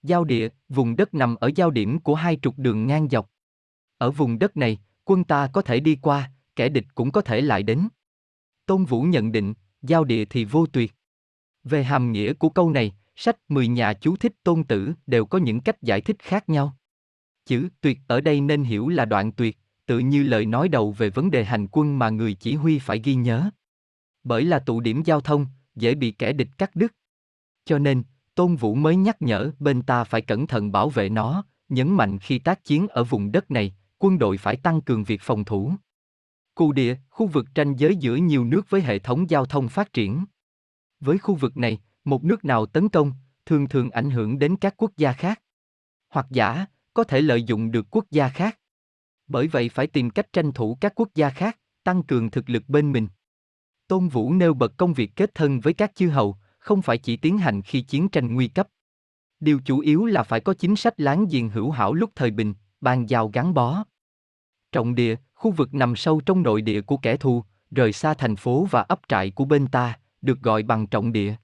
Giao 0.04 0.24
địa, 0.24 0.50
vùng 0.70 0.95
đất 0.95 1.14
nằm 1.14 1.36
ở 1.36 1.52
giao 1.56 1.72
điểm 1.72 2.00
của 2.00 2.16
hai 2.16 2.38
trục 2.41 2.58
đường 2.58 2.88
ngang 2.88 3.10
dọc. 3.10 3.32
Ở 3.97 4.12
vùng 4.12 4.39
đất 4.39 4.58
này, 4.58 4.80
quân 5.06 5.24
ta 5.24 5.47
có 5.54 5.62
thể 5.62 5.80
đi 5.80 5.97
qua, 6.02 6.32
kẻ 6.56 6.70
địch 6.70 6.86
cũng 6.95 7.12
có 7.12 7.22
thể 7.22 7.41
lại 7.41 7.64
đến. 7.64 7.88
Tôn 8.66 8.86
Vũ 8.86 9.02
nhận 9.02 9.32
định, 9.32 9.54
giao 9.82 10.04
địa 10.04 10.26
thì 10.26 10.45
vô 10.45 10.66
tuyệt. 10.66 10.93
Về 11.64 11.84
hàm 11.84 12.12
nghĩa 12.12 12.34
của 12.34 12.50
câu 12.50 12.70
này, 12.70 12.93
sách 13.16 13.38
10 13.50 13.68
nhà 13.68 13.93
chú 13.93 14.16
thích 14.16 14.34
tôn 14.43 14.64
tử 14.64 14.93
đều 15.08 15.26
có 15.26 15.38
những 15.38 15.62
cách 15.62 15.82
giải 15.82 16.02
thích 16.02 16.16
khác 16.20 16.50
nhau. 16.50 16.78
Chữ 17.45 17.70
tuyệt 17.82 18.00
ở 18.08 18.22
đây 18.22 18.41
nên 18.41 18.64
hiểu 18.64 18.89
là 18.89 19.06
đoạn 19.06 19.32
tuyệt, 19.32 19.58
tự 19.86 20.00
như 20.00 20.24
lời 20.24 20.45
nói 20.45 20.70
đầu 20.70 20.91
về 20.91 21.10
vấn 21.10 21.32
đề 21.32 21.43
hành 21.43 21.68
quân 21.72 22.00
mà 22.00 22.10
người 22.10 22.34
chỉ 22.34 22.56
huy 22.56 22.80
phải 22.80 23.02
ghi 23.04 23.16
nhớ. 23.16 23.50
Bởi 24.24 24.45
là 24.45 24.60
tụ 24.60 24.80
điểm 24.80 25.04
giao 25.06 25.22
thông, 25.22 25.45
dễ 25.76 25.95
bị 25.95 26.12
kẻ 26.12 26.34
địch 26.34 26.50
cắt 26.58 26.76
đứt. 26.76 26.95
Cho 27.66 27.80
nên, 27.80 28.04
Tôn 28.40 28.56
Vũ 28.56 28.76
mới 28.76 28.96
nhắc 28.96 29.22
nhở 29.22 29.52
bên 29.60 29.82
ta 29.82 30.04
phải 30.04 30.22
cẩn 30.22 30.48
thận 30.48 30.72
bảo 30.72 30.90
vệ 30.90 31.10
nó, 31.10 31.44
nhấn 31.70 31.92
mạnh 31.92 32.20
khi 32.20 32.40
tác 32.40 32.64
chiến 32.64 32.88
ở 32.88 33.04
vùng 33.04 33.32
đất 33.32 33.52
này, 33.52 33.76
quân 33.98 34.20
đội 34.20 34.38
phải 34.38 34.56
tăng 34.56 34.82
cường 34.82 35.04
việc 35.04 35.22
phòng 35.22 35.46
thủ. 35.46 35.74
Cù 36.56 36.72
địa, 36.72 36.96
khu 37.10 37.28
vực 37.28 37.46
tranh 37.56 37.76
giới 37.76 37.96
giữa 37.96 38.16
nhiều 38.16 38.46
nước 38.46 38.70
với 38.70 38.82
hệ 38.82 39.00
thống 39.00 39.30
giao 39.30 39.46
thông 39.46 39.68
phát 39.68 39.94
triển. 39.94 40.26
Với 41.00 41.18
khu 41.18 41.36
vực 41.36 41.58
này, 41.58 41.80
một 42.04 42.24
nước 42.24 42.46
nào 42.46 42.66
tấn 42.66 42.90
công, 42.90 43.14
thường 43.46 43.68
thường 43.68 43.92
ảnh 43.92 44.10
hưởng 44.10 44.40
đến 44.40 44.56
các 44.56 44.74
quốc 44.78 44.92
gia 44.98 45.14
khác. 45.14 45.42
Hoặc 46.10 46.26
giả, 46.30 46.66
có 46.94 47.04
thể 47.04 47.22
lợi 47.22 47.44
dụng 47.44 47.72
được 47.72 47.88
quốc 47.92 48.06
gia 48.12 48.30
khác. 48.30 48.60
Bởi 49.28 49.48
vậy 49.48 49.70
phải 49.70 49.88
tìm 49.88 50.10
cách 50.10 50.34
tranh 50.34 50.52
thủ 50.52 50.78
các 50.82 50.94
quốc 50.96 51.10
gia 51.16 51.30
khác, 51.30 51.60
tăng 51.84 52.04
cường 52.04 52.32
thực 52.32 52.50
lực 52.50 52.64
bên 52.68 52.92
mình. 52.92 53.08
Tôn 53.88 54.08
Vũ 54.08 54.34
nêu 54.34 54.54
bật 54.54 54.78
công 54.78 54.94
việc 54.94 55.12
kết 55.16 55.36
thân 55.36 55.60
với 55.60 55.74
các 55.74 55.96
chư 55.96 56.10
hầu, 56.10 56.38
không 56.70 56.82
phải 56.82 56.97
chỉ 56.97 57.17
tiến 57.17 57.38
hành 57.38 57.61
khi 57.61 57.82
chiến 57.82 58.09
tranh 58.09 58.34
nguy 58.36 58.47
cấp. 58.47 58.67
Điều 59.39 59.59
chủ 59.65 59.80
yếu 59.80 60.05
là 60.05 60.24
phải 60.24 60.39
có 60.39 60.53
chính 60.53 60.76
sách 60.76 60.99
láng 60.99 61.26
giềng 61.32 61.49
hữu 61.49 61.72
hảo 61.72 61.93
lúc 61.93 62.11
thời 62.15 62.32
bình, 62.32 62.53
bàn 62.82 63.05
giao 63.09 63.30
gắn 63.34 63.53
bó. 63.53 63.84
Trọng 64.72 64.95
địa, 64.95 65.15
khu 65.34 65.51
vực 65.51 65.74
nằm 65.74 65.95
sâu 65.95 66.22
trong 66.26 66.43
nội 66.43 66.61
địa 66.61 66.82
của 66.82 66.97
kẻ 66.97 67.17
thù, 67.17 67.43
rời 67.72 67.93
xa 67.93 68.13
thành 68.13 68.36
phố 68.36 68.67
và 68.72 68.82
ấp 68.82 68.99
trại 69.07 69.32
của 69.32 69.45
bên 69.45 69.67
ta, 69.67 69.99
được 70.22 70.41
gọi 70.41 70.63
bằng 70.63 70.88
trọng 70.88 71.11
địa. 71.11 71.36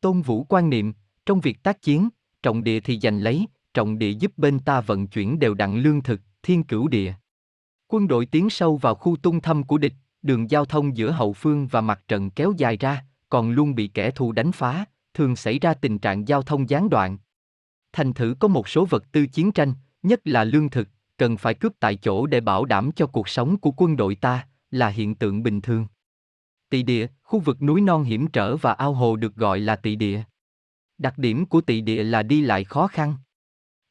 Tôn 0.00 0.22
Vũ 0.22 0.44
quan 0.44 0.70
niệm, 0.70 0.92
trong 1.26 1.40
việc 1.40 1.62
tác 1.62 1.82
chiến, 1.82 2.08
trọng 2.42 2.64
địa 2.64 2.80
thì 2.80 2.98
giành 3.00 3.18
lấy, 3.22 3.46
trọng 3.74 3.98
địa 3.98 4.10
giúp 4.10 4.32
bên 4.36 4.58
ta 4.58 4.80
vận 4.80 5.06
chuyển 5.06 5.38
đều 5.38 5.54
đặn 5.54 5.80
lương 5.80 6.02
thực, 6.02 6.20
thiên 6.42 6.64
cửu 6.64 6.88
địa. 6.88 7.14
Quân 7.88 8.08
đội 8.08 8.26
tiến 8.26 8.50
sâu 8.50 8.76
vào 8.76 8.94
khu 8.94 9.16
tung 9.16 9.40
thâm 9.40 9.62
của 9.62 9.78
địch, 9.78 9.94
đường 10.22 10.50
giao 10.50 10.64
thông 10.64 10.96
giữa 10.96 11.10
hậu 11.10 11.32
phương 11.32 11.66
và 11.66 11.80
mặt 11.80 12.00
trận 12.08 12.30
kéo 12.30 12.52
dài 12.56 12.76
ra, 12.76 13.04
còn 13.28 13.50
luôn 13.50 13.74
bị 13.74 13.88
kẻ 13.88 14.10
thù 14.10 14.32
đánh 14.32 14.52
phá, 14.52 14.84
thường 15.14 15.36
xảy 15.36 15.58
ra 15.58 15.74
tình 15.74 15.98
trạng 15.98 16.28
giao 16.28 16.42
thông 16.42 16.70
gián 16.70 16.88
đoạn. 16.90 17.18
Thành 17.92 18.12
thử 18.12 18.34
có 18.40 18.48
một 18.48 18.68
số 18.68 18.84
vật 18.84 19.04
tư 19.12 19.26
chiến 19.26 19.52
tranh, 19.52 19.74
nhất 20.02 20.20
là 20.24 20.44
lương 20.44 20.70
thực, 20.70 20.88
cần 21.16 21.36
phải 21.36 21.54
cướp 21.54 21.72
tại 21.80 21.96
chỗ 21.96 22.26
để 22.26 22.40
bảo 22.40 22.64
đảm 22.64 22.92
cho 22.92 23.06
cuộc 23.06 23.28
sống 23.28 23.56
của 23.56 23.70
quân 23.76 23.96
đội 23.96 24.14
ta, 24.14 24.48
là 24.70 24.88
hiện 24.88 25.14
tượng 25.14 25.42
bình 25.42 25.60
thường. 25.60 25.86
Tị 26.70 26.82
địa, 26.82 27.06
khu 27.22 27.40
vực 27.40 27.62
núi 27.62 27.80
non 27.80 28.04
hiểm 28.04 28.26
trở 28.26 28.56
và 28.56 28.72
ao 28.72 28.94
hồ 28.94 29.16
được 29.16 29.34
gọi 29.34 29.60
là 29.60 29.76
tị 29.76 29.96
địa. 29.96 30.22
Đặc 30.98 31.18
điểm 31.18 31.46
của 31.46 31.60
tị 31.60 31.80
địa 31.80 32.04
là 32.04 32.22
đi 32.22 32.42
lại 32.42 32.64
khó 32.64 32.86
khăn. 32.86 33.14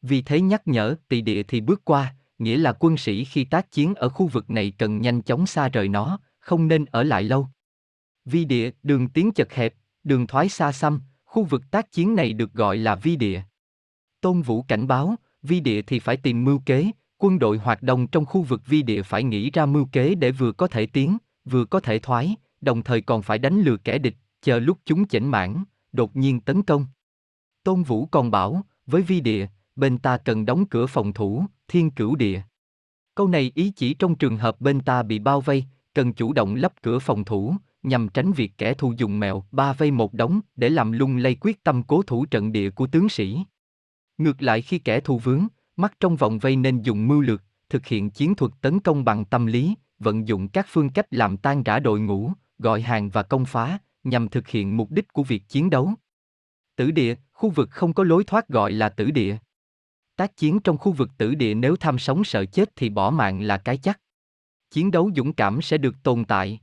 Vì 0.02 0.22
thế 0.22 0.42
nhắc 0.42 0.68
nhở 0.68 0.96
tị 1.08 1.22
địa 1.22 1.44
thì 1.44 1.62
bước 1.62 1.86
qua, 1.86 2.16
nghĩa 2.40 2.58
là 2.58 2.74
quân 2.80 2.98
sĩ 2.98 3.26
khi 3.26 3.44
tác 3.44 3.72
chiến 3.72 3.96
ở 3.96 4.10
khu 4.10 4.28
vực 4.28 4.50
này 4.50 4.74
cần 4.78 5.02
nhanh 5.02 5.22
chóng 5.22 5.48
xa 5.48 5.70
rời 5.70 5.88
nó, 5.88 6.20
không 6.40 6.68
nên 6.68 6.86
ở 6.86 7.04
lại 7.04 7.24
lâu. 7.24 7.48
Vi 8.26 8.45
địa, 8.45 8.71
đường 8.84 9.09
tiến 9.09 9.32
chật 9.32 9.53
hẹp, 9.53 9.73
đường 10.03 10.28
thoái 10.28 10.49
xa 10.49 10.71
xăm, 10.71 11.01
khu 11.26 11.43
vực 11.43 11.71
tác 11.71 11.91
chiến 11.91 12.15
này 12.15 12.34
được 12.34 12.53
gọi 12.53 12.78
là 12.78 12.95
vi 12.95 13.15
địa. 13.15 13.41
Tôn 14.21 14.41
Vũ 14.41 14.61
cảnh 14.67 14.88
báo, 14.88 15.15
vi 15.43 15.59
địa 15.59 15.82
thì 15.82 15.99
phải 15.99 16.17
tìm 16.17 16.43
mưu 16.43 16.59
kế, 16.65 16.91
quân 17.17 17.39
đội 17.39 17.57
hoạt 17.57 17.84
động 17.84 18.07
trong 18.07 18.26
khu 18.26 18.41
vực 18.41 18.61
vi 18.65 18.82
địa 18.82 19.01
phải 19.01 19.23
nghĩ 19.23 19.51
ra 19.51 19.65
mưu 19.65 19.86
kế 19.86 20.15
để 20.15 20.32
vừa 20.32 20.51
có 20.51 20.67
thể 20.67 20.86
tiến, 20.86 21.17
vừa 21.45 21.65
có 21.65 21.80
thể 21.80 21.99
thoái, 21.99 22.36
đồng 22.61 22.84
thời 22.84 23.01
còn 23.01 23.21
phải 23.21 23.38
đánh 23.38 23.61
lừa 23.61 23.78
kẻ 23.78 23.97
địch, 23.97 24.15
chờ 24.41 24.59
lúc 24.59 24.78
chúng 24.86 25.07
chỉnh 25.07 25.28
mãn, 25.28 25.63
đột 25.91 26.15
nhiên 26.15 26.41
tấn 26.41 26.63
công. 26.63 26.86
Tôn 27.63 27.84
Vũ 27.84 28.05
còn 28.05 28.32
bảo, 28.32 28.61
với 28.86 29.01
vi 29.01 29.21
địa, 29.21 29.47
bên 29.76 29.97
ta 29.97 30.17
cần 30.17 30.45
đóng 30.45 30.65
cửa 30.65 30.88
phòng 30.88 31.13
thủ, 31.13 31.45
thiên 31.67 31.91
cửu 31.91 32.15
địa. 32.15 32.41
Câu 33.15 33.28
này 33.28 33.51
ý 33.55 33.71
chỉ 33.76 33.93
trong 33.93 34.15
trường 34.15 34.38
hợp 34.38 34.61
bên 34.61 34.80
ta 34.80 35.03
bị 35.03 35.19
bao 35.19 35.41
vây, 35.41 35.65
cần 35.93 36.13
chủ 36.13 36.34
động 36.34 36.55
lắp 36.55 36.73
cửa 36.82 36.99
phòng 36.99 37.26
thủ, 37.26 37.55
nhằm 37.88 38.10
tránh 38.10 38.32
việc 38.32 38.52
kẻ 38.58 38.74
thù 38.74 38.94
dùng 38.98 39.20
mèo 39.20 39.44
ba 39.52 39.74
vây 39.74 39.92
một 39.92 40.14
đống 40.14 40.40
để 40.56 40.70
làm 40.70 40.92
lung 40.92 41.18
lay 41.18 41.36
quyết 41.42 41.64
tâm 41.64 41.84
cố 41.84 42.02
thủ 42.04 42.26
trận 42.26 42.52
địa 42.52 42.70
của 42.70 42.88
tướng 42.88 43.10
sĩ. 43.10 43.46
Ngược 44.18 44.42
lại 44.42 44.62
khi 44.62 44.80
kẻ 44.80 45.00
thù 45.00 45.20
vướng, 45.20 45.48
mắc 45.76 45.94
trong 46.00 46.16
vòng 46.16 46.40
vây 46.40 46.56
nên 46.56 46.82
dùng 46.82 47.08
mưu 47.08 47.22
lược, 47.22 47.44
thực 47.70 47.86
hiện 47.86 48.10
chiến 48.10 48.36
thuật 48.36 48.52
tấn 48.62 48.80
công 48.80 49.06
bằng 49.06 49.26
tâm 49.26 49.46
lý, 49.46 49.76
vận 50.00 50.28
dụng 50.28 50.48
các 50.48 50.66
phương 50.70 50.90
cách 50.90 51.08
làm 51.12 51.38
tan 51.38 51.64
rã 51.64 51.80
đội 51.80 52.00
ngũ, 52.00 52.32
gọi 52.60 52.82
hàng 52.82 53.10
và 53.10 53.24
công 53.24 53.46
phá, 53.46 53.80
nhằm 54.04 54.30
thực 54.30 54.48
hiện 54.48 54.78
mục 54.78 54.92
đích 54.92 55.14
của 55.14 55.24
việc 55.24 55.44
chiến 55.50 55.70
đấu. 55.70 55.94
Tử 56.76 56.92
địa, 56.92 57.16
khu 57.32 57.50
vực 57.50 57.70
không 57.72 57.94
có 57.94 58.04
lối 58.04 58.24
thoát 58.24 58.48
gọi 58.48 58.72
là 58.72 58.90
tử 58.90 59.12
địa. 59.12 59.38
Tác 60.16 60.38
chiến 60.38 60.60
trong 60.60 60.78
khu 60.78 60.92
vực 60.92 61.10
tử 61.18 61.36
địa 61.36 61.54
nếu 61.54 61.76
tham 61.76 62.00
sống 62.00 62.24
sợ 62.24 62.46
chết 62.46 62.70
thì 62.76 62.90
bỏ 62.90 63.10
mạng 63.10 63.42
là 63.42 63.58
cái 63.58 63.78
chắc. 63.78 64.00
Chiến 64.72 64.92
đấu 64.92 65.12
dũng 65.16 65.34
cảm 65.34 65.62
sẽ 65.62 65.78
được 65.78 65.96
tồn 66.04 66.26
tại. 66.26 66.60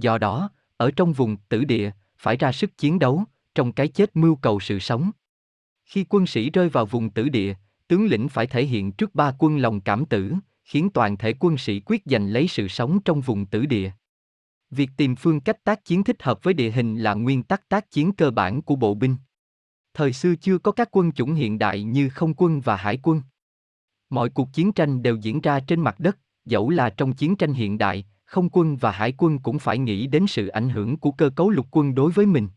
Do 0.00 0.18
đó, 0.18 0.50
ở 0.76 0.90
trong 0.90 1.12
vùng 1.12 1.36
tử 1.48 1.64
địa, 1.64 1.90
phải 2.18 2.36
ra 2.36 2.52
sức 2.52 2.78
chiến 2.78 2.98
đấu, 2.98 3.24
trong 3.54 3.72
cái 3.72 3.88
chết 3.88 4.16
mưu 4.16 4.36
cầu 4.36 4.60
sự 4.60 4.78
sống. 4.78 5.10
Khi 5.84 6.04
quân 6.08 6.26
sĩ 6.26 6.50
rơi 6.50 6.68
vào 6.68 6.86
vùng 6.86 7.10
tử 7.10 7.28
địa, 7.28 7.54
tướng 7.88 8.06
lĩnh 8.06 8.28
phải 8.28 8.46
thể 8.46 8.64
hiện 8.64 8.92
trước 8.92 9.14
ba 9.14 9.32
quân 9.38 9.58
lòng 9.58 9.80
cảm 9.80 10.06
tử, 10.06 10.34
khiến 10.64 10.90
toàn 10.94 11.16
thể 11.16 11.34
quân 11.40 11.58
sĩ 11.58 11.80
quyết 11.80 12.02
giành 12.04 12.28
lấy 12.32 12.48
sự 12.48 12.68
sống 12.68 13.02
trong 13.04 13.20
vùng 13.20 13.46
tử 13.46 13.66
địa. 13.66 13.90
Việc 14.70 14.90
tìm 14.96 15.16
phương 15.16 15.40
cách 15.40 15.64
tác 15.64 15.84
chiến 15.84 16.04
thích 16.04 16.22
hợp 16.22 16.42
với 16.42 16.54
địa 16.54 16.70
hình 16.70 16.98
là 16.98 17.14
nguyên 17.14 17.42
tắc 17.42 17.68
tác 17.68 17.90
chiến 17.90 18.12
cơ 18.12 18.30
bản 18.30 18.62
của 18.62 18.76
bộ 18.76 18.94
binh. 18.94 19.16
Thời 19.94 20.12
xưa 20.12 20.34
chưa 20.40 20.58
có 20.58 20.72
các 20.72 20.88
quân 20.92 21.12
chủng 21.12 21.34
hiện 21.34 21.58
đại 21.58 21.82
như 21.82 22.08
không 22.08 22.34
quân 22.36 22.60
và 22.60 22.76
hải 22.76 22.98
quân. 23.02 23.22
Mọi 24.10 24.30
cuộc 24.30 24.48
chiến 24.52 24.72
tranh 24.72 25.02
đều 25.02 25.16
diễn 25.16 25.40
ra 25.40 25.60
trên 25.60 25.80
mặt 25.80 26.00
đất, 26.00 26.18
dẫu 26.44 26.70
là 26.70 26.90
trong 26.90 27.12
chiến 27.12 27.36
tranh 27.36 27.52
hiện 27.52 27.78
đại, 27.78 28.04
không 28.28 28.48
quân 28.52 28.76
và 28.76 28.90
hải 28.90 29.12
quân 29.18 29.38
cũng 29.38 29.58
phải 29.58 29.78
nghĩ 29.78 30.06
đến 30.06 30.26
sự 30.26 30.48
ảnh 30.48 30.68
hưởng 30.68 30.96
của 30.96 31.10
cơ 31.10 31.30
cấu 31.30 31.50
lục 31.50 31.66
quân 31.70 31.94
đối 31.94 32.12
với 32.12 32.26
mình. 32.26 32.48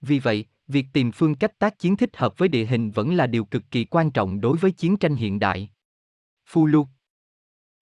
Vì 0.00 0.18
vậy, 0.18 0.46
việc 0.68 0.86
tìm 0.92 1.12
phương 1.12 1.34
cách 1.34 1.58
tác 1.58 1.78
chiến 1.78 1.96
thích 1.96 2.16
hợp 2.16 2.38
với 2.38 2.48
địa 2.48 2.66
hình 2.66 2.90
vẫn 2.90 3.14
là 3.14 3.26
điều 3.26 3.44
cực 3.44 3.62
kỳ 3.70 3.84
quan 3.84 4.10
trọng 4.10 4.40
đối 4.40 4.56
với 4.56 4.70
chiến 4.70 4.96
tranh 4.96 5.16
hiện 5.16 5.38
đại. 5.38 5.70
Phu 6.46 6.66
lục 6.66 6.88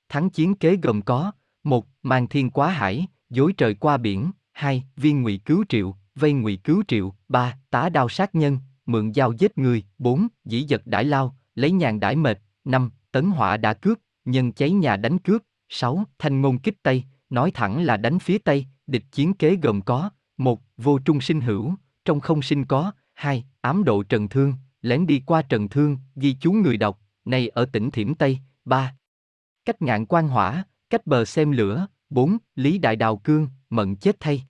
Thắng 0.08 0.30
chiến 0.30 0.54
kế 0.54 0.76
gồm 0.76 1.02
có 1.02 1.32
một 1.64 1.86
Mang 2.02 2.28
thiên 2.28 2.50
quá 2.50 2.70
hải, 2.70 3.06
dối 3.30 3.52
trời 3.56 3.74
qua 3.74 3.96
biển, 3.96 4.30
hai 4.52 4.84
Viên 4.96 5.22
ngụy 5.22 5.40
cứu 5.44 5.64
triệu, 5.68 5.96
vây 6.14 6.32
ngụy 6.32 6.56
cứu 6.56 6.82
triệu, 6.88 7.14
ba 7.28 7.58
Tá 7.70 7.88
đao 7.88 8.08
sát 8.08 8.34
nhân, 8.34 8.58
mượn 8.86 9.14
dao 9.14 9.32
giết 9.32 9.58
người, 9.58 9.84
bốn 9.98 10.28
Dĩ 10.44 10.62
giật 10.62 10.82
đãi 10.86 11.04
lao, 11.04 11.36
lấy 11.54 11.70
nhàn 11.70 12.00
đãi 12.00 12.16
mệt, 12.16 12.42
năm 12.64 12.90
Tấn 13.12 13.30
họa 13.30 13.56
đã 13.56 13.74
cướp, 13.74 13.98
nhân 14.24 14.52
cháy 14.52 14.70
nhà 14.70 14.96
đánh 14.96 15.18
cướp, 15.18 15.42
6. 15.68 16.04
Thanh 16.18 16.40
ngôn 16.40 16.58
kích 16.58 16.82
Tây, 16.82 17.04
nói 17.32 17.50
thẳng 17.50 17.82
là 17.82 17.96
đánh 17.96 18.18
phía 18.18 18.38
Tây, 18.38 18.66
địch 18.86 19.04
chiến 19.12 19.34
kế 19.34 19.56
gồm 19.56 19.80
có, 19.80 20.10
một 20.36 20.60
Vô 20.76 20.98
trung 20.98 21.20
sinh 21.20 21.40
hữu, 21.40 21.74
trong 22.04 22.20
không 22.20 22.42
sinh 22.42 22.64
có, 22.64 22.92
hai 23.14 23.44
Ám 23.60 23.84
độ 23.84 24.02
trần 24.02 24.28
thương, 24.28 24.54
lén 24.82 25.06
đi 25.06 25.22
qua 25.26 25.42
trần 25.42 25.68
thương, 25.68 25.98
ghi 26.16 26.36
chú 26.40 26.52
người 26.52 26.76
đọc, 26.76 27.00
này 27.24 27.48
ở 27.48 27.64
tỉnh 27.64 27.90
Thiểm 27.90 28.14
Tây, 28.14 28.38
ba 28.64 28.94
Cách 29.64 29.82
ngạn 29.82 30.06
quan 30.06 30.28
hỏa, 30.28 30.64
cách 30.90 31.06
bờ 31.06 31.24
xem 31.24 31.52
lửa, 31.52 31.86
bốn 32.10 32.36
Lý 32.54 32.78
đại 32.78 32.96
đào 32.96 33.16
cương, 33.16 33.48
mận 33.70 33.96
chết 33.96 34.16
thay. 34.20 34.44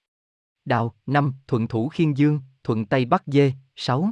Đào, 0.64 0.94
năm 1.06 1.34
Thuận 1.46 1.68
thủ 1.68 1.88
khiên 1.88 2.14
dương, 2.14 2.40
thuận 2.64 2.86
tây 2.86 3.04
bắc 3.04 3.22
dê, 3.26 3.52
sáu 3.76 4.10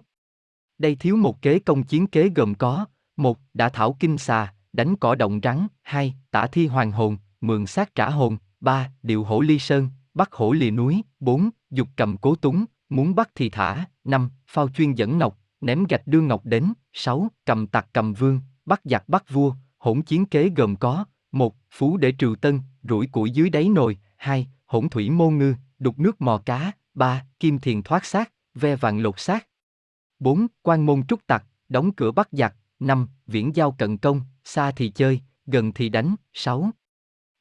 Đây 0.79 0.95
thiếu 0.95 1.17
một 1.17 1.43
kế 1.43 1.59
công 1.59 1.83
chiến 1.83 2.07
kế 2.07 2.29
gồm 2.29 2.55
có, 2.55 2.87
một 3.17 3.39
Đã 3.55 3.69
thảo 3.69 3.97
kinh 4.01 4.19
xà, 4.19 4.55
đánh 4.73 4.97
cỏ 4.97 5.15
động 5.15 5.41
rắn, 5.43 5.67
hai 5.83 6.15
Tả 6.31 6.47
thi 6.47 6.67
hoàng 6.67 6.93
hồn, 6.93 7.17
mượn 7.41 7.67
xác 7.67 7.95
trả 7.95 8.11
hồn, 8.11 8.37
ba 8.61 8.91
Điệu 9.03 9.25
hổ 9.25 9.41
ly 9.41 9.59
sơn, 9.59 9.89
bắt 10.15 10.33
hổ 10.33 10.53
lìa 10.53 10.71
núi, 10.71 11.03
bốn 11.21 11.51
Dục 11.71 11.89
cầm 11.97 12.17
cố 12.17 12.35
túng, 12.35 12.65
muốn 12.89 13.15
bắt 13.15 13.31
thì 13.35 13.51
thả, 13.51 13.85
năm 14.05 14.31
Phao 14.47 14.69
chuyên 14.69 14.95
dẫn 14.95 15.19
ngọc, 15.19 15.39
ném 15.61 15.85
gạch 15.85 16.07
đưa 16.07 16.21
ngọc 16.21 16.45
đến, 16.45 16.73
sáu 16.93 17.29
Cầm 17.47 17.67
tặc 17.67 17.89
cầm 17.93 18.13
vương, 18.13 18.41
bắt 18.67 18.81
giặc 18.85 19.09
bắt 19.09 19.31
vua, 19.31 19.55
hỗn 19.79 20.03
chiến 20.03 20.27
kế 20.27 20.49
gồm 20.49 20.77
có, 20.77 21.05
một 21.33 21.57
Phú 21.71 21.97
để 21.97 22.13
trừ 22.13 22.35
tân, 22.41 22.61
rủi 22.83 23.07
củi 23.07 23.31
dưới 23.31 23.51
đáy 23.51 23.69
nồi, 23.69 23.99
hai 24.17 24.49
Hỗn 24.67 24.89
thủy 24.89 25.11
mô 25.11 25.31
ngư, 25.31 25.55
đục 25.79 25.99
nước 25.99 26.21
mò 26.21 26.39
cá, 26.39 26.73
ba 26.95 27.25
Kim 27.41 27.59
thiền 27.59 27.83
thoát 27.83 28.05
xác, 28.05 28.33
ve 28.55 28.77
vàng 28.77 29.01
lột 29.01 29.21
xác. 29.21 29.47
bốn 30.19 30.47
Quan 30.63 30.87
môn 30.87 31.07
trúc 31.07 31.27
tặc, 31.27 31.45
đóng 31.69 31.93
cửa 31.93 32.13
bắt 32.13 32.29
giặc, 32.33 32.57
năm 32.79 33.09
Viễn 33.27 33.57
giao 33.57 33.73
cận 33.73 33.99
công, 33.99 34.21
xa 34.45 34.71
thì 34.71 34.89
chơi, 34.89 35.21
gần 35.47 35.73
thì 35.73 35.89
đánh, 35.89 36.15
6. 36.33 36.71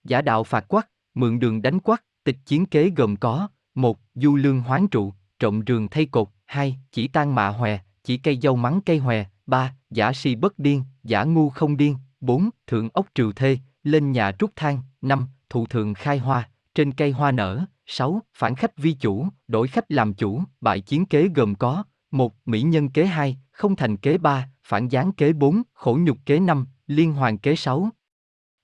Giả 0.03 0.21
đạo 0.21 0.43
phạt 0.43 0.67
quắc, 0.67 0.89
mượn 1.13 1.39
đường 1.39 1.61
đánh 1.61 1.79
quắc, 1.79 2.03
tịch 2.23 2.37
chiến 2.45 2.65
kế 2.65 2.89
gồm 2.89 3.15
có, 3.15 3.47
một 3.75 3.99
Du 4.15 4.35
lương 4.35 4.61
hoán 4.61 4.87
trụ, 4.87 5.13
trộm 5.39 5.61
rường 5.67 5.87
thay 5.87 6.05
cột, 6.05 6.27
hai 6.45 6.77
Chỉ 6.91 7.07
tan 7.07 7.35
mạ 7.35 7.47
hòe, 7.47 7.79
chỉ 8.03 8.17
cây 8.17 8.39
dâu 8.41 8.55
mắng 8.55 8.81
cây 8.85 8.97
hòe, 8.97 9.25
ba 9.45 9.75
Giả 9.89 10.13
si 10.13 10.35
bất 10.35 10.59
điên, 10.59 10.83
giả 11.03 11.23
ngu 11.23 11.49
không 11.49 11.77
điên, 11.77 11.95
bốn 12.21 12.49
Thượng 12.67 12.89
ốc 12.93 13.07
triều 13.15 13.31
thê, 13.31 13.57
lên 13.83 14.11
nhà 14.11 14.31
trúc 14.31 14.51
thang; 14.55 14.81
năm 15.01 15.27
Thụ 15.49 15.65
thượng 15.65 15.93
khai 15.93 16.17
hoa, 16.17 16.49
trên 16.75 16.91
cây 16.91 17.11
hoa 17.11 17.31
nở, 17.31 17.65
6. 17.85 18.21
Phản 18.33 18.55
khách 18.55 18.77
vi 18.77 18.93
chủ, 18.93 19.27
đổi 19.47 19.67
khách 19.67 19.91
làm 19.91 20.13
chủ, 20.13 20.43
bại 20.61 20.81
chiến 20.81 21.05
kế 21.05 21.27
gồm 21.27 21.55
có 21.55 21.83
một 22.11 22.35
Mỹ 22.45 22.61
nhân 22.61 22.89
kế 22.89 23.05
2, 23.05 23.37
không 23.51 23.75
thành 23.75 23.97
kế 23.97 24.17
3, 24.17 24.49
phản 24.63 24.87
gián 24.87 25.11
kế 25.11 25.33
4, 25.33 25.61
khổ 25.73 25.99
nhục 26.01 26.17
kế 26.25 26.39
5, 26.39 26.65
liên 26.87 27.13
hoàn 27.13 27.37
kế 27.37 27.55
6. 27.55 27.89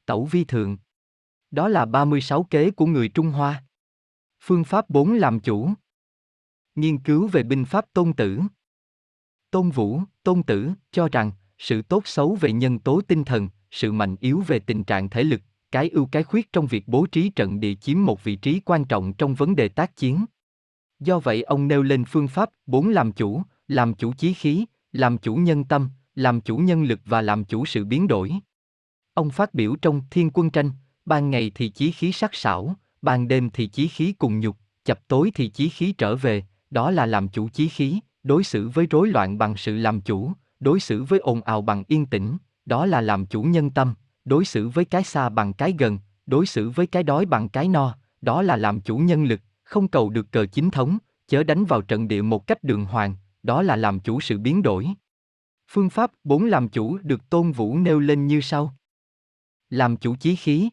Tẩu 0.06 0.26
vi 0.26 0.44
thượng. 0.44 0.78
Đó 1.56 1.68
là 1.68 1.86
36 1.86 2.44
kế 2.44 2.72
của 2.72 2.86
người 2.86 3.10
Trung 3.10 3.30
Hoa. 3.30 3.64
Phương 4.42 4.64
pháp 4.64 4.90
4 4.90 5.14
làm 5.14 5.40
chủ. 5.40 5.70
Nghiên 6.76 6.98
cứu 6.98 7.28
về 7.28 7.44
binh 7.44 7.66
pháp 7.66 7.86
tôn 7.94 8.14
tử. 8.14 8.40
Tôn 9.52 9.70
Vũ, 9.70 10.02
Tôn 10.24 10.44
Tử, 10.44 10.72
cho 10.92 11.10
rằng, 11.12 11.32
sự 11.58 11.82
tốt 11.82 12.08
xấu 12.08 12.36
về 12.36 12.52
nhân 12.52 12.80
tố 12.80 13.02
tinh 13.08 13.24
thần, 13.24 13.50
sự 13.72 13.92
mạnh 13.92 14.16
yếu 14.20 14.44
về 14.48 14.60
tình 14.60 14.84
trạng 14.84 15.10
thể 15.10 15.24
lực, 15.24 15.42
cái 15.72 15.90
ưu 15.90 16.06
cái 16.06 16.24
khuyết 16.24 16.54
trong 16.54 16.68
việc 16.68 16.88
bố 16.88 17.06
trí 17.06 17.30
trận 17.30 17.60
địa 17.60 17.76
chiếm 17.76 18.06
một 18.06 18.24
vị 18.24 18.36
trí 18.36 18.60
quan 18.60 18.86
trọng 18.86 19.14
trong 19.14 19.36
vấn 19.36 19.56
đề 19.56 19.70
tác 19.70 19.96
chiến. 19.96 20.26
Do 21.00 21.20
vậy 21.20 21.44
ông 21.44 21.68
nêu 21.68 21.82
lên 21.84 22.06
phương 22.06 22.28
pháp 22.28 22.50
bốn 22.66 22.90
làm 22.90 23.12
chủ, 23.12 23.42
làm 23.68 23.94
chủ 23.94 24.14
chí 24.14 24.34
khí, 24.34 24.66
làm 24.92 25.18
chủ 25.18 25.36
nhân 25.36 25.64
tâm, 25.64 25.90
làm 26.16 26.42
chủ 26.42 26.58
nhân 26.58 26.84
lực 26.84 27.00
và 27.06 27.22
làm 27.22 27.46
chủ 27.46 27.66
sự 27.66 27.86
biến 27.86 28.08
đổi. 28.08 28.32
Ông 29.14 29.30
phát 29.30 29.54
biểu 29.54 29.76
trong 29.76 30.02
Thiên 30.12 30.30
Quân 30.34 30.50
Tranh, 30.50 30.72
ban 31.06 31.30
ngày 31.30 31.52
thì 31.56 31.70
chí 31.70 31.92
khí 31.92 32.12
sắc 32.12 32.36
sảo, 32.36 32.76
ban 33.02 33.28
đêm 33.28 33.50
thì 33.50 33.68
chí 33.68 33.88
khí 33.88 34.14
cùng 34.14 34.40
nhục, 34.40 34.58
chập 34.86 35.08
tối 35.08 35.32
thì 35.36 35.50
chí 35.50 35.70
khí 35.70 35.94
trở 35.98 36.16
về, 36.16 36.44
đó 36.70 36.92
là 36.92 37.06
làm 37.06 37.28
chủ 37.28 37.50
chí 37.50 37.68
khí, 37.68 38.00
đối 38.24 38.44
xử 38.44 38.70
với 38.70 38.88
rối 38.90 39.08
loạn 39.08 39.38
bằng 39.38 39.58
sự 39.58 39.78
làm 39.78 40.02
chủ, 40.02 40.32
đối 40.60 40.80
xử 40.80 41.04
với 41.04 41.20
ồn 41.20 41.42
ào 41.42 41.62
bằng 41.62 41.84
yên 41.88 42.06
tĩnh, 42.06 42.38
đó 42.66 42.86
là 42.86 43.02
làm 43.02 43.26
chủ 43.26 43.44
nhân 43.44 43.70
tâm, 43.70 43.94
đối 44.26 44.46
xử 44.46 44.68
với 44.68 44.86
cái 44.86 45.04
xa 45.04 45.30
bằng 45.30 45.54
cái 45.54 45.76
gần, 45.80 46.00
đối 46.26 46.46
xử 46.46 46.70
với 46.70 46.88
cái 46.88 47.04
đói 47.04 47.26
bằng 47.26 47.50
cái 47.50 47.68
no, 47.68 47.96
đó 48.22 48.42
là 48.42 48.58
làm 48.58 48.82
chủ 48.82 48.98
nhân 48.98 49.24
lực, 49.24 49.42
không 49.64 49.88
cầu 49.88 50.10
được 50.10 50.32
cờ 50.32 50.46
chính 50.46 50.72
thống, 50.72 50.98
chớ 51.28 51.44
đánh 51.44 51.66
vào 51.66 51.82
trận 51.82 52.08
địa 52.08 52.22
một 52.22 52.48
cách 52.48 52.64
đường 52.64 52.86
hoàng, 52.86 53.16
đó 53.44 53.62
là 53.62 53.76
làm 53.76 54.00
chủ 54.00 54.22
sự 54.22 54.38
biến 54.38 54.62
đổi. 54.62 54.88
Phương 55.68 55.90
pháp 55.90 56.12
bốn 56.24 56.46
làm 56.46 56.70
chủ 56.70 56.98
được 56.98 57.30
Tôn 57.30 57.52
Vũ 57.52 57.78
nêu 57.78 58.00
lên 58.00 58.28
như 58.28 58.42
sau. 58.42 58.76
Làm 59.70 59.98
chủ 59.98 60.16
chí 60.16 60.36
khí. 60.36 60.70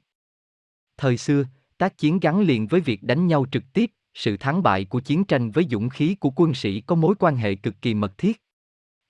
Thời 1.02 1.16
xưa, 1.16 1.44
tác 1.78 1.98
chiến 1.98 2.20
gắn 2.20 2.40
liền 2.40 2.66
với 2.66 2.80
việc 2.80 3.02
đánh 3.02 3.26
nhau 3.26 3.46
trực 3.52 3.62
tiếp, 3.72 3.90
sự 4.14 4.36
thắng 4.36 4.62
bại 4.62 4.84
của 4.84 5.00
chiến 5.00 5.24
tranh 5.24 5.50
với 5.50 5.66
dũng 5.70 5.88
khí 5.88 6.14
của 6.14 6.30
quân 6.36 6.54
sĩ 6.54 6.80
có 6.80 6.94
mối 6.94 7.14
quan 7.18 7.36
hệ 7.36 7.54
cực 7.54 7.74
kỳ 7.82 7.94
mật 7.94 8.18
thiết. 8.18 8.42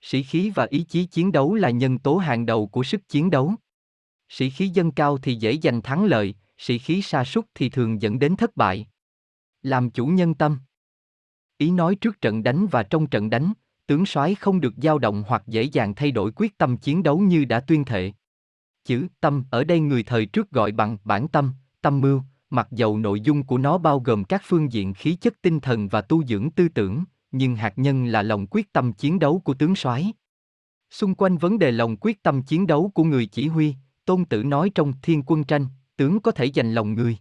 Sĩ 0.01 0.23
khí 0.23 0.51
và 0.55 0.67
ý 0.69 0.83
chí 0.83 1.05
chiến 1.05 1.31
đấu 1.31 1.55
là 1.55 1.69
nhân 1.69 1.99
tố 1.99 2.17
hàng 2.17 2.45
đầu 2.45 2.67
của 2.67 2.83
sức 2.83 3.09
chiến 3.09 3.29
đấu. 3.29 3.53
Sĩ 4.29 4.49
khí 4.49 4.67
dâng 4.67 4.91
cao 4.91 5.17
thì 5.17 5.35
dễ 5.35 5.57
giành 5.63 5.81
thắng 5.81 6.05
lợi, 6.05 6.35
sĩ 6.57 6.77
khí 6.77 7.01
sa 7.01 7.23
sút 7.23 7.45
thì 7.55 7.69
thường 7.69 8.01
dẫn 8.01 8.19
đến 8.19 8.35
thất 8.35 8.57
bại. 8.57 8.87
Làm 9.61 9.89
chủ 9.89 10.05
nhân 10.05 10.33
tâm. 10.33 10.59
Ý 11.57 11.71
nói 11.71 11.95
trước 11.95 12.21
trận 12.21 12.43
đánh 12.43 12.67
và 12.67 12.83
trong 12.83 13.07
trận 13.07 13.29
đánh, 13.29 13.53
tướng 13.87 14.05
soái 14.05 14.35
không 14.35 14.61
được 14.61 14.73
dao 14.77 14.99
động 14.99 15.23
hoặc 15.27 15.43
dễ 15.47 15.63
dàng 15.63 15.95
thay 15.95 16.11
đổi 16.11 16.31
quyết 16.35 16.57
tâm 16.57 16.77
chiến 16.77 17.03
đấu 17.03 17.19
như 17.19 17.45
đã 17.45 17.59
tuyên 17.59 17.85
thệ. 17.85 18.11
Chữ 18.85 19.07
tâm 19.19 19.43
ở 19.51 19.63
đây 19.63 19.79
người 19.79 20.03
thời 20.03 20.25
trước 20.25 20.51
gọi 20.51 20.71
bằng 20.71 20.97
bản 21.03 21.27
tâm, 21.27 21.53
tâm 21.83 22.01
mưu, 22.01 22.21
mặc 22.49 22.67
dầu 22.71 22.97
nội 22.97 23.21
dung 23.21 23.43
của 23.43 23.57
nó 23.57 23.77
bao 23.77 23.99
gồm 23.99 24.23
các 24.23 24.41
phương 24.45 24.71
diện 24.71 24.93
khí 24.93 25.15
chất 25.15 25.33
tinh 25.41 25.59
thần 25.59 25.87
và 25.87 26.01
tu 26.01 26.23
dưỡng 26.25 26.51
tư 26.51 26.67
tưởng, 26.69 27.03
nhưng 27.31 27.55
hạt 27.55 27.73
nhân 27.75 28.05
là 28.05 28.21
lòng 28.21 28.47
quyết 28.51 28.73
tâm 28.73 28.93
chiến 28.93 29.19
đấu 29.19 29.39
của 29.39 29.53
tướng 29.53 29.75
soái. 29.75 30.13
Xung 30.91 31.15
quanh 31.15 31.37
vấn 31.37 31.59
đề 31.59 31.71
lòng 31.71 31.97
quyết 32.01 32.23
tâm 32.23 32.41
chiến 32.41 32.67
đấu 32.67 32.91
của 32.93 33.03
người 33.03 33.25
chỉ 33.25 33.47
huy, 33.47 33.75
Tôn 34.05 34.25
Tử 34.25 34.43
nói 34.43 34.69
trong 34.75 34.93
Thiên 35.01 35.23
Quân 35.25 35.43
Tranh, 35.43 35.67
tướng 35.97 36.19
có 36.19 36.31
thể 36.31 36.51
giành 36.55 36.73
lòng 36.73 36.93
người. 36.93 37.17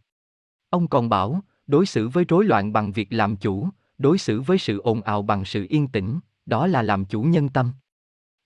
Ông 0.70 0.88
còn 0.88 1.08
bảo, 1.08 1.40
đối 1.66 1.86
xử 1.86 2.08
với 2.08 2.24
rối 2.28 2.44
loạn 2.44 2.72
bằng 2.72 2.92
việc 2.92 3.12
làm 3.12 3.36
chủ, 3.36 3.68
đối 3.98 4.18
xử 4.18 4.40
với 4.40 4.58
sự 4.58 4.78
ồn 4.78 5.02
ào 5.02 5.22
bằng 5.22 5.44
sự 5.44 5.66
yên 5.68 5.88
tĩnh, 5.88 6.18
đó 6.46 6.66
là 6.66 6.82
làm 6.82 7.04
chủ 7.04 7.22
nhân 7.22 7.48
tâm. 7.48 7.72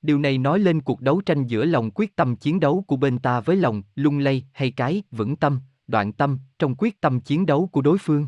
Điều 0.03 0.19
này 0.19 0.39
nói 0.39 0.59
lên 0.59 0.81
cuộc 0.81 1.01
đấu 1.01 1.21
tranh 1.21 1.47
giữa 1.47 1.65
lòng 1.65 1.91
quyết 1.95 2.17
tâm 2.17 2.37
chiến 2.37 2.61
đấu 2.61 2.85
của 2.87 2.97
bên 2.97 3.19
ta 3.19 3.41
với 3.41 3.57
lòng 3.57 3.83
lung 3.95 4.19
lay 4.19 4.45
hay 4.53 4.71
cái 4.71 5.03
vững 5.11 5.37
tâm, 5.37 5.61
đoạn 5.87 6.13
tâm 6.13 6.39
trong 6.59 6.75
quyết 6.79 7.01
tâm 7.01 7.21
chiến 7.21 7.47
đấu 7.47 7.69
của 7.73 7.83
đối 7.83 7.99
phương. 7.99 8.27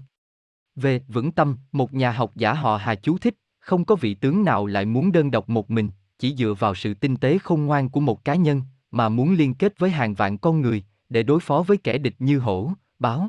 Về 0.76 1.02
vững 1.08 1.32
tâm, 1.32 1.56
một 1.72 1.94
nhà 1.94 2.10
học 2.10 2.32
giả 2.36 2.52
họ 2.52 2.76
Hà 2.76 2.94
chú 2.94 3.18
thích, 3.18 3.34
không 3.60 3.84
có 3.84 3.94
vị 3.96 4.14
tướng 4.14 4.44
nào 4.44 4.66
lại 4.66 4.84
muốn 4.84 5.12
đơn 5.12 5.30
độc 5.30 5.48
một 5.48 5.70
mình, 5.70 5.90
chỉ 6.18 6.34
dựa 6.36 6.54
vào 6.58 6.74
sự 6.74 6.94
tinh 6.94 7.16
tế 7.16 7.38
khôn 7.38 7.66
ngoan 7.66 7.88
của 7.88 8.00
một 8.00 8.24
cá 8.24 8.34
nhân, 8.34 8.62
mà 8.90 9.08
muốn 9.08 9.34
liên 9.34 9.54
kết 9.54 9.78
với 9.78 9.90
hàng 9.90 10.14
vạn 10.14 10.38
con 10.38 10.60
người, 10.60 10.84
để 11.08 11.22
đối 11.22 11.40
phó 11.40 11.62
với 11.62 11.76
kẻ 11.76 11.98
địch 11.98 12.14
như 12.18 12.38
hổ, 12.38 12.72
báo. 12.98 13.28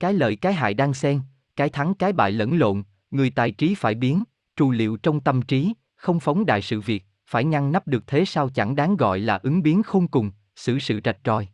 Cái 0.00 0.14
lợi 0.14 0.36
cái 0.36 0.52
hại 0.52 0.74
đang 0.74 0.94
xen, 0.94 1.20
cái 1.56 1.68
thắng 1.68 1.94
cái 1.94 2.12
bại 2.12 2.32
lẫn 2.32 2.58
lộn, 2.58 2.82
người 3.10 3.30
tài 3.30 3.50
trí 3.50 3.74
phải 3.74 3.94
biến, 3.94 4.22
trù 4.56 4.70
liệu 4.70 4.96
trong 4.96 5.20
tâm 5.20 5.42
trí, 5.42 5.72
không 5.96 6.20
phóng 6.20 6.46
đại 6.46 6.62
sự 6.62 6.80
việc, 6.80 7.04
phải 7.26 7.44
ngăn 7.44 7.72
nắp 7.72 7.86
được 7.86 8.06
thế 8.06 8.24
sao 8.24 8.48
chẳng 8.48 8.76
đáng 8.76 8.96
gọi 8.96 9.18
là 9.18 9.36
ứng 9.42 9.62
biến 9.62 9.82
khôn 9.82 10.08
cùng, 10.08 10.30
xử 10.56 10.78
sự 10.78 11.00
rạch 11.04 11.18
ròi. 11.24 11.48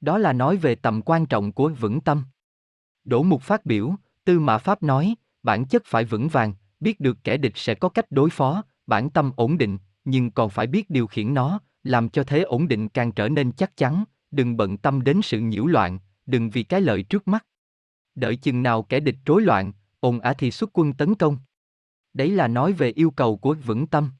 Đó 0.00 0.18
là 0.18 0.32
nói 0.32 0.56
về 0.56 0.74
tầm 0.74 1.02
quan 1.02 1.26
trọng 1.26 1.52
của 1.52 1.68
vững 1.68 2.00
tâm. 2.00 2.24
Đỗ 3.04 3.22
Mục 3.22 3.42
phát 3.42 3.66
biểu, 3.66 3.94
Tư 4.24 4.40
Mã 4.40 4.58
Pháp 4.58 4.82
nói, 4.82 5.14
bản 5.42 5.64
chất 5.64 5.82
phải 5.86 6.04
vững 6.04 6.28
vàng, 6.28 6.54
biết 6.80 7.00
được 7.00 7.18
kẻ 7.24 7.36
địch 7.36 7.52
sẽ 7.56 7.74
có 7.74 7.88
cách 7.88 8.06
đối 8.10 8.30
phó, 8.30 8.62
bản 8.86 9.10
tâm 9.10 9.32
ổn 9.36 9.58
định, 9.58 9.78
nhưng 10.04 10.30
còn 10.30 10.50
phải 10.50 10.66
biết 10.66 10.90
điều 10.90 11.06
khiển 11.06 11.34
nó, 11.34 11.60
làm 11.82 12.08
cho 12.08 12.24
thế 12.24 12.42
ổn 12.42 12.68
định 12.68 12.88
càng 12.88 13.12
trở 13.12 13.28
nên 13.28 13.52
chắc 13.52 13.76
chắn, 13.76 14.04
đừng 14.30 14.56
bận 14.56 14.78
tâm 14.78 15.04
đến 15.04 15.20
sự 15.22 15.40
nhiễu 15.40 15.66
loạn, 15.66 15.98
đừng 16.26 16.50
vì 16.50 16.62
cái 16.62 16.80
lợi 16.80 17.02
trước 17.02 17.28
mắt. 17.28 17.46
Đợi 18.14 18.36
chừng 18.36 18.62
nào 18.62 18.82
kẻ 18.82 19.00
địch 19.00 19.16
rối 19.24 19.42
loạn, 19.42 19.72
ồn 20.00 20.20
ả 20.20 20.32
thì 20.32 20.50
xuất 20.50 20.70
quân 20.72 20.92
tấn 20.92 21.14
công. 21.14 21.38
Đấy 22.14 22.30
là 22.30 22.48
nói 22.48 22.72
về 22.72 22.90
yêu 22.90 23.10
cầu 23.10 23.36
của 23.36 23.54
vững 23.64 23.86
tâm. 23.86 24.10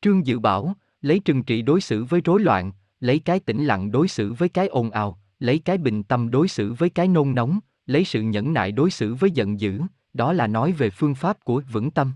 Trương 0.00 0.26
Dự 0.26 0.38
bảo, 0.38 0.74
lấy 1.00 1.20
trừng 1.24 1.42
trị 1.42 1.62
đối 1.62 1.80
xử 1.80 2.04
với 2.04 2.20
rối 2.24 2.40
loạn, 2.40 2.72
lấy 3.02 3.18
cái 3.18 3.40
tĩnh 3.40 3.64
lặng 3.64 3.90
đối 3.90 4.08
xử 4.08 4.32
với 4.32 4.48
cái 4.48 4.66
ồn 4.66 4.90
ào, 4.90 5.18
lấy 5.38 5.58
cái 5.58 5.78
bình 5.78 6.02
tâm 6.02 6.30
đối 6.30 6.48
xử 6.48 6.72
với 6.72 6.90
cái 6.90 7.08
nôn 7.08 7.34
nóng, 7.34 7.60
lấy 7.86 8.04
sự 8.04 8.22
nhẫn 8.22 8.52
nại 8.52 8.72
đối 8.72 8.90
xử 8.90 9.14
với 9.14 9.30
giận 9.30 9.60
dữ, 9.60 9.80
đó 10.12 10.32
là 10.32 10.46
nói 10.46 10.72
về 10.72 10.90
phương 10.90 11.14
pháp 11.14 11.44
của 11.44 11.62
vững 11.72 11.90
tâm. 11.90 12.12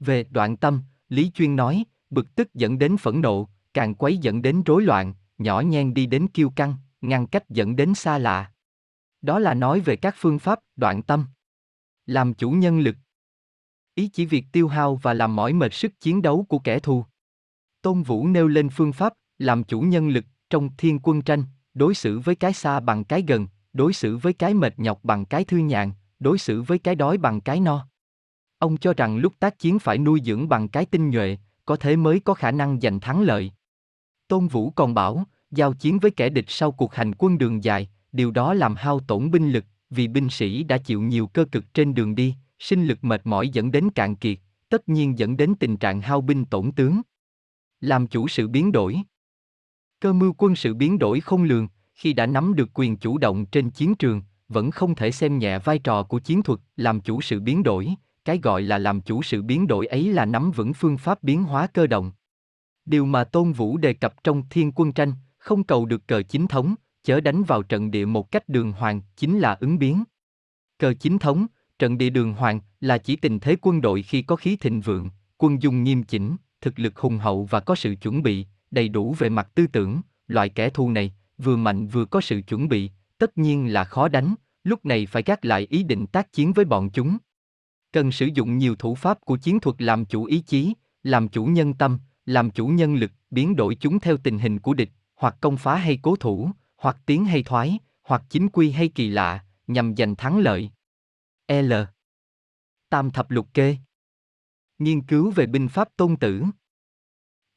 Về 0.00 0.24
đoạn 0.30 0.56
tâm, 0.56 0.82
Lý 1.08 1.30
Chuyên 1.34 1.56
nói, 1.56 1.84
bực 2.10 2.34
tức 2.34 2.54
dẫn 2.54 2.78
đến 2.78 2.96
phẫn 2.96 3.20
nộ, 3.20 3.48
càng 3.74 3.94
quấy 3.94 4.16
dẫn 4.16 4.42
đến 4.42 4.62
rối 4.62 4.82
loạn, 4.82 5.14
nhỏ 5.38 5.60
nhen 5.60 5.94
đi 5.94 6.06
đến 6.06 6.28
kiêu 6.28 6.50
căng, 6.50 6.74
ngăn 7.00 7.26
cách 7.26 7.50
dẫn 7.50 7.76
đến 7.76 7.94
xa 7.94 8.18
lạ. 8.18 8.52
Đó 9.22 9.38
là 9.38 9.54
nói 9.54 9.80
về 9.80 9.96
các 9.96 10.14
phương 10.18 10.38
pháp 10.38 10.58
đoạn 10.76 11.02
tâm. 11.02 11.26
Làm 12.06 12.34
chủ 12.34 12.50
nhân 12.50 12.80
lực. 12.80 12.96
Ý 13.94 14.08
chỉ 14.08 14.26
việc 14.26 14.44
tiêu 14.52 14.68
hao 14.68 14.96
và 14.96 15.14
làm 15.14 15.36
mỏi 15.36 15.52
mệt 15.52 15.74
sức 15.74 16.00
chiến 16.00 16.22
đấu 16.22 16.46
của 16.48 16.58
kẻ 16.58 16.78
thù. 16.78 17.04
Tôn 17.82 18.02
Vũ 18.02 18.26
nêu 18.26 18.48
lên 18.48 18.68
phương 18.68 18.92
pháp 18.92 19.12
làm 19.42 19.64
chủ 19.64 19.80
nhân 19.80 20.08
lực 20.08 20.24
trong 20.50 20.70
thiên 20.76 20.98
quân 21.02 21.22
tranh, 21.22 21.44
đối 21.74 21.94
xử 21.94 22.18
với 22.18 22.34
cái 22.34 22.52
xa 22.52 22.80
bằng 22.80 23.04
cái 23.04 23.24
gần, 23.28 23.46
đối 23.72 23.92
xử 23.92 24.16
với 24.16 24.32
cái 24.32 24.54
mệt 24.54 24.78
nhọc 24.78 25.00
bằng 25.02 25.24
cái 25.24 25.44
thư 25.44 25.56
nhàn, 25.56 25.92
đối 26.20 26.38
xử 26.38 26.62
với 26.62 26.78
cái 26.78 26.94
đói 26.94 27.18
bằng 27.18 27.40
cái 27.40 27.60
no. 27.60 27.86
Ông 28.58 28.76
cho 28.76 28.94
rằng 28.94 29.16
lúc 29.16 29.32
tác 29.38 29.58
chiến 29.58 29.78
phải 29.78 29.98
nuôi 29.98 30.20
dưỡng 30.24 30.48
bằng 30.48 30.68
cái 30.68 30.86
tinh 30.86 31.10
nhuệ, 31.10 31.38
có 31.64 31.76
thế 31.76 31.96
mới 31.96 32.20
có 32.20 32.34
khả 32.34 32.50
năng 32.50 32.80
giành 32.80 33.00
thắng 33.00 33.22
lợi. 33.22 33.52
Tôn 34.28 34.48
Vũ 34.48 34.70
còn 34.70 34.94
bảo, 34.94 35.24
giao 35.50 35.72
chiến 35.72 35.98
với 35.98 36.10
kẻ 36.10 36.28
địch 36.28 36.44
sau 36.48 36.72
cuộc 36.72 36.94
hành 36.94 37.12
quân 37.18 37.38
đường 37.38 37.64
dài, 37.64 37.88
điều 38.12 38.30
đó 38.30 38.54
làm 38.54 38.74
hao 38.74 39.00
tổn 39.00 39.30
binh 39.30 39.50
lực, 39.50 39.64
vì 39.90 40.08
binh 40.08 40.28
sĩ 40.30 40.62
đã 40.62 40.78
chịu 40.78 41.02
nhiều 41.02 41.26
cơ 41.26 41.44
cực 41.52 41.74
trên 41.74 41.94
đường 41.94 42.14
đi, 42.14 42.34
sinh 42.58 42.86
lực 42.86 43.04
mệt 43.04 43.20
mỏi 43.24 43.48
dẫn 43.48 43.70
đến 43.70 43.90
cạn 43.90 44.16
kiệt, 44.16 44.38
tất 44.68 44.88
nhiên 44.88 45.18
dẫn 45.18 45.36
đến 45.36 45.54
tình 45.60 45.76
trạng 45.76 46.00
hao 46.00 46.20
binh 46.20 46.44
tổn 46.44 46.72
tướng. 46.72 47.00
Làm 47.80 48.06
chủ 48.06 48.28
sự 48.28 48.48
biến 48.48 48.72
đổi. 48.72 49.02
Cơ 50.02 50.12
mưu 50.12 50.34
quân 50.38 50.56
sự 50.56 50.74
biến 50.74 50.98
đổi 50.98 51.20
không 51.20 51.42
lường, 51.42 51.68
khi 51.94 52.12
đã 52.12 52.26
nắm 52.26 52.54
được 52.54 52.70
quyền 52.74 52.96
chủ 52.96 53.18
động 53.18 53.46
trên 53.46 53.70
chiến 53.70 53.94
trường, 53.94 54.22
vẫn 54.48 54.70
không 54.70 54.94
thể 54.94 55.10
xem 55.10 55.38
nhẹ 55.38 55.58
vai 55.58 55.78
trò 55.78 56.02
của 56.02 56.18
chiến 56.18 56.42
thuật 56.42 56.60
làm 56.76 57.00
chủ 57.00 57.20
sự 57.20 57.40
biến 57.40 57.62
đổi, 57.62 57.94
cái 58.24 58.38
gọi 58.42 58.62
là 58.62 58.78
làm 58.78 59.00
chủ 59.00 59.22
sự 59.22 59.42
biến 59.42 59.66
đổi 59.66 59.86
ấy 59.86 60.12
là 60.12 60.24
nắm 60.24 60.50
vững 60.50 60.72
phương 60.72 60.98
pháp 60.98 61.22
biến 61.22 61.44
hóa 61.44 61.66
cơ 61.66 61.86
động. 61.86 62.12
Điều 62.84 63.06
mà 63.06 63.24
Tôn 63.24 63.52
Vũ 63.52 63.76
đề 63.76 63.92
cập 63.94 64.24
trong 64.24 64.42
Thiên 64.50 64.72
Quân 64.72 64.92
Tranh, 64.92 65.12
không 65.38 65.64
cầu 65.64 65.86
được 65.86 66.08
cờ 66.08 66.22
chính 66.22 66.46
thống, 66.46 66.74
chớ 67.02 67.20
đánh 67.20 67.42
vào 67.42 67.62
trận 67.62 67.90
địa 67.90 68.04
một 68.04 68.30
cách 68.30 68.48
đường 68.48 68.72
hoàng, 68.72 69.00
chính 69.16 69.38
là 69.38 69.56
ứng 69.60 69.78
biến. 69.78 70.04
Cờ 70.78 70.94
chính 70.94 71.18
thống, 71.18 71.46
trận 71.78 71.98
địa 71.98 72.10
đường 72.10 72.34
hoàng 72.34 72.60
là 72.80 72.98
chỉ 72.98 73.16
tình 73.16 73.40
thế 73.40 73.56
quân 73.60 73.80
đội 73.80 74.02
khi 74.02 74.22
có 74.22 74.36
khí 74.36 74.56
thịnh 74.56 74.80
vượng, 74.80 75.10
quân 75.38 75.62
dung 75.62 75.82
nghiêm 75.82 76.02
chỉnh, 76.02 76.36
thực 76.60 76.78
lực 76.78 76.98
hùng 76.98 77.18
hậu 77.18 77.44
và 77.44 77.60
có 77.60 77.74
sự 77.74 77.94
chuẩn 77.94 78.22
bị, 78.22 78.46
đầy 78.72 78.88
đủ 78.88 79.14
về 79.18 79.28
mặt 79.28 79.48
tư 79.54 79.66
tưởng, 79.66 80.00
loại 80.26 80.48
kẻ 80.48 80.70
thù 80.70 80.90
này, 80.90 81.14
vừa 81.38 81.56
mạnh 81.56 81.86
vừa 81.86 82.04
có 82.04 82.20
sự 82.20 82.40
chuẩn 82.48 82.68
bị, 82.68 82.90
tất 83.18 83.38
nhiên 83.38 83.72
là 83.72 83.84
khó 83.84 84.08
đánh, 84.08 84.34
lúc 84.64 84.84
này 84.84 85.06
phải 85.06 85.22
gác 85.22 85.44
lại 85.44 85.66
ý 85.70 85.82
định 85.82 86.06
tác 86.06 86.32
chiến 86.32 86.52
với 86.52 86.64
bọn 86.64 86.90
chúng. 86.90 87.18
Cần 87.92 88.12
sử 88.12 88.26
dụng 88.26 88.58
nhiều 88.58 88.76
thủ 88.76 88.94
pháp 88.94 89.20
của 89.20 89.36
chiến 89.36 89.60
thuật 89.60 89.82
làm 89.82 90.04
chủ 90.04 90.24
ý 90.24 90.40
chí, 90.40 90.74
làm 91.02 91.28
chủ 91.28 91.44
nhân 91.44 91.74
tâm, 91.74 91.98
làm 92.26 92.50
chủ 92.50 92.66
nhân 92.66 92.94
lực, 92.94 93.10
biến 93.30 93.56
đổi 93.56 93.74
chúng 93.74 94.00
theo 94.00 94.16
tình 94.16 94.38
hình 94.38 94.58
của 94.58 94.74
địch, 94.74 94.90
hoặc 95.14 95.36
công 95.40 95.56
phá 95.56 95.76
hay 95.76 95.98
cố 96.02 96.16
thủ, 96.16 96.50
hoặc 96.76 96.96
tiến 97.06 97.24
hay 97.24 97.42
thoái, 97.42 97.78
hoặc 98.02 98.22
chính 98.28 98.48
quy 98.48 98.70
hay 98.70 98.88
kỳ 98.88 99.08
lạ, 99.08 99.44
nhằm 99.66 99.96
giành 99.96 100.16
thắng 100.16 100.38
lợi. 100.38 100.70
L. 101.48 101.72
Tam 102.88 103.10
thập 103.10 103.30
lục 103.30 103.54
kê. 103.54 103.76
Nghiên 104.78 105.02
cứu 105.02 105.30
về 105.30 105.46
binh 105.46 105.68
pháp 105.68 105.88
tôn 105.96 106.16
tử. 106.16 106.42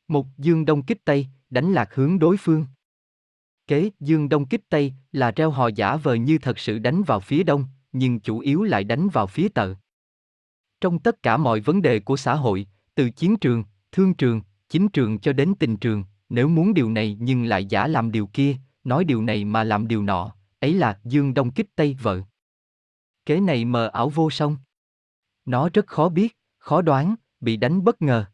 Một 0.08 0.28
dương 0.38 0.66
đông 0.66 0.84
kích 0.84 1.06
tây, 1.06 1.28
đánh 1.50 1.74
lạc 1.74 1.96
hướng 1.96 2.20
đối 2.20 2.38
phương. 2.38 2.66
Kế 3.68 3.90
dương 4.00 4.30
đông 4.30 4.46
kích 4.46 4.70
tây 4.70 4.94
là 5.12 5.32
treo 5.32 5.52
hò 5.52 5.68
giả 5.68 5.96
vờ 5.96 6.14
như 6.14 6.38
thật 6.38 6.60
sự 6.60 6.80
đánh 6.80 7.04
vào 7.04 7.20
phía 7.20 7.44
đông, 7.44 7.66
nhưng 7.92 8.20
chủ 8.20 8.40
yếu 8.40 8.64
lại 8.64 8.84
đánh 8.84 9.10
vào 9.10 9.28
phía 9.28 9.50
tợ. 9.50 9.74
Trong 10.82 11.00
tất 11.00 11.24
cả 11.24 11.38
mọi 11.38 11.60
vấn 11.60 11.82
đề 11.82 12.00
của 12.00 12.18
xã 12.18 12.36
hội, 12.36 12.68
từ 12.96 13.10
chiến 13.10 13.38
trường, 13.38 13.64
thương 13.92 14.14
trường, 14.14 14.42
chính 14.70 14.90
trường 14.90 15.20
cho 15.20 15.34
đến 15.34 15.54
tình 15.60 15.78
trường, 15.78 16.04
nếu 16.30 16.48
muốn 16.48 16.74
điều 16.74 16.90
này 16.90 17.18
nhưng 17.20 17.46
lại 17.46 17.66
giả 17.66 17.88
làm 17.88 18.12
điều 18.12 18.28
kia, 18.28 18.56
nói 18.84 19.04
điều 19.04 19.22
này 19.22 19.46
mà 19.46 19.64
làm 19.64 19.88
điều 19.88 20.04
nọ, 20.04 20.36
ấy 20.60 20.74
là 20.74 21.00
dương 21.04 21.34
đông 21.34 21.52
kích 21.52 21.76
tây 21.76 21.98
vợ. 22.02 22.22
Kế 23.26 23.40
này 23.40 23.66
mờ 23.66 23.88
ảo 23.88 24.10
vô 24.10 24.30
song. 24.30 24.58
Nó 25.46 25.70
rất 25.74 25.88
khó 25.88 26.10
biết, 26.10 26.38
khó 26.58 26.82
đoán, 26.82 27.16
bị 27.40 27.58
đánh 27.58 27.84
bất 27.84 28.02
ngờ. 28.02 28.26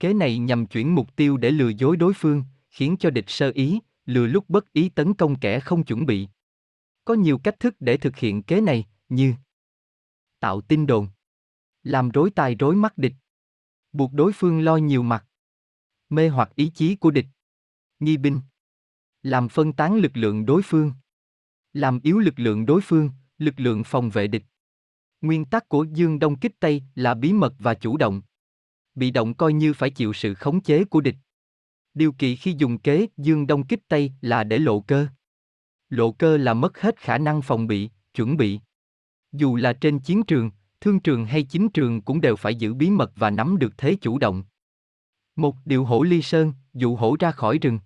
Kế 0.00 0.14
này 0.14 0.38
nhằm 0.38 0.66
chuyển 0.66 0.94
mục 0.94 1.16
tiêu 1.16 1.36
để 1.36 1.50
lừa 1.50 1.68
dối 1.68 1.96
đối 1.96 2.12
phương, 2.14 2.44
khiến 2.70 2.96
cho 3.00 3.10
địch 3.10 3.24
sơ 3.28 3.50
ý, 3.54 3.80
lừa 4.06 4.26
lúc 4.26 4.44
bất 4.48 4.72
ý 4.72 4.88
tấn 4.88 5.14
công 5.14 5.38
kẻ 5.38 5.60
không 5.60 5.84
chuẩn 5.84 6.06
bị. 6.06 6.28
Có 7.04 7.14
nhiều 7.14 7.38
cách 7.38 7.60
thức 7.60 7.74
để 7.80 7.96
thực 7.96 8.16
hiện 8.16 8.42
kế 8.42 8.60
này, 8.60 8.84
như 9.08 9.34
tạo 10.40 10.60
tin 10.60 10.86
đồn, 10.86 11.08
làm 11.82 12.10
rối 12.10 12.30
tai 12.30 12.54
rối 12.54 12.76
mắt 12.76 12.98
địch, 12.98 13.14
buộc 13.92 14.12
đối 14.12 14.32
phương 14.32 14.60
lo 14.60 14.76
nhiều 14.76 15.02
mặt, 15.02 15.26
mê 16.08 16.28
hoặc 16.28 16.54
ý 16.54 16.70
chí 16.74 16.96
của 16.96 17.10
địch, 17.10 17.26
nghi 18.00 18.16
binh, 18.16 18.40
làm 19.22 19.48
phân 19.48 19.72
tán 19.72 19.96
lực 19.96 20.16
lượng 20.16 20.46
đối 20.46 20.62
phương, 20.64 20.92
làm 21.72 22.00
yếu 22.02 22.18
lực 22.18 22.38
lượng 22.38 22.66
đối 22.66 22.80
phương, 22.80 23.10
lực 23.38 23.60
lượng 23.60 23.84
phòng 23.84 24.10
vệ 24.10 24.26
địch. 24.26 24.44
Nguyên 25.20 25.44
tắc 25.44 25.68
của 25.68 25.84
Dương 25.84 26.18
Đông 26.18 26.38
kích 26.38 26.60
Tây 26.60 26.82
là 26.94 27.14
bí 27.14 27.32
mật 27.32 27.54
và 27.58 27.74
chủ 27.74 27.96
động. 27.96 28.22
Bị 28.94 29.10
động 29.10 29.34
coi 29.34 29.52
như 29.52 29.72
phải 29.72 29.90
chịu 29.90 30.12
sự 30.12 30.34
khống 30.34 30.60
chế 30.60 30.84
của 30.84 31.00
địch. 31.00 31.16
Điều 31.94 32.12
kỳ 32.12 32.36
khi 32.36 32.54
dùng 32.58 32.78
kế 32.78 33.06
Dương 33.16 33.46
Đông 33.46 33.66
kích 33.66 33.80
Tây 33.88 34.12
là 34.20 34.44
để 34.44 34.58
lộ 34.58 34.80
cơ. 34.80 35.06
Lộ 35.88 36.12
cơ 36.12 36.36
là 36.36 36.54
mất 36.54 36.80
hết 36.80 37.00
khả 37.00 37.18
năng 37.18 37.42
phòng 37.42 37.66
bị, 37.66 37.90
chuẩn 38.14 38.36
bị. 38.36 38.60
Dù 39.32 39.56
là 39.56 39.72
trên 39.72 39.98
chiến 39.98 40.22
trường, 40.22 40.50
thương 40.80 41.00
trường 41.00 41.26
hay 41.26 41.42
chính 41.42 41.68
trường 41.68 42.02
cũng 42.02 42.20
đều 42.20 42.36
phải 42.36 42.54
giữ 42.54 42.74
bí 42.74 42.90
mật 42.90 43.12
và 43.16 43.30
nắm 43.30 43.58
được 43.58 43.78
thế 43.78 43.96
chủ 44.00 44.18
động. 44.18 44.44
Một 45.36 45.56
điều 45.64 45.84
hổ 45.84 46.02
ly 46.02 46.22
sơn, 46.22 46.52
dụ 46.74 46.96
hổ 46.96 47.16
ra 47.20 47.30
khỏi 47.30 47.58
rừng. 47.58 47.78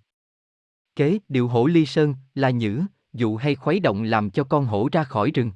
Kế 0.95 1.19
điều 1.29 1.47
hổ 1.47 1.65
ly 1.65 1.85
sơn 1.85 2.15
là 2.35 2.49
nhữ, 2.49 2.81
dụ 3.13 3.35
hay 3.35 3.55
khuấy 3.55 3.79
động 3.79 4.03
làm 4.03 4.29
cho 4.29 4.43
con 4.43 4.65
hổ 4.65 4.89
ra 4.91 5.03
khỏi 5.03 5.31
rừng. 5.31 5.51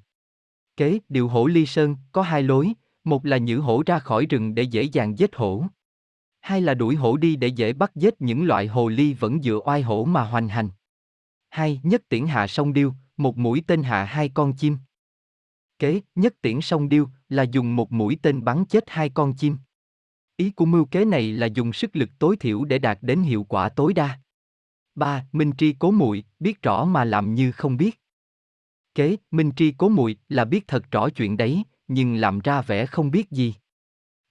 Kế 0.77 0.99
điều 1.09 1.27
hổ 1.27 1.47
ly 1.47 1.65
sơn 1.65 1.95
có 2.11 2.21
hai 2.21 2.43
lối, 2.43 2.73
một 3.03 3.25
là 3.25 3.37
nhử 3.37 3.59
hổ 3.59 3.83
ra 3.85 3.99
khỏi 3.99 4.25
rừng 4.25 4.55
để 4.55 4.63
dễ 4.63 4.83
dàng 4.83 5.17
giết 5.17 5.35
hổ. 5.35 5.65
Hai 6.41 6.61
là 6.61 6.73
đuổi 6.73 6.95
hổ 6.95 7.17
đi 7.17 7.35
để 7.35 7.47
dễ 7.47 7.73
bắt 7.73 7.95
giết 7.95 8.21
những 8.21 8.45
loại 8.45 8.67
hồ 8.67 8.87
ly 8.87 9.13
vẫn 9.13 9.41
dựa 9.41 9.59
oai 9.65 9.81
hổ 9.81 10.05
mà 10.05 10.23
hoành 10.23 10.47
hành. 10.47 10.69
Hai, 11.49 11.81
nhất 11.83 12.01
tiễn 12.09 12.25
hạ 12.25 12.47
sông 12.47 12.73
điêu, 12.73 12.93
một 13.17 13.37
mũi 13.37 13.63
tên 13.67 13.83
hạ 13.83 14.03
hai 14.03 14.29
con 14.29 14.53
chim. 14.53 14.77
Kế, 15.79 16.01
nhất 16.15 16.33
tiễn 16.41 16.61
sông 16.61 16.89
điêu 16.89 17.07
là 17.29 17.43
dùng 17.43 17.75
một 17.75 17.91
mũi 17.91 18.17
tên 18.21 18.43
bắn 18.43 18.65
chết 18.65 18.83
hai 18.87 19.09
con 19.09 19.33
chim. 19.33 19.57
Ý 20.37 20.49
của 20.51 20.65
mưu 20.65 20.85
kế 20.85 21.05
này 21.05 21.31
là 21.31 21.47
dùng 21.47 21.73
sức 21.73 21.95
lực 21.95 22.09
tối 22.19 22.37
thiểu 22.37 22.65
để 22.65 22.79
đạt 22.79 22.97
đến 23.01 23.21
hiệu 23.21 23.43
quả 23.43 23.69
tối 23.69 23.93
đa. 23.93 24.19
3. 24.95 25.25
Minh 25.31 25.51
tri 25.57 25.75
cố 25.79 25.91
muội, 25.91 26.23
biết 26.39 26.61
rõ 26.61 26.85
mà 26.85 27.03
làm 27.05 27.35
như 27.35 27.51
không 27.51 27.77
biết. 27.77 27.99
Kế, 28.95 29.17
minh 29.31 29.51
tri 29.55 29.71
cố 29.71 29.89
muội 29.89 30.17
là 30.29 30.45
biết 30.45 30.67
thật 30.67 30.91
rõ 30.91 31.09
chuyện 31.09 31.37
đấy, 31.37 31.63
nhưng 31.93 32.15
làm 32.15 32.39
ra 32.39 32.61
vẻ 32.61 32.85
không 32.85 33.11
biết 33.11 33.31
gì. 33.31 33.55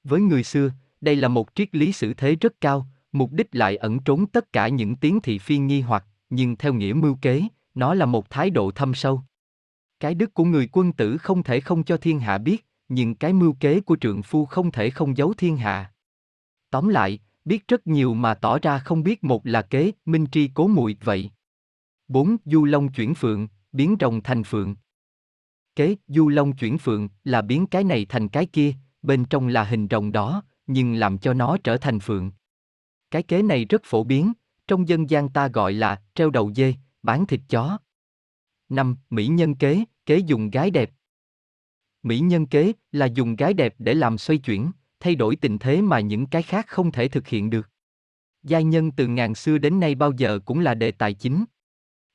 Với 0.05 0.21
người 0.21 0.45
xưa, 0.45 0.71
đây 1.01 1.17
là 1.17 1.29
một 1.29 1.49
triết 1.55 1.75
lý 1.75 1.93
xử 1.93 2.15
thế 2.15 2.37
rất 2.41 2.61
cao, 2.61 2.87
mục 3.13 3.33
đích 3.33 3.55
lại 3.55 3.77
ẩn 3.77 3.99
trốn 3.99 4.27
tất 4.27 4.53
cả 4.53 4.69
những 4.69 4.97
tiếng 4.97 5.21
thị 5.21 5.39
phi 5.39 5.59
nghi 5.59 5.81
hoặc, 5.81 6.05
nhưng 6.31 6.57
theo 6.57 6.75
nghĩa 6.75 6.93
mưu 6.93 7.15
kế, 7.23 7.43
nó 7.75 7.95
là 7.95 8.07
một 8.07 8.31
thái 8.31 8.51
độ 8.51 8.71
thâm 8.71 8.95
sâu. 8.95 9.23
Cái 10.01 10.15
đức 10.15 10.35
của 10.35 10.45
người 10.45 10.69
quân 10.73 10.93
tử 10.93 11.19
không 11.19 11.43
thể 11.43 11.61
không 11.61 11.85
cho 11.85 11.97
thiên 11.97 12.21
hạ 12.21 12.39
biết, 12.39 12.67
nhưng 12.89 13.15
cái 13.15 13.33
mưu 13.33 13.53
kế 13.61 13.81
của 13.81 13.97
trượng 14.01 14.23
phu 14.23 14.45
không 14.45 14.71
thể 14.71 14.91
không 14.91 15.17
giấu 15.17 15.35
thiên 15.35 15.57
hạ. 15.57 15.93
Tóm 16.71 16.89
lại, 16.89 17.19
biết 17.45 17.69
rất 17.69 17.87
nhiều 17.87 18.15
mà 18.15 18.35
tỏ 18.35 18.59
ra 18.59 18.79
không 18.79 19.03
biết 19.03 19.25
một 19.25 19.47
là 19.47 19.63
kế, 19.63 19.93
minh 20.05 20.27
tri 20.33 20.51
cố 20.55 20.69
muội 20.69 20.97
vậy. 21.05 21.31
4. 22.09 22.37
Du 22.45 22.65
Long 22.65 22.89
chuyển 22.89 23.15
phượng, 23.15 23.49
biến 23.73 23.97
rồng 24.01 24.23
thành 24.23 24.45
phượng. 24.45 24.75
Kế, 25.77 25.97
Du 26.09 26.29
Long 26.29 26.53
chuyển 26.53 26.79
phượng 26.79 27.09
là 27.25 27.43
biến 27.43 27.66
cái 27.66 27.85
này 27.85 28.07
thành 28.09 28.29
cái 28.29 28.47
kia, 28.47 28.73
bên 29.03 29.25
trong 29.25 29.49
là 29.49 29.64
hình 29.64 29.87
rồng 29.91 30.12
đó, 30.12 30.43
nhưng 30.66 30.95
làm 30.95 31.18
cho 31.18 31.35
nó 31.35 31.57
trở 31.64 31.77
thành 31.77 32.01
phượng. 32.01 32.33
Cái 33.11 33.23
kế 33.23 33.43
này 33.43 33.64
rất 33.64 33.83
phổ 33.85 34.05
biến, 34.05 34.33
trong 34.66 34.89
dân 34.89 35.11
gian 35.11 35.29
ta 35.29 35.49
gọi 35.49 35.73
là 35.73 36.03
treo 36.14 36.31
đầu 36.31 36.53
dê, 36.55 36.75
bán 37.03 37.27
thịt 37.27 37.41
chó. 37.49 37.79
5. 38.68 38.97
Mỹ 39.11 39.27
nhân 39.27 39.55
kế, 39.55 39.85
kế 40.07 40.18
dùng 40.18 40.51
gái 40.51 40.70
đẹp. 40.70 40.91
Mỹ 42.03 42.18
nhân 42.18 42.47
kế 42.47 42.73
là 42.93 43.07
dùng 43.07 43.37
gái 43.37 43.55
đẹp 43.55 43.75
để 43.79 43.95
làm 43.95 44.18
xoay 44.18 44.39
chuyển, 44.39 44.70
thay 45.01 45.14
đổi 45.14 45.37
tình 45.37 45.59
thế 45.59 45.83
mà 45.83 46.01
những 46.01 46.27
cái 46.27 46.43
khác 46.43 46.66
không 46.68 46.93
thể 46.93 47.09
thực 47.09 47.29
hiện 47.29 47.51
được. 47.51 47.68
Giai 48.43 48.64
nhân 48.64 48.91
từ 48.91 49.07
ngàn 49.07 49.35
xưa 49.35 49.59
đến 49.59 49.81
nay 49.81 49.95
bao 49.95 50.12
giờ 50.12 50.39
cũng 50.45 50.61
là 50.61 50.75
đề 50.75 50.91
tài 50.91 51.14
chính. 51.14 51.45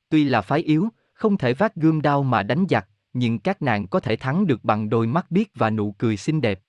Tuy 0.08 0.24
là 0.24 0.40
phái 0.40 0.60
yếu, 0.60 0.88
không 1.14 1.36
thể 1.36 1.54
vác 1.54 1.74
gươm 1.74 2.02
đao 2.02 2.22
mà 2.22 2.42
đánh 2.42 2.64
giặc, 2.70 2.88
nhưng 3.12 3.38
các 3.38 3.62
nàng 3.62 3.86
có 3.86 4.00
thể 4.00 4.16
thắng 4.16 4.46
được 4.46 4.64
bằng 4.64 4.88
đôi 4.88 5.06
mắt 5.06 5.30
biết 5.30 5.50
và 5.54 5.70
nụ 5.70 5.92
cười 5.92 6.16
xinh 6.16 6.40
đẹp. 6.40 6.60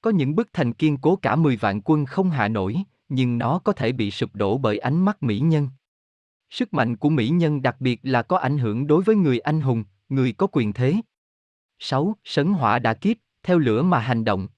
Có 0.00 0.10
những 0.10 0.34
bức 0.34 0.48
thành 0.52 0.72
kiên 0.72 0.96
cố 0.96 1.16
cả 1.16 1.36
10 1.36 1.56
vạn 1.56 1.80
quân 1.84 2.06
không 2.06 2.30
hạ 2.30 2.48
nổi, 2.48 2.76
nhưng 3.08 3.38
nó 3.38 3.58
có 3.58 3.72
thể 3.72 3.92
bị 3.92 4.10
sụp 4.10 4.34
đổ 4.34 4.58
bởi 4.58 4.78
ánh 4.78 5.04
mắt 5.04 5.22
mỹ 5.22 5.38
nhân. 5.38 5.68
Sức 6.50 6.74
mạnh 6.74 6.96
của 6.96 7.08
mỹ 7.08 7.28
nhân 7.28 7.62
đặc 7.62 7.76
biệt 7.80 8.00
là 8.02 8.22
có 8.22 8.38
ảnh 8.38 8.58
hưởng 8.58 8.86
đối 8.86 9.02
với 9.02 9.16
người 9.16 9.38
anh 9.38 9.60
hùng, 9.60 9.84
người 10.08 10.32
có 10.32 10.46
quyền 10.46 10.72
thế. 10.72 10.96
6. 11.78 12.16
Sấn 12.24 12.52
hỏa 12.52 12.78
đã 12.78 12.94
kiếp, 12.94 13.16
theo 13.42 13.58
lửa 13.58 13.82
mà 13.82 13.98
hành 13.98 14.24
động. 14.24 14.48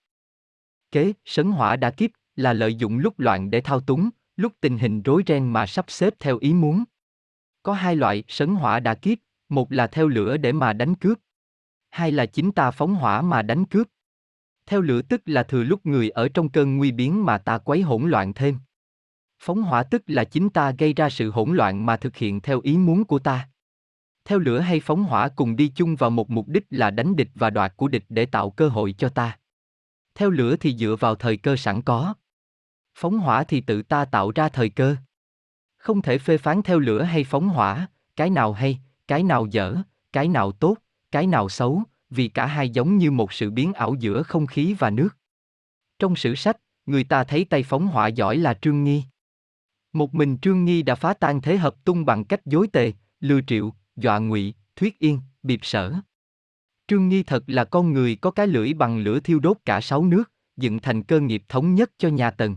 Kế, 0.93 1.13
sấn 1.25 1.53
hỏa 1.53 1.77
đã 1.77 1.91
kiếp, 1.91 2.11
là 2.37 2.53
lợi 2.53 2.75
dụng 2.75 2.99
lúc 2.99 3.21
loạn 3.21 3.51
để 3.51 3.61
thao 3.61 3.81
túng, 3.81 4.11
lúc 4.37 4.53
tình 4.61 4.79
hình 4.79 5.03
rối 5.03 5.23
ren 5.27 5.53
mà 5.53 5.67
sắp 5.67 5.85
xếp 5.89 6.15
theo 6.19 6.39
ý 6.39 6.55
muốn. 6.55 6.85
Có 7.63 7.73
hai 7.73 7.97
loại 7.97 8.25
sấn 8.29 8.55
hỏa 8.55 8.81
đã 8.81 8.95
kiếp, 8.95 9.19
một 9.49 9.73
là 9.73 9.87
theo 9.87 10.09
lửa 10.09 10.37
để 10.37 10.53
mà 10.53 10.73
đánh 10.73 10.95
cướp. 10.95 11.19
Hai 11.91 12.13
là 12.13 12.27
chính 12.27 12.53
ta 12.53 12.71
phóng 12.71 12.95
hỏa 12.95 13.23
mà 13.23 13.43
đánh 13.43 13.65
cướp. 13.65 13.87
Theo 14.67 14.81
lửa 14.81 15.03
tức 15.03 15.23
là 15.25 15.43
thừa 15.43 15.63
lúc 15.63 15.87
người 15.87 16.11
ở 16.11 16.29
trong 16.29 16.49
cơn 16.49 16.77
nguy 16.77 16.93
biến 16.93 17.25
mà 17.25 17.39
ta 17.39 17.59
quấy 17.59 17.83
hỗn 17.83 18.11
loạn 18.11 18.35
thêm. 18.35 18.59
Phóng 19.39 19.63
hỏa 19.63 19.83
tức 19.83 20.03
là 20.07 20.25
chính 20.25 20.51
ta 20.51 20.71
gây 20.79 20.93
ra 20.93 21.11
sự 21.11 21.31
hỗn 21.31 21.57
loạn 21.57 21.87
mà 21.87 21.97
thực 21.97 22.17
hiện 22.17 22.41
theo 22.41 22.61
ý 22.61 22.77
muốn 22.77 23.05
của 23.05 23.19
ta. 23.19 23.49
Theo 24.25 24.39
lửa 24.39 24.61
hay 24.61 24.81
phóng 24.81 25.05
hỏa 25.05 25.29
cùng 25.29 25.57
đi 25.57 25.69
chung 25.69 25.97
vào 25.97 26.11
một 26.11 26.31
mục 26.31 26.49
đích 26.49 26.67
là 26.71 26.91
đánh 26.91 27.17
địch 27.17 27.31
và 27.35 27.51
đoạt 27.51 27.77
của 27.77 27.89
địch 27.89 28.05
để 28.09 28.27
tạo 28.27 28.51
cơ 28.51 28.69
hội 28.69 28.95
cho 28.99 29.09
ta. 29.09 29.39
Theo 30.15 30.31
lửa 30.31 30.57
thì 30.57 30.77
dựa 30.77 30.97
vào 31.01 31.15
thời 31.15 31.37
cơ 31.37 31.57
sẵn 31.57 31.83
có. 31.83 32.15
Phóng 32.95 33.19
hỏa 33.19 33.45
thì 33.45 33.61
tự 33.61 33.83
ta 33.83 34.05
tạo 34.05 34.33
ra 34.35 34.49
thời 34.49 34.69
cơ. 34.69 34.97
Không 35.77 36.03
thể 36.03 36.19
phê 36.19 36.39
phán 36.39 36.63
theo 36.63 36.79
lửa 36.79 37.03
hay 37.03 37.25
phóng 37.25 37.49
hỏa, 37.49 37.89
cái 38.17 38.31
nào 38.31 38.53
hay, 38.53 38.81
cái 39.09 39.23
nào 39.23 39.47
dở, 39.47 39.77
cái 40.13 40.29
nào 40.29 40.53
tốt, 40.53 40.77
cái 41.11 41.27
nào 41.27 41.49
xấu, 41.49 41.83
vì 42.11 42.29
cả 42.29 42.47
hai 42.47 42.71
giống 42.71 42.99
như 42.99 43.11
một 43.11 43.33
sự 43.33 43.51
biến 43.51 43.73
ảo 43.73 43.95
giữa 43.95 44.23
không 44.23 44.47
khí 44.47 44.75
và 44.79 44.91
nước. 44.91 45.09
Trong 45.99 46.17
sử 46.17 46.35
sách, 46.35 46.57
người 46.87 47.05
ta 47.05 47.25
thấy 47.25 47.45
tay 47.45 47.63
phóng 47.63 47.87
hỏa 47.87 48.09
giỏi 48.09 48.37
là 48.37 48.55
Trương 48.55 48.85
Nghi. 48.85 49.03
Một 49.93 50.15
mình 50.15 50.39
Trương 50.39 50.65
Nghi 50.65 50.83
đã 50.83 50.95
phá 50.95 51.15
tan 51.15 51.41
thế 51.41 51.57
hợp 51.57 51.85
tung 51.85 52.05
bằng 52.05 52.25
cách 52.25 52.47
dối 52.47 52.69
tề, 52.73 52.93
lừa 53.21 53.41
triệu, 53.47 53.73
dọa 53.97 54.19
ngụy, 54.19 54.55
thuyết 54.77 54.99
yên, 54.99 55.21
biệp 55.43 55.61
sở. 55.63 55.95
Trương 56.89 57.09
Nghi 57.09 57.23
thật 57.23 57.45
là 57.47 57.65
con 57.65 57.93
người 57.93 58.17
có 58.17 58.31
cái 58.31 58.47
lưỡi 58.47 58.75
bằng 58.75 58.99
lửa 58.99 59.21
thiêu 59.21 59.39
đốt 59.39 59.57
cả 59.65 59.81
sáu 59.81 60.05
nước, 60.05 60.33
dựng 60.57 60.79
thành 60.79 61.03
cơ 61.03 61.21
nghiệp 61.21 61.43
thống 61.49 61.75
nhất 61.75 61.91
cho 61.99 62.09
nhà 62.09 62.31
Tần. 62.31 62.57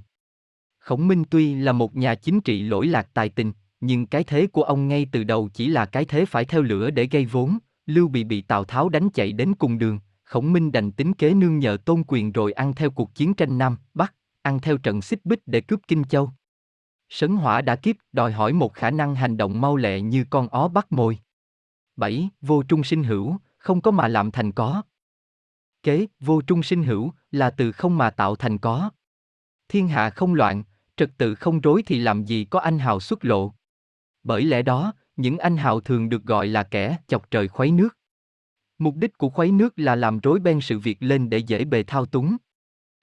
Khổng 0.80 1.08
Minh 1.08 1.24
tuy 1.30 1.56
là 1.56 1.72
một 1.72 1.96
nhà 1.96 2.16
chính 2.16 2.42
trị 2.42 2.64
lỗi 2.64 2.88
lạc 2.88 3.10
tài 3.14 3.30
tình, 3.30 3.54
nhưng 3.82 4.08
cái 4.08 4.24
thế 4.24 4.48
của 4.48 4.64
ông 4.64 4.88
ngay 4.88 5.08
từ 5.12 5.24
đầu 5.24 5.50
chỉ 5.54 5.68
là 5.68 5.86
cái 5.86 6.06
thế 6.06 6.26
phải 6.26 6.46
theo 6.46 6.62
lửa 6.62 6.90
để 6.90 7.08
gây 7.12 7.26
vốn, 7.26 7.58
Lưu 7.86 8.08
Bị 8.08 8.24
bị 8.24 8.42
Tào 8.42 8.64
Tháo 8.64 8.90
đánh 8.90 9.10
chạy 9.10 9.32
đến 9.32 9.54
cùng 9.56 9.78
đường, 9.78 10.00
Khổng 10.24 10.54
Minh 10.54 10.72
đành 10.72 10.92
tính 10.92 11.14
kế 11.14 11.34
nương 11.34 11.60
nhờ 11.60 11.78
tôn 11.86 12.04
quyền 12.08 12.32
rồi 12.32 12.52
ăn 12.52 12.74
theo 12.76 12.90
cuộc 12.90 13.16
chiến 13.16 13.34
tranh 13.34 13.58
Nam, 13.58 13.78
Bắc, 13.94 14.14
ăn 14.42 14.60
theo 14.60 14.78
trận 14.78 15.02
xích 15.02 15.26
bích 15.26 15.48
để 15.48 15.62
cướp 15.62 15.80
Kinh 15.88 16.04
Châu. 16.04 16.32
Sấn 17.10 17.36
hỏa 17.36 17.62
đã 17.62 17.76
kiếp 17.76 17.96
đòi 18.12 18.32
hỏi 18.32 18.54
một 18.54 18.74
khả 18.74 18.92
năng 18.92 19.16
hành 19.16 19.38
động 19.38 19.62
mau 19.62 19.76
lẹ 19.76 20.02
như 20.02 20.26
con 20.30 20.48
ó 20.48 20.68
bắt 20.68 20.92
mồi. 20.92 21.20
7. 21.96 22.30
Vô 22.42 22.64
trung 22.64 22.84
sinh 22.84 23.04
hữu, 23.04 23.38
không 23.58 23.82
có 23.82 23.92
mà 23.92 24.08
làm 24.08 24.32
thành 24.32 24.52
có. 24.52 24.82
Kế, 25.84 26.08
vô 26.20 26.42
trung 26.42 26.64
sinh 26.64 26.84
hữu, 26.84 27.14
là 27.32 27.50
từ 27.50 27.72
không 27.72 27.98
mà 27.98 28.10
tạo 28.10 28.36
thành 28.36 28.58
có. 28.58 28.90
Thiên 29.70 29.88
hạ 29.88 30.10
không 30.10 30.34
loạn, 30.34 30.64
trật 30.96 31.12
tự 31.18 31.36
không 31.36 31.62
rối 31.62 31.84
thì 31.86 32.00
làm 32.00 32.24
gì 32.26 32.46
có 32.46 32.60
anh 32.60 32.80
hào 32.80 33.00
xuất 33.00 33.26
lộ. 33.26 33.54
Bởi 34.24 34.44
lẽ 34.44 34.62
đó, 34.62 34.94
những 35.16 35.38
anh 35.38 35.58
hào 35.58 35.80
thường 35.80 36.10
được 36.10 36.24
gọi 36.24 36.48
là 36.48 36.64
kẻ 36.64 36.98
chọc 37.08 37.32
trời 37.32 37.48
khuấy 37.48 37.72
nước. 37.72 37.98
Mục 38.78 38.96
đích 38.96 39.18
của 39.18 39.30
khuấy 39.30 39.52
nước 39.52 39.80
là 39.80 39.96
làm 39.96 40.20
rối 40.20 40.40
beng 40.40 40.62
sự 40.62 40.80
việc 40.80 40.98
lên 41.00 41.30
để 41.30 41.38
dễ 41.38 41.66
bề 41.66 41.84
thao 41.84 42.06
túng. 42.06 42.38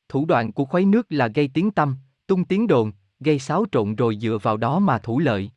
Thủ 0.09 0.25
đoạn 0.25 0.53
của 0.53 0.64
khuấy 0.64 0.85
nước 0.85 1.07
là 1.11 1.29
gây 1.29 1.51
tiếng 1.55 1.71
tâm, 1.71 1.97
tung 2.27 2.45
tiếng 2.45 2.67
đồn, 2.67 2.93
gây 3.21 3.39
xáo 3.39 3.64
trộn 3.73 3.95
rồi 3.95 4.19
dựa 4.21 4.39
vào 4.43 4.57
đó 4.57 4.79
mà 4.79 4.99
thủ 4.99 5.19
lợi. 5.19 5.51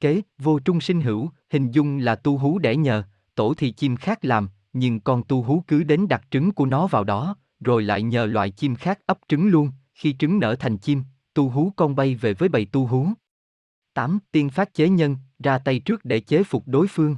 Kế, 0.00 0.22
vô 0.38 0.58
trung 0.58 0.80
sinh 0.80 1.00
hữu, 1.00 1.30
hình 1.50 1.70
dung 1.70 1.98
là 1.98 2.14
tu 2.14 2.38
hú 2.38 2.58
đẻ 2.58 2.76
nhờ, 2.76 3.02
tổ 3.34 3.54
thì 3.54 3.72
chim 3.72 3.96
khác 3.96 4.24
làm, 4.24 4.48
nhưng 4.72 5.00
con 5.00 5.22
tu 5.28 5.42
hú 5.42 5.64
cứ 5.66 5.82
đến 5.82 6.08
đặt 6.08 6.22
trứng 6.30 6.52
của 6.52 6.66
nó 6.66 6.86
vào 6.86 7.04
đó, 7.04 7.36
rồi 7.60 7.82
lại 7.82 8.02
nhờ 8.02 8.26
loại 8.26 8.50
chim 8.50 8.74
khác 8.74 8.98
ấp 9.06 9.18
trứng 9.28 9.48
luôn, 9.48 9.70
khi 9.94 10.16
trứng 10.18 10.38
nở 10.38 10.56
thành 10.58 10.78
chim, 10.78 11.02
tu 11.34 11.48
hú 11.48 11.72
con 11.76 11.96
bay 11.96 12.14
về 12.14 12.34
với 12.34 12.48
bầy 12.48 12.64
tu 12.64 12.86
hú. 12.86 13.08
8. 13.98 14.18
Tiên 14.32 14.50
phát 14.50 14.74
chế 14.74 14.88
nhân, 14.88 15.16
ra 15.38 15.58
tay 15.58 15.78
trước 15.78 16.04
để 16.04 16.20
chế 16.20 16.42
phục 16.42 16.62
đối 16.66 16.86
phương. 16.88 17.16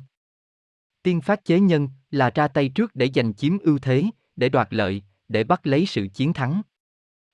Tiên 1.03 1.20
phát 1.20 1.45
chế 1.45 1.61
nhân 1.61 1.89
là 2.11 2.31
ra 2.35 2.49
tay 2.49 2.68
trước 2.68 2.97
để 2.97 3.11
giành 3.14 3.35
chiếm 3.35 3.59
ưu 3.59 3.78
thế, 3.78 4.05
để 4.37 4.49
đoạt 4.49 4.68
lợi, 4.70 5.03
để 5.28 5.45
bắt 5.45 5.66
lấy 5.66 5.87
sự 5.87 6.09
chiến 6.14 6.33
thắng. 6.33 6.62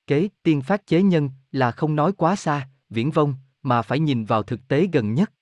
Kế, 0.07 0.29
tiên 0.43 0.61
phát 0.61 0.87
chế 0.87 1.03
nhân 1.03 1.31
là 1.53 1.71
không 1.71 1.97
nói 1.97 2.13
quá 2.13 2.37
xa, 2.37 2.69
viễn 2.91 3.11
vông, 3.11 3.35
mà 3.63 3.83
phải 3.83 3.99
nhìn 3.99 4.25
vào 4.25 4.43
thực 4.43 4.69
tế 4.69 4.89
gần 4.93 5.15
nhất. 5.15 5.33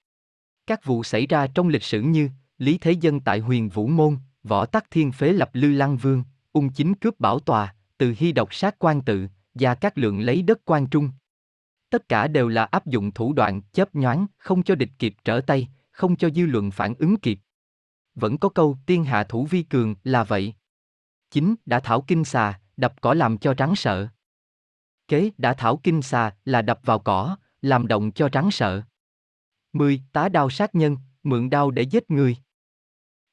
Các 0.67 0.85
vụ 0.85 1.05
xảy 1.05 1.27
ra 1.27 1.47
trong 1.47 1.69
lịch 1.69 1.83
sử 1.83 2.03
như 2.03 2.29
Lý 2.59 2.79
Thế 2.79 2.93
Dân 2.93 3.21
tại 3.21 3.41
huyền 3.41 3.69
Vũ 3.69 3.87
Môn, 3.87 4.17
Võ 4.43 4.67
Tắc 4.67 4.91
Thiên 4.91 5.13
phế 5.13 5.33
lập 5.33 5.51
Lư 5.53 5.73
Lăng 5.73 5.97
Vương, 5.97 6.25
ung 6.53 6.73
chính 6.73 6.95
cướp 6.95 7.21
bảo 7.21 7.39
tòa, 7.39 7.75
từ 7.99 8.15
hy 8.19 8.33
độc 8.33 8.55
sát 8.55 8.79
quan 8.79 9.03
tự, 9.03 9.29
và 9.55 9.75
các 9.75 9.99
lượng 9.99 10.21
lấy 10.21 10.43
đất 10.43 10.65
quan 10.65 10.87
trung. 10.87 11.11
Tất 11.95 12.09
cả 12.09 12.29
đều 12.29 12.49
là 12.49 12.65
áp 12.65 12.87
dụng 12.87 13.13
thủ 13.13 13.33
đoạn 13.33 13.61
chớp 13.73 13.95
nhoáng, 13.95 14.27
không 14.39 14.63
cho 14.63 14.75
địch 14.75 14.91
kịp 14.99 15.15
trở 15.25 15.41
tay, 15.41 15.69
không 15.91 16.17
cho 16.17 16.31
dư 16.31 16.47
luận 16.47 16.71
phản 16.71 16.95
ứng 16.99 17.17
kịp. 17.17 17.39
Vẫn 18.15 18.39
có 18.39 18.49
câu 18.49 18.77
tiên 18.87 19.05
hạ 19.05 19.25
thủ 19.25 19.47
vi 19.51 19.63
cường 19.63 19.95
là 20.05 20.25
vậy. 20.25 20.55
Chính 21.31 21.55
đã 21.67 21.81
thảo 21.81 22.05
kinh 22.07 22.25
xà, 22.25 22.61
đập 22.77 22.95
cỏ 23.01 23.15
làm 23.15 23.39
cho 23.39 23.55
rắn 23.59 23.75
sợ. 23.77 24.09
Kế 25.09 25.31
đã 25.39 25.55
thảo 25.55 25.77
kinh 25.83 26.03
xà 26.03 26.37
là 26.45 26.63
đập 26.63 26.81
vào 26.83 26.99
cỏ, 26.99 27.37
làm 27.63 27.87
động 27.87 28.13
cho 28.13 28.29
rắn 28.33 28.51
sợ. 28.51 28.83
10. 29.73 30.03
Tá 30.13 30.29
đao 30.29 30.51
sát 30.51 30.75
nhân, 30.75 30.97
mượn 31.23 31.51
đao 31.51 31.71
để 31.71 31.83
giết 31.83 32.11
người. 32.11 32.37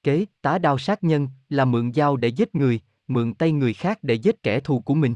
Kế, 0.04 0.26
tá 0.42 0.58
đao 0.58 0.78
sát 0.78 1.04
nhân 1.04 1.28
là 1.50 1.66
mượn 1.66 1.94
dao 1.94 2.18
để 2.18 2.28
giết 2.28 2.56
người, 2.56 2.80
mượn 3.08 3.34
tay 3.34 3.52
người 3.52 3.74
khác 3.74 4.00
để 4.02 4.14
giết 4.14 4.44
kẻ 4.44 4.60
thù 4.60 4.82
của 4.82 4.96
mình. 4.96 5.16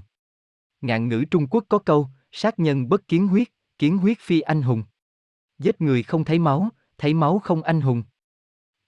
Ngạn 0.81 1.09
ngữ 1.09 1.25
Trung 1.31 1.47
Quốc 1.47 1.63
có 1.69 1.79
câu, 1.79 2.09
sát 2.37 2.59
nhân 2.59 2.89
bất 2.89 3.07
kiến 3.07 3.27
huyết, 3.27 3.47
kiến 3.79 3.97
huyết 3.97 4.19
phi 4.19 4.39
anh 4.39 4.61
hùng. 4.61 4.83
Giết 5.59 5.81
người 5.81 6.03
không 6.03 6.23
thấy 6.23 6.39
máu, 6.39 6.69
thấy 6.97 7.13
máu 7.13 7.39
không 7.39 7.63
anh 7.63 7.81
hùng. 7.81 8.03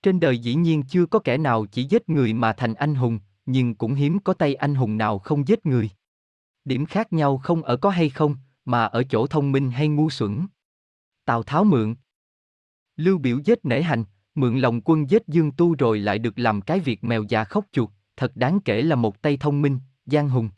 Trên 0.03 0.19
đời 0.19 0.37
dĩ 0.37 0.55
nhiên 0.55 0.83
chưa 0.83 1.05
có 1.05 1.19
kẻ 1.19 1.37
nào 1.37 1.65
chỉ 1.65 1.83
giết 1.83 2.09
người 2.09 2.33
mà 2.33 2.53
thành 2.53 2.73
anh 2.73 2.95
hùng, 2.95 3.19
nhưng 3.45 3.75
cũng 3.75 3.93
hiếm 3.93 4.19
có 4.19 4.33
tay 4.33 4.55
anh 4.55 4.75
hùng 4.75 4.97
nào 4.97 5.19
không 5.19 5.47
giết 5.47 5.65
người. 5.65 5.89
Điểm 6.65 6.85
khác 6.85 7.13
nhau 7.13 7.37
không 7.37 7.63
ở 7.63 7.77
có 7.77 7.89
hay 7.89 8.09
không, 8.09 8.35
mà 8.65 8.85
ở 8.85 9.03
chỗ 9.03 9.27
thông 9.27 9.51
minh 9.51 9.71
hay 9.71 9.87
ngu 9.87 10.09
xuẩn. 10.09 10.47
Tào 11.25 11.43
Tháo 11.43 11.63
mượn. 11.63 11.95
Lưu 12.95 13.17
biểu 13.17 13.39
giết 13.45 13.65
nể 13.65 13.81
hành, 13.81 14.03
mượn 14.35 14.59
lòng 14.59 14.81
quân 14.85 15.09
giết 15.09 15.27
Dương 15.27 15.51
Tu 15.51 15.75
rồi 15.75 15.99
lại 15.99 16.19
được 16.19 16.39
làm 16.39 16.61
cái 16.61 16.79
việc 16.79 17.03
mèo 17.03 17.23
già 17.23 17.43
khóc 17.43 17.65
chuột, 17.71 17.89
thật 18.17 18.31
đáng 18.35 18.59
kể 18.65 18.81
là 18.81 18.95
một 18.95 19.21
tay 19.21 19.37
thông 19.37 19.61
minh, 19.61 19.79
giang 20.05 20.29
hùng. 20.29 20.49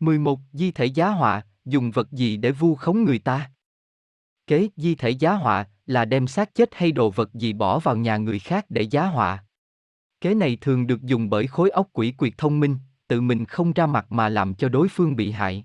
11. 0.00 0.40
Di 0.52 0.70
thể 0.70 0.86
giá 0.86 1.08
họa, 1.08 1.42
dùng 1.64 1.90
vật 1.90 2.12
gì 2.12 2.36
để 2.36 2.52
vu 2.52 2.74
khống 2.74 3.04
người 3.04 3.18
ta? 3.18 3.50
Kế, 4.46 4.68
di 4.76 4.94
thể 4.94 5.10
giá 5.10 5.32
họa 5.32 5.66
là 5.86 6.04
đem 6.04 6.26
xác 6.26 6.54
chết 6.54 6.74
hay 6.74 6.92
đồ 6.92 7.10
vật 7.10 7.34
gì 7.34 7.52
bỏ 7.52 7.78
vào 7.78 7.96
nhà 7.96 8.16
người 8.16 8.38
khác 8.38 8.66
để 8.68 8.82
giá 8.82 9.06
họa. 9.06 9.44
Kế 10.20 10.34
này 10.34 10.58
thường 10.60 10.86
được 10.86 11.02
dùng 11.02 11.30
bởi 11.30 11.46
khối 11.46 11.70
óc 11.70 11.88
quỷ 11.92 12.12
quyệt 12.12 12.32
thông 12.38 12.60
minh, 12.60 12.78
tự 13.08 13.20
mình 13.20 13.44
không 13.44 13.72
ra 13.72 13.86
mặt 13.86 14.12
mà 14.12 14.28
làm 14.28 14.54
cho 14.54 14.68
đối 14.68 14.88
phương 14.88 15.16
bị 15.16 15.30
hại. 15.30 15.64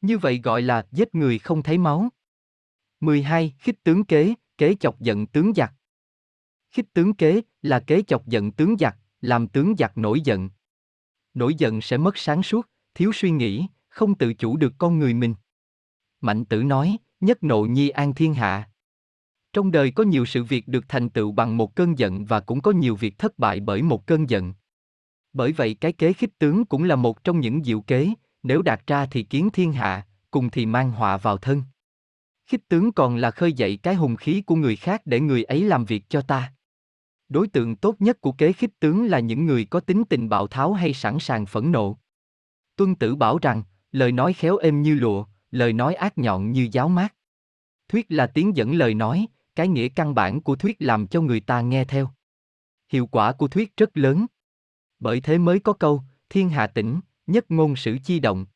Như 0.00 0.18
vậy 0.18 0.40
gọi 0.42 0.62
là 0.62 0.86
giết 0.92 1.14
người 1.14 1.38
không 1.38 1.62
thấy 1.62 1.78
máu. 1.78 2.08
12. 3.00 3.54
Khích 3.58 3.84
tướng 3.84 4.04
kế, 4.04 4.34
kế 4.58 4.74
chọc 4.80 5.00
giận 5.00 5.26
tướng 5.26 5.52
giặc. 5.54 5.72
Khích 6.70 6.86
tướng 6.92 7.14
kế 7.14 7.40
là 7.62 7.80
kế 7.80 8.02
chọc 8.02 8.26
giận 8.26 8.52
tướng 8.52 8.76
giặc, 8.78 8.96
làm 9.20 9.48
tướng 9.48 9.74
giặc 9.78 9.98
nổi 9.98 10.20
giận. 10.20 10.50
Nổi 11.34 11.54
giận 11.54 11.80
sẽ 11.80 11.96
mất 11.96 12.18
sáng 12.18 12.42
suốt, 12.42 12.66
thiếu 12.94 13.12
suy 13.14 13.30
nghĩ, 13.30 13.66
không 13.90 14.14
tự 14.14 14.34
chủ 14.34 14.56
được 14.56 14.72
con 14.78 14.98
người 14.98 15.14
mình. 15.14 15.34
Mạnh 16.20 16.44
tử 16.44 16.62
nói, 16.62 16.96
nhất 17.20 17.42
nộ 17.42 17.62
nhi 17.62 17.88
an 17.88 18.14
thiên 18.14 18.34
hạ. 18.34 18.70
Trong 19.52 19.70
đời 19.70 19.90
có 19.90 20.04
nhiều 20.04 20.26
sự 20.26 20.44
việc 20.44 20.68
được 20.68 20.84
thành 20.88 21.08
tựu 21.08 21.32
bằng 21.32 21.56
một 21.56 21.74
cơn 21.74 21.98
giận 21.98 22.24
và 22.24 22.40
cũng 22.40 22.60
có 22.60 22.70
nhiều 22.70 22.96
việc 22.96 23.18
thất 23.18 23.38
bại 23.38 23.60
bởi 23.60 23.82
một 23.82 24.06
cơn 24.06 24.30
giận. 24.30 24.54
Bởi 25.32 25.52
vậy 25.52 25.74
cái 25.74 25.92
kế 25.92 26.12
khích 26.12 26.38
tướng 26.38 26.64
cũng 26.64 26.84
là 26.84 26.96
một 26.96 27.24
trong 27.24 27.40
những 27.40 27.64
diệu 27.64 27.80
kế, 27.80 28.08
nếu 28.42 28.62
đạt 28.62 28.86
ra 28.86 29.06
thì 29.06 29.22
kiến 29.22 29.50
thiên 29.52 29.72
hạ, 29.72 30.06
cùng 30.30 30.50
thì 30.50 30.66
mang 30.66 30.92
họa 30.92 31.16
vào 31.16 31.36
thân. 31.36 31.62
Khích 32.46 32.68
tướng 32.68 32.92
còn 32.92 33.16
là 33.16 33.30
khơi 33.30 33.52
dậy 33.52 33.78
cái 33.82 33.94
hùng 33.94 34.16
khí 34.16 34.42
của 34.42 34.54
người 34.54 34.76
khác 34.76 35.02
để 35.04 35.20
người 35.20 35.44
ấy 35.44 35.62
làm 35.62 35.84
việc 35.84 36.04
cho 36.08 36.20
ta. 36.22 36.52
Đối 37.28 37.48
tượng 37.48 37.76
tốt 37.76 37.96
nhất 37.98 38.20
của 38.20 38.32
kế 38.32 38.52
khích 38.52 38.80
tướng 38.80 39.06
là 39.06 39.20
những 39.20 39.46
người 39.46 39.64
có 39.64 39.80
tính 39.80 40.02
tình 40.08 40.28
bạo 40.28 40.46
tháo 40.46 40.72
hay 40.72 40.94
sẵn 40.94 41.18
sàng 41.18 41.46
phẫn 41.46 41.72
nộ. 41.72 41.98
Tuân 42.76 42.94
tử 42.94 43.16
bảo 43.16 43.38
rằng, 43.38 43.62
lời 43.92 44.12
nói 44.12 44.32
khéo 44.32 44.56
êm 44.56 44.82
như 44.82 44.94
lụa, 44.94 45.24
lời 45.50 45.72
nói 45.72 45.94
ác 45.94 46.18
nhọn 46.18 46.52
như 46.52 46.68
giáo 46.72 46.88
mát. 46.88 47.14
Thuyết 47.88 48.06
là 48.08 48.26
tiếng 48.26 48.56
dẫn 48.56 48.74
lời 48.74 48.94
nói, 48.94 49.26
cái 49.54 49.68
nghĩa 49.68 49.88
căn 49.88 50.14
bản 50.14 50.40
của 50.40 50.56
thuyết 50.56 50.76
làm 50.78 51.06
cho 51.06 51.20
người 51.20 51.40
ta 51.40 51.60
nghe 51.60 51.84
theo. 51.84 52.10
Hiệu 52.88 53.06
quả 53.06 53.32
của 53.32 53.48
thuyết 53.48 53.76
rất 53.76 53.96
lớn. 53.96 54.26
Bởi 54.98 55.20
thế 55.20 55.38
mới 55.38 55.60
có 55.60 55.72
câu, 55.72 56.02
thiên 56.28 56.48
hạ 56.48 56.66
tĩnh, 56.66 57.00
nhất 57.26 57.50
ngôn 57.50 57.76
sử 57.76 57.98
chi 58.04 58.20
động. 58.20 58.46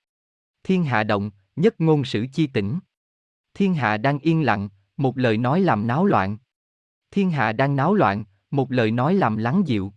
Thiên 0.63 0.85
hạ 0.85 1.05
động, 1.05 1.31
nhất 1.57 1.81
ngôn 1.81 2.05
sử 2.05 2.27
chi 2.33 2.47
tĩnh. 2.47 2.79
Thiên 3.55 3.75
hạ 3.75 3.97
đang 3.97 4.19
yên 4.19 4.43
lặng, 4.43 4.69
một 4.97 5.19
lời 5.19 5.39
nói 5.39 5.61
làm 5.61 5.87
náo 5.87 6.07
loạn. 6.07 6.39
Thiên 7.11 7.31
hạ 7.31 7.53
đang 7.53 7.77
náo 7.77 7.95
loạn, 7.95 8.25
một 8.51 8.73
lời 8.73 8.91
nói 8.91 9.15
làm 9.15 9.37
lắng 9.37 9.63
dịu. 9.67 9.93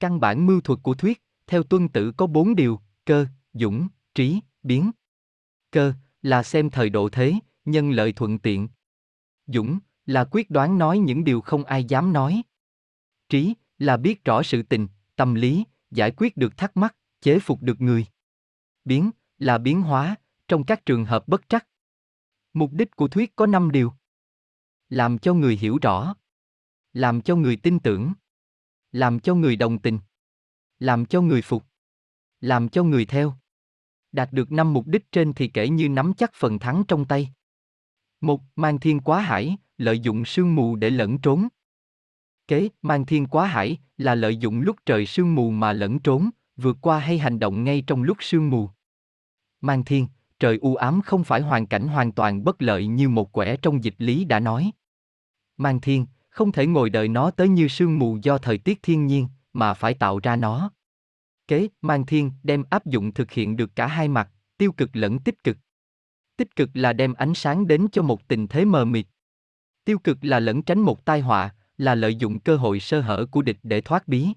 Căn 0.00 0.20
bản 0.20 0.46
mưu 0.46 0.60
thuật 0.60 0.78
của 0.82 0.94
thuyết, 0.94 1.22
theo 1.46 1.62
tuân 1.62 1.88
tử 1.88 2.12
có 2.16 2.26
bốn 2.26 2.54
điều, 2.54 2.80
cơ, 3.04 3.26
dũng, 3.52 3.88
trí, 4.14 4.40
biến. 4.64 4.90
Cơ, 5.70 5.92
là 6.22 6.42
xem 6.42 6.70
thời 6.70 6.90
độ 6.90 7.08
thế, 7.08 7.34
nhân 7.64 7.90
lợi 7.90 8.12
thuận 8.12 8.38
tiện. 8.38 8.68
Dũng, 9.46 9.78
là 10.06 10.24
quyết 10.30 10.50
đoán 10.50 10.78
nói 10.78 10.98
những 10.98 11.24
điều 11.24 11.40
không 11.40 11.64
ai 11.64 11.84
dám 11.84 12.12
nói. 12.12 12.42
Trí, 13.28 13.54
là 13.78 13.96
biết 13.96 14.24
rõ 14.24 14.42
sự 14.42 14.62
tình, 14.62 14.88
tâm 15.16 15.34
lý, 15.34 15.64
giải 15.90 16.10
quyết 16.16 16.36
được 16.36 16.56
thắc 16.56 16.76
mắc, 16.76 16.96
chế 17.20 17.38
phục 17.38 17.62
được 17.62 17.80
người. 17.80 18.06
Biến, 18.84 19.10
là 19.38 19.58
biến 19.58 19.82
hóa, 19.82 20.16
trong 20.48 20.64
các 20.64 20.86
trường 20.86 21.04
hợp 21.04 21.28
bất 21.28 21.48
trắc. 21.48 21.66
Mục 22.52 22.72
đích 22.72 22.96
của 22.96 23.08
thuyết 23.08 23.36
có 23.36 23.46
5 23.46 23.70
điều. 23.70 23.92
Làm 24.88 25.18
cho 25.18 25.34
người 25.34 25.56
hiểu 25.56 25.78
rõ. 25.82 26.14
Làm 26.92 27.22
cho 27.22 27.36
người 27.36 27.56
tin 27.56 27.80
tưởng. 27.80 28.12
Làm 28.92 29.20
cho 29.20 29.34
người 29.34 29.56
đồng 29.56 29.78
tình. 29.78 29.98
Làm 30.78 31.06
cho 31.06 31.20
người 31.20 31.42
phục. 31.42 31.64
Làm 32.40 32.68
cho 32.68 32.84
người 32.84 33.06
theo. 33.06 33.34
Đạt 34.14 34.32
được 34.32 34.52
năm 34.52 34.72
mục 34.72 34.86
đích 34.86 35.12
trên 35.12 35.32
thì 35.32 35.48
kể 35.48 35.68
như 35.68 35.88
nắm 35.88 36.12
chắc 36.16 36.30
phần 36.34 36.58
thắng 36.58 36.84
trong 36.88 37.04
tay. 37.04 37.28
Một, 38.20 38.40
mang 38.56 38.80
thiên 38.80 39.00
quá 39.00 39.20
hải, 39.20 39.56
lợi 39.78 39.98
dụng 39.98 40.24
sương 40.24 40.54
mù 40.54 40.76
để 40.76 40.90
lẫn 40.90 41.18
trốn. 41.18 41.48
Kế, 42.48 42.68
mang 42.82 43.06
thiên 43.06 43.26
quá 43.26 43.46
hải, 43.46 43.78
là 43.98 44.14
lợi 44.14 44.36
dụng 44.36 44.60
lúc 44.60 44.76
trời 44.86 45.06
sương 45.06 45.34
mù 45.34 45.50
mà 45.50 45.72
lẫn 45.72 45.98
trốn, 45.98 46.30
vượt 46.56 46.76
qua 46.80 46.98
hay 46.98 47.18
hành 47.18 47.38
động 47.38 47.64
ngay 47.64 47.82
trong 47.86 48.02
lúc 48.02 48.16
sương 48.20 48.50
mù. 48.50 48.70
Mang 49.60 49.84
thiên, 49.84 50.06
trời 50.38 50.58
u 50.62 50.74
ám 50.74 51.00
không 51.02 51.24
phải 51.24 51.40
hoàn 51.40 51.66
cảnh 51.66 51.88
hoàn 51.88 52.12
toàn 52.12 52.44
bất 52.44 52.62
lợi 52.62 52.86
như 52.86 53.08
một 53.08 53.32
quẻ 53.32 53.56
trong 53.56 53.84
dịch 53.84 53.96
lý 53.98 54.24
đã 54.24 54.40
nói. 54.40 54.70
Mang 55.56 55.80
thiên, 55.80 56.06
không 56.28 56.52
thể 56.52 56.66
ngồi 56.66 56.90
đợi 56.90 57.08
nó 57.08 57.30
tới 57.30 57.48
như 57.48 57.68
sương 57.68 57.98
mù 57.98 58.18
do 58.22 58.38
thời 58.38 58.58
tiết 58.58 58.82
thiên 58.82 59.06
nhiên, 59.06 59.28
mà 59.52 59.74
phải 59.74 59.94
tạo 59.94 60.20
ra 60.22 60.36
nó. 60.36 60.70
Kế, 61.48 61.68
mang 61.82 62.06
thiên 62.06 62.30
đem 62.42 62.64
áp 62.70 62.86
dụng 62.86 63.12
thực 63.12 63.30
hiện 63.30 63.56
được 63.56 63.76
cả 63.76 63.86
hai 63.86 64.08
mặt, 64.08 64.30
tiêu 64.58 64.72
cực 64.72 64.90
lẫn 64.92 65.18
tích 65.18 65.44
cực. 65.44 65.56
Tích 66.36 66.56
cực 66.56 66.70
là 66.74 66.92
đem 66.92 67.14
ánh 67.14 67.34
sáng 67.34 67.66
đến 67.66 67.86
cho 67.92 68.02
một 68.02 68.28
tình 68.28 68.48
thế 68.48 68.64
mờ 68.64 68.84
mịt. 68.84 69.06
Tiêu 69.84 69.98
cực 69.98 70.18
là 70.22 70.40
lẫn 70.40 70.62
tránh 70.62 70.80
một 70.80 71.04
tai 71.04 71.20
họa, 71.20 71.54
là 71.78 71.94
lợi 71.94 72.14
dụng 72.14 72.40
cơ 72.40 72.56
hội 72.56 72.80
sơ 72.80 73.00
hở 73.00 73.26
của 73.30 73.42
địch 73.42 73.58
để 73.62 73.80
thoát 73.80 74.08
bí. 74.08 74.28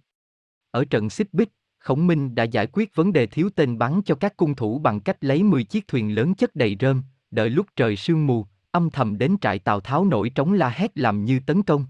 Ở 0.72 0.86
trận 0.86 1.10
xích 1.10 1.34
bích, 1.34 1.50
Khổng 1.80 2.08
Minh 2.08 2.36
đã 2.36 2.44
giải 2.44 2.68
quyết 2.68 2.96
vấn 2.96 3.14
đề 3.14 3.28
thiếu 3.28 3.50
tên 3.56 3.78
bắn 3.78 4.02
cho 4.06 4.16
các 4.16 4.38
cung 4.38 4.56
thủ 4.56 4.80
bằng 4.80 5.00
cách 5.00 5.18
lấy 5.24 5.44
10 5.44 5.64
chiếc 5.64 5.88
thuyền 5.88 6.16
lớn 6.16 6.36
chất 6.36 6.56
đầy 6.56 6.78
rơm, 6.80 7.04
đợi 7.32 7.50
lúc 7.50 7.68
trời 7.76 7.96
sương 7.96 8.28
mù, 8.28 8.46
âm 8.72 8.90
thầm 8.90 9.18
đến 9.18 9.36
trại 9.42 9.60
Tào 9.60 9.80
Tháo 9.80 10.06
nổi 10.06 10.30
trống 10.30 10.54
la 10.54 10.70
hét 10.70 10.98
làm 10.98 11.26
như 11.26 11.40
tấn 11.46 11.64
công. 11.64 11.86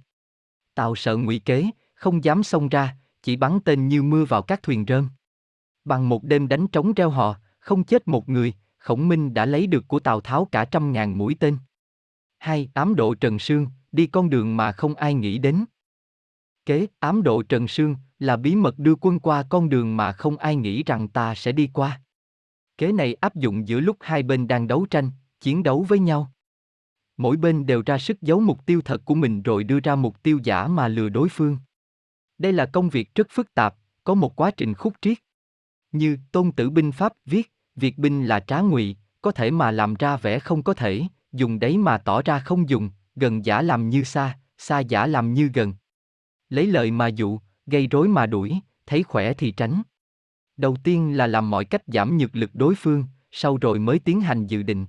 Tào 0.75 0.95
sợ 0.95 1.17
ngụy 1.17 1.39
kế, 1.39 1.65
không 1.93 2.23
dám 2.23 2.43
xông 2.43 2.69
ra, 2.69 2.95
chỉ 3.27 3.35
bắn 3.35 3.59
tên 3.65 3.87
như 3.87 4.03
mưa 4.03 4.25
vào 4.25 4.41
các 4.41 4.63
thuyền 4.63 4.85
rơm. 4.87 5.09
Bằng 5.85 6.09
một 6.09 6.23
đêm 6.23 6.47
đánh 6.47 6.67
trống 6.67 6.93
reo 6.93 7.09
họ 7.09 7.35
không 7.59 7.83
chết 7.83 8.07
một 8.07 8.29
người, 8.29 8.53
Khổng 8.77 9.07
Minh 9.07 9.33
đã 9.33 9.45
lấy 9.45 9.67
được 9.67 9.87
của 9.87 9.99
Tào 9.99 10.21
Tháo 10.21 10.45
cả 10.45 10.65
trăm 10.65 10.91
ngàn 10.91 11.17
mũi 11.17 11.35
tên. 11.39 11.57
Hai, 12.37 12.69
ám 12.73 12.95
độ 12.95 13.15
Trần 13.15 13.39
Sương, 13.39 13.67
đi 13.91 14.07
con 14.07 14.29
đường 14.29 14.57
mà 14.57 14.71
không 14.71 14.95
ai 14.95 15.13
nghĩ 15.13 15.37
đến. 15.37 15.65
Kế, 16.65 16.87
ám 16.99 17.23
độ 17.23 17.43
Trần 17.43 17.67
Sương, 17.67 17.95
là 18.19 18.37
bí 18.37 18.55
mật 18.55 18.79
đưa 18.79 18.95
quân 18.95 19.19
qua 19.19 19.43
con 19.49 19.69
đường 19.69 19.97
mà 19.97 20.11
không 20.11 20.37
ai 20.37 20.55
nghĩ 20.55 20.83
rằng 20.83 21.07
ta 21.07 21.35
sẽ 21.35 21.51
đi 21.51 21.69
qua. 21.73 22.01
Kế 22.77 22.91
này 22.91 23.13
áp 23.13 23.35
dụng 23.35 23.67
giữa 23.67 23.79
lúc 23.79 23.97
hai 23.99 24.23
bên 24.23 24.47
đang 24.47 24.67
đấu 24.67 24.85
tranh, 24.89 25.11
chiến 25.41 25.63
đấu 25.63 25.85
với 25.89 25.99
nhau. 25.99 26.31
Mỗi 27.17 27.37
bên 27.37 27.65
đều 27.65 27.83
ra 27.85 27.97
sức 27.97 28.21
giấu 28.21 28.39
mục 28.39 28.65
tiêu 28.65 28.81
thật 28.85 29.05
của 29.05 29.15
mình 29.15 29.41
rồi 29.41 29.63
đưa 29.63 29.79
ra 29.79 29.95
mục 29.95 30.23
tiêu 30.23 30.39
giả 30.43 30.67
mà 30.67 30.87
lừa 30.87 31.09
đối 31.09 31.29
phương. 31.29 31.57
Đây 32.37 32.53
là 32.53 32.65
công 32.65 32.89
việc 32.89 33.15
rất 33.15 33.27
phức 33.29 33.53
tạp, 33.53 33.75
có 34.03 34.13
một 34.13 34.35
quá 34.35 34.51
trình 34.51 34.73
khúc 34.73 34.93
triết. 35.01 35.17
Như 35.91 36.17
Tôn 36.31 36.51
Tử 36.51 36.69
Binh 36.69 36.91
Pháp 36.91 37.13
viết, 37.25 37.53
việc 37.75 37.97
binh 37.97 38.25
là 38.25 38.39
trá 38.39 38.59
ngụy, 38.61 38.95
có 39.21 39.31
thể 39.31 39.51
mà 39.51 39.71
làm 39.71 39.95
ra 39.95 40.17
vẻ 40.17 40.39
không 40.39 40.63
có 40.63 40.73
thể, 40.73 41.03
dùng 41.31 41.59
đấy 41.59 41.77
mà 41.77 41.97
tỏ 41.97 42.21
ra 42.21 42.39
không 42.39 42.69
dùng, 42.69 42.89
gần 43.15 43.45
giả 43.45 43.61
làm 43.61 43.89
như 43.89 44.03
xa, 44.03 44.39
xa 44.57 44.79
giả 44.79 45.07
làm 45.07 45.33
như 45.33 45.49
gần. 45.53 45.73
Lấy 46.49 46.67
lợi 46.67 46.91
mà 46.91 47.07
dụ, 47.07 47.39
gây 47.65 47.87
rối 47.87 48.07
mà 48.07 48.25
đuổi, 48.25 48.59
thấy 48.85 49.03
khỏe 49.03 49.33
thì 49.33 49.51
tránh. 49.51 49.81
Đầu 50.57 50.77
tiên 50.83 51.17
là 51.17 51.27
làm 51.27 51.49
mọi 51.49 51.65
cách 51.65 51.81
giảm 51.87 52.17
nhược 52.17 52.35
lực 52.35 52.49
đối 52.53 52.75
phương, 52.75 53.03
sau 53.31 53.57
rồi 53.57 53.79
mới 53.79 53.99
tiến 53.99 54.21
hành 54.21 54.47
dự 54.47 54.63
định. 54.63 54.85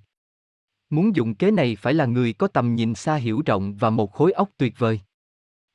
Muốn 0.90 1.16
dụng 1.16 1.34
kế 1.34 1.50
này 1.50 1.76
phải 1.76 1.94
là 1.94 2.06
người 2.06 2.32
có 2.32 2.48
tầm 2.48 2.74
nhìn 2.74 2.94
xa 2.94 3.14
hiểu 3.14 3.42
rộng 3.46 3.74
và 3.74 3.90
một 3.90 4.12
khối 4.12 4.32
óc 4.32 4.50
tuyệt 4.58 4.74
vời. 4.78 5.00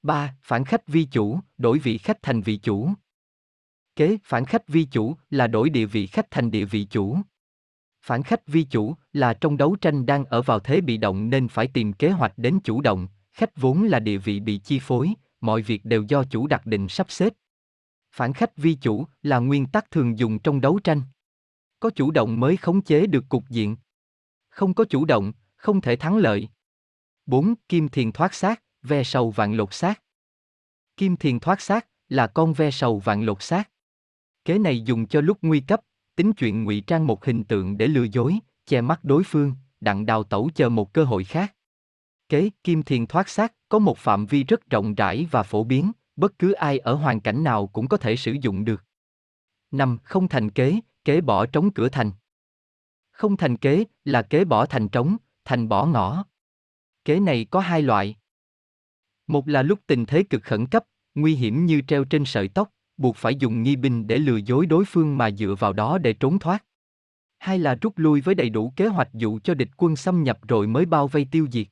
3. 0.03 0.35
Phản 0.43 0.65
khách 0.65 0.88
vi 0.88 1.05
chủ, 1.05 1.39
đổi 1.57 1.80
vị 1.80 1.97
khách 1.97 2.21
thành 2.21 2.41
vị 2.41 2.57
chủ. 2.57 2.89
Kế 3.95 4.17
phản 4.23 4.45
khách 4.45 4.67
vi 4.67 4.84
chủ 4.85 5.15
là 5.30 5.47
đổi 5.47 5.69
địa 5.69 5.85
vị 5.85 6.07
khách 6.07 6.31
thành 6.31 6.51
địa 6.51 6.65
vị 6.65 6.88
chủ. 6.89 7.17
Phản 8.05 8.23
khách 8.23 8.47
vi 8.47 8.63
chủ 8.63 8.95
là 9.13 9.34
trong 9.34 9.57
đấu 9.57 9.75
tranh 9.75 10.05
đang 10.05 10.25
ở 10.25 10.41
vào 10.41 10.59
thế 10.59 10.81
bị 10.81 10.97
động 10.97 11.30
nên 11.30 11.47
phải 11.47 11.67
tìm 11.67 11.93
kế 11.93 12.09
hoạch 12.09 12.38
đến 12.38 12.59
chủ 12.63 12.81
động, 12.81 13.07
khách 13.31 13.57
vốn 13.57 13.84
là 13.84 13.99
địa 13.99 14.17
vị 14.17 14.39
bị 14.39 14.57
chi 14.57 14.80
phối, 14.80 15.13
mọi 15.41 15.61
việc 15.61 15.85
đều 15.85 16.03
do 16.03 16.23
chủ 16.23 16.47
đặc 16.47 16.65
định 16.65 16.88
sắp 16.89 17.11
xếp. 17.11 17.34
Phản 18.11 18.34
khách 18.34 18.57
vi 18.57 18.73
chủ 18.73 19.05
là 19.21 19.39
nguyên 19.39 19.65
tắc 19.65 19.91
thường 19.91 20.19
dùng 20.19 20.39
trong 20.39 20.61
đấu 20.61 20.80
tranh. 20.84 21.01
Có 21.80 21.89
chủ 21.89 22.11
động 22.11 22.39
mới 22.39 22.57
khống 22.57 22.81
chế 22.81 23.07
được 23.07 23.23
cục 23.30 23.49
diện. 23.49 23.75
Không 24.49 24.73
có 24.73 24.85
chủ 24.89 25.05
động, 25.05 25.34
không 25.55 25.81
thể 25.81 25.95
thắng 25.95 26.17
lợi. 26.17 26.49
4. 27.25 27.53
Kim 27.69 27.89
thiền 27.89 28.11
thoát 28.11 28.34
xác, 28.34 28.63
ve 28.84 29.03
sầu 29.03 29.31
vạn 29.31 29.53
lột 29.53 29.73
xác. 29.73 30.01
Kim 30.97 31.15
thiền 31.15 31.39
thoát 31.39 31.61
xác 31.61 31.88
là 32.10 32.27
con 32.27 32.53
ve 32.53 32.72
sầu 32.72 32.99
vạn 32.99 33.26
lột 33.26 33.43
xác. 33.43 33.69
Kế 34.45 34.57
này 34.60 34.81
dùng 34.81 35.07
cho 35.07 35.22
lúc 35.22 35.38
nguy 35.41 35.60
cấp, 35.60 35.81
tính 36.15 36.34
chuyện 36.34 36.64
ngụy 36.64 36.81
trang 36.88 37.07
một 37.07 37.26
hình 37.26 37.43
tượng 37.43 37.77
để 37.77 37.88
lừa 37.88 38.03
dối, 38.03 38.39
che 38.65 38.81
mắt 38.81 39.03
đối 39.03 39.23
phương, 39.23 39.53
đặng 39.81 40.05
đào 40.05 40.23
tẩu 40.23 40.49
chờ 40.55 40.69
một 40.69 40.93
cơ 40.93 41.03
hội 41.03 41.23
khác. 41.23 41.55
Kế 42.30 42.49
kim 42.64 42.84
thiền 42.84 43.07
thoát 43.07 43.30
xác 43.30 43.53
có 43.69 43.80
một 43.80 43.97
phạm 43.97 44.26
vi 44.26 44.43
rất 44.43 44.69
rộng 44.69 44.95
rãi 44.95 45.27
và 45.31 45.43
phổ 45.43 45.64
biến, 45.64 45.91
bất 46.15 46.39
cứ 46.39 46.51
ai 46.51 46.80
ở 46.80 46.93
hoàn 46.93 47.19
cảnh 47.19 47.43
nào 47.43 47.68
cũng 47.68 47.88
có 47.88 47.97
thể 47.97 48.15
sử 48.15 48.31
dụng 48.41 48.65
được. 48.65 48.84
5. 49.72 49.97
Không 50.03 50.27
thành 50.27 50.49
kế, 50.49 50.80
kế 51.05 51.22
bỏ 51.22 51.45
trống 51.45 51.73
cửa 51.73 51.89
thành. 51.89 52.11
Không 53.11 53.38
thành 53.38 53.57
kế 53.57 53.84
là 54.05 54.22
kế 54.22 54.45
bỏ 54.45 54.65
thành 54.65 54.89
trống, 54.89 55.18
thành 55.45 55.69
bỏ 55.69 55.85
ngõ. 55.85 56.26
Kế 57.05 57.19
này 57.19 57.45
có 57.51 57.60
hai 57.60 57.81
loại. 57.81 58.15
Một 59.28 59.48
là 59.48 59.62
lúc 59.62 59.80
tình 59.88 60.06
thế 60.06 60.24
cực 60.24 60.44
khẩn 60.44 60.66
cấp, 60.66 60.84
nguy 61.16 61.36
hiểm 61.36 61.66
như 61.66 61.82
treo 61.88 62.04
trên 62.04 62.26
sợi 62.26 62.48
tóc, 62.48 62.70
buộc 62.98 63.16
phải 63.16 63.36
dùng 63.36 63.64
nghi 63.64 63.76
binh 63.76 64.08
để 64.08 64.18
lừa 64.18 64.38
dối 64.38 64.66
đối 64.66 64.86
phương 64.86 65.18
mà 65.18 65.32
dựa 65.32 65.56
vào 65.60 65.74
đó 65.74 65.98
để 65.98 66.14
trốn 66.14 66.40
thoát. 66.40 66.66
Hai 67.40 67.60
là 67.60 67.76
rút 67.82 67.98
lui 67.98 68.22
với 68.22 68.36
đầy 68.36 68.50
đủ 68.50 68.74
kế 68.76 68.88
hoạch 68.88 69.14
dụ 69.14 69.40
cho 69.40 69.54
địch 69.54 69.70
quân 69.78 69.95
xâm 69.95 70.24
nhập 70.24 70.40
rồi 70.48 70.68
mới 70.68 70.86
bao 70.86 71.08
vây 71.08 71.28
tiêu 71.32 71.48
diệt. 71.52 71.68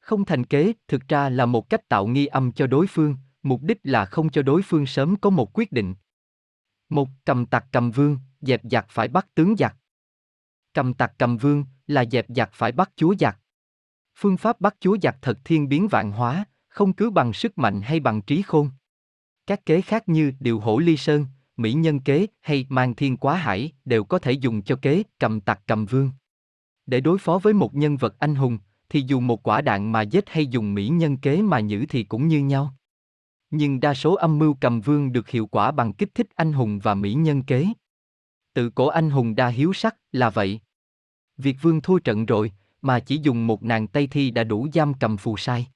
Không 0.00 0.24
thành 0.24 0.44
kế, 0.44 0.72
thực 0.88 1.08
ra 1.08 1.28
là 1.28 1.46
một 1.46 1.70
cách 1.70 1.88
tạo 1.88 2.06
nghi 2.06 2.26
âm 2.26 2.52
cho 2.52 2.66
đối 2.66 2.86
phương, 2.86 3.16
mục 3.42 3.62
đích 3.62 3.78
là 3.82 4.04
không 4.04 4.30
cho 4.30 4.42
đối 4.42 4.62
phương 4.62 4.86
sớm 4.86 5.16
có 5.16 5.30
một 5.30 5.58
quyết 5.58 5.72
định. 5.72 5.94
Một, 6.88 7.08
cầm 7.24 7.46
tặc 7.46 7.66
cầm 7.72 7.90
vương, 7.90 8.18
dẹp 8.40 8.60
giặc 8.70 8.86
phải 8.88 9.08
bắt 9.08 9.26
tướng 9.34 9.56
giặc. 9.56 9.76
Cầm 10.74 10.94
tặc 10.94 11.12
cầm 11.18 11.36
vương 11.36 11.64
là 11.86 12.04
dẹp 12.10 12.26
giặc 12.28 12.50
phải 12.52 12.72
bắt 12.72 12.90
chúa 12.96 13.14
giặc. 13.20 13.38
Phương 14.18 14.36
pháp 14.36 14.60
bắt 14.60 14.76
chúa 14.80 14.96
giặc 15.02 15.16
thật 15.22 15.38
thiên 15.44 15.68
biến 15.68 15.88
vạn 15.88 16.12
hóa, 16.12 16.44
không 16.80 16.92
cứ 16.92 17.10
bằng 17.10 17.32
sức 17.32 17.58
mạnh 17.58 17.80
hay 17.82 18.00
bằng 18.00 18.22
trí 18.22 18.42
khôn. 18.42 18.70
Các 19.46 19.66
kế 19.66 19.80
khác 19.80 20.08
như 20.08 20.32
điều 20.40 20.60
hổ 20.60 20.78
ly 20.78 20.96
sơn, 20.96 21.26
mỹ 21.56 21.72
nhân 21.72 22.00
kế 22.00 22.26
hay 22.40 22.66
mang 22.68 22.94
thiên 22.94 23.16
quá 23.16 23.36
hải 23.36 23.72
đều 23.84 24.04
có 24.04 24.18
thể 24.18 24.32
dùng 24.32 24.62
cho 24.62 24.76
kế 24.82 25.02
cầm 25.18 25.40
tặc 25.40 25.60
cầm 25.66 25.86
vương. 25.86 26.10
Để 26.86 27.00
đối 27.00 27.18
phó 27.18 27.38
với 27.38 27.52
một 27.54 27.74
nhân 27.74 27.96
vật 27.96 28.18
anh 28.18 28.34
hùng, 28.34 28.58
thì 28.88 29.04
dù 29.06 29.20
một 29.20 29.42
quả 29.42 29.60
đạn 29.60 29.92
mà 29.92 30.02
giết 30.02 30.24
hay 30.28 30.46
dùng 30.46 30.74
mỹ 30.74 30.88
nhân 30.88 31.16
kế 31.16 31.42
mà 31.42 31.60
nhử 31.60 31.86
thì 31.88 32.04
cũng 32.04 32.28
như 32.28 32.40
nhau. 32.40 32.74
Nhưng 33.50 33.80
đa 33.80 33.94
số 33.94 34.14
âm 34.14 34.38
mưu 34.38 34.54
cầm 34.60 34.80
vương 34.80 35.12
được 35.12 35.28
hiệu 35.28 35.46
quả 35.46 35.70
bằng 35.70 35.92
kích 35.92 36.14
thích 36.14 36.28
anh 36.34 36.52
hùng 36.52 36.78
và 36.78 36.94
mỹ 36.94 37.14
nhân 37.14 37.42
kế. 37.42 37.66
Tự 38.54 38.70
cổ 38.70 38.86
anh 38.86 39.10
hùng 39.10 39.34
đa 39.34 39.48
hiếu 39.48 39.72
sắc 39.72 39.96
là 40.12 40.30
vậy. 40.30 40.60
Việc 41.36 41.56
vương 41.62 41.80
thua 41.80 41.98
trận 41.98 42.26
rồi, 42.26 42.52
mà 42.82 43.00
chỉ 43.00 43.20
dùng 43.22 43.46
một 43.46 43.62
nàng 43.62 43.86
Tây 43.86 44.06
Thi 44.06 44.30
đã 44.30 44.44
đủ 44.44 44.68
giam 44.72 44.94
cầm 44.94 45.16
phù 45.16 45.36
sai. 45.36 45.66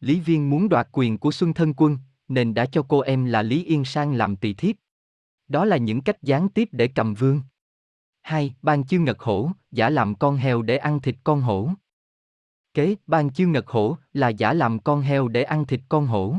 Lý 0.00 0.20
Viên 0.20 0.50
muốn 0.50 0.68
đoạt 0.68 0.88
quyền 0.92 1.18
của 1.18 1.32
Xuân 1.32 1.54
Thân 1.54 1.74
Quân, 1.76 1.98
nên 2.28 2.54
đã 2.54 2.66
cho 2.66 2.82
cô 2.88 3.00
em 3.00 3.24
là 3.24 3.42
Lý 3.42 3.64
Yên 3.64 3.84
Sang 3.84 4.14
làm 4.14 4.36
tỳ 4.36 4.54
thiếp. 4.54 4.76
Đó 5.48 5.64
là 5.64 5.76
những 5.76 6.00
cách 6.00 6.22
gián 6.22 6.48
tiếp 6.48 6.68
để 6.72 6.88
cầm 6.88 7.14
vương. 7.14 7.40
Hai, 8.22 8.54
ban 8.62 8.86
chư 8.86 8.98
ngật 8.98 9.20
hổ, 9.20 9.50
giả 9.70 9.90
làm 9.90 10.14
con 10.14 10.36
heo 10.36 10.62
để 10.62 10.76
ăn 10.76 11.00
thịt 11.00 11.16
con 11.24 11.40
hổ. 11.40 11.70
Kế, 12.74 12.94
ban 13.06 13.32
chư 13.32 13.46
ngật 13.46 13.68
hổ 13.68 13.96
là 14.12 14.28
giả 14.28 14.52
làm 14.52 14.78
con 14.78 15.00
heo 15.00 15.28
để 15.28 15.42
ăn 15.42 15.66
thịt 15.66 15.80
con 15.88 16.06
hổ. 16.06 16.36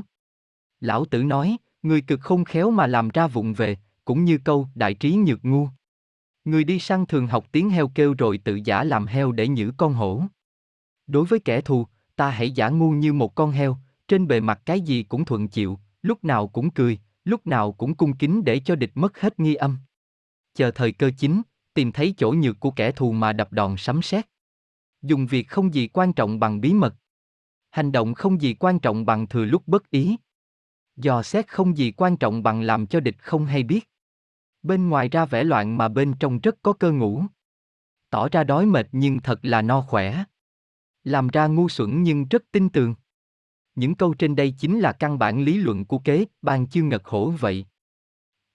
Lão 0.80 1.06
tử 1.06 1.24
nói, 1.24 1.58
người 1.84 2.02
cực 2.02 2.22
không 2.22 2.46
khéo 2.46 2.72
mà 2.72 2.88
làm 2.88 3.10
ra 3.10 3.28
vụng 3.28 3.54
về, 3.54 3.78
cũng 4.06 4.26
như 4.26 4.38
câu 4.44 4.68
đại 4.76 4.94
trí 4.94 5.16
nhược 5.16 5.46
ngu. 5.46 5.70
Người 6.46 6.64
đi 6.64 6.80
săn 6.80 7.06
thường 7.06 7.28
học 7.28 7.46
tiếng 7.52 7.70
heo 7.70 7.88
kêu 7.88 8.16
rồi 8.18 8.38
tự 8.38 8.60
giả 8.66 8.84
làm 8.84 9.08
heo 9.08 9.32
để 9.32 9.48
nhử 9.48 9.72
con 9.78 9.94
hổ. 9.94 10.24
Đối 11.08 11.26
với 11.26 11.40
kẻ 11.40 11.62
thù, 11.62 11.88
ta 12.20 12.30
hãy 12.30 12.52
giả 12.52 12.70
ngu 12.70 12.92
như 12.92 13.14
một 13.14 13.36
con 13.36 13.52
heo, 13.52 13.78
trên 14.08 14.28
bề 14.28 14.40
mặt 14.40 14.62
cái 14.66 14.82
gì 14.82 15.04
cũng 15.04 15.26
thuận 15.26 15.48
chịu, 15.48 15.80
lúc 16.02 16.24
nào 16.24 16.48
cũng 16.48 16.72
cười, 16.72 17.00
lúc 17.24 17.48
nào 17.48 17.72
cũng 17.72 17.96
cung 17.96 18.18
kính 18.18 18.44
để 18.44 18.60
cho 18.60 18.76
địch 18.76 18.92
mất 18.96 19.20
hết 19.20 19.40
nghi 19.40 19.56
âm. 19.56 19.78
Chờ 20.54 20.72
thời 20.72 20.92
cơ 20.92 21.12
chính, 21.18 21.42
tìm 21.74 21.92
thấy 21.92 22.14
chỗ 22.18 22.32
nhược 22.32 22.60
của 22.60 22.72
kẻ 22.72 22.92
thù 22.92 23.12
mà 23.12 23.34
đập 23.34 23.54
đòn 23.54 23.78
sấm 23.78 24.02
sét. 24.02 24.26
Dùng 25.02 25.28
việc 25.28 25.48
không 25.48 25.74
gì 25.74 25.88
quan 25.88 26.14
trọng 26.14 26.40
bằng 26.40 26.62
bí 26.62 26.74
mật. 26.74 26.96
Hành 27.70 27.92
động 27.92 28.14
không 28.14 28.42
gì 28.42 28.54
quan 28.54 28.80
trọng 28.80 29.06
bằng 29.06 29.28
thừa 29.28 29.46
lúc 29.46 29.68
bất 29.68 29.90
ý. 29.90 30.18
Dò 30.96 31.24
xét 31.24 31.48
không 31.48 31.78
gì 31.78 31.92
quan 31.92 32.18
trọng 32.18 32.44
bằng 32.44 32.62
làm 32.62 32.88
cho 32.88 33.00
địch 33.00 33.18
không 33.20 33.46
hay 33.46 33.64
biết. 33.64 33.90
Bên 34.64 34.90
ngoài 34.90 35.10
ra 35.10 35.26
vẻ 35.26 35.44
loạn 35.44 35.78
mà 35.78 35.88
bên 35.88 36.14
trong 36.20 36.40
rất 36.40 36.56
có 36.62 36.74
cơ 36.74 36.92
ngủ. 36.92 37.24
Tỏ 38.10 38.30
ra 38.30 38.44
đói 38.44 38.66
mệt 38.66 38.88
nhưng 38.92 39.20
thật 39.20 39.40
là 39.42 39.62
no 39.62 39.82
khỏe. 39.82 40.24
Làm 41.10 41.28
ra 41.28 41.48
ngu 41.48 41.70
xuẩn 41.70 42.04
nhưng 42.04 42.26
rất 42.28 42.44
tin 42.52 42.70
tường. 42.70 42.96
Những 43.76 43.96
câu 43.96 44.14
trên 44.14 44.36
đây 44.36 44.54
chính 44.58 44.80
là 44.80 44.92
căn 44.92 45.20
bản 45.20 45.42
lý 45.42 45.58
luận 45.58 45.86
của 45.86 46.00
kế, 46.00 46.26
ban 46.42 46.68
chương 46.68 46.90
ngật 46.90 47.06
hổ 47.06 47.30
vậy. 47.30 47.66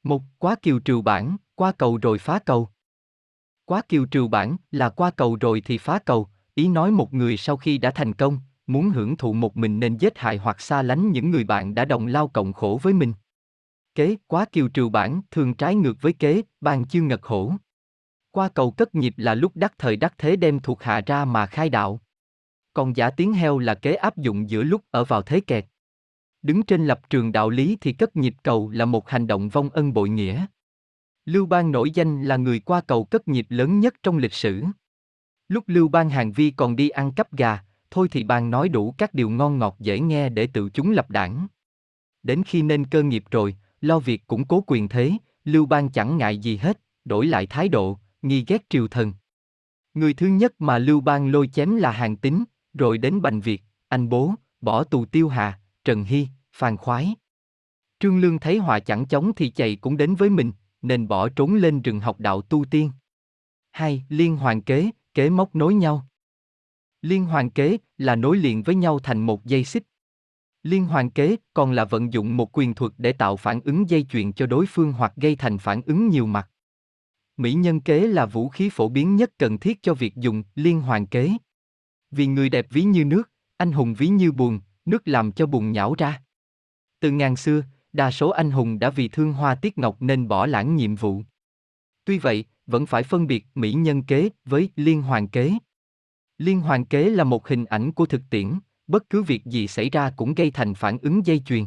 Một, 0.02 0.22
quá 0.38 0.56
kiều 0.62 0.78
trừ 0.78 1.00
bản, 1.00 1.36
qua 1.54 1.72
cầu 1.72 1.98
rồi 2.02 2.18
phá 2.18 2.38
cầu. 2.38 2.68
Quá 3.64 3.82
kiều 3.88 4.06
trừ 4.06 4.26
bản 4.26 4.56
là 4.70 4.88
qua 4.88 5.10
cầu 5.10 5.36
rồi 5.40 5.62
thì 5.64 5.78
phá 5.78 5.98
cầu, 5.98 6.28
ý 6.54 6.68
nói 6.68 6.90
một 6.90 7.14
người 7.14 7.36
sau 7.36 7.56
khi 7.56 7.78
đã 7.78 7.90
thành 7.90 8.12
công, 8.12 8.40
muốn 8.66 8.90
hưởng 8.90 9.16
thụ 9.16 9.32
một 9.32 9.56
mình 9.56 9.80
nên 9.80 9.96
giết 9.96 10.18
hại 10.18 10.36
hoặc 10.36 10.60
xa 10.60 10.82
lánh 10.82 11.12
những 11.12 11.30
người 11.30 11.44
bạn 11.44 11.74
đã 11.74 11.84
đồng 11.84 12.06
lao 12.06 12.28
cộng 12.28 12.52
khổ 12.52 12.80
với 12.82 12.92
mình. 12.92 13.12
Kế, 13.94 14.16
quá 14.26 14.44
kiều 14.52 14.68
trừ 14.68 14.88
bản 14.88 15.20
thường 15.30 15.54
trái 15.54 15.74
ngược 15.74 15.96
với 16.00 16.12
kế, 16.12 16.42
ban 16.60 16.84
chương 16.84 17.08
ngật 17.08 17.22
hổ. 17.22 17.52
Qua 18.30 18.48
cầu 18.48 18.70
cất 18.70 18.94
nhịp 18.94 19.14
là 19.16 19.34
lúc 19.34 19.52
đắc 19.54 19.74
thời 19.78 19.96
đắc 19.96 20.14
thế 20.18 20.36
đem 20.36 20.60
thuộc 20.60 20.82
hạ 20.82 21.00
ra 21.06 21.24
mà 21.24 21.46
khai 21.46 21.70
đạo. 21.70 22.00
Còn 22.74 22.96
giả 22.96 23.10
tiếng 23.10 23.32
heo 23.32 23.58
là 23.58 23.74
kế 23.74 23.94
áp 23.94 24.16
dụng 24.16 24.50
giữa 24.50 24.62
lúc 24.62 24.84
ở 24.90 25.04
vào 25.04 25.22
thế 25.22 25.40
kẹt. 25.40 25.66
Đứng 26.42 26.62
trên 26.62 26.86
lập 26.86 27.00
trường 27.10 27.32
đạo 27.32 27.50
lý 27.50 27.78
thì 27.80 27.92
cất 27.92 28.16
nhịp 28.16 28.34
cầu 28.42 28.70
là 28.70 28.84
một 28.84 29.08
hành 29.08 29.26
động 29.26 29.48
vong 29.48 29.70
ân 29.70 29.92
bội 29.92 30.08
nghĩa. 30.08 30.46
Lưu 31.24 31.46
Bang 31.46 31.72
nổi 31.72 31.90
danh 31.90 32.22
là 32.22 32.36
người 32.36 32.60
qua 32.60 32.80
cầu 32.80 33.04
cất 33.04 33.28
nhịp 33.28 33.46
lớn 33.48 33.80
nhất 33.80 33.94
trong 34.02 34.18
lịch 34.18 34.32
sử. 34.32 34.64
Lúc 35.48 35.64
Lưu 35.66 35.88
Bang 35.88 36.10
Hàng 36.10 36.32
Vi 36.32 36.50
còn 36.50 36.76
đi 36.76 36.88
ăn 36.88 37.12
cắp 37.12 37.32
gà, 37.32 37.64
thôi 37.90 38.08
thì 38.10 38.24
bang 38.24 38.50
nói 38.50 38.68
đủ 38.68 38.94
các 38.98 39.14
điều 39.14 39.30
ngon 39.30 39.58
ngọt 39.58 39.76
dễ 39.80 40.00
nghe 40.00 40.28
để 40.28 40.46
tự 40.46 40.70
chúng 40.70 40.90
lập 40.90 41.10
đảng. 41.10 41.46
Đến 42.22 42.42
khi 42.46 42.62
nên 42.62 42.86
cơ 42.86 43.02
nghiệp 43.02 43.24
rồi, 43.30 43.56
lo 43.80 43.98
việc 43.98 44.26
củng 44.26 44.44
cố 44.44 44.64
quyền 44.66 44.88
thế, 44.88 45.12
Lưu 45.44 45.66
Bang 45.66 45.88
chẳng 45.88 46.16
ngại 46.16 46.38
gì 46.38 46.56
hết, 46.56 46.80
đổi 47.04 47.26
lại 47.26 47.46
thái 47.46 47.68
độ, 47.68 47.98
nghi 48.22 48.44
ghét 48.46 48.66
triều 48.70 48.88
thần. 48.88 49.12
Người 49.94 50.14
thứ 50.14 50.26
nhất 50.26 50.54
mà 50.58 50.78
Lưu 50.78 51.00
Bang 51.00 51.32
lôi 51.32 51.46
chém 51.48 51.76
là 51.76 51.90
Hàng 51.90 52.16
Tín, 52.16 52.44
rồi 52.74 52.98
đến 52.98 53.22
Bành 53.22 53.40
Việt, 53.40 53.62
anh 53.88 54.08
bố, 54.08 54.34
bỏ 54.60 54.84
tù 54.84 55.04
Tiêu 55.04 55.28
Hà, 55.28 55.60
Trần 55.84 56.04
Hy, 56.04 56.28
Phan 56.52 56.76
Khoái. 56.76 57.14
Trương 58.00 58.20
Lương 58.20 58.38
thấy 58.38 58.58
họa 58.58 58.80
chẳng 58.80 59.06
chống 59.06 59.32
thì 59.36 59.50
chạy 59.50 59.76
cũng 59.76 59.96
đến 59.96 60.14
với 60.14 60.30
mình, 60.30 60.52
nên 60.82 61.08
bỏ 61.08 61.28
trốn 61.28 61.54
lên 61.54 61.82
rừng 61.82 62.00
học 62.00 62.20
đạo 62.20 62.42
tu 62.42 62.64
tiên. 62.64 62.90
Hai, 63.72 64.04
Liên 64.08 64.36
hoàn 64.36 64.62
kế, 64.62 64.90
kế 65.14 65.30
móc 65.30 65.54
nối 65.54 65.74
nhau. 65.74 66.06
Liên 67.02 67.24
hoàn 67.24 67.50
kế 67.50 67.78
là 67.98 68.16
nối 68.16 68.36
liền 68.36 68.62
với 68.62 68.74
nhau 68.74 68.98
thành 68.98 69.26
một 69.26 69.44
dây 69.44 69.64
xích. 69.64 69.82
Liên 70.62 70.86
hoàn 70.86 71.10
kế 71.10 71.36
còn 71.54 71.72
là 71.72 71.84
vận 71.84 72.12
dụng 72.12 72.36
một 72.36 72.58
quyền 72.58 72.74
thuật 72.74 72.92
để 72.98 73.12
tạo 73.12 73.36
phản 73.36 73.60
ứng 73.60 73.90
dây 73.90 74.06
chuyền 74.10 74.32
cho 74.32 74.46
đối 74.46 74.66
phương 74.66 74.92
hoặc 74.92 75.12
gây 75.16 75.36
thành 75.36 75.58
phản 75.58 75.82
ứng 75.82 76.08
nhiều 76.08 76.26
mặt. 76.26 76.50
Mỹ 77.36 77.52
nhân 77.52 77.80
kế 77.80 78.06
là 78.06 78.26
vũ 78.26 78.48
khí 78.48 78.70
phổ 78.72 78.88
biến 78.88 79.16
nhất 79.16 79.30
cần 79.38 79.58
thiết 79.58 79.82
cho 79.82 79.94
việc 79.94 80.16
dùng 80.16 80.42
liên 80.54 80.80
hoàn 80.80 81.06
kế. 81.06 81.32
Vì 82.14 82.26
người 82.26 82.48
đẹp 82.48 82.66
ví 82.70 82.82
như 82.82 83.04
nước, 83.04 83.30
anh 83.56 83.72
hùng 83.72 83.94
ví 83.94 84.08
như 84.08 84.32
buồn, 84.32 84.60
nước 84.84 85.08
làm 85.08 85.32
cho 85.32 85.46
buồn 85.46 85.72
nhão 85.72 85.94
ra. 85.98 86.22
Từ 87.00 87.10
ngàn 87.10 87.36
xưa, 87.36 87.62
đa 87.92 88.10
số 88.10 88.30
anh 88.30 88.50
hùng 88.50 88.78
đã 88.78 88.90
vì 88.90 89.08
thương 89.08 89.32
hoa 89.32 89.54
tiết 89.54 89.78
ngọc 89.78 90.02
nên 90.02 90.28
bỏ 90.28 90.46
lãng 90.46 90.76
nhiệm 90.76 90.94
vụ. 90.94 91.22
Tuy 92.04 92.18
vậy, 92.18 92.44
vẫn 92.66 92.86
phải 92.86 93.02
phân 93.02 93.26
biệt 93.26 93.46
mỹ 93.54 93.72
nhân 93.72 94.02
kế 94.02 94.28
với 94.44 94.70
liên 94.76 95.02
hoàn 95.02 95.28
kế. 95.28 95.52
Liên 96.38 96.60
hoàn 96.60 96.84
kế 96.84 97.10
là 97.10 97.24
một 97.24 97.48
hình 97.48 97.64
ảnh 97.64 97.92
của 97.92 98.06
thực 98.06 98.22
tiễn, 98.30 98.52
bất 98.86 99.10
cứ 99.10 99.22
việc 99.22 99.44
gì 99.44 99.68
xảy 99.68 99.90
ra 99.90 100.10
cũng 100.16 100.34
gây 100.34 100.50
thành 100.50 100.74
phản 100.74 100.98
ứng 100.98 101.26
dây 101.26 101.42
chuyền. 101.46 101.64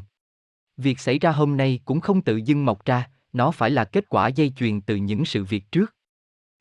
Việc 0.78 1.00
xảy 1.00 1.20
ra 1.20 1.32
hôm 1.32 1.58
nay 1.58 1.80
cũng 1.86 2.00
không 2.00 2.22
tự 2.22 2.36
dưng 2.38 2.66
mọc 2.66 2.86
ra, 2.86 3.10
nó 3.34 3.52
phải 3.52 3.70
là 3.70 3.86
kết 3.86 4.10
quả 4.10 4.28
dây 4.28 4.54
chuyền 4.56 4.82
từ 4.82 4.96
những 4.96 5.26
sự 5.26 5.44
việc 5.44 5.72
trước. 5.72 5.96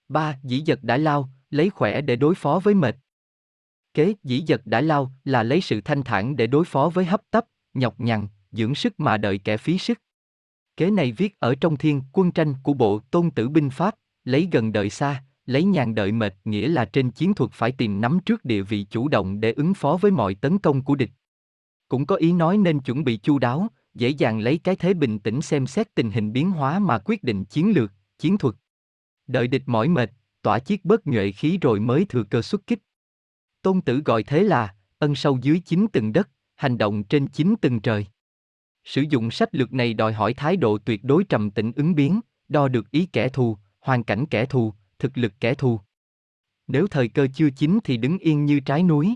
3. 0.09 0.39
Dĩ 0.43 0.63
dật 0.67 0.79
đã 0.83 0.97
lao, 0.97 1.29
lấy 1.51 1.71
khỏe 1.71 2.01
để 2.01 2.17
đối 2.17 2.35
phó 2.35 2.61
với 2.65 2.75
mệt. 2.75 2.97
Kế 3.97 4.15
dĩ 4.25 4.45
dật 4.49 4.63
đã 4.65 4.81
lao 4.81 5.13
là 5.25 5.43
lấy 5.43 5.61
sự 5.61 5.81
thanh 5.81 6.03
thản 6.03 6.37
để 6.37 6.47
đối 6.47 6.65
phó 6.65 6.91
với 6.95 7.05
hấp 7.05 7.21
tấp, 7.31 7.45
nhọc 7.75 8.01
nhằn, 8.01 8.29
dưỡng 8.53 8.75
sức 8.75 9.01
mà 9.01 9.17
đợi 9.17 9.39
kẻ 9.39 9.57
phí 9.57 9.79
sức. 9.79 10.01
Kế 10.77 10.91
này 10.91 11.13
viết 11.13 11.41
ở 11.41 11.55
trong 11.55 11.77
thiên 11.77 12.03
quân 12.13 12.33
tranh 12.33 12.55
của 12.63 12.75
bộ 12.75 13.01
tôn 13.11 13.31
tử 13.31 13.49
binh 13.49 13.71
pháp, 13.71 13.95
lấy 14.25 14.49
gần 14.53 14.73
đợi 14.73 14.91
xa, 14.91 15.25
lấy 15.47 15.65
nhàn 15.65 15.95
đợi 15.95 16.13
mệt 16.13 16.35
nghĩa 16.45 16.69
là 16.69 16.85
trên 16.85 17.11
chiến 17.11 17.35
thuật 17.35 17.51
phải 17.53 17.73
tìm 17.73 18.01
nắm 18.01 18.19
trước 18.27 18.45
địa 18.45 18.63
vị 18.63 18.87
chủ 18.91 19.09
động 19.09 19.41
để 19.41 19.53
ứng 19.53 19.75
phó 19.75 19.99
với 20.01 20.11
mọi 20.11 20.35
tấn 20.35 20.59
công 20.59 20.83
của 20.83 20.95
địch. 20.95 21.11
Cũng 21.89 22.07
có 22.07 22.17
ý 22.17 22.33
nói 22.33 22.57
nên 22.57 22.81
chuẩn 22.81 23.05
bị 23.05 23.17
chu 23.17 23.39
đáo, 23.39 23.69
dễ 23.95 24.09
dàng 24.09 24.41
lấy 24.41 24.59
cái 24.59 24.77
thế 24.77 24.95
bình 24.95 25.19
tĩnh 25.19 25.43
xem 25.43 25.67
xét 25.67 25.95
tình 25.95 26.11
hình 26.11 26.33
biến 26.33 26.51
hóa 26.51 26.79
mà 26.79 26.99
quyết 26.99 27.23
định 27.23 27.45
chiến 27.45 27.73
lược, 27.75 27.93
chiến 28.19 28.39
thuật. 28.39 28.55
Đợi 29.27 29.49
địch 29.49 29.63
mỏi 29.67 29.89
mệt, 29.89 30.11
tỏa 30.43 30.59
chiết 30.59 30.85
bớt 30.85 31.07
nhuệ 31.07 31.33
khí 31.33 31.59
rồi 31.61 31.81
mới 31.81 32.05
thừa 32.09 32.23
cơ 32.23 32.43
xuất 32.43 32.67
kích. 32.67 32.79
Tôn 33.67 33.81
tử 33.81 34.03
gọi 34.05 34.23
thế 34.23 34.43
là, 34.43 34.75
ân 34.99 35.15
sâu 35.15 35.39
dưới 35.43 35.61
chín 35.65 35.87
tầng 35.93 36.13
đất, 36.13 36.31
hành 36.55 36.79
động 36.79 37.05
trên 37.05 37.27
chín 37.27 37.55
tầng 37.61 37.81
trời. 37.81 38.07
Sử 38.85 39.03
dụng 39.03 39.31
sách 39.31 39.55
lược 39.55 39.73
này 39.73 39.95
đòi 39.95 40.13
hỏi 40.13 40.35
thái 40.35 40.57
độ 40.57 40.79
tuyệt 40.79 41.05
đối 41.05 41.25
trầm 41.25 41.51
tĩnh 41.51 41.73
ứng 41.77 41.95
biến, 41.95 42.21
đo 42.49 42.69
được 42.69 42.91
ý 42.91 43.07
kẻ 43.13 43.29
thù, 43.29 43.57
hoàn 43.81 44.05
cảnh 44.05 44.27
kẻ 44.27 44.47
thù, 44.47 44.75
thực 44.99 45.19
lực 45.19 45.33
kẻ 45.41 45.55
thù. 45.55 45.81
Nếu 46.67 46.87
thời 46.87 47.09
cơ 47.09 47.29
chưa 47.35 47.51
chín 47.51 47.79
thì 47.85 47.97
đứng 47.97 48.19
yên 48.19 48.45
như 48.45 48.61
trái 48.61 48.83
núi. 48.83 49.15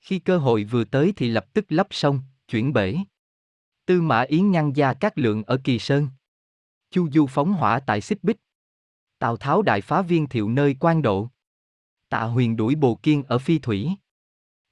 Khi 0.00 0.18
cơ 0.18 0.38
hội 0.38 0.64
vừa 0.64 0.84
tới 0.84 1.12
thì 1.16 1.28
lập 1.28 1.46
tức 1.52 1.64
lấp 1.68 1.86
sông, 1.90 2.20
chuyển 2.48 2.72
bể. 2.72 2.96
Tư 3.86 4.00
Mã 4.00 4.20
Yến 4.20 4.50
ngăn 4.50 4.76
gia 4.76 4.94
các 4.94 5.18
lượng 5.18 5.42
ở 5.44 5.60
Kỳ 5.64 5.78
Sơn. 5.78 6.08
Chu 6.90 7.10
Du 7.10 7.26
phóng 7.26 7.52
hỏa 7.52 7.80
tại 7.80 8.00
Xích 8.00 8.24
Bích. 8.24 8.36
Tào 9.18 9.36
Tháo 9.36 9.62
đại 9.62 9.80
phá 9.80 10.02
viên 10.02 10.26
thiệu 10.26 10.48
nơi 10.48 10.76
quan 10.80 11.02
độ. 11.02 11.28
Tạ 12.12 12.22
Huyền 12.22 12.56
đuổi 12.56 12.74
Bồ 12.74 12.94
Kiên 12.94 13.22
ở 13.22 13.38
Phi 13.38 13.58
Thủy. 13.58 13.90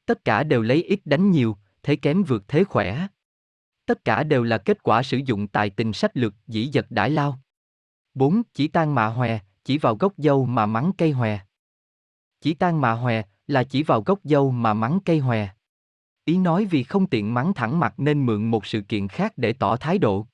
Tất 0.07 0.25
cả 0.25 0.43
đều 0.43 0.63
lấy 0.63 0.83
ít 0.83 1.01
đánh 1.05 1.31
nhiều, 1.31 1.57
thế 1.83 1.97
kém 1.97 2.23
vượt 2.23 2.45
thế 2.49 2.65
khỏe. 2.65 3.07
Tất 3.87 4.05
cả 4.05 4.23
đều 4.23 4.43
là 4.43 4.59
kết 4.59 4.83
quả 4.83 5.03
sử 5.03 5.21
dụng 5.27 5.49
tài 5.49 5.71
tình 5.71 5.93
sách 5.93 6.17
lược 6.17 6.35
dĩ 6.47 6.71
dật 6.75 6.87
đãi 6.91 7.11
lao. 7.11 7.41
4. 8.15 8.43
Chỉ 8.55 8.69
tan 8.69 8.95
mạ 8.95 9.07
hòe, 9.07 9.39
chỉ 9.65 9.79
vào 9.79 9.95
gốc 9.95 10.13
dâu 10.17 10.47
mà 10.47 10.67
mắng 10.67 10.93
cây 10.99 11.11
hòe. 11.11 11.39
Chỉ 12.41 12.55
tan 12.55 12.81
mạ 12.81 12.93
hòe 12.93 13.23
là 13.47 13.65
chỉ 13.65 13.83
vào 13.83 14.03
gốc 14.03 14.19
dâu 14.25 14.51
mà 14.51 14.75
mắng 14.75 14.99
cây 15.05 15.19
hòe. 15.19 15.49
Ý 16.25 16.39
nói 16.39 16.65
vì 16.65 16.83
không 16.83 17.07
tiện 17.07 17.35
mắng 17.35 17.55
thẳng 17.55 17.79
mặt 17.79 17.95
nên 17.97 18.27
mượn 18.27 18.51
một 18.51 18.67
sự 18.67 18.81
kiện 18.81 19.09
khác 19.09 19.33
để 19.37 19.53
tỏ 19.53 19.77
thái 19.77 19.99
độ. 19.99 20.27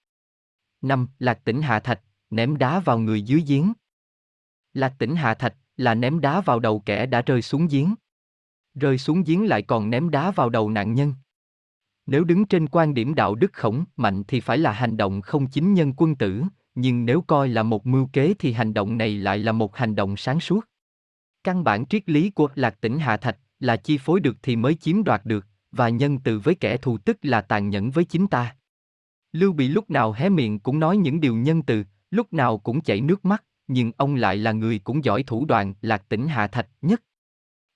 5. 0.81 1.09
Lạc 1.19 1.45
tỉnh 1.45 1.63
hạ 1.63 1.81
thạch, 1.81 2.01
ném 2.31 2.57
đá 2.57 2.81
vào 2.81 2.99
người 2.99 3.23
dưới 3.23 3.45
giếng. 3.47 3.73
Lạc 4.73 4.95
tỉnh 4.99 5.17
hạ 5.17 5.35
thạch 5.35 5.55
là 5.77 5.95
ném 5.95 6.21
đá 6.21 6.41
vào 6.41 6.61
đầu 6.61 6.81
kẻ 6.81 7.07
đã 7.07 7.23
rơi 7.23 7.43
xuống 7.43 7.67
giếng. 7.71 7.95
Rơi 8.75 8.99
xuống 8.99 9.23
giếng 9.27 9.47
lại 9.47 9.63
còn 9.63 9.91
ném 9.91 10.11
đá 10.11 10.31
vào 10.31 10.51
đầu 10.51 10.71
nạn 10.71 10.95
nhân. 10.95 11.15
Nếu 12.07 12.25
đứng 12.25 12.47
trên 12.47 12.69
quan 12.69 12.95
điểm 12.95 13.15
đạo 13.15 13.35
đức 13.35 13.53
khổng 13.53 13.85
mạnh 13.97 14.25
thì 14.29 14.41
phải 14.41 14.59
là 14.59 14.73
hành 14.73 14.97
động 14.97 15.23
không 15.23 15.47
chính 15.47 15.75
nhân 15.75 15.93
quân 15.97 16.15
tử, 16.15 16.43
nhưng 16.75 17.07
nếu 17.07 17.21
coi 17.21 17.49
là 17.49 17.63
một 17.63 17.87
mưu 17.87 18.09
kế 18.13 18.35
thì 18.39 18.53
hành 18.53 18.75
động 18.75 18.99
này 18.99 19.17
lại 19.17 19.39
là 19.39 19.53
một 19.53 19.77
hành 19.77 19.97
động 19.97 20.17
sáng 20.17 20.41
suốt. 20.41 20.69
Căn 21.45 21.65
bản 21.65 21.87
triết 21.87 22.09
lý 22.09 22.31
của 22.31 22.49
Lạc 22.55 22.81
Tỉnh 22.81 22.99
Hạ 22.99 23.17
Thạch 23.17 23.39
là 23.61 23.77
chi 23.77 23.99
phối 23.99 24.21
được 24.21 24.37
thì 24.43 24.57
mới 24.57 24.75
chiếm 24.75 25.05
đoạt 25.05 25.25
được, 25.25 25.47
và 25.73 25.89
nhân 25.89 26.19
từ 26.19 26.39
với 26.39 26.55
kẻ 26.55 26.77
thù 26.77 26.99
tức 26.99 27.17
là 27.23 27.41
tàn 27.41 27.71
nhẫn 27.71 27.91
với 27.91 28.05
chính 28.05 28.27
ta. 28.27 28.57
Lưu 29.33 29.53
Bị 29.53 29.69
lúc 29.69 29.91
nào 29.91 30.13
hé 30.13 30.29
miệng 30.29 30.59
cũng 30.59 30.81
nói 30.81 30.97
những 30.97 31.21
điều 31.21 31.37
nhân 31.37 31.63
từ, 31.63 31.85
lúc 32.11 32.33
nào 32.33 32.59
cũng 32.59 32.81
chảy 32.81 33.01
nước 33.01 33.25
mắt, 33.25 33.45
nhưng 33.69 33.93
ông 33.97 34.15
lại 34.15 34.37
là 34.37 34.53
người 34.53 34.79
cũng 34.79 35.05
giỏi 35.05 35.23
thủ 35.23 35.45
đoạn 35.45 35.75
Lạc 35.83 36.09
Tỉnh 36.09 36.29
Hạ 36.29 36.47
Thạch 36.47 36.69
nhất. 36.83 37.03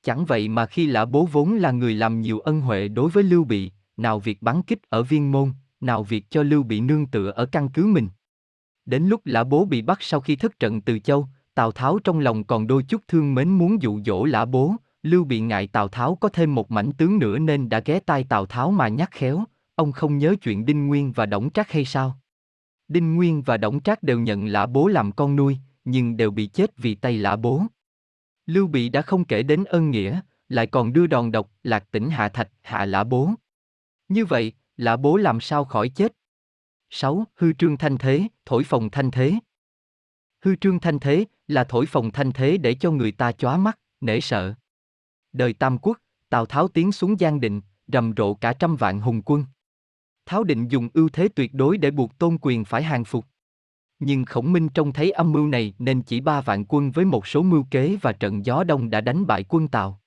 Chẳng 0.03 0.25
vậy 0.25 0.49
mà 0.49 0.67
khi 0.67 0.87
lã 0.87 1.05
bố 1.05 1.29
vốn 1.33 1.55
là 1.55 1.71
người 1.71 1.95
làm 1.95 2.21
nhiều 2.21 2.41
ân 2.41 2.61
huệ 2.61 2.89
đối 2.89 3.11
với 3.11 3.25
Lưu 3.25 3.45
Bị, 3.45 3.73
nào 3.97 4.19
việc 4.19 4.43
bắn 4.43 4.62
kích 4.62 4.79
ở 4.89 5.03
viên 5.03 5.33
môn, 5.33 5.53
nào 5.81 6.03
việc 6.03 6.31
cho 6.31 6.43
Lưu 6.43 6.62
Bị 6.62 6.81
nương 6.81 7.07
tựa 7.07 7.31
ở 7.31 7.47
căn 7.47 7.69
cứ 7.69 7.87
mình. 7.87 8.09
Đến 8.87 9.05
lúc 9.05 9.21
lã 9.25 9.45
bố 9.45 9.65
bị 9.65 9.83
bắt 9.83 9.99
sau 10.01 10.21
khi 10.21 10.37
thất 10.37 10.59
trận 10.59 10.81
từ 10.81 10.99
châu, 10.99 11.29
Tào 11.55 11.73
Tháo 11.73 11.99
trong 12.05 12.19
lòng 12.19 12.45
còn 12.45 12.67
đôi 12.67 12.83
chút 12.83 13.03
thương 13.09 13.35
mến 13.35 13.49
muốn 13.49 13.83
dụ 13.83 14.01
dỗ 14.07 14.25
lã 14.25 14.45
bố, 14.45 14.75
Lưu 15.03 15.25
Bị 15.25 15.41
ngại 15.41 15.67
Tào 15.67 15.89
Tháo 15.89 16.15
có 16.15 16.29
thêm 16.29 16.55
một 16.55 16.71
mảnh 16.71 16.93
tướng 16.93 17.19
nữa 17.19 17.39
nên 17.39 17.69
đã 17.69 17.81
ghé 17.85 18.01
tai 18.01 18.25
Tào 18.25 18.47
Tháo 18.47 18.71
mà 18.71 18.89
nhắc 18.89 19.11
khéo, 19.11 19.45
ông 19.75 19.93
không 19.93 20.19
nhớ 20.19 20.35
chuyện 20.43 20.67
Đinh 20.67 20.87
Nguyên 20.87 21.12
và 21.12 21.27
Đổng 21.27 21.51
Trác 21.51 21.73
hay 21.73 21.85
sao? 21.85 22.19
Đinh 22.89 23.17
Nguyên 23.17 23.43
và 23.43 23.57
Đổng 23.57 23.81
Trác 23.81 24.03
đều 24.03 24.21
nhận 24.21 24.47
lã 24.47 24.67
bố 24.67 24.87
làm 24.87 25.12
con 25.12 25.37
nuôi, 25.37 25.59
nhưng 25.85 26.16
đều 26.16 26.31
bị 26.31 26.47
chết 26.47 26.77
vì 26.77 26.94
tay 26.94 27.19
lã 27.19 27.36
bố. 27.36 27.62
Lưu 28.47 28.66
Bị 28.66 28.89
đã 28.89 29.02
không 29.02 29.24
kể 29.24 29.43
đến 29.43 29.65
ân 29.65 29.90
nghĩa, 29.90 30.20
lại 30.48 30.66
còn 30.66 30.93
đưa 30.93 31.07
đòn 31.07 31.32
độc, 31.32 31.51
lạc 31.62 31.85
tỉnh 31.90 32.11
hạ 32.11 32.28
thạch, 32.28 32.48
hạ 32.62 32.85
lã 32.85 33.05
bố. 33.05 33.31
Như 34.09 34.24
vậy, 34.24 34.52
lã 34.77 34.97
bố 34.97 35.16
làm 35.16 35.40
sao 35.40 35.65
khỏi 35.65 35.89
chết? 35.89 36.12
6. 36.90 37.24
Hư 37.35 37.52
trương 37.52 37.77
thanh 37.77 37.98
thế, 37.98 38.28
thổi 38.44 38.65
phòng 38.65 38.90
thanh 38.90 39.11
thế. 39.11 39.39
Hư 40.44 40.57
trương 40.57 40.81
thanh 40.81 40.98
thế 40.98 41.24
là 41.47 41.65
thổi 41.65 41.86
phòng 41.86 42.11
thanh 42.11 42.32
thế 42.32 42.57
để 42.57 42.74
cho 42.74 42.90
người 42.90 43.12
ta 43.12 43.32
chóa 43.32 43.57
mắt, 43.57 43.78
nể 44.01 44.20
sợ. 44.20 44.55
Đời 45.32 45.52
Tam 45.52 45.78
Quốc, 45.78 45.98
Tào 46.28 46.47
Tháo 46.47 46.69
tiến 46.69 46.93
xuống 46.93 47.19
Giang 47.19 47.40
Định, 47.40 47.61
rầm 47.86 48.12
rộ 48.16 48.35
cả 48.35 48.52
trăm 48.52 48.77
vạn 48.77 49.01
hùng 49.01 49.23
quân. 49.23 49.44
Tháo 50.27 50.44
định 50.44 50.69
dùng 50.69 50.89
ưu 50.94 51.09
thế 51.09 51.28
tuyệt 51.28 51.55
đối 51.55 51.78
để 51.78 51.90
buộc 51.90 52.19
tôn 52.19 52.39
quyền 52.40 52.65
phải 52.65 52.82
hàng 52.82 53.05
phục. 53.05 53.27
Nhưng 54.01 54.24
khổng 54.24 54.52
minh 54.52 54.68
trông 54.68 54.93
thấy 54.93 55.10
âm 55.10 55.32
mưu 55.32 55.48
này 55.48 55.74
nên 55.78 56.02
chỉ 56.02 56.20
ba 56.20 56.40
vạn 56.40 56.64
quân 56.68 56.90
với 56.90 57.05
một 57.05 57.27
số 57.27 57.43
mưu 57.43 57.64
kế 57.70 57.97
và 58.02 58.12
trận 58.12 58.44
gió 58.47 58.64
đông 58.64 58.90
đã 58.90 59.01
đánh 59.01 59.27
bại 59.27 59.44
quân 59.48 59.68
Tào. 59.68 60.01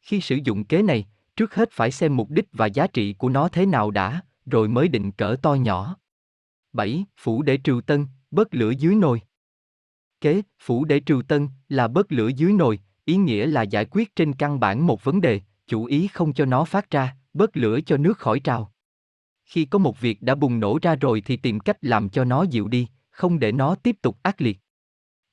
Khi 0.00 0.20
sử 0.20 0.38
dụng 0.44 0.64
kế 0.64 0.82
này, 0.82 1.06
trước 1.36 1.54
hết 1.54 1.68
phải 1.72 1.90
xem 1.90 2.16
mục 2.16 2.30
đích 2.30 2.46
và 2.52 2.66
giá 2.66 2.86
trị 2.86 3.12
của 3.12 3.28
nó 3.28 3.48
thế 3.48 3.66
nào 3.66 3.90
đã, 3.90 4.20
rồi 4.46 4.68
mới 4.68 4.88
định 4.88 5.12
cỡ 5.12 5.36
to 5.42 5.54
nhỏ. 5.54 5.96
7. 6.72 7.04
Phủ 7.16 7.42
để 7.42 7.56
trừ 7.56 7.80
tân, 7.86 8.06
bớt 8.30 8.54
lửa 8.54 8.70
dưới 8.70 8.94
nồi. 8.94 9.20
Kế, 10.20 10.42
phủ 10.60 10.84
để 10.84 11.00
trừ 11.00 11.22
tân 11.28 11.48
là 11.68 11.88
bớt 11.88 12.12
lửa 12.12 12.28
dưới 12.28 12.52
nồi, 12.52 12.80
ý 13.04 13.16
nghĩa 13.16 13.46
là 13.46 13.62
giải 13.62 13.84
quyết 13.84 14.16
trên 14.16 14.32
căn 14.32 14.60
bản 14.60 14.86
một 14.86 15.04
vấn 15.04 15.20
đề, 15.20 15.40
chủ 15.66 15.84
ý 15.84 16.08
không 16.08 16.32
cho 16.32 16.44
nó 16.44 16.64
phát 16.64 16.90
ra, 16.90 17.16
bớt 17.34 17.56
lửa 17.56 17.80
cho 17.80 17.96
nước 17.96 18.18
khỏi 18.18 18.40
trào. 18.40 18.72
Khi 19.44 19.64
có 19.64 19.78
một 19.78 20.00
việc 20.00 20.22
đã 20.22 20.34
bùng 20.34 20.60
nổ 20.60 20.78
ra 20.82 20.94
rồi 20.94 21.22
thì 21.26 21.36
tìm 21.36 21.60
cách 21.60 21.76
làm 21.80 22.08
cho 22.08 22.24
nó 22.24 22.42
dịu 22.42 22.68
đi, 22.68 22.88
không 23.18 23.38
để 23.38 23.52
nó 23.52 23.74
tiếp 23.74 23.96
tục 24.02 24.18
ác 24.22 24.40
liệt. 24.40 24.58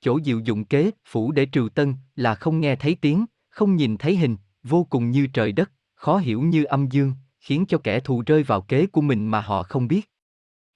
Chỗ 0.01 0.19
diệu 0.25 0.39
dụng 0.39 0.65
kế, 0.65 0.91
phủ 1.05 1.31
để 1.31 1.45
trừ 1.45 1.69
tân, 1.75 1.95
là 2.15 2.35
không 2.35 2.59
nghe 2.59 2.75
thấy 2.75 2.97
tiếng, 3.01 3.25
không 3.49 3.75
nhìn 3.75 3.97
thấy 3.97 4.15
hình, 4.15 4.37
vô 4.63 4.83
cùng 4.83 5.11
như 5.11 5.27
trời 5.27 5.51
đất, 5.51 5.71
khó 5.95 6.17
hiểu 6.17 6.41
như 6.41 6.63
âm 6.63 6.87
dương, 6.87 7.13
khiến 7.39 7.65
cho 7.67 7.77
kẻ 7.77 7.99
thù 7.99 8.23
rơi 8.25 8.43
vào 8.43 8.61
kế 8.61 8.85
của 8.85 9.01
mình 9.01 9.27
mà 9.27 9.41
họ 9.41 9.63
không 9.63 9.87
biết. 9.87 10.09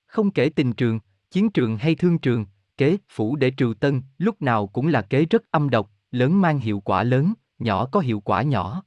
Không 0.05 0.31
kể 0.31 0.49
tình 0.49 0.73
trường, 0.73 0.99
chiến 1.31 1.49
trường 1.49 1.77
hay 1.77 1.95
thương 1.95 2.19
trường, 2.19 2.45
kế, 2.77 2.97
phủ 3.09 3.35
để 3.35 3.51
trừ 3.51 3.73
tân, 3.79 4.01
lúc 4.17 4.41
nào 4.41 4.67
cũng 4.67 4.87
là 4.87 5.01
kế 5.01 5.25
rất 5.25 5.51
âm 5.51 5.69
độc, 5.69 5.91
lớn 6.11 6.41
mang 6.41 6.59
hiệu 6.59 6.79
quả 6.79 7.03
lớn, 7.03 7.33
nhỏ 7.59 7.85
có 7.91 7.99
hiệu 7.99 8.19
quả 8.19 8.41
nhỏ. 8.41 8.83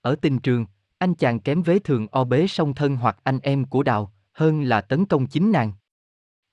Ở 0.00 0.16
tình 0.22 0.38
trường, 0.38 0.66
anh 0.98 1.14
chàng 1.14 1.40
kém 1.40 1.62
vế 1.62 1.78
thường 1.78 2.06
o 2.10 2.24
bế 2.24 2.46
song 2.46 2.74
thân 2.74 2.96
hoặc 2.96 3.18
anh 3.22 3.38
em 3.42 3.64
của 3.64 3.82
đào, 3.82 4.12
hơn 4.32 4.62
là 4.62 4.80
tấn 4.80 5.06
công 5.06 5.26
chính 5.26 5.52
nàng. 5.52 5.72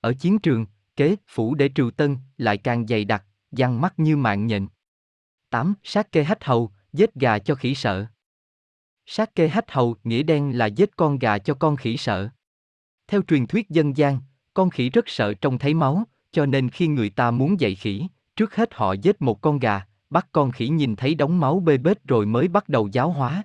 Ở 0.00 0.14
chiến 0.14 0.38
trường, 0.38 0.66
kế, 0.98 1.16
phủ 1.28 1.54
để 1.54 1.68
trừ 1.68 1.90
tân, 1.96 2.16
lại 2.38 2.58
càng 2.58 2.86
dày 2.86 3.04
đặc, 3.04 3.24
giăng 3.52 3.80
mắt 3.80 3.98
như 3.98 4.16
mạng 4.16 4.46
nhện. 4.46 4.66
8. 5.50 5.74
Sát 5.82 6.12
kê 6.12 6.22
hách 6.24 6.44
hầu, 6.44 6.70
giết 6.92 7.14
gà 7.14 7.38
cho 7.38 7.54
khỉ 7.54 7.74
sợ. 7.74 8.06
Sát 9.06 9.34
kê 9.34 9.48
hách 9.48 9.70
hầu 9.70 9.96
nghĩa 10.04 10.22
đen 10.22 10.58
là 10.58 10.66
giết 10.66 10.96
con 10.96 11.18
gà 11.18 11.38
cho 11.38 11.54
con 11.54 11.76
khỉ 11.76 11.96
sợ. 11.96 12.28
Theo 13.06 13.22
truyền 13.22 13.46
thuyết 13.46 13.70
dân 13.70 13.96
gian, 13.96 14.20
con 14.54 14.70
khỉ 14.70 14.90
rất 14.90 15.08
sợ 15.08 15.34
trông 15.34 15.58
thấy 15.58 15.74
máu, 15.74 16.04
cho 16.32 16.46
nên 16.46 16.70
khi 16.70 16.86
người 16.86 17.10
ta 17.10 17.30
muốn 17.30 17.60
dạy 17.60 17.74
khỉ, 17.74 18.06
trước 18.36 18.54
hết 18.54 18.74
họ 18.74 18.92
giết 18.92 19.22
một 19.22 19.40
con 19.40 19.58
gà, 19.58 19.82
bắt 20.10 20.28
con 20.32 20.50
khỉ 20.50 20.68
nhìn 20.68 20.96
thấy 20.96 21.14
đống 21.14 21.40
máu 21.40 21.60
bê 21.60 21.78
bết 21.78 22.04
rồi 22.04 22.26
mới 22.26 22.48
bắt 22.48 22.68
đầu 22.68 22.88
giáo 22.92 23.10
hóa. 23.10 23.42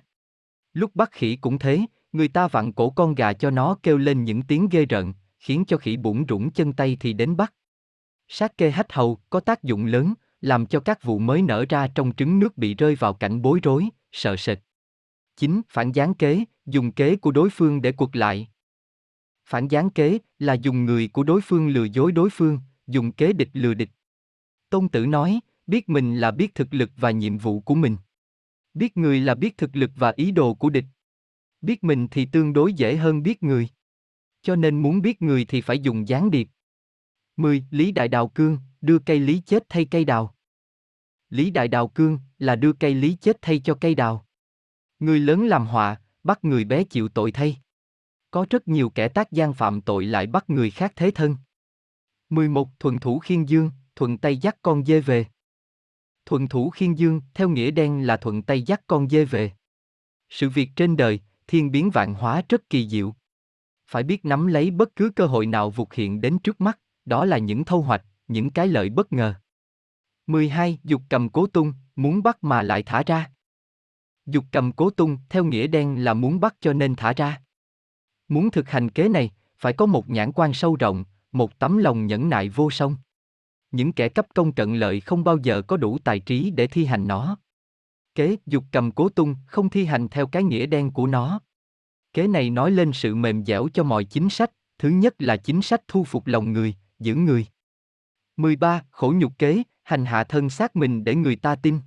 Lúc 0.72 0.90
bắt 0.94 1.10
khỉ 1.12 1.36
cũng 1.36 1.58
thế, 1.58 1.80
người 2.12 2.28
ta 2.28 2.48
vặn 2.48 2.72
cổ 2.72 2.90
con 2.90 3.14
gà 3.14 3.32
cho 3.32 3.50
nó 3.50 3.76
kêu 3.82 3.98
lên 3.98 4.24
những 4.24 4.42
tiếng 4.42 4.68
ghê 4.68 4.84
rợn, 4.84 5.12
khiến 5.44 5.64
cho 5.66 5.76
khỉ 5.76 5.96
bụng 5.96 6.24
rủng 6.28 6.50
chân 6.50 6.72
tay 6.72 6.96
thì 7.00 7.12
đến 7.12 7.36
bắt. 7.36 7.54
Sát 8.28 8.58
kê 8.58 8.70
hách 8.70 8.92
hầu 8.92 9.18
có 9.30 9.40
tác 9.40 9.62
dụng 9.62 9.86
lớn, 9.86 10.14
làm 10.40 10.66
cho 10.66 10.80
các 10.80 11.02
vụ 11.02 11.18
mới 11.18 11.42
nở 11.42 11.64
ra 11.68 11.88
trong 11.94 12.14
trứng 12.14 12.38
nước 12.38 12.58
bị 12.58 12.74
rơi 12.74 12.94
vào 12.94 13.14
cảnh 13.14 13.42
bối 13.42 13.60
rối, 13.62 13.88
sợ 14.12 14.36
sệt. 14.36 14.58
9. 15.36 15.60
Phản 15.68 15.92
gián 15.92 16.14
kế, 16.14 16.44
dùng 16.66 16.92
kế 16.92 17.16
của 17.16 17.30
đối 17.30 17.50
phương 17.50 17.82
để 17.82 17.92
cuộc 17.92 18.16
lại. 18.16 18.48
Phản 19.46 19.68
gián 19.68 19.90
kế 19.90 20.18
là 20.38 20.54
dùng 20.54 20.84
người 20.84 21.08
của 21.08 21.22
đối 21.22 21.40
phương 21.40 21.68
lừa 21.68 21.84
dối 21.84 22.12
đối 22.12 22.30
phương, 22.30 22.58
dùng 22.86 23.12
kế 23.12 23.32
địch 23.32 23.50
lừa 23.52 23.74
địch. 23.74 23.90
Tôn 24.70 24.88
Tử 24.88 25.06
nói, 25.06 25.40
biết 25.66 25.88
mình 25.88 26.16
là 26.16 26.30
biết 26.30 26.54
thực 26.54 26.74
lực 26.74 26.90
và 26.96 27.10
nhiệm 27.10 27.38
vụ 27.38 27.60
của 27.60 27.74
mình. 27.74 27.96
Biết 28.74 28.96
người 28.96 29.20
là 29.20 29.34
biết 29.34 29.56
thực 29.56 29.76
lực 29.76 29.90
và 29.96 30.12
ý 30.16 30.30
đồ 30.30 30.54
của 30.54 30.70
địch. 30.70 30.84
Biết 31.60 31.84
mình 31.84 32.08
thì 32.10 32.26
tương 32.26 32.52
đối 32.52 32.72
dễ 32.72 32.96
hơn 32.96 33.22
biết 33.22 33.42
người. 33.42 33.68
Cho 34.44 34.56
nên 34.56 34.82
muốn 34.82 35.02
biết 35.02 35.22
người 35.22 35.44
thì 35.44 35.60
phải 35.60 35.78
dùng 35.78 36.08
gián 36.08 36.30
điệp. 36.30 36.48
10. 37.36 37.64
Lý 37.70 37.92
Đại 37.92 38.08
Đào 38.08 38.28
Cương, 38.28 38.58
đưa 38.80 38.98
cây 38.98 39.20
lý 39.20 39.42
chết 39.46 39.64
thay 39.68 39.84
cây 39.84 40.04
đào. 40.04 40.34
Lý 41.30 41.50
Đại 41.50 41.68
Đào 41.68 41.88
Cương 41.88 42.18
là 42.38 42.56
đưa 42.56 42.72
cây 42.72 42.94
lý 42.94 43.16
chết 43.20 43.38
thay 43.42 43.60
cho 43.64 43.74
cây 43.80 43.94
đào. 43.94 44.26
Người 44.98 45.20
lớn 45.20 45.46
làm 45.46 45.66
họa, 45.66 46.00
bắt 46.22 46.44
người 46.44 46.64
bé 46.64 46.84
chịu 46.84 47.08
tội 47.08 47.32
thay. 47.32 47.56
Có 48.30 48.46
rất 48.50 48.68
nhiều 48.68 48.90
kẻ 48.90 49.08
tác 49.08 49.32
gian 49.32 49.54
phạm 49.54 49.80
tội 49.80 50.04
lại 50.04 50.26
bắt 50.26 50.50
người 50.50 50.70
khác 50.70 50.92
thế 50.96 51.10
thân. 51.10 51.36
11. 52.30 52.68
Thuận 52.78 52.98
thủ 52.98 53.18
khiên 53.18 53.44
dương, 53.44 53.70
thuận 53.96 54.18
tay 54.18 54.36
dắt 54.36 54.56
con 54.62 54.84
dê 54.84 55.00
về. 55.00 55.26
Thuận 56.26 56.48
thủ 56.48 56.70
khiên 56.70 56.94
dương, 56.94 57.20
theo 57.34 57.48
nghĩa 57.48 57.70
đen 57.70 58.06
là 58.06 58.16
thuận 58.16 58.42
tay 58.42 58.62
dắt 58.62 58.82
con 58.86 59.08
dê 59.08 59.24
về. 59.24 59.52
Sự 60.28 60.48
việc 60.48 60.70
trên 60.76 60.96
đời, 60.96 61.20
thiên 61.46 61.70
biến 61.70 61.90
vạn 61.90 62.14
hóa 62.14 62.42
rất 62.48 62.70
kỳ 62.70 62.88
diệu. 62.88 63.14
Phải 63.86 64.02
biết 64.02 64.24
nắm 64.24 64.46
lấy 64.46 64.70
bất 64.70 64.96
cứ 64.96 65.10
cơ 65.16 65.26
hội 65.26 65.46
nào 65.46 65.70
vụt 65.70 65.92
hiện 65.92 66.20
đến 66.20 66.38
trước 66.38 66.60
mắt, 66.60 66.78
đó 67.04 67.24
là 67.24 67.38
những 67.38 67.64
thâu 67.64 67.82
hoạch, 67.82 68.04
những 68.28 68.50
cái 68.50 68.68
lợi 68.68 68.90
bất 68.90 69.12
ngờ. 69.12 69.34
12. 70.26 70.78
Dục 70.84 71.02
cầm 71.08 71.28
cố 71.28 71.46
tung, 71.46 71.72
muốn 71.96 72.22
bắt 72.22 72.44
mà 72.44 72.62
lại 72.62 72.82
thả 72.82 73.02
ra. 73.06 73.30
Dục 74.26 74.44
cầm 74.52 74.72
cố 74.72 74.90
tung, 74.90 75.18
theo 75.28 75.44
nghĩa 75.44 75.66
đen 75.66 76.04
là 76.04 76.14
muốn 76.14 76.40
bắt 76.40 76.54
cho 76.60 76.72
nên 76.72 76.94
thả 76.94 77.12
ra. 77.12 77.42
Muốn 78.28 78.50
thực 78.50 78.68
hành 78.68 78.90
kế 78.90 79.08
này, 79.08 79.30
phải 79.58 79.72
có 79.72 79.86
một 79.86 80.10
nhãn 80.10 80.32
quan 80.32 80.54
sâu 80.54 80.76
rộng, 80.76 81.04
một 81.32 81.58
tấm 81.58 81.78
lòng 81.78 82.06
nhẫn 82.06 82.28
nại 82.28 82.48
vô 82.48 82.70
song. 82.70 82.96
Những 83.70 83.92
kẻ 83.92 84.08
cấp 84.08 84.26
công 84.34 84.52
cận 84.52 84.74
lợi 84.74 85.00
không 85.00 85.24
bao 85.24 85.38
giờ 85.42 85.62
có 85.62 85.76
đủ 85.76 85.98
tài 86.04 86.20
trí 86.20 86.50
để 86.50 86.66
thi 86.66 86.84
hành 86.84 87.06
nó. 87.08 87.36
Kế 88.14 88.36
dục 88.46 88.64
cầm 88.72 88.92
cố 88.92 89.08
tung 89.08 89.36
không 89.46 89.70
thi 89.70 89.84
hành 89.84 90.08
theo 90.08 90.26
cái 90.26 90.42
nghĩa 90.42 90.66
đen 90.66 90.90
của 90.90 91.06
nó. 91.06 91.40
Kế 92.14 92.26
này 92.26 92.50
nói 92.50 92.70
lên 92.70 92.92
sự 92.92 93.14
mềm 93.14 93.44
dẻo 93.44 93.68
cho 93.74 93.84
mọi 93.84 94.04
chính 94.04 94.30
sách, 94.30 94.50
thứ 94.78 94.88
nhất 94.88 95.14
là 95.18 95.36
chính 95.36 95.62
sách 95.62 95.82
thu 95.88 96.04
phục 96.04 96.26
lòng 96.26 96.52
người, 96.52 96.74
giữ 96.98 97.14
người. 97.14 97.46
13. 98.36 98.82
Khổ 98.90 99.14
nhục 99.16 99.32
kế, 99.38 99.62
hành 99.82 100.04
hạ 100.04 100.24
thân 100.24 100.50
xác 100.50 100.76
mình 100.76 101.04
để 101.04 101.14
người 101.14 101.36
ta 101.36 101.56
tin. 101.56 101.80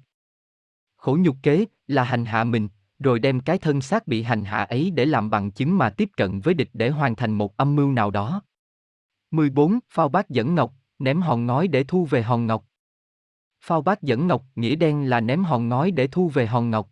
Khổ 0.97 1.17
nhục 1.21 1.35
kế 1.43 1.65
là 1.87 2.03
hành 2.03 2.25
hạ 2.25 2.43
mình, 2.43 2.69
rồi 2.99 3.19
đem 3.19 3.39
cái 3.39 3.57
thân 3.57 3.81
xác 3.81 4.07
bị 4.07 4.21
hành 4.23 4.43
hạ 4.43 4.63
ấy 4.63 4.91
để 4.91 5.05
làm 5.05 5.29
bằng 5.29 5.51
chứng 5.51 5.77
mà 5.77 5.89
tiếp 5.89 6.09
cận 6.17 6.39
với 6.39 6.53
địch 6.53 6.69
để 6.73 6.89
hoàn 6.89 7.15
thành 7.15 7.31
một 7.31 7.57
âm 7.57 7.75
mưu 7.75 7.91
nào 7.91 8.11
đó. 8.11 8.41
14. 9.31 9.79
Phao 9.89 10.09
bát 10.09 10.29
dẫn 10.29 10.55
ngọc, 10.55 10.73
ném 10.99 11.21
hòn 11.21 11.45
ngói 11.45 11.67
để 11.67 11.83
thu 11.83 12.05
về 12.05 12.21
hòn 12.21 12.47
ngọc. 12.47 12.65
Phao 13.61 13.81
bát 13.81 14.01
dẫn 14.01 14.27
ngọc, 14.27 14.45
nghĩa 14.55 14.75
đen 14.75 15.09
là 15.09 15.19
ném 15.19 15.43
hòn 15.43 15.69
ngói 15.69 15.91
để 15.91 16.07
thu 16.07 16.29
về 16.29 16.45
hòn 16.45 16.69
ngọc. 16.69 16.89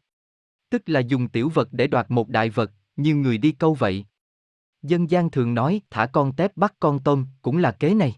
Tức 0.70 0.82
là 0.86 1.00
dùng 1.00 1.30
tiểu 1.30 1.50
vật 1.50 1.68
để 1.72 1.88
đoạt 1.88 2.12
một 2.12 2.30
đại 2.30 2.50
vật, 2.50 2.72
như 2.96 3.16
người 3.16 3.38
đi 3.38 3.52
câu 3.52 3.74
vậy. 3.74 4.06
Dân 4.82 5.10
gian 5.10 5.32
thường 5.32 5.54
nói 5.54 5.82
thả 5.90 6.06
con 6.06 6.36
tép 6.36 6.58
bắt 6.58 6.74
con 6.80 7.00
tôm, 7.04 7.26
cũng 7.42 7.58
là 7.58 7.72
kế 7.72 7.94
này. 7.94 8.16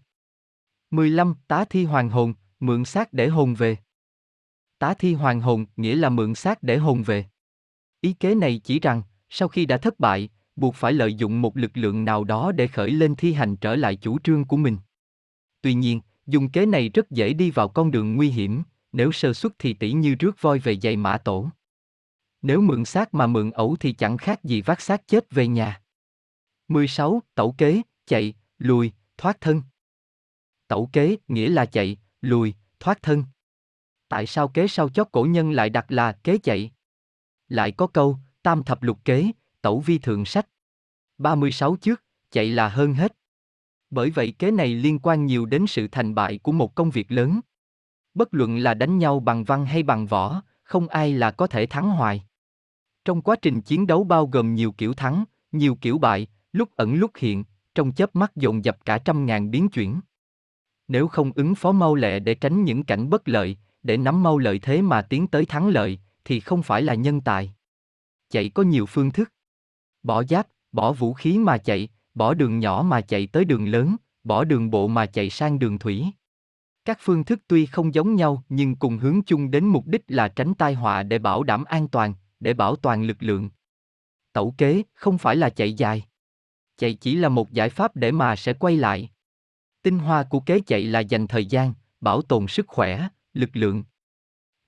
15. 0.90 1.34
Tá 1.48 1.64
thi 1.64 1.84
hoàng 1.84 2.10
hồn, 2.10 2.34
mượn 2.60 2.84
xác 2.84 3.12
để 3.12 3.28
hồn 3.28 3.54
về. 3.54 3.76
Tá 4.78 4.94
thi 4.94 5.14
hoàng 5.14 5.40
hồn 5.40 5.66
nghĩa 5.76 5.94
là 5.94 6.08
mượn 6.08 6.34
xác 6.34 6.62
để 6.62 6.76
hồn 6.76 7.02
về. 7.02 7.24
Ý 8.00 8.12
kế 8.12 8.34
này 8.34 8.60
chỉ 8.64 8.80
rằng, 8.80 9.02
sau 9.30 9.48
khi 9.48 9.66
đã 9.66 9.76
thất 9.76 10.00
bại, 10.00 10.28
buộc 10.56 10.74
phải 10.74 10.92
lợi 10.92 11.14
dụng 11.14 11.42
một 11.42 11.56
lực 11.56 11.70
lượng 11.74 12.04
nào 12.04 12.24
đó 12.24 12.52
để 12.52 12.66
khởi 12.66 12.90
lên 12.90 13.16
thi 13.16 13.32
hành 13.32 13.56
trở 13.56 13.76
lại 13.76 13.96
chủ 13.96 14.18
trương 14.18 14.44
của 14.44 14.56
mình. 14.56 14.76
Tuy 15.60 15.74
nhiên, 15.74 16.00
dùng 16.26 16.50
kế 16.50 16.66
này 16.66 16.88
rất 16.88 17.10
dễ 17.10 17.32
đi 17.32 17.50
vào 17.50 17.68
con 17.68 17.90
đường 17.90 18.16
nguy 18.16 18.30
hiểm, 18.30 18.62
nếu 18.92 19.12
sơ 19.12 19.32
suất 19.32 19.52
thì 19.58 19.74
tỷ 19.74 19.92
như 19.92 20.14
rước 20.14 20.42
voi 20.42 20.58
về 20.58 20.76
giày 20.76 20.96
mã 20.96 21.18
tổ. 21.18 21.50
Nếu 22.42 22.60
mượn 22.60 22.84
xác 22.84 23.14
mà 23.14 23.26
mượn 23.26 23.50
ẩu 23.50 23.76
thì 23.80 23.92
chẳng 23.92 24.16
khác 24.16 24.44
gì 24.44 24.62
vác 24.62 24.80
xác 24.80 25.08
chết 25.08 25.30
về 25.30 25.48
nhà. 25.48 25.82
16. 26.68 27.22
Tẩu 27.34 27.54
kế, 27.58 27.82
chạy, 28.06 28.34
lùi, 28.58 28.92
thoát 29.16 29.40
thân. 29.40 29.62
Tẩu 30.68 30.90
kế 30.92 31.16
nghĩa 31.28 31.48
là 31.48 31.66
chạy, 31.66 31.96
lùi, 32.20 32.54
thoát 32.80 33.02
thân. 33.02 33.24
Tại 34.08 34.26
sao 34.26 34.48
kế 34.48 34.68
sau 34.68 34.88
chót 34.88 35.08
cổ 35.12 35.24
nhân 35.24 35.50
lại 35.50 35.70
đặt 35.70 35.92
là 35.92 36.12
kế 36.12 36.38
chạy? 36.38 36.72
Lại 37.48 37.72
có 37.72 37.86
câu, 37.86 38.18
tam 38.42 38.64
thập 38.64 38.82
lục 38.82 39.04
kế, 39.04 39.30
tẩu 39.62 39.80
vi 39.80 39.98
thượng 39.98 40.24
sách. 40.24 40.46
36 41.18 41.76
trước, 41.76 42.02
chạy 42.30 42.46
là 42.46 42.68
hơn 42.68 42.94
hết. 42.94 43.16
Bởi 43.90 44.10
vậy 44.10 44.34
kế 44.38 44.50
này 44.50 44.74
liên 44.74 44.98
quan 44.98 45.26
nhiều 45.26 45.46
đến 45.46 45.66
sự 45.66 45.88
thành 45.92 46.14
bại 46.14 46.38
của 46.38 46.52
một 46.52 46.74
công 46.74 46.90
việc 46.90 47.12
lớn. 47.12 47.40
Bất 48.14 48.34
luận 48.34 48.58
là 48.58 48.74
đánh 48.74 48.98
nhau 48.98 49.20
bằng 49.20 49.44
văn 49.44 49.66
hay 49.66 49.82
bằng 49.82 50.06
võ, 50.06 50.42
không 50.62 50.88
ai 50.88 51.12
là 51.12 51.30
có 51.30 51.46
thể 51.46 51.66
thắng 51.66 51.90
hoài. 51.90 52.27
Trong 53.08 53.22
quá 53.22 53.36
trình 53.42 53.60
chiến 53.60 53.86
đấu 53.86 54.04
bao 54.04 54.26
gồm 54.26 54.54
nhiều 54.54 54.72
kiểu 54.72 54.94
thắng, 54.94 55.24
nhiều 55.52 55.74
kiểu 55.80 55.98
bại, 55.98 56.26
lúc 56.52 56.68
ẩn 56.76 56.94
lúc 56.94 57.10
hiện, 57.16 57.44
trong 57.74 57.92
chớp 57.92 58.16
mắt 58.16 58.36
dồn 58.36 58.64
dập 58.64 58.78
cả 58.84 58.98
trăm 58.98 59.26
ngàn 59.26 59.50
biến 59.50 59.68
chuyển. 59.68 60.00
Nếu 60.88 61.08
không 61.08 61.32
ứng 61.34 61.54
phó 61.54 61.72
mau 61.72 61.94
lẹ 61.94 62.18
để 62.18 62.34
tránh 62.34 62.64
những 62.64 62.84
cảnh 62.84 63.10
bất 63.10 63.28
lợi, 63.28 63.56
để 63.82 63.96
nắm 63.96 64.22
mau 64.22 64.38
lợi 64.38 64.58
thế 64.58 64.82
mà 64.82 65.02
tiến 65.02 65.26
tới 65.26 65.44
thắng 65.46 65.68
lợi, 65.68 65.98
thì 66.24 66.40
không 66.40 66.62
phải 66.62 66.82
là 66.82 66.94
nhân 66.94 67.20
tài. 67.20 67.54
Chạy 68.30 68.48
có 68.48 68.62
nhiều 68.62 68.86
phương 68.86 69.10
thức. 69.10 69.32
Bỏ 70.02 70.24
giáp, 70.24 70.46
bỏ 70.72 70.92
vũ 70.92 71.14
khí 71.14 71.38
mà 71.38 71.58
chạy, 71.58 71.88
bỏ 72.14 72.34
đường 72.34 72.58
nhỏ 72.58 72.84
mà 72.86 73.00
chạy 73.00 73.26
tới 73.26 73.44
đường 73.44 73.68
lớn, 73.68 73.96
bỏ 74.24 74.44
đường 74.44 74.70
bộ 74.70 74.88
mà 74.88 75.06
chạy 75.06 75.30
sang 75.30 75.58
đường 75.58 75.78
thủy. 75.78 76.06
Các 76.84 76.98
phương 77.00 77.24
thức 77.24 77.40
tuy 77.46 77.66
không 77.66 77.94
giống 77.94 78.14
nhau 78.14 78.42
nhưng 78.48 78.76
cùng 78.76 78.98
hướng 78.98 79.22
chung 79.22 79.50
đến 79.50 79.64
mục 79.64 79.86
đích 79.86 80.04
là 80.08 80.28
tránh 80.28 80.54
tai 80.54 80.74
họa 80.74 81.02
để 81.02 81.18
bảo 81.18 81.42
đảm 81.42 81.64
an 81.64 81.88
toàn, 81.88 82.14
để 82.40 82.54
bảo 82.54 82.76
toàn 82.76 83.04
lực 83.04 83.16
lượng. 83.20 83.50
Tẩu 84.32 84.54
kế 84.58 84.82
không 84.94 85.18
phải 85.18 85.36
là 85.36 85.50
chạy 85.50 85.72
dài. 85.72 86.04
Chạy 86.76 86.94
chỉ 86.94 87.16
là 87.16 87.28
một 87.28 87.52
giải 87.52 87.70
pháp 87.70 87.96
để 87.96 88.12
mà 88.12 88.36
sẽ 88.36 88.52
quay 88.52 88.76
lại. 88.76 89.10
Tinh 89.82 89.98
hoa 89.98 90.24
của 90.30 90.40
kế 90.40 90.60
chạy 90.66 90.82
là 90.82 91.00
dành 91.00 91.26
thời 91.26 91.46
gian, 91.46 91.74
bảo 92.00 92.22
tồn 92.22 92.46
sức 92.48 92.66
khỏe, 92.68 93.08
lực 93.32 93.50
lượng. 93.52 93.84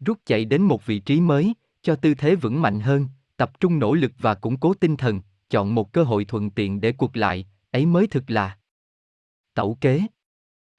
Rút 0.01 0.19
chạy 0.27 0.45
đến 0.45 0.63
một 0.63 0.87
vị 0.87 0.99
trí 0.99 1.21
mới, 1.21 1.55
cho 1.83 1.97
tư 1.97 2.15
thế 2.15 2.35
vững 2.35 2.63
mạnh 2.63 2.81
hơn, 2.81 3.09
tập 3.37 3.61
trung 3.61 3.79
nỗ 3.79 3.95
lực 3.95 4.13
và 4.19 4.35
củng 4.35 4.61
cố 4.61 4.75
tinh 4.75 4.97
thần, 4.97 5.21
chọn 5.51 5.75
một 5.75 5.93
cơ 5.93 6.03
hội 6.03 6.25
thuận 6.25 6.51
tiện 6.51 6.81
để 6.81 6.93
cuộc 6.93 7.17
lại, 7.17 7.47
ấy 7.71 7.87
mới 7.87 8.07
thực 8.07 8.31
là 8.31 8.59
tẩu 9.55 9.79
kế. 9.81 10.03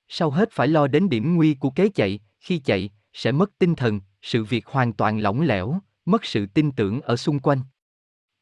Sau 0.07 0.30
hết 0.30 0.49
phải 0.51 0.68
lo 0.68 0.88
đến 0.88 1.09
điểm 1.09 1.35
nguy 1.35 1.53
của 1.53 1.69
kế 1.69 1.89
chạy, 1.89 2.19
khi 2.39 2.57
chạy, 2.57 2.89
sẽ 3.13 3.31
mất 3.31 3.51
tinh 3.57 3.76
thần, 3.76 4.01
sự 4.22 4.43
việc 4.43 4.65
hoàn 4.65 4.93
toàn 4.93 5.19
lỏng 5.19 5.41
lẻo, 5.41 5.80
mất 6.06 6.26
sự 6.26 6.45
tin 6.45 6.72
tưởng 6.72 7.02
ở 7.02 7.15
xung 7.15 7.40
quanh. 7.40 7.60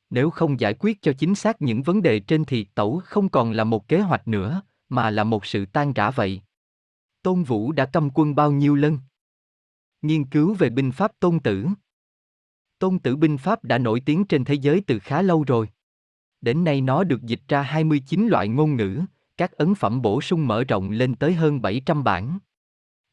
Nếu 0.10 0.30
không 0.30 0.60
giải 0.60 0.74
quyết 0.80 1.02
cho 1.02 1.14
chính 1.14 1.36
xác 1.36 1.62
những 1.62 1.84
vấn 1.84 2.02
đề 2.02 2.20
trên 2.20 2.46
thì 2.46 2.64
tẩu 2.76 3.02
không 3.06 3.30
còn 3.30 3.52
là 3.52 3.64
một 3.64 3.88
kế 3.88 4.00
hoạch 4.00 4.28
nữa, 4.28 4.62
mà 4.90 5.10
là 5.10 5.24
một 5.24 5.46
sự 5.46 5.66
tan 5.66 5.94
rã 5.94 6.12
vậy. 6.12 6.42
Tôn 7.22 7.44
Vũ 7.44 7.72
đã 7.72 7.86
cầm 7.86 8.10
quân 8.14 8.36
bao 8.36 8.52
nhiêu 8.52 8.76
lần? 8.76 9.00
Nghiên 10.02 10.26
cứu 10.26 10.54
về 10.54 10.70
binh 10.70 10.92
pháp 10.92 11.12
tôn 11.20 11.40
tử. 11.40 11.68
Tôn 12.80 13.00
tử 13.00 13.16
binh 13.16 13.38
pháp 13.38 13.64
đã 13.64 13.78
nổi 13.78 14.00
tiếng 14.06 14.26
trên 14.26 14.46
thế 14.46 14.54
giới 14.54 14.84
từ 14.88 15.00
khá 15.00 15.22
lâu 15.22 15.44
rồi. 15.48 15.70
Đến 16.42 16.64
nay 16.64 16.82
nó 16.82 17.04
được 17.04 17.22
dịch 17.22 17.42
ra 17.48 17.62
29 17.62 18.28
loại 18.28 18.48
ngôn 18.48 18.76
ngữ, 18.76 19.02
các 19.38 19.52
ấn 19.52 19.76
phẩm 19.76 20.02
bổ 20.02 20.22
sung 20.22 20.48
mở 20.48 20.64
rộng 20.64 20.92
lên 20.92 21.16
tới 21.16 21.34
hơn 21.34 21.62
700 21.62 22.04
bản. 22.04 22.40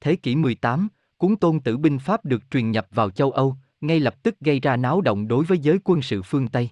Thế 0.00 0.16
kỷ 0.16 0.36
18, 0.36 0.88
cuốn 1.16 1.36
tôn 1.36 1.60
tử 1.60 1.76
binh 1.76 1.98
pháp 1.98 2.24
được 2.24 2.50
truyền 2.50 2.70
nhập 2.70 2.86
vào 2.90 3.10
châu 3.10 3.30
Âu, 3.30 3.56
ngay 3.80 4.00
lập 4.00 4.22
tức 4.22 4.40
gây 4.40 4.60
ra 4.60 4.76
náo 4.76 5.00
động 5.00 5.28
đối 5.28 5.44
với 5.44 5.58
giới 5.58 5.78
quân 5.84 6.02
sự 6.02 6.22
phương 6.22 6.48
Tây. 6.48 6.70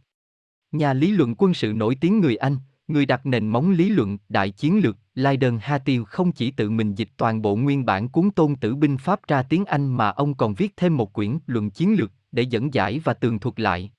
Nhà 0.73 0.93
lý 0.93 1.11
luận 1.11 1.35
quân 1.39 1.55
sự 1.55 1.73
nổi 1.73 1.97
tiếng 2.01 2.21
người 2.21 2.37
Anh, 2.37 2.57
người 2.89 3.07
đặt 3.07 3.27
nền 3.27 3.49
móng 3.49 3.71
lý 3.71 3.89
luận 3.89 4.19
đại 4.29 4.51
chiến 4.51 4.81
lược, 4.83 4.97
Leiden 5.15 5.59
Hatiel 5.63 6.03
không 6.07 6.33
chỉ 6.33 6.51
tự 6.51 6.71
mình 6.71 6.95
dịch 6.95 7.09
toàn 7.17 7.43
bộ 7.43 7.57
nguyên 7.57 7.85
bản 7.85 8.09
cuốn 8.09 8.31
tôn 8.31 8.57
tử 8.57 8.75
binh 8.75 8.99
pháp 8.99 9.21
ra 9.29 9.43
tiếng 9.43 9.65
Anh 9.65 9.97
mà 9.97 10.09
ông 10.09 10.35
còn 10.35 10.55
viết 10.55 10.77
thêm 10.77 10.97
một 10.97 11.13
quyển 11.13 11.39
luận 11.47 11.71
chiến 11.71 11.95
lược 11.99 12.13
để 12.33 12.43
dẫn 12.43 12.75
giải 12.75 13.01
và 13.05 13.15
tường 13.15 13.39
thuật 13.39 13.61
lại. 13.61 13.93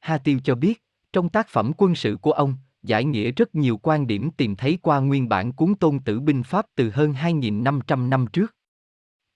Hatiel 0.00 0.38
cho 0.44 0.54
biết, 0.54 0.82
trong 1.12 1.28
tác 1.28 1.48
phẩm 1.48 1.72
quân 1.76 1.94
sự 1.94 2.16
của 2.16 2.32
ông, 2.32 2.56
giải 2.82 3.04
nghĩa 3.04 3.30
rất 3.30 3.54
nhiều 3.54 3.76
quan 3.76 4.06
điểm 4.06 4.30
tìm 4.30 4.56
thấy 4.56 4.78
qua 4.82 5.00
nguyên 5.00 5.28
bản 5.28 5.52
cuốn 5.52 5.74
tôn 5.74 5.98
tử 5.98 6.20
binh 6.20 6.42
pháp 6.42 6.66
từ 6.74 6.90
hơn 6.90 7.12
2.500 7.12 8.08
năm 8.08 8.26
trước. 8.32 8.56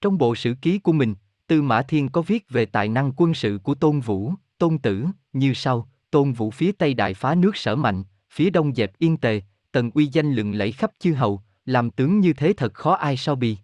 Trong 0.01 0.19
bộ 0.19 0.35
sử 0.35 0.55
ký 0.63 0.79
của 0.79 0.93
mình, 0.93 1.15
Tư 1.47 1.63
Mã 1.63 1.83
Thiên 1.83 2.09
có 2.09 2.23
viết 2.23 2.51
về 2.51 2.67
tài 2.67 2.89
năng 2.89 3.13
quân 3.17 3.35
sự 3.35 3.59
của 3.63 3.75
Tôn 3.75 4.01
Vũ, 4.01 4.33
Tôn 4.59 4.79
Tử, 4.79 5.07
như 5.33 5.55
sau, 5.55 5.89
Tôn 6.11 6.33
Vũ 6.33 6.51
phía 6.51 6.73
Tây 6.73 6.95
đại 6.95 7.15
phá 7.15 7.35
nước 7.35 7.57
sở 7.57 7.77
mạnh, 7.77 8.05
phía 8.31 8.51
Đông 8.51 8.75
dẹp 8.75 8.99
yên 8.99 9.17
tề, 9.17 9.43
tần 9.73 9.91
uy 9.91 10.07
danh 10.07 10.33
lừng 10.33 10.55
lẫy 10.55 10.73
khắp 10.73 10.91
chư 10.99 11.13
hầu, 11.13 11.41
làm 11.65 11.91
tướng 11.91 12.21
như 12.21 12.33
thế 12.33 12.53
thật 12.53 12.75
khó 12.75 12.93
ai 12.93 13.17
sao 13.17 13.37
bì. 13.37 13.57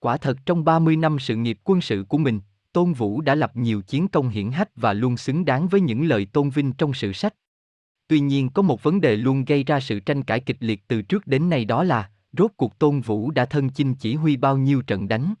Quả 0.00 0.16
thật 0.16 0.36
trong 0.46 0.64
30 0.64 0.96
năm 0.96 1.18
sự 1.18 1.36
nghiệp 1.36 1.58
quân 1.64 1.80
sự 1.80 2.04
của 2.08 2.18
mình, 2.18 2.40
Tôn 2.72 2.92
Vũ 2.92 3.20
đã 3.20 3.34
lập 3.34 3.56
nhiều 3.56 3.82
chiến 3.82 4.08
công 4.08 4.28
hiển 4.28 4.50
hách 4.50 4.68
và 4.76 4.92
luôn 4.92 5.16
xứng 5.16 5.44
đáng 5.44 5.68
với 5.68 5.80
những 5.80 6.04
lời 6.04 6.26
tôn 6.32 6.50
vinh 6.50 6.72
trong 6.72 6.94
sử 6.94 7.12
sách. 7.12 7.34
Tuy 8.08 8.20
nhiên 8.20 8.50
có 8.50 8.62
một 8.62 8.82
vấn 8.82 9.00
đề 9.00 9.16
luôn 9.16 9.44
gây 9.44 9.64
ra 9.64 9.80
sự 9.80 10.00
tranh 10.00 10.22
cãi 10.22 10.40
kịch 10.40 10.56
liệt 10.60 10.88
từ 10.88 11.02
trước 11.02 11.26
đến 11.26 11.50
nay 11.50 11.64
đó 11.64 11.84
là, 11.84 12.10
rốt 12.38 12.50
cuộc 12.56 12.78
Tôn 12.78 13.00
Vũ 13.00 13.30
đã 13.30 13.44
thân 13.44 13.70
chinh 13.70 13.94
chỉ 13.94 14.14
huy 14.14 14.36
bao 14.36 14.56
nhiêu 14.56 14.82
trận 14.82 15.08
đánh. 15.08 15.34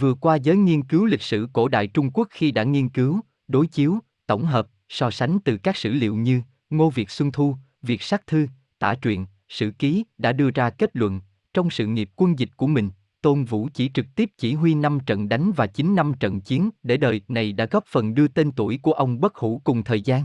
Vừa 0.00 0.14
qua 0.14 0.36
giới 0.36 0.56
nghiên 0.56 0.82
cứu 0.82 1.04
lịch 1.04 1.22
sử 1.22 1.48
cổ 1.52 1.68
đại 1.68 1.86
Trung 1.86 2.10
Quốc 2.10 2.28
khi 2.30 2.50
đã 2.50 2.62
nghiên 2.62 2.88
cứu, 2.88 3.20
đối 3.48 3.66
chiếu, 3.66 3.98
tổng 4.26 4.44
hợp, 4.44 4.68
so 4.88 5.10
sánh 5.10 5.38
từ 5.44 5.56
các 5.56 5.76
sử 5.76 5.92
liệu 5.92 6.16
như 6.16 6.42
Ngô 6.70 6.90
Việt 6.90 7.10
Xuân 7.10 7.32
Thu, 7.32 7.56
Việt 7.82 8.02
Sắc 8.02 8.26
Thư, 8.26 8.46
Tả 8.78 8.94
Truyện, 8.94 9.26
Sử 9.48 9.70
Ký 9.70 10.04
đã 10.18 10.32
đưa 10.32 10.50
ra 10.50 10.70
kết 10.70 10.96
luận, 10.96 11.20
trong 11.54 11.70
sự 11.70 11.86
nghiệp 11.86 12.10
quân 12.16 12.38
dịch 12.38 12.56
của 12.56 12.66
mình, 12.66 12.90
Tôn 13.22 13.44
Vũ 13.44 13.68
chỉ 13.74 13.90
trực 13.94 14.06
tiếp 14.14 14.30
chỉ 14.38 14.54
huy 14.54 14.74
5 14.74 14.98
trận 15.06 15.28
đánh 15.28 15.52
và 15.56 15.66
9 15.66 15.94
năm 15.94 16.12
trận 16.20 16.40
chiến 16.40 16.70
để 16.82 16.96
đời 16.96 17.22
này 17.28 17.52
đã 17.52 17.66
góp 17.66 17.84
phần 17.86 18.14
đưa 18.14 18.28
tên 18.28 18.52
tuổi 18.52 18.78
của 18.82 18.92
ông 18.92 19.20
bất 19.20 19.36
hủ 19.36 19.60
cùng 19.64 19.84
thời 19.84 20.00
gian. 20.00 20.22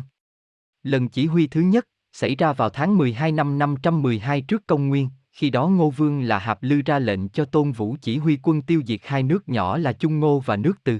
Lần 0.83 1.09
chỉ 1.09 1.25
huy 1.25 1.47
thứ 1.47 1.61
nhất, 1.61 1.87
xảy 2.11 2.35
ra 2.35 2.53
vào 2.53 2.69
tháng 2.69 2.97
12 2.97 3.31
năm 3.31 3.59
512 3.59 4.41
trước 4.41 4.67
công 4.67 4.87
nguyên, 4.87 5.09
khi 5.33 5.49
đó 5.49 5.67
Ngô 5.67 5.89
Vương 5.89 6.21
là 6.21 6.39
Hạp 6.39 6.63
Lư 6.63 6.81
ra 6.81 6.99
lệnh 6.99 7.29
cho 7.29 7.45
Tôn 7.45 7.71
Vũ 7.71 7.95
chỉ 8.01 8.17
huy 8.17 8.37
quân 8.43 8.61
tiêu 8.61 8.81
diệt 8.87 8.99
hai 9.03 9.23
nước 9.23 9.49
nhỏ 9.49 9.77
là 9.77 9.93
Trung 9.93 10.19
Ngô 10.19 10.39
và 10.39 10.55
nước 10.55 10.83
Từ. 10.83 10.99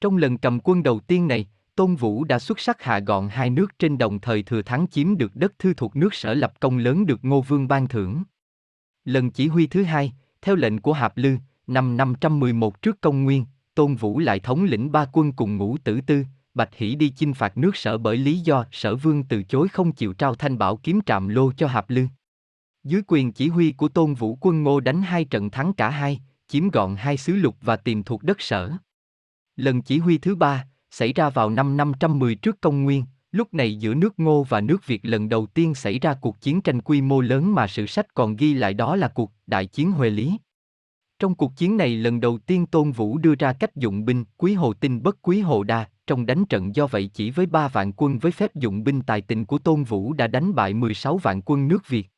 Trong 0.00 0.16
lần 0.16 0.38
cầm 0.38 0.60
quân 0.64 0.82
đầu 0.82 1.00
tiên 1.00 1.28
này, 1.28 1.48
Tôn 1.76 1.94
Vũ 1.94 2.24
đã 2.24 2.38
xuất 2.38 2.60
sắc 2.60 2.82
hạ 2.82 2.98
gọn 2.98 3.28
hai 3.28 3.50
nước 3.50 3.78
trên 3.78 3.98
đồng 3.98 4.20
thời 4.20 4.42
thừa 4.42 4.62
thắng 4.62 4.86
chiếm 4.90 5.16
được 5.16 5.36
đất 5.36 5.58
thư 5.58 5.74
thuộc 5.74 5.96
nước 5.96 6.14
sở 6.14 6.34
lập 6.34 6.52
công 6.60 6.78
lớn 6.78 7.06
được 7.06 7.24
Ngô 7.24 7.40
Vương 7.40 7.68
ban 7.68 7.88
thưởng. 7.88 8.22
Lần 9.04 9.30
chỉ 9.30 9.48
huy 9.48 9.66
thứ 9.66 9.82
hai, 9.82 10.12
theo 10.42 10.56
lệnh 10.56 10.78
của 10.78 10.92
Hạp 10.92 11.16
Lư, 11.16 11.36
năm 11.66 11.96
511 11.96 12.82
trước 12.82 13.00
công 13.00 13.24
nguyên, 13.24 13.46
Tôn 13.74 13.94
Vũ 13.94 14.18
lại 14.18 14.40
thống 14.40 14.64
lĩnh 14.64 14.92
ba 14.92 15.06
quân 15.12 15.32
cùng 15.32 15.56
ngũ 15.56 15.76
tử 15.78 16.00
tư, 16.06 16.24
Bạch 16.54 16.74
Hỷ 16.76 16.94
đi 16.94 17.08
chinh 17.08 17.34
phạt 17.34 17.56
nước 17.56 17.76
sở 17.76 17.98
bởi 17.98 18.16
lý 18.16 18.38
do 18.38 18.64
sở 18.72 18.96
vương 18.96 19.24
từ 19.24 19.42
chối 19.42 19.68
không 19.68 19.92
chịu 19.92 20.12
trao 20.12 20.34
thanh 20.34 20.58
bảo 20.58 20.76
kiếm 20.76 21.00
trạm 21.06 21.28
lô 21.28 21.52
cho 21.52 21.66
Hạp 21.66 21.90
Lư. 21.90 22.06
Dưới 22.84 23.02
quyền 23.06 23.32
chỉ 23.32 23.48
huy 23.48 23.72
của 23.72 23.88
Tôn 23.88 24.14
Vũ 24.14 24.38
quân 24.40 24.62
Ngô 24.62 24.80
đánh 24.80 25.02
hai 25.02 25.24
trận 25.24 25.50
thắng 25.50 25.72
cả 25.72 25.90
hai, 25.90 26.20
chiếm 26.48 26.70
gọn 26.70 26.96
hai 26.96 27.16
xứ 27.16 27.34
lục 27.34 27.56
và 27.60 27.76
tìm 27.76 28.02
thuộc 28.02 28.22
đất 28.22 28.40
sở. 28.40 28.72
Lần 29.56 29.82
chỉ 29.82 29.98
huy 29.98 30.18
thứ 30.18 30.34
ba, 30.34 30.66
xảy 30.90 31.12
ra 31.12 31.30
vào 31.30 31.50
năm 31.50 31.76
510 31.76 32.34
trước 32.34 32.60
công 32.60 32.84
nguyên, 32.84 33.04
lúc 33.32 33.54
này 33.54 33.76
giữa 33.76 33.94
nước 33.94 34.18
Ngô 34.18 34.42
và 34.48 34.60
nước 34.60 34.86
Việt 34.86 35.00
lần 35.02 35.28
đầu 35.28 35.46
tiên 35.46 35.74
xảy 35.74 35.98
ra 35.98 36.14
cuộc 36.20 36.40
chiến 36.40 36.60
tranh 36.60 36.80
quy 36.80 37.00
mô 37.00 37.20
lớn 37.20 37.54
mà 37.54 37.66
sử 37.66 37.86
sách 37.86 38.14
còn 38.14 38.36
ghi 38.36 38.54
lại 38.54 38.74
đó 38.74 38.96
là 38.96 39.08
cuộc 39.08 39.32
Đại 39.46 39.66
chiến 39.66 39.92
Huệ 39.92 40.10
Lý. 40.10 40.36
Trong 41.18 41.34
cuộc 41.34 41.56
chiến 41.56 41.76
này 41.76 41.96
lần 41.96 42.20
đầu 42.20 42.38
tiên 42.38 42.66
Tôn 42.66 42.90
Vũ 42.90 43.18
đưa 43.18 43.34
ra 43.34 43.52
cách 43.52 43.76
dụng 43.76 44.04
binh 44.04 44.24
quý 44.36 44.54
hồ 44.54 44.72
tinh 44.72 45.02
bất 45.02 45.22
quý 45.22 45.40
hồ 45.40 45.62
đa, 45.62 45.88
trong 46.06 46.26
đánh 46.26 46.44
trận 46.44 46.76
do 46.76 46.86
vậy 46.86 47.10
chỉ 47.14 47.30
với 47.30 47.46
ba 47.46 47.68
vạn 47.68 47.92
quân 47.96 48.18
với 48.18 48.32
phép 48.32 48.54
dụng 48.54 48.84
binh 48.84 49.02
tài 49.02 49.20
tình 49.20 49.44
của 49.44 49.58
Tôn 49.58 49.82
Vũ 49.82 50.12
đã 50.12 50.26
đánh 50.26 50.54
bại 50.54 50.74
16 50.74 51.18
vạn 51.18 51.42
quân 51.42 51.68
nước 51.68 51.88
Việt. 51.88 52.08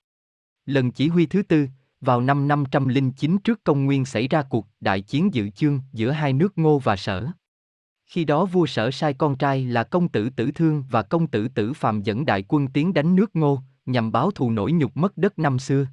Lần 0.67 0.93
chỉ 0.93 1.09
huy 1.09 1.27
thứ 1.27 1.43
tư, 1.43 1.67
vào 2.01 2.21
năm 2.21 2.49
509 2.49 3.39
trước 3.39 3.65
công 3.65 3.85
nguyên 3.85 4.05
xảy 4.05 4.29
ra 4.29 4.43
cuộc 4.43 4.67
đại 4.81 5.01
chiến 5.01 5.35
dự 5.35 5.51
chương 5.51 5.81
giữa 5.93 6.11
hai 6.11 6.33
nước 6.33 6.59
Ngô 6.59 6.79
và 6.79 6.97
Sở. 6.97 7.27
Khi 8.07 8.25
đó 8.25 8.45
vua 8.45 8.67
Sở 8.67 8.91
sai 8.91 9.15
con 9.15 9.39
trai 9.39 9.65
là 9.65 9.85
công 9.85 10.09
tử 10.09 10.31
Tử 10.31 10.51
Thương 10.55 10.85
và 10.91 11.03
công 11.03 11.27
tử 11.27 11.49
Tử 11.49 11.73
Phạm 11.73 12.03
dẫn 12.03 12.27
đại 12.27 12.45
quân 12.49 12.69
tiến 12.69 12.95
đánh 12.95 13.17
nước 13.17 13.37
Ngô, 13.37 13.61
nhằm 13.87 14.13
báo 14.13 14.31
thù 14.31 14.51
nổi 14.51 14.73
nhục 14.73 14.97
mất 14.97 15.17
đất 15.17 15.39
năm 15.39 15.59
xưa. 15.59 15.87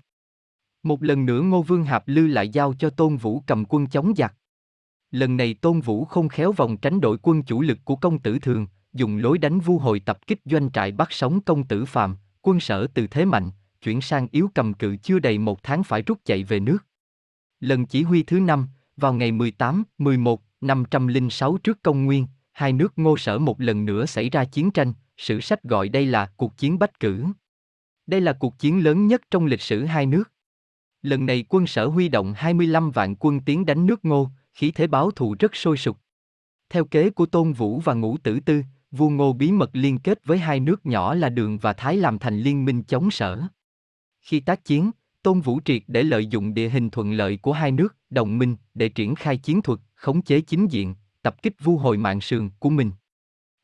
Một 0.83 1.03
lần 1.03 1.25
nữa 1.25 1.41
Ngô 1.41 1.61
Vương 1.61 1.83
Hạp 1.83 2.07
Lư 2.07 2.27
lại 2.27 2.49
giao 2.49 2.73
cho 2.73 2.89
Tôn 2.89 3.17
Vũ 3.17 3.43
cầm 3.47 3.65
quân 3.69 3.87
chống 3.87 4.13
giặc. 4.17 4.35
Lần 5.11 5.37
này 5.37 5.53
Tôn 5.53 5.79
Vũ 5.79 6.05
không 6.05 6.29
khéo 6.29 6.51
vòng 6.51 6.77
tránh 6.77 7.01
đội 7.01 7.17
quân 7.21 7.43
chủ 7.43 7.61
lực 7.61 7.77
của 7.83 7.95
công 7.95 8.19
tử 8.19 8.39
Thường, 8.39 8.67
dùng 8.93 9.17
lối 9.17 9.37
đánh 9.37 9.59
vu 9.59 9.79
hồi 9.79 9.99
tập 9.99 10.27
kích 10.27 10.39
doanh 10.45 10.71
trại 10.71 10.91
bắt 10.91 11.11
sống 11.11 11.41
công 11.41 11.67
tử 11.67 11.85
Phạm, 11.85 12.17
quân 12.41 12.59
sở 12.59 12.87
từ 12.93 13.07
thế 13.07 13.25
mạnh, 13.25 13.51
chuyển 13.81 14.01
sang 14.01 14.27
yếu 14.31 14.49
cầm 14.55 14.73
cự 14.73 14.95
chưa 14.95 15.19
đầy 15.19 15.37
một 15.37 15.63
tháng 15.63 15.83
phải 15.83 16.01
rút 16.01 16.19
chạy 16.25 16.43
về 16.43 16.59
nước. 16.59 16.77
Lần 17.59 17.85
chỉ 17.85 18.03
huy 18.03 18.23
thứ 18.23 18.39
năm, 18.39 18.67
vào 18.97 19.13
ngày 19.13 19.31
18, 19.31 19.83
11, 19.97 20.41
506 20.61 21.57
trước 21.57 21.83
công 21.83 22.05
nguyên, 22.05 22.27
hai 22.51 22.73
nước 22.73 22.93
ngô 22.95 23.17
sở 23.17 23.39
một 23.39 23.61
lần 23.61 23.85
nữa 23.85 24.05
xảy 24.05 24.29
ra 24.29 24.45
chiến 24.45 24.71
tranh, 24.71 24.93
sử 25.17 25.39
sách 25.39 25.63
gọi 25.63 25.89
đây 25.89 26.05
là 26.05 26.25
cuộc 26.37 26.57
chiến 26.57 26.79
bách 26.79 26.99
cử. 26.99 27.25
Đây 28.07 28.21
là 28.21 28.33
cuộc 28.33 28.59
chiến 28.59 28.83
lớn 28.83 29.07
nhất 29.07 29.21
trong 29.31 29.45
lịch 29.45 29.61
sử 29.61 29.85
hai 29.85 30.05
nước. 30.05 30.31
Lần 31.01 31.25
này 31.25 31.45
quân 31.49 31.67
sở 31.67 31.85
huy 31.85 32.09
động 32.09 32.33
25 32.37 32.91
vạn 32.91 33.15
quân 33.15 33.39
tiến 33.39 33.65
đánh 33.65 33.85
nước 33.85 34.05
ngô, 34.05 34.29
khí 34.53 34.71
thế 34.71 34.87
báo 34.87 35.11
thù 35.11 35.35
rất 35.39 35.55
sôi 35.55 35.77
sục. 35.77 35.97
Theo 36.69 36.85
kế 36.85 37.09
của 37.09 37.25
Tôn 37.25 37.53
Vũ 37.53 37.79
và 37.79 37.93
Ngũ 37.93 38.17
Tử 38.17 38.39
Tư, 38.39 38.63
vua 38.91 39.09
Ngô 39.09 39.33
bí 39.33 39.51
mật 39.51 39.69
liên 39.73 39.99
kết 39.99 40.25
với 40.25 40.37
hai 40.37 40.59
nước 40.59 40.85
nhỏ 40.85 41.15
là 41.15 41.29
Đường 41.29 41.57
và 41.57 41.73
Thái 41.73 41.97
làm 41.97 42.19
thành 42.19 42.39
liên 42.39 42.65
minh 42.65 42.83
chống 42.83 43.11
sở. 43.11 43.41
Khi 44.21 44.39
tác 44.39 44.65
chiến, 44.65 44.91
Tôn 45.23 45.41
Vũ 45.41 45.59
Triệt 45.65 45.83
để 45.87 46.03
lợi 46.03 46.27
dụng 46.27 46.53
địa 46.53 46.69
hình 46.69 46.89
thuận 46.89 47.11
lợi 47.11 47.37
của 47.37 47.53
hai 47.53 47.71
nước, 47.71 47.95
đồng 48.09 48.37
minh, 48.37 48.55
để 48.73 48.89
triển 48.89 49.15
khai 49.15 49.37
chiến 49.37 49.61
thuật, 49.61 49.79
khống 49.95 50.21
chế 50.21 50.41
chính 50.41 50.67
diện, 50.67 50.95
tập 51.21 51.41
kích 51.41 51.53
vu 51.63 51.77
hồi 51.77 51.97
mạng 51.97 52.21
sườn 52.21 52.49
của 52.59 52.69
mình. 52.69 52.91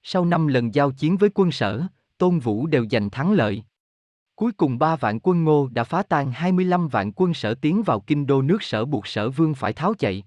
Sau 0.03 0.25
năm 0.25 0.47
lần 0.47 0.73
giao 0.75 0.91
chiến 0.91 1.17
với 1.17 1.29
quân 1.33 1.51
sở, 1.51 1.83
Tôn 2.17 2.39
Vũ 2.39 2.67
đều 2.67 2.85
giành 2.91 3.09
thắng 3.09 3.31
lợi. 3.31 3.63
Cuối 4.35 4.51
cùng 4.51 4.79
ba 4.79 4.95
vạn 4.95 5.19
quân 5.23 5.43
ngô 5.43 5.67
đã 5.71 5.83
phá 5.83 6.03
tan 6.03 6.31
25 6.31 6.87
vạn 6.87 7.11
quân 7.15 7.33
sở 7.33 7.53
tiến 7.53 7.83
vào 7.83 7.99
kinh 7.99 8.27
đô 8.27 8.41
nước 8.41 8.63
sở 8.63 8.85
buộc 8.85 9.07
sở 9.07 9.29
vương 9.29 9.53
phải 9.53 9.73
tháo 9.73 9.93
chạy. 9.93 10.23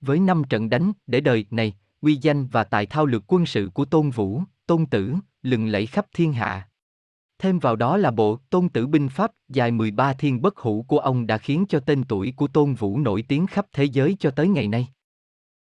Với 0.00 0.18
năm 0.18 0.42
trận 0.44 0.70
đánh, 0.70 0.92
để 1.06 1.20
đời 1.20 1.46
này, 1.50 1.74
uy 2.00 2.16
danh 2.16 2.46
và 2.46 2.64
tài 2.64 2.86
thao 2.86 3.06
lược 3.06 3.24
quân 3.26 3.46
sự 3.46 3.70
của 3.74 3.84
Tôn 3.84 4.10
Vũ, 4.10 4.42
Tôn 4.66 4.86
Tử, 4.86 5.14
lừng 5.42 5.66
lẫy 5.66 5.86
khắp 5.86 6.06
thiên 6.14 6.32
hạ. 6.32 6.68
Thêm 7.38 7.58
vào 7.58 7.76
đó 7.76 7.96
là 7.96 8.10
bộ 8.10 8.38
Tôn 8.50 8.68
Tử 8.68 8.86
Binh 8.86 9.08
Pháp 9.08 9.30
dài 9.48 9.70
13 9.70 10.12
thiên 10.12 10.42
bất 10.42 10.58
hủ 10.58 10.84
của 10.88 10.98
ông 10.98 11.26
đã 11.26 11.38
khiến 11.38 11.64
cho 11.68 11.80
tên 11.80 12.04
tuổi 12.08 12.32
của 12.36 12.46
Tôn 12.48 12.74
Vũ 12.74 12.98
nổi 12.98 13.24
tiếng 13.28 13.46
khắp 13.46 13.66
thế 13.72 13.84
giới 13.84 14.16
cho 14.20 14.30
tới 14.30 14.48
ngày 14.48 14.68
nay. 14.68 14.88